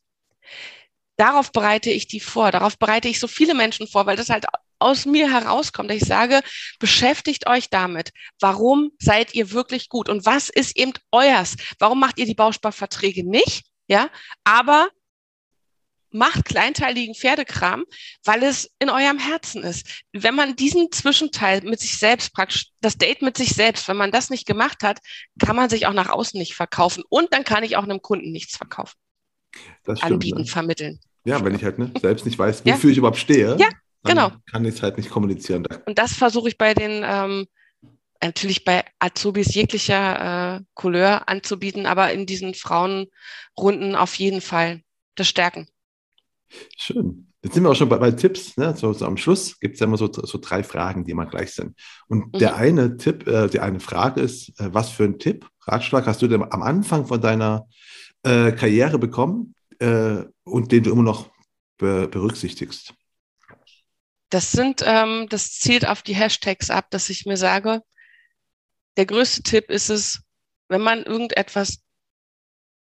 darauf 1.21 1.51
bereite 1.51 1.91
ich 1.91 2.07
die 2.07 2.19
vor, 2.19 2.51
darauf 2.51 2.79
bereite 2.79 3.07
ich 3.07 3.19
so 3.19 3.27
viele 3.27 3.53
Menschen 3.53 3.87
vor, 3.87 4.07
weil 4.07 4.17
das 4.17 4.29
halt 4.29 4.45
aus 4.79 5.05
mir 5.05 5.31
herauskommt, 5.31 5.91
dass 5.91 5.97
ich 5.97 6.07
sage, 6.07 6.41
beschäftigt 6.79 7.47
euch 7.47 7.69
damit. 7.69 8.11
Warum 8.39 8.91
seid 8.97 9.35
ihr 9.35 9.51
wirklich 9.51 9.89
gut? 9.89 10.09
Und 10.09 10.25
was 10.25 10.49
ist 10.49 10.75
eben 10.75 10.93
euers? 11.11 11.55
Warum 11.77 11.99
macht 11.99 12.17
ihr 12.17 12.25
die 12.25 12.33
Bausparverträge 12.33 13.23
nicht? 13.23 13.65
Ja, 13.87 14.09
aber 14.43 14.89
macht 16.13 16.45
kleinteiligen 16.45 17.15
Pferdekram, 17.15 17.85
weil 18.23 18.43
es 18.43 18.69
in 18.79 18.89
eurem 18.89 19.19
Herzen 19.19 19.63
ist. 19.63 20.03
Wenn 20.13 20.35
man 20.35 20.55
diesen 20.55 20.91
Zwischenteil 20.91 21.61
mit 21.61 21.79
sich 21.79 21.97
selbst 21.97 22.33
praktisch, 22.33 22.67
das 22.81 22.97
Date 22.97 23.21
mit 23.21 23.37
sich 23.37 23.49
selbst, 23.49 23.87
wenn 23.87 23.97
man 23.97 24.11
das 24.11 24.29
nicht 24.29 24.45
gemacht 24.45 24.83
hat, 24.83 24.99
kann 25.39 25.55
man 25.55 25.69
sich 25.69 25.87
auch 25.87 25.93
nach 25.93 26.09
außen 26.09 26.37
nicht 26.37 26.53
verkaufen 26.53 27.03
und 27.09 27.33
dann 27.33 27.43
kann 27.43 27.63
ich 27.63 27.77
auch 27.77 27.83
einem 27.83 28.01
Kunden 28.01 28.31
nichts 28.31 28.57
verkaufen. 28.57 28.97
Das 29.83 29.99
stimmt, 29.99 30.13
anbieten, 30.13 30.41
ne? 30.41 30.45
vermitteln. 30.45 30.99
Ja, 31.25 31.43
wenn 31.43 31.55
ich 31.55 31.63
halt 31.63 31.77
ne, 31.77 31.91
selbst 32.01 32.25
nicht 32.25 32.39
weiß, 32.39 32.65
wofür 32.65 32.89
ja. 32.89 32.91
ich 32.91 32.97
überhaupt 32.97 33.17
stehe. 33.17 33.57
Ja, 33.57 33.69
genau. 34.03 34.31
kann 34.49 34.65
ich 34.65 34.75
es 34.75 34.81
halt 34.81 34.97
nicht 34.97 35.09
kommunizieren. 35.09 35.67
Und 35.85 35.97
das 35.97 36.13
versuche 36.13 36.49
ich 36.49 36.57
bei 36.57 36.73
den, 36.73 37.03
ähm, 37.05 37.47
natürlich 38.23 38.63
bei 38.63 38.85
Azubis 38.99 39.53
jeglicher 39.53 40.57
äh, 40.57 40.63
Couleur 40.73 41.27
anzubieten, 41.27 41.85
aber 41.85 42.11
in 42.11 42.25
diesen 42.25 42.53
Frauenrunden 42.53 43.95
auf 43.95 44.15
jeden 44.15 44.41
Fall 44.41 44.81
das 45.15 45.27
Stärken. 45.27 45.67
Schön. 46.77 47.27
Jetzt 47.43 47.55
sind 47.55 47.63
wir 47.63 47.69
auch 47.71 47.75
schon 47.75 47.89
bei, 47.89 47.97
bei 47.97 48.11
Tipps. 48.11 48.57
Ne? 48.57 48.75
So, 48.75 48.93
so, 48.93 49.05
am 49.05 49.17
Schluss 49.17 49.59
gibt 49.59 49.75
es 49.75 49.79
ja 49.79 49.87
immer 49.87 49.97
so, 49.97 50.11
so 50.11 50.37
drei 50.37 50.63
Fragen, 50.63 51.05
die 51.05 51.11
immer 51.11 51.25
gleich 51.25 51.53
sind. 51.53 51.77
Und 52.07 52.33
mhm. 52.33 52.39
der 52.39 52.55
eine 52.55 52.97
Tipp, 52.97 53.27
äh, 53.27 53.47
die 53.47 53.59
eine 53.59 53.79
Frage 53.79 54.21
ist, 54.21 54.49
äh, 54.59 54.73
was 54.73 54.89
für 54.89 55.05
ein 55.05 55.19
Tipp, 55.19 55.47
Ratschlag 55.61 56.05
hast 56.05 56.21
du 56.21 56.27
denn 56.27 56.43
am 56.43 56.61
Anfang 56.61 57.05
von 57.05 57.21
deiner 57.21 57.67
äh, 58.23 58.51
Karriere 58.51 58.99
bekommen 58.99 59.55
äh, 59.79 60.23
und 60.43 60.71
den 60.71 60.83
du 60.83 60.91
immer 60.91 61.03
noch 61.03 61.29
be 61.77 62.07
berücksichtigst? 62.07 62.93
Das 64.29 64.51
sind, 64.51 64.83
ähm, 64.85 65.27
das 65.29 65.51
zielt 65.51 65.87
auf 65.87 66.03
die 66.03 66.15
Hashtags 66.15 66.69
ab, 66.69 66.89
dass 66.89 67.09
ich 67.09 67.25
mir 67.25 67.37
sage, 67.37 67.81
der 68.97 69.05
größte 69.05 69.43
Tipp 69.43 69.69
ist 69.69 69.89
es, 69.89 70.21
wenn 70.69 70.81
man 70.81 71.03
irgendetwas 71.03 71.81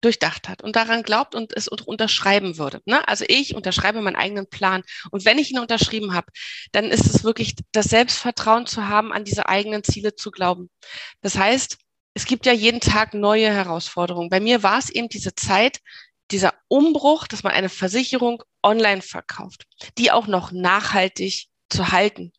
durchdacht 0.01 0.47
hat 0.47 0.61
und 0.61 0.75
daran 0.75 1.03
glaubt 1.03 1.33
und 1.33 1.55
es 1.55 1.67
unterschreiben 1.67 2.57
würde. 2.57 2.81
Ne? 2.85 3.07
Also 3.07 3.25
ich 3.27 3.55
unterschreibe 3.55 4.01
meinen 4.01 4.15
eigenen 4.15 4.47
Plan. 4.47 4.83
Und 5.11 5.25
wenn 5.25 5.39
ich 5.39 5.51
ihn 5.51 5.59
unterschrieben 5.59 6.13
habe, 6.13 6.27
dann 6.71 6.85
ist 6.85 7.07
es 7.07 7.23
wirklich 7.23 7.55
das 7.71 7.85
Selbstvertrauen 7.85 8.67
zu 8.67 8.87
haben, 8.87 9.11
an 9.11 9.23
diese 9.23 9.49
eigenen 9.49 9.83
Ziele 9.83 10.15
zu 10.15 10.31
glauben. 10.31 10.69
Das 11.21 11.37
heißt, 11.37 11.77
es 12.13 12.25
gibt 12.25 12.45
ja 12.45 12.53
jeden 12.53 12.79
Tag 12.79 13.13
neue 13.13 13.51
Herausforderungen. 13.51 14.29
Bei 14.29 14.39
mir 14.39 14.63
war 14.63 14.79
es 14.79 14.89
eben 14.89 15.09
diese 15.09 15.35
Zeit, 15.35 15.79
dieser 16.31 16.53
Umbruch, 16.67 17.27
dass 17.27 17.43
man 17.43 17.53
eine 17.53 17.69
Versicherung 17.69 18.43
online 18.63 19.01
verkauft, 19.01 19.65
die 19.97 20.11
auch 20.11 20.27
noch 20.27 20.51
nachhaltig 20.51 21.47
zu 21.69 21.91
halten. 21.91 22.33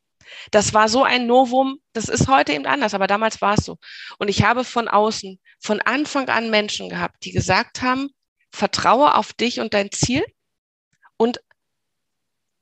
Das 0.50 0.74
war 0.74 0.88
so 0.88 1.04
ein 1.04 1.26
Novum, 1.26 1.78
das 1.92 2.08
ist 2.08 2.28
heute 2.28 2.52
eben 2.52 2.66
anders, 2.66 2.94
aber 2.94 3.06
damals 3.06 3.40
war 3.40 3.54
es 3.58 3.64
so. 3.64 3.78
Und 4.18 4.28
ich 4.28 4.42
habe 4.42 4.64
von 4.64 4.88
außen, 4.88 5.40
von 5.60 5.80
Anfang 5.80 6.28
an 6.28 6.50
Menschen 6.50 6.88
gehabt, 6.88 7.24
die 7.24 7.32
gesagt 7.32 7.82
haben, 7.82 8.10
vertraue 8.50 9.14
auf 9.14 9.32
dich 9.32 9.60
und 9.60 9.74
dein 9.74 9.90
Ziel 9.90 10.24
und 11.16 11.40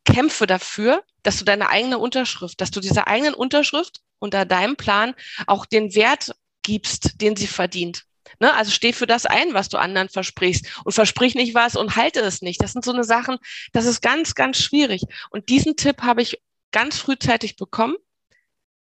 kämpfe 0.05 0.47
dafür, 0.47 1.05
dass 1.23 1.39
du 1.39 1.45
deine 1.45 1.69
eigene 1.69 1.99
Unterschrift, 1.99 2.61
dass 2.61 2.71
du 2.71 2.81
dieser 2.81 3.09
eigenen 3.09 3.35
Unterschrift 3.35 4.01
unter 4.19 4.45
deinem 4.45 4.77
Plan 4.77 5.15
auch 5.47 5.67
den 5.67 5.95
Wert 5.95 6.35
gibst, 6.63 7.21
den 7.21 7.37
sie 7.37 7.47
verdient. 7.47 8.05
Ne? 8.41 8.53
Also 8.55 8.71
steh 8.71 8.93
für 8.93 9.07
das 9.07 9.27
ein, 9.27 9.55
was 9.55 9.69
du 9.69 9.79
anderen 9.79 10.09
versprichst 10.09 10.81
und 10.85 10.93
versprich 10.93 11.35
nicht 11.35 11.55
was 11.55 11.77
und 11.77 11.97
halte 11.97 12.21
es 12.21 12.43
nicht. 12.43 12.63
Das 12.63 12.73
sind 12.73 12.85
so 12.85 12.93
eine 12.93 13.05
Sachen, 13.05 13.39
das 13.73 13.87
ist 13.87 14.03
ganz, 14.03 14.35
ganz 14.35 14.59
schwierig. 14.59 15.03
Und 15.31 15.49
diesen 15.49 15.77
Tipp 15.77 16.03
habe 16.03 16.23
ich 16.23 16.41
ganz 16.73 16.99
frühzeitig 16.99 17.57
bekommen. 17.57 17.97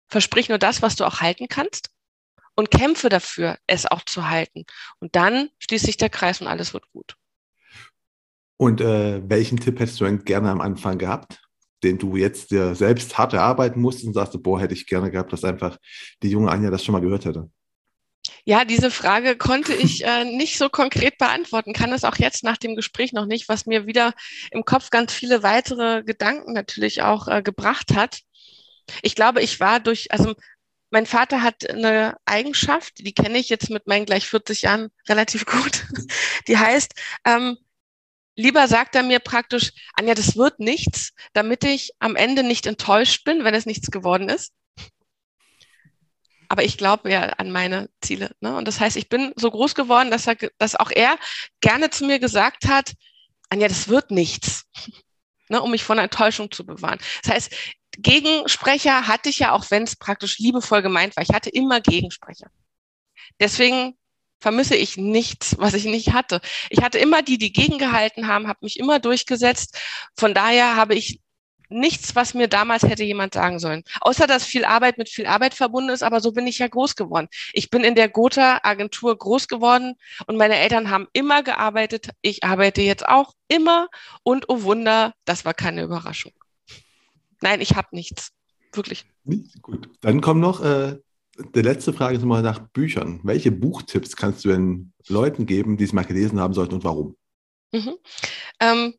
Versprich 0.07 0.49
nur 0.49 0.57
das, 0.57 0.81
was 0.81 0.95
du 0.95 1.05
auch 1.05 1.21
halten 1.21 1.47
kannst 1.47 1.89
und 2.55 2.71
kämpfe 2.71 3.09
dafür, 3.09 3.57
es 3.67 3.85
auch 3.85 4.03
zu 4.03 4.29
halten. 4.29 4.65
Und 4.99 5.15
dann 5.15 5.49
schließt 5.59 5.85
sich 5.85 5.97
der 5.97 6.09
Kreis 6.09 6.41
und 6.41 6.47
alles 6.47 6.73
wird 6.73 6.89
gut. 6.91 7.15
Und 8.57 8.81
äh, 8.81 9.21
welchen 9.27 9.59
Tipp 9.59 9.79
hättest 9.79 9.99
du 9.99 10.05
denn 10.05 10.23
gerne 10.23 10.51
am 10.51 10.61
Anfang 10.61 10.97
gehabt, 10.97 11.41
den 11.83 11.97
du 11.97 12.15
jetzt 12.15 12.51
dir 12.51 12.75
selbst 12.75 13.17
hart 13.17 13.33
erarbeiten 13.33 13.81
musst 13.81 14.03
und 14.03 14.13
sagst, 14.13 14.41
boah, 14.43 14.59
hätte 14.59 14.73
ich 14.73 14.85
gerne 14.85 15.09
gehabt, 15.09 15.33
dass 15.33 15.43
einfach 15.43 15.77
die 16.21 16.29
junge 16.29 16.51
Anja 16.51 16.69
das 16.69 16.83
schon 16.83 16.93
mal 16.93 17.01
gehört 17.01 17.25
hätte? 17.25 17.49
Ja, 18.45 18.65
diese 18.65 18.91
Frage 18.91 19.37
konnte 19.37 19.73
ich 19.73 20.03
äh, 20.03 20.25
nicht 20.25 20.57
so 20.57 20.69
konkret 20.69 21.17
beantworten, 21.17 21.73
kann 21.73 21.93
es 21.93 22.03
auch 22.03 22.17
jetzt 22.17 22.43
nach 22.43 22.57
dem 22.57 22.75
Gespräch 22.75 23.13
noch 23.13 23.25
nicht, 23.25 23.49
was 23.49 23.65
mir 23.65 23.85
wieder 23.85 24.13
im 24.51 24.65
Kopf 24.65 24.89
ganz 24.89 25.13
viele 25.13 25.43
weitere 25.43 26.03
Gedanken 26.03 26.53
natürlich 26.53 27.01
auch 27.03 27.27
äh, 27.27 27.41
gebracht 27.43 27.93
hat. 27.93 28.21
Ich 29.03 29.15
glaube, 29.15 29.41
ich 29.41 29.59
war 29.59 29.79
durch, 29.79 30.11
also 30.11 30.35
mein 30.89 31.05
Vater 31.05 31.41
hat 31.41 31.69
eine 31.69 32.17
Eigenschaft, 32.25 32.99
die 32.99 33.13
kenne 33.13 33.37
ich 33.37 33.49
jetzt 33.49 33.69
mit 33.69 33.87
meinen 33.87 34.05
gleich 34.05 34.27
40 34.27 34.63
Jahren 34.63 34.89
relativ 35.07 35.45
gut. 35.45 35.85
Die 36.47 36.57
heißt, 36.57 36.93
ähm, 37.25 37.57
lieber 38.35 38.67
sagt 38.67 38.95
er 38.95 39.03
mir 39.03 39.19
praktisch, 39.19 39.71
Anja, 39.93 40.15
das 40.15 40.35
wird 40.35 40.59
nichts, 40.59 41.13
damit 41.33 41.63
ich 41.63 41.91
am 41.99 42.17
Ende 42.17 42.43
nicht 42.43 42.65
enttäuscht 42.65 43.23
bin, 43.23 43.45
wenn 43.45 43.53
es 43.53 43.65
nichts 43.65 43.89
geworden 43.89 44.27
ist. 44.27 44.53
Aber 46.51 46.65
ich 46.65 46.77
glaube 46.77 47.09
ja 47.09 47.21
an 47.37 47.49
meine 47.49 47.89
Ziele. 48.01 48.35
Ne? 48.41 48.53
Und 48.57 48.67
das 48.67 48.81
heißt, 48.81 48.97
ich 48.97 49.07
bin 49.07 49.31
so 49.37 49.49
groß 49.49 49.73
geworden, 49.73 50.11
dass, 50.11 50.27
er, 50.27 50.35
dass 50.57 50.75
auch 50.75 50.91
er 50.91 51.17
gerne 51.61 51.91
zu 51.91 52.03
mir 52.03 52.19
gesagt 52.19 52.67
hat, 52.67 52.91
Anja, 53.47 53.69
das 53.69 53.87
wird 53.87 54.11
nichts, 54.11 54.65
ne, 55.47 55.61
um 55.61 55.71
mich 55.71 55.85
von 55.85 55.97
Enttäuschung 55.97 56.51
zu 56.51 56.65
bewahren. 56.65 56.99
Das 57.23 57.33
heißt, 57.33 57.55
Gegensprecher 57.99 59.07
hatte 59.07 59.29
ich 59.29 59.39
ja, 59.39 59.53
auch 59.53 59.71
wenn 59.71 59.83
es 59.83 59.95
praktisch 59.95 60.39
liebevoll 60.39 60.81
gemeint 60.81 61.15
war. 61.15 61.23
Ich 61.23 61.33
hatte 61.33 61.49
immer 61.49 61.79
Gegensprecher. 61.79 62.51
Deswegen 63.39 63.97
vermisse 64.41 64.75
ich 64.75 64.97
nichts, 64.97 65.57
was 65.57 65.73
ich 65.73 65.85
nicht 65.85 66.11
hatte. 66.11 66.41
Ich 66.69 66.81
hatte 66.81 66.97
immer 66.97 67.21
die, 67.21 67.37
die 67.37 67.53
gegengehalten 67.53 68.27
haben, 68.27 68.49
habe 68.49 68.59
mich 68.63 68.77
immer 68.77 68.99
durchgesetzt. 68.99 69.79
Von 70.17 70.33
daher 70.33 70.75
habe 70.75 70.95
ich 70.95 71.21
nichts, 71.71 72.15
was 72.15 72.33
mir 72.33 72.47
damals 72.47 72.83
hätte 72.83 73.03
jemand 73.03 73.33
sagen 73.33 73.59
sollen. 73.59 73.83
Außer, 74.01 74.27
dass 74.27 74.45
viel 74.45 74.65
Arbeit 74.65 74.97
mit 74.97 75.09
viel 75.09 75.25
Arbeit 75.25 75.53
verbunden 75.53 75.89
ist, 75.89 76.03
aber 76.03 76.19
so 76.19 76.31
bin 76.31 76.47
ich 76.47 76.59
ja 76.59 76.67
groß 76.67 76.95
geworden. 76.95 77.27
Ich 77.53 77.69
bin 77.69 77.83
in 77.83 77.95
der 77.95 78.09
Gotha-Agentur 78.09 79.17
groß 79.17 79.47
geworden 79.47 79.95
und 80.27 80.37
meine 80.37 80.57
Eltern 80.57 80.89
haben 80.89 81.07
immer 81.13 81.43
gearbeitet. 81.43 82.09
Ich 82.21 82.43
arbeite 82.43 82.81
jetzt 82.81 83.07
auch 83.07 83.33
immer 83.47 83.87
und 84.23 84.49
oh 84.49 84.63
Wunder, 84.63 85.13
das 85.25 85.45
war 85.45 85.53
keine 85.53 85.83
Überraschung. 85.83 86.33
Nein, 87.41 87.61
ich 87.61 87.75
habe 87.75 87.87
nichts. 87.91 88.31
Wirklich. 88.73 89.05
Gut. 89.61 89.89
Dann 90.01 90.21
kommt 90.21 90.41
noch 90.41 90.63
äh, 90.63 90.97
die 91.55 91.61
letzte 91.61 91.93
Frage 91.93 92.17
ist 92.17 92.25
mal 92.25 92.41
nach 92.41 92.59
Büchern. 92.59 93.19
Welche 93.23 93.51
Buchtipps 93.51 94.15
kannst 94.15 94.45
du 94.45 94.49
den 94.49 94.93
Leuten 95.07 95.45
geben, 95.45 95.77
die 95.77 95.83
es 95.83 95.93
mal 95.93 96.05
gelesen 96.05 96.39
haben 96.39 96.53
sollten 96.53 96.75
und 96.75 96.83
warum? 96.83 97.15
Mhm. 97.71 97.95
Ähm, 98.59 98.93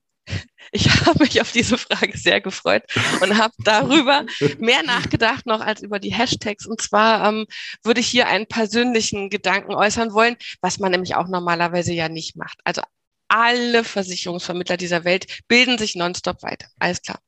ich 0.72 0.88
habe 1.06 1.22
mich 1.22 1.40
auf 1.40 1.52
diese 1.52 1.78
Frage 1.78 2.16
sehr 2.16 2.40
gefreut 2.40 2.84
und 3.20 3.36
habe 3.38 3.54
darüber 3.58 4.24
mehr 4.58 4.82
nachgedacht 4.86 5.46
noch 5.46 5.60
als 5.60 5.82
über 5.82 5.98
die 5.98 6.12
Hashtags. 6.12 6.66
Und 6.66 6.80
zwar 6.80 7.28
ähm, 7.28 7.46
würde 7.82 8.00
ich 8.00 8.08
hier 8.08 8.28
einen 8.28 8.46
persönlichen 8.46 9.30
Gedanken 9.30 9.74
äußern 9.74 10.12
wollen, 10.12 10.36
was 10.60 10.78
man 10.78 10.92
nämlich 10.92 11.14
auch 11.14 11.28
normalerweise 11.28 11.92
ja 11.92 12.08
nicht 12.08 12.36
macht. 12.36 12.58
Also 12.64 12.82
alle 13.28 13.84
Versicherungsvermittler 13.84 14.76
dieser 14.76 15.04
Welt 15.04 15.42
bilden 15.48 15.78
sich 15.78 15.94
nonstop 15.94 16.42
weiter. 16.42 16.68
Alles 16.78 17.02
klar. 17.02 17.20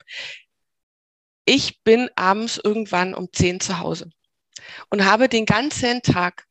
Ich 1.47 1.83
bin 1.83 2.09
abends 2.17 2.61
irgendwann 2.63 3.15
um 3.15 3.29
zehn 3.33 3.61
zu 3.61 3.79
Hause 3.79 4.11
und 4.91 5.05
habe 5.05 5.29
den 5.29 5.47
ganzen 5.47 6.03
Tag 6.03 6.47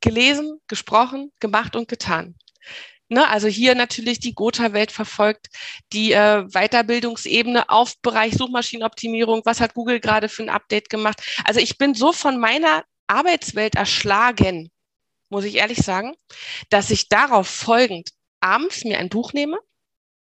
gelesen, 0.00 0.60
gesprochen, 0.66 1.32
gemacht 1.40 1.74
und 1.74 1.88
getan. 1.88 2.36
Ne, 3.10 3.26
also 3.26 3.48
hier 3.48 3.74
natürlich 3.74 4.20
die 4.20 4.34
Gotha-Welt 4.34 4.92
verfolgt, 4.92 5.48
die 5.94 6.12
äh, 6.12 6.44
Weiterbildungsebene 6.52 7.70
auf 7.70 7.98
Bereich 8.02 8.34
Suchmaschinenoptimierung. 8.34 9.40
Was 9.46 9.60
hat 9.60 9.72
Google 9.72 9.98
gerade 9.98 10.28
für 10.28 10.42
ein 10.42 10.50
Update 10.50 10.90
gemacht? 10.90 11.22
Also 11.44 11.58
ich 11.58 11.78
bin 11.78 11.94
so 11.94 12.12
von 12.12 12.38
meiner 12.38 12.84
Arbeitswelt 13.06 13.76
erschlagen, 13.76 14.70
muss 15.30 15.44
ich 15.44 15.54
ehrlich 15.54 15.78
sagen, 15.78 16.14
dass 16.68 16.90
ich 16.90 17.08
darauf 17.08 17.48
folgend 17.48 18.10
abends 18.40 18.84
mir 18.84 18.98
ein 18.98 19.08
Buch 19.08 19.32
nehme, 19.32 19.58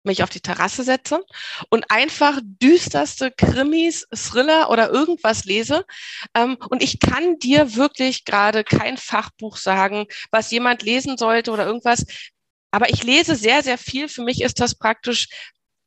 mich 0.04 0.22
auf 0.22 0.30
die 0.30 0.42
Terrasse 0.42 0.84
setze 0.84 1.24
und 1.70 1.90
einfach 1.90 2.40
düsterste 2.44 3.32
Krimis, 3.32 4.06
Thriller 4.14 4.70
oder 4.70 4.90
irgendwas 4.90 5.46
lese. 5.46 5.86
Ähm, 6.36 6.58
und 6.70 6.84
ich 6.84 7.00
kann 7.00 7.40
dir 7.40 7.76
wirklich 7.76 8.26
gerade 8.26 8.64
kein 8.64 8.98
Fachbuch 8.98 9.58
sagen, 9.58 10.06
was 10.32 10.52
jemand 10.52 10.84
lesen 10.84 11.18
sollte 11.18 11.52
oder 11.52 11.66
irgendwas. 11.66 12.06
Aber 12.74 12.90
ich 12.90 13.04
lese 13.04 13.36
sehr, 13.36 13.62
sehr 13.62 13.78
viel. 13.78 14.10
Für 14.10 14.24
mich 14.24 14.42
ist 14.42 14.60
das 14.60 14.74
praktisch 14.74 15.28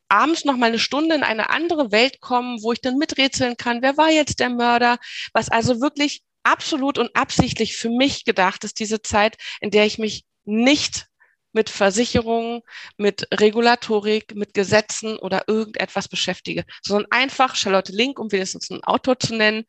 abends 0.07 0.45
noch 0.45 0.55
mal 0.55 0.67
eine 0.67 0.79
Stunde 0.79 1.15
in 1.15 1.23
eine 1.23 1.49
andere 1.49 1.91
Welt 1.91 2.21
kommen, 2.21 2.63
wo 2.63 2.71
ich 2.71 2.79
dann 2.79 2.97
miträtseln 2.97 3.57
kann, 3.57 3.81
wer 3.81 3.97
war 3.97 4.09
jetzt 4.09 4.39
der 4.39 4.49
Mörder, 4.49 4.97
was 5.33 5.49
also 5.49 5.81
wirklich 5.81 6.23
absolut 6.43 6.97
und 6.97 7.13
absichtlich 7.13 7.75
für 7.75 7.89
mich 7.89 8.23
gedacht 8.23 8.63
ist, 8.63 8.79
diese 8.79 9.01
Zeit, 9.01 9.35
in 9.59 9.69
der 9.69 9.85
ich 9.85 9.97
mich 9.97 10.23
nicht 10.45 11.07
mit 11.51 11.69
Versicherungen, 11.69 12.61
mit 12.95 13.27
Regulatorik, 13.33 14.33
mit 14.35 14.53
Gesetzen 14.53 15.17
oder 15.17 15.43
irgendetwas 15.47 16.07
beschäftige, 16.07 16.63
sondern 16.81 17.11
einfach 17.11 17.57
Charlotte 17.57 17.91
Link, 17.91 18.17
um 18.17 18.31
wenigstens 18.31 18.71
einen 18.71 18.85
Autor 18.85 19.19
zu 19.19 19.35
nennen. 19.35 19.65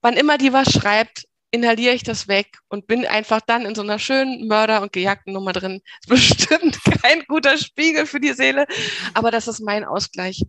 Wann 0.00 0.16
immer 0.16 0.38
die 0.38 0.52
was 0.52 0.72
schreibt, 0.72 1.28
inhaliere 1.52 1.94
ich 1.94 2.02
das 2.02 2.26
weg 2.26 2.58
und 2.68 2.86
bin 2.88 3.06
einfach 3.06 3.40
dann 3.40 3.62
in 3.62 3.74
so 3.74 3.82
einer 3.82 3.98
schönen 3.98 4.48
Mörder- 4.48 4.82
und 4.82 4.92
gejagten 4.92 5.32
Nummer 5.32 5.52
drin. 5.52 5.80
bestimmt 6.08 6.78
kein 7.02 7.22
guter 7.28 7.56
Spiegel 7.56 8.06
für 8.06 8.18
die 8.18 8.32
Seele, 8.32 8.66
aber 9.14 9.30
das 9.30 9.46
ist 9.46 9.60
mein 9.60 9.84
Ausgleich. 9.84 10.42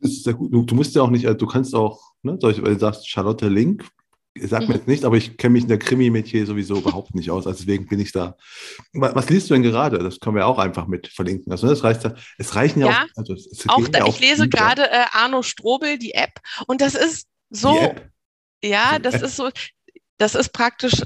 Das 0.00 0.10
ist 0.10 0.24
sehr 0.24 0.34
gut. 0.34 0.52
Du, 0.52 0.64
du 0.64 0.74
musst 0.74 0.96
ja 0.96 1.02
auch 1.02 1.10
nicht, 1.10 1.24
äh, 1.24 1.36
du 1.36 1.46
kannst 1.46 1.74
auch, 1.74 2.00
ne, 2.22 2.36
weil 2.40 2.54
du 2.54 2.78
sagst 2.78 3.08
Charlotte 3.08 3.48
Link, 3.48 3.84
Sag 4.40 4.66
mir 4.66 4.76
jetzt 4.76 4.88
nicht, 4.88 5.04
aber 5.04 5.18
ich 5.18 5.36
kenne 5.36 5.52
mich 5.52 5.64
in 5.64 5.68
der 5.68 5.78
Krimi-Metier 5.78 6.46
sowieso 6.46 6.78
überhaupt 6.78 7.14
nicht 7.14 7.30
aus. 7.30 7.46
Also 7.46 7.58
deswegen 7.58 7.86
bin 7.86 8.00
ich 8.00 8.12
da. 8.12 8.34
Was 8.94 9.28
liest 9.28 9.50
du 9.50 9.54
denn 9.54 9.62
gerade? 9.62 9.98
Das 9.98 10.20
können 10.20 10.36
wir 10.36 10.46
auch 10.46 10.58
einfach 10.58 10.86
mit 10.86 11.06
verlinken. 11.08 11.52
Also 11.52 11.68
das 11.68 11.84
reicht 11.84 12.04
ja, 12.04 12.14
es 12.38 12.54
reichen 12.56 12.80
ja, 12.80 12.86
ja 12.86 13.02
auch. 13.02 13.16
Also 13.16 13.34
es 13.34 13.68
auch 13.68 13.86
da, 13.88 13.98
ja 13.98 14.06
ich 14.06 14.20
lese 14.20 14.48
gerade 14.48 14.90
äh, 14.90 15.04
Arno 15.12 15.42
Strobel, 15.42 15.98
die 15.98 16.14
App. 16.14 16.40
Und 16.66 16.80
das 16.80 16.94
ist 16.94 17.28
so. 17.50 17.94
Ja, 18.64 18.98
das 18.98 19.20
ist 19.20 19.36
so. 19.36 19.50
Das 20.22 20.36
ist 20.36 20.52
praktisch 20.52 21.02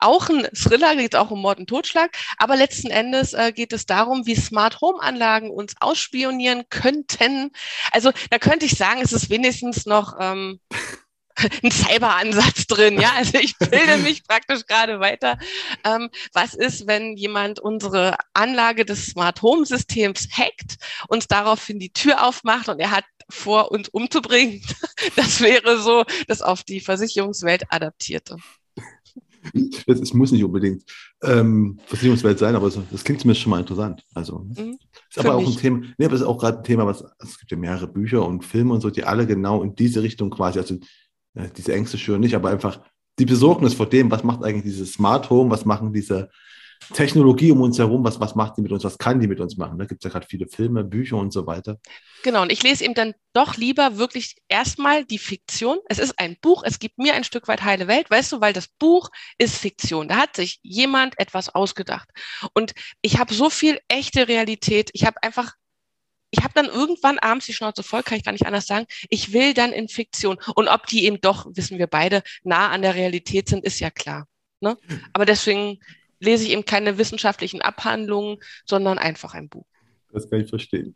auch 0.00 0.28
ein 0.28 0.48
Thriller, 0.52 0.96
geht 0.96 1.14
auch 1.14 1.30
um 1.30 1.40
Mord 1.40 1.60
und 1.60 1.68
Totschlag, 1.68 2.10
aber 2.38 2.56
letzten 2.56 2.90
Endes 2.90 3.34
äh, 3.34 3.52
geht 3.52 3.72
es 3.72 3.86
darum, 3.86 4.26
wie 4.26 4.34
Smart 4.34 4.80
Home 4.80 5.00
Anlagen 5.00 5.48
uns 5.48 5.74
ausspionieren 5.78 6.64
könnten. 6.68 7.52
Also 7.92 8.10
da 8.30 8.38
könnte 8.40 8.66
ich 8.66 8.76
sagen, 8.76 9.00
es 9.00 9.12
ist 9.12 9.30
wenigstens 9.30 9.86
noch 9.86 10.16
ähm, 10.18 10.58
ein 11.62 11.70
Cyber-Ansatz 11.70 12.66
drin. 12.66 13.00
Ja, 13.00 13.12
also 13.14 13.38
ich 13.38 13.56
bilde 13.58 13.96
mich 14.02 14.24
praktisch 14.26 14.66
gerade 14.66 14.98
weiter. 14.98 15.38
Ähm, 15.84 16.10
was 16.32 16.54
ist, 16.54 16.88
wenn 16.88 17.16
jemand 17.16 17.60
unsere 17.60 18.16
Anlage 18.34 18.84
des 18.84 19.06
Smart 19.06 19.40
Home 19.42 19.64
Systems 19.64 20.26
hackt, 20.36 20.78
uns 21.06 21.28
daraufhin 21.28 21.78
die 21.78 21.92
Tür 21.92 22.26
aufmacht 22.26 22.68
und 22.68 22.80
er 22.80 22.90
hat 22.90 23.04
vor, 23.28 23.70
uns 23.70 23.88
umzubringen? 23.88 24.62
Das 25.14 25.40
wäre 25.40 25.80
so 25.80 26.04
das 26.26 26.42
auf 26.42 26.62
die 26.62 26.80
Versicherungswelt 26.80 27.64
adaptierte. 27.68 28.36
Es 29.86 30.12
muss 30.12 30.32
nicht 30.32 30.44
unbedingt 30.44 30.84
ähm, 31.22 31.78
Versicherungswelt 31.86 32.38
sein, 32.38 32.56
aber 32.56 32.68
das 32.68 33.04
klingt 33.04 33.20
zumindest 33.20 33.42
schon 33.42 33.50
mal 33.50 33.60
interessant. 33.60 34.04
Also 34.14 34.38
mhm. 34.38 34.78
ist 35.08 35.18
aber 35.18 35.36
auch 35.36 35.46
ein 35.46 35.56
Thema, 35.56 35.82
nee, 35.98 36.04
aber 36.04 36.14
ist 36.14 36.22
auch 36.22 36.38
gerade 36.38 36.58
ein 36.58 36.64
Thema, 36.64 36.86
was 36.86 37.04
es 37.18 37.38
gibt 37.38 37.50
ja 37.50 37.56
mehrere 37.56 37.86
Bücher 37.86 38.26
und 38.26 38.44
Filme 38.44 38.74
und 38.74 38.80
so, 38.80 38.90
die 38.90 39.04
alle 39.04 39.26
genau 39.26 39.62
in 39.62 39.74
diese 39.74 40.02
Richtung 40.02 40.30
quasi, 40.30 40.58
also 40.58 40.74
äh, 41.34 41.48
diese 41.56 41.72
Ängste 41.74 41.98
schüren 41.98 42.20
nicht, 42.20 42.34
aber 42.34 42.50
einfach 42.50 42.80
die 43.18 43.26
Besorgnis 43.26 43.74
vor 43.74 43.88
dem, 43.88 44.10
was 44.10 44.24
macht 44.24 44.42
eigentlich 44.42 44.64
dieses 44.64 44.92
Smart 44.92 45.30
Home, 45.30 45.50
was 45.50 45.64
machen 45.64 45.92
diese 45.92 46.30
Technologie 46.92 47.50
um 47.50 47.60
uns 47.60 47.78
herum, 47.78 48.04
was, 48.04 48.20
was 48.20 48.34
macht 48.34 48.56
die 48.56 48.62
mit 48.62 48.72
uns, 48.72 48.84
was 48.84 48.98
kann 48.98 49.18
die 49.18 49.26
mit 49.26 49.40
uns 49.40 49.56
machen? 49.56 49.78
Da 49.78 49.84
gibt 49.84 50.04
es 50.04 50.08
ja 50.08 50.10
gerade 50.10 50.26
viele 50.28 50.46
Filme, 50.46 50.84
Bücher 50.84 51.16
und 51.16 51.32
so 51.32 51.46
weiter. 51.46 51.78
Genau, 52.22 52.42
und 52.42 52.52
ich 52.52 52.62
lese 52.62 52.84
eben 52.84 52.94
dann 52.94 53.14
doch 53.32 53.56
lieber 53.56 53.98
wirklich 53.98 54.36
erstmal 54.48 55.04
die 55.04 55.18
Fiktion. 55.18 55.78
Es 55.88 55.98
ist 55.98 56.18
ein 56.18 56.36
Buch, 56.40 56.62
es 56.64 56.78
gibt 56.78 56.98
mir 56.98 57.14
ein 57.14 57.24
Stück 57.24 57.48
weit 57.48 57.64
heile 57.64 57.88
Welt, 57.88 58.10
weißt 58.10 58.32
du, 58.32 58.40
weil 58.40 58.52
das 58.52 58.68
Buch 58.68 59.10
ist 59.38 59.56
Fiktion. 59.56 60.08
Da 60.08 60.16
hat 60.16 60.36
sich 60.36 60.60
jemand 60.62 61.18
etwas 61.18 61.54
ausgedacht. 61.54 62.08
Und 62.54 62.72
ich 63.02 63.18
habe 63.18 63.34
so 63.34 63.50
viel 63.50 63.80
echte 63.88 64.28
Realität. 64.28 64.90
Ich 64.92 65.04
habe 65.04 65.22
einfach 65.22 65.54
ich 66.30 66.42
habe 66.42 66.52
dann 66.54 66.66
irgendwann 66.66 67.18
abends 67.18 67.46
die 67.46 67.52
Schnauze 67.52 67.82
voll, 67.82 68.02
kann 68.02 68.18
ich 68.18 68.24
gar 68.24 68.32
nicht 68.32 68.46
anders 68.46 68.66
sagen. 68.66 68.86
Ich 69.08 69.32
will 69.32 69.54
dann 69.54 69.72
in 69.72 69.88
Fiktion. 69.88 70.38
Und 70.54 70.68
ob 70.68 70.86
die 70.86 71.04
eben 71.04 71.20
doch, 71.20 71.46
wissen 71.54 71.78
wir 71.78 71.86
beide, 71.86 72.22
nah 72.42 72.68
an 72.70 72.82
der 72.82 72.94
Realität 72.94 73.48
sind, 73.48 73.64
ist 73.64 73.80
ja 73.80 73.90
klar. 73.90 74.26
Ne? 74.60 74.76
Aber 75.12 75.24
deswegen 75.24 75.78
lese 76.20 76.44
ich 76.44 76.50
eben 76.50 76.64
keine 76.64 76.98
wissenschaftlichen 76.98 77.62
Abhandlungen, 77.62 78.38
sondern 78.64 78.98
einfach 78.98 79.34
ein 79.34 79.48
Buch. 79.48 79.66
Das 80.12 80.30
kann 80.30 80.40
ich 80.40 80.48
verstehen. 80.48 80.94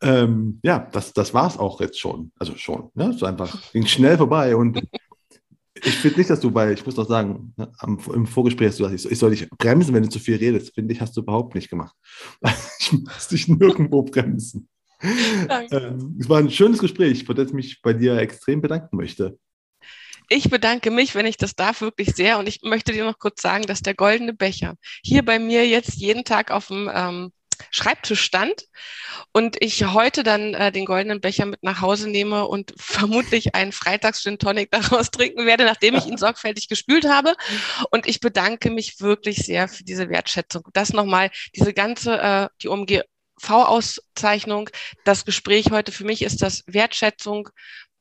Ähm, 0.00 0.60
ja, 0.62 0.88
das, 0.92 1.12
das 1.12 1.34
war 1.34 1.46
es 1.46 1.58
auch 1.58 1.80
jetzt 1.80 2.00
schon. 2.00 2.32
Also 2.38 2.56
schon. 2.56 2.90
Ne? 2.94 3.12
So 3.12 3.26
einfach 3.26 3.70
ging 3.72 3.86
schnell 3.86 4.16
vorbei. 4.16 4.56
Und 4.56 4.80
ich 5.74 5.94
finde 5.96 6.18
nicht, 6.18 6.30
dass 6.30 6.40
du 6.40 6.50
bei, 6.50 6.72
ich 6.72 6.86
muss 6.86 6.94
doch 6.94 7.06
sagen, 7.06 7.52
ne, 7.56 7.70
am, 7.78 7.98
im 8.14 8.26
Vorgespräch 8.26 8.68
hast 8.68 8.80
du 8.80 8.84
gesagt, 8.88 9.12
ich 9.12 9.18
soll 9.18 9.30
dich 9.30 9.48
bremsen, 9.50 9.92
wenn 9.94 10.04
du 10.04 10.08
zu 10.08 10.18
viel 10.18 10.36
redest. 10.36 10.74
Finde 10.74 10.94
ich, 10.94 11.00
hast 11.00 11.16
du 11.16 11.20
überhaupt 11.20 11.54
nicht 11.54 11.70
gemacht. 11.70 11.94
Ich 12.78 12.92
muss 12.92 13.28
dich 13.28 13.48
nirgendwo 13.48 14.02
bremsen. 14.02 14.68
Ähm, 15.02 16.16
es 16.18 16.28
war 16.28 16.38
ein 16.38 16.50
schönes 16.50 16.78
Gespräch, 16.78 17.24
für 17.24 17.34
das 17.34 17.48
ich 17.48 17.54
mich 17.54 17.82
bei 17.82 17.92
dir 17.92 18.16
extrem 18.18 18.60
bedanken 18.60 18.96
möchte. 18.96 19.38
Ich 20.28 20.50
bedanke 20.50 20.90
mich, 20.90 21.14
wenn 21.14 21.26
ich 21.26 21.36
das 21.36 21.54
darf, 21.54 21.80
wirklich 21.80 22.14
sehr. 22.14 22.38
Und 22.38 22.48
ich 22.48 22.60
möchte 22.62 22.92
dir 22.92 23.04
noch 23.04 23.18
kurz 23.18 23.42
sagen, 23.42 23.64
dass 23.66 23.82
der 23.82 23.94
goldene 23.94 24.32
Becher 24.32 24.76
hier 25.02 25.24
bei 25.24 25.38
mir 25.38 25.66
jetzt 25.66 25.94
jeden 25.94 26.24
Tag 26.24 26.50
auf 26.50 26.68
dem 26.68 26.90
ähm, 26.92 27.32
Schreibtisch 27.70 28.22
stand 28.22 28.66
und 29.32 29.56
ich 29.60 29.84
heute 29.84 30.22
dann 30.22 30.54
äh, 30.54 30.72
den 30.72 30.84
goldenen 30.84 31.20
Becher 31.20 31.46
mit 31.46 31.62
nach 31.62 31.80
Hause 31.80 32.08
nehme 32.08 32.46
und 32.46 32.74
vermutlich 32.78 33.54
einen 33.54 33.72
Freitags-Gin 33.72 34.38
Tonic 34.38 34.70
daraus 34.70 35.10
trinken 35.10 35.46
werde, 35.46 35.64
nachdem 35.64 35.94
ich 35.94 36.06
ihn 36.06 36.16
sorgfältig 36.18 36.68
gespült 36.68 37.06
habe. 37.06 37.34
Und 37.90 38.06
ich 38.06 38.20
bedanke 38.20 38.70
mich 38.70 39.00
wirklich 39.00 39.38
sehr 39.38 39.68
für 39.68 39.84
diese 39.84 40.08
Wertschätzung. 40.08 40.68
Das 40.72 40.92
nochmal, 40.92 41.30
diese 41.54 41.72
ganze, 41.72 42.18
äh, 42.20 42.48
die 42.62 42.68
OMG 42.68 43.02
V-Auszeichnung, 43.38 44.68
das 45.04 45.24
Gespräch 45.24 45.70
heute 45.70 45.92
für 45.92 46.04
mich 46.04 46.22
ist 46.22 46.42
das 46.42 46.62
Wertschätzung 46.66 47.48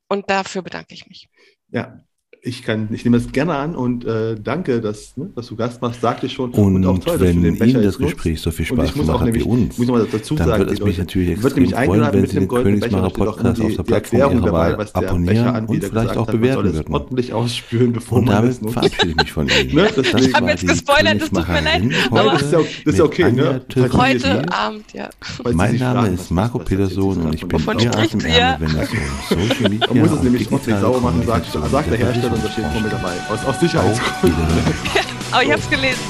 und 0.07 0.29
dafür 0.29 0.61
bedanke 0.61 0.93
ich 0.93 1.07
mich. 1.07 1.29
Ja, 1.69 2.03
ich 2.43 2.63
kann, 2.63 2.89
ich 2.91 3.05
nehme 3.05 3.19
das 3.19 3.31
gerne 3.31 3.53
an 3.53 3.75
und 3.75 4.03
äh, 4.03 4.35
danke, 4.35 4.81
dass, 4.81 5.15
ne, 5.15 5.29
dass 5.35 5.47
du 5.47 5.55
Gast 5.55 5.79
machst, 5.79 6.01
sagte 6.01 6.25
ich 6.25 6.33
schon. 6.33 6.49
Und, 6.51 6.75
und 6.75 6.85
auch 6.87 6.97
toll, 6.97 7.19
wenn 7.19 7.43
dass 7.43 7.57
du 7.59 7.65
den 7.65 7.69
Ihnen 7.69 7.83
das 7.83 7.99
Gespräch 7.99 8.41
so 8.41 8.49
viel 8.49 8.65
Spaß 8.65 8.93
gemacht 8.95 9.19
hat 9.21 9.33
wie 9.33 9.43
uns, 9.43 9.77
muss 9.77 9.87
man 9.87 10.07
dazu 10.11 10.35
dann 10.35 10.47
sagen, 10.47 10.59
würde 10.61 10.73
es 10.73 10.79
mich 10.81 10.97
natürlich 10.97 11.29
extrem 11.29 11.69
freuen, 11.69 12.13
wenn 12.13 12.25
Sie 12.25 12.39
den 12.39 12.47
Königsmacher 12.47 13.09
Podcast 13.11 13.61
auf 13.61 13.75
der 13.75 13.83
Plattform 13.83 14.33
Ihrer 14.33 14.51
Wahl 14.51 14.87
abonnieren 14.93 15.65
und 15.67 15.83
vielleicht 15.83 16.17
auch 16.17 16.25
bewerten 16.25 16.73
würden. 16.73 16.93
ordentlich 16.93 17.31
ausspülen, 17.31 17.93
bevor 17.93 18.19
und 18.19 18.25
damit 18.25 18.55
verabschiede 18.55 19.09
ich 19.09 19.15
mich 19.15 19.31
von 19.31 19.47
Ihnen. 19.63 19.75
ne, 19.75 19.89
ich 20.17 20.33
habe 20.33 20.49
jetzt 20.49 20.67
gespoilert, 20.67 21.21
das 21.21 21.29
tut 21.29 21.47
mir 21.47 21.61
leid. 21.61 21.83
Aber 22.09 22.31
das 22.31 22.53
ist 22.85 22.97
ja 22.97 23.03
okay. 23.03 23.31
Ne? 23.31 23.61
Heute 23.93 24.51
Abend, 24.51 24.85
ja. 24.93 25.09
Mein 25.53 25.77
Name 25.77 26.09
ist 26.09 26.31
Marco 26.31 26.57
Peterson 26.57 27.17
und 27.21 27.35
ich 27.35 27.47
bin 27.47 27.59
Ihr 27.79 27.95
Atemärmel, 27.95 28.67
wenn 28.67 28.81
es 28.81 28.89
um 28.89 29.39
Social 29.39 29.61
Media 29.69 29.87
Man 29.89 29.99
muss 29.99 30.11
es 30.11 30.23
nämlich 30.23 30.47
trotzdem 30.47 30.79
sauber 30.79 31.01
machen, 31.01 31.21
sagt 31.23 31.91
der 31.91 31.97
Hersteller 31.97 32.30
und 32.33 32.43
da 32.43 32.49
steht 32.49 32.65
dabei. 32.89 33.15
Aus, 33.29 33.45
aus 33.45 33.59
Sicherheitsgründen. 33.59 34.47
Ja, 34.95 35.01
aber 35.31 35.43
ich 35.43 35.51
habe 35.51 35.61
es 35.61 35.69
gelesen. 35.69 36.01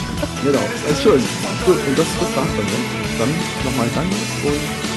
Genau, 0.43 0.59
das 0.83 0.97
ist 0.97 1.03
schön. 1.03 1.21
Gut, 1.65 1.77
und 1.87 1.97
das, 1.97 2.07
das 2.19 2.35
war's 2.35 2.49
dann. 2.55 2.65
Ne? 2.65 3.01
Dann 3.19 3.29
nochmal 3.65 3.87
Danke 3.93 4.15
und 4.43 4.90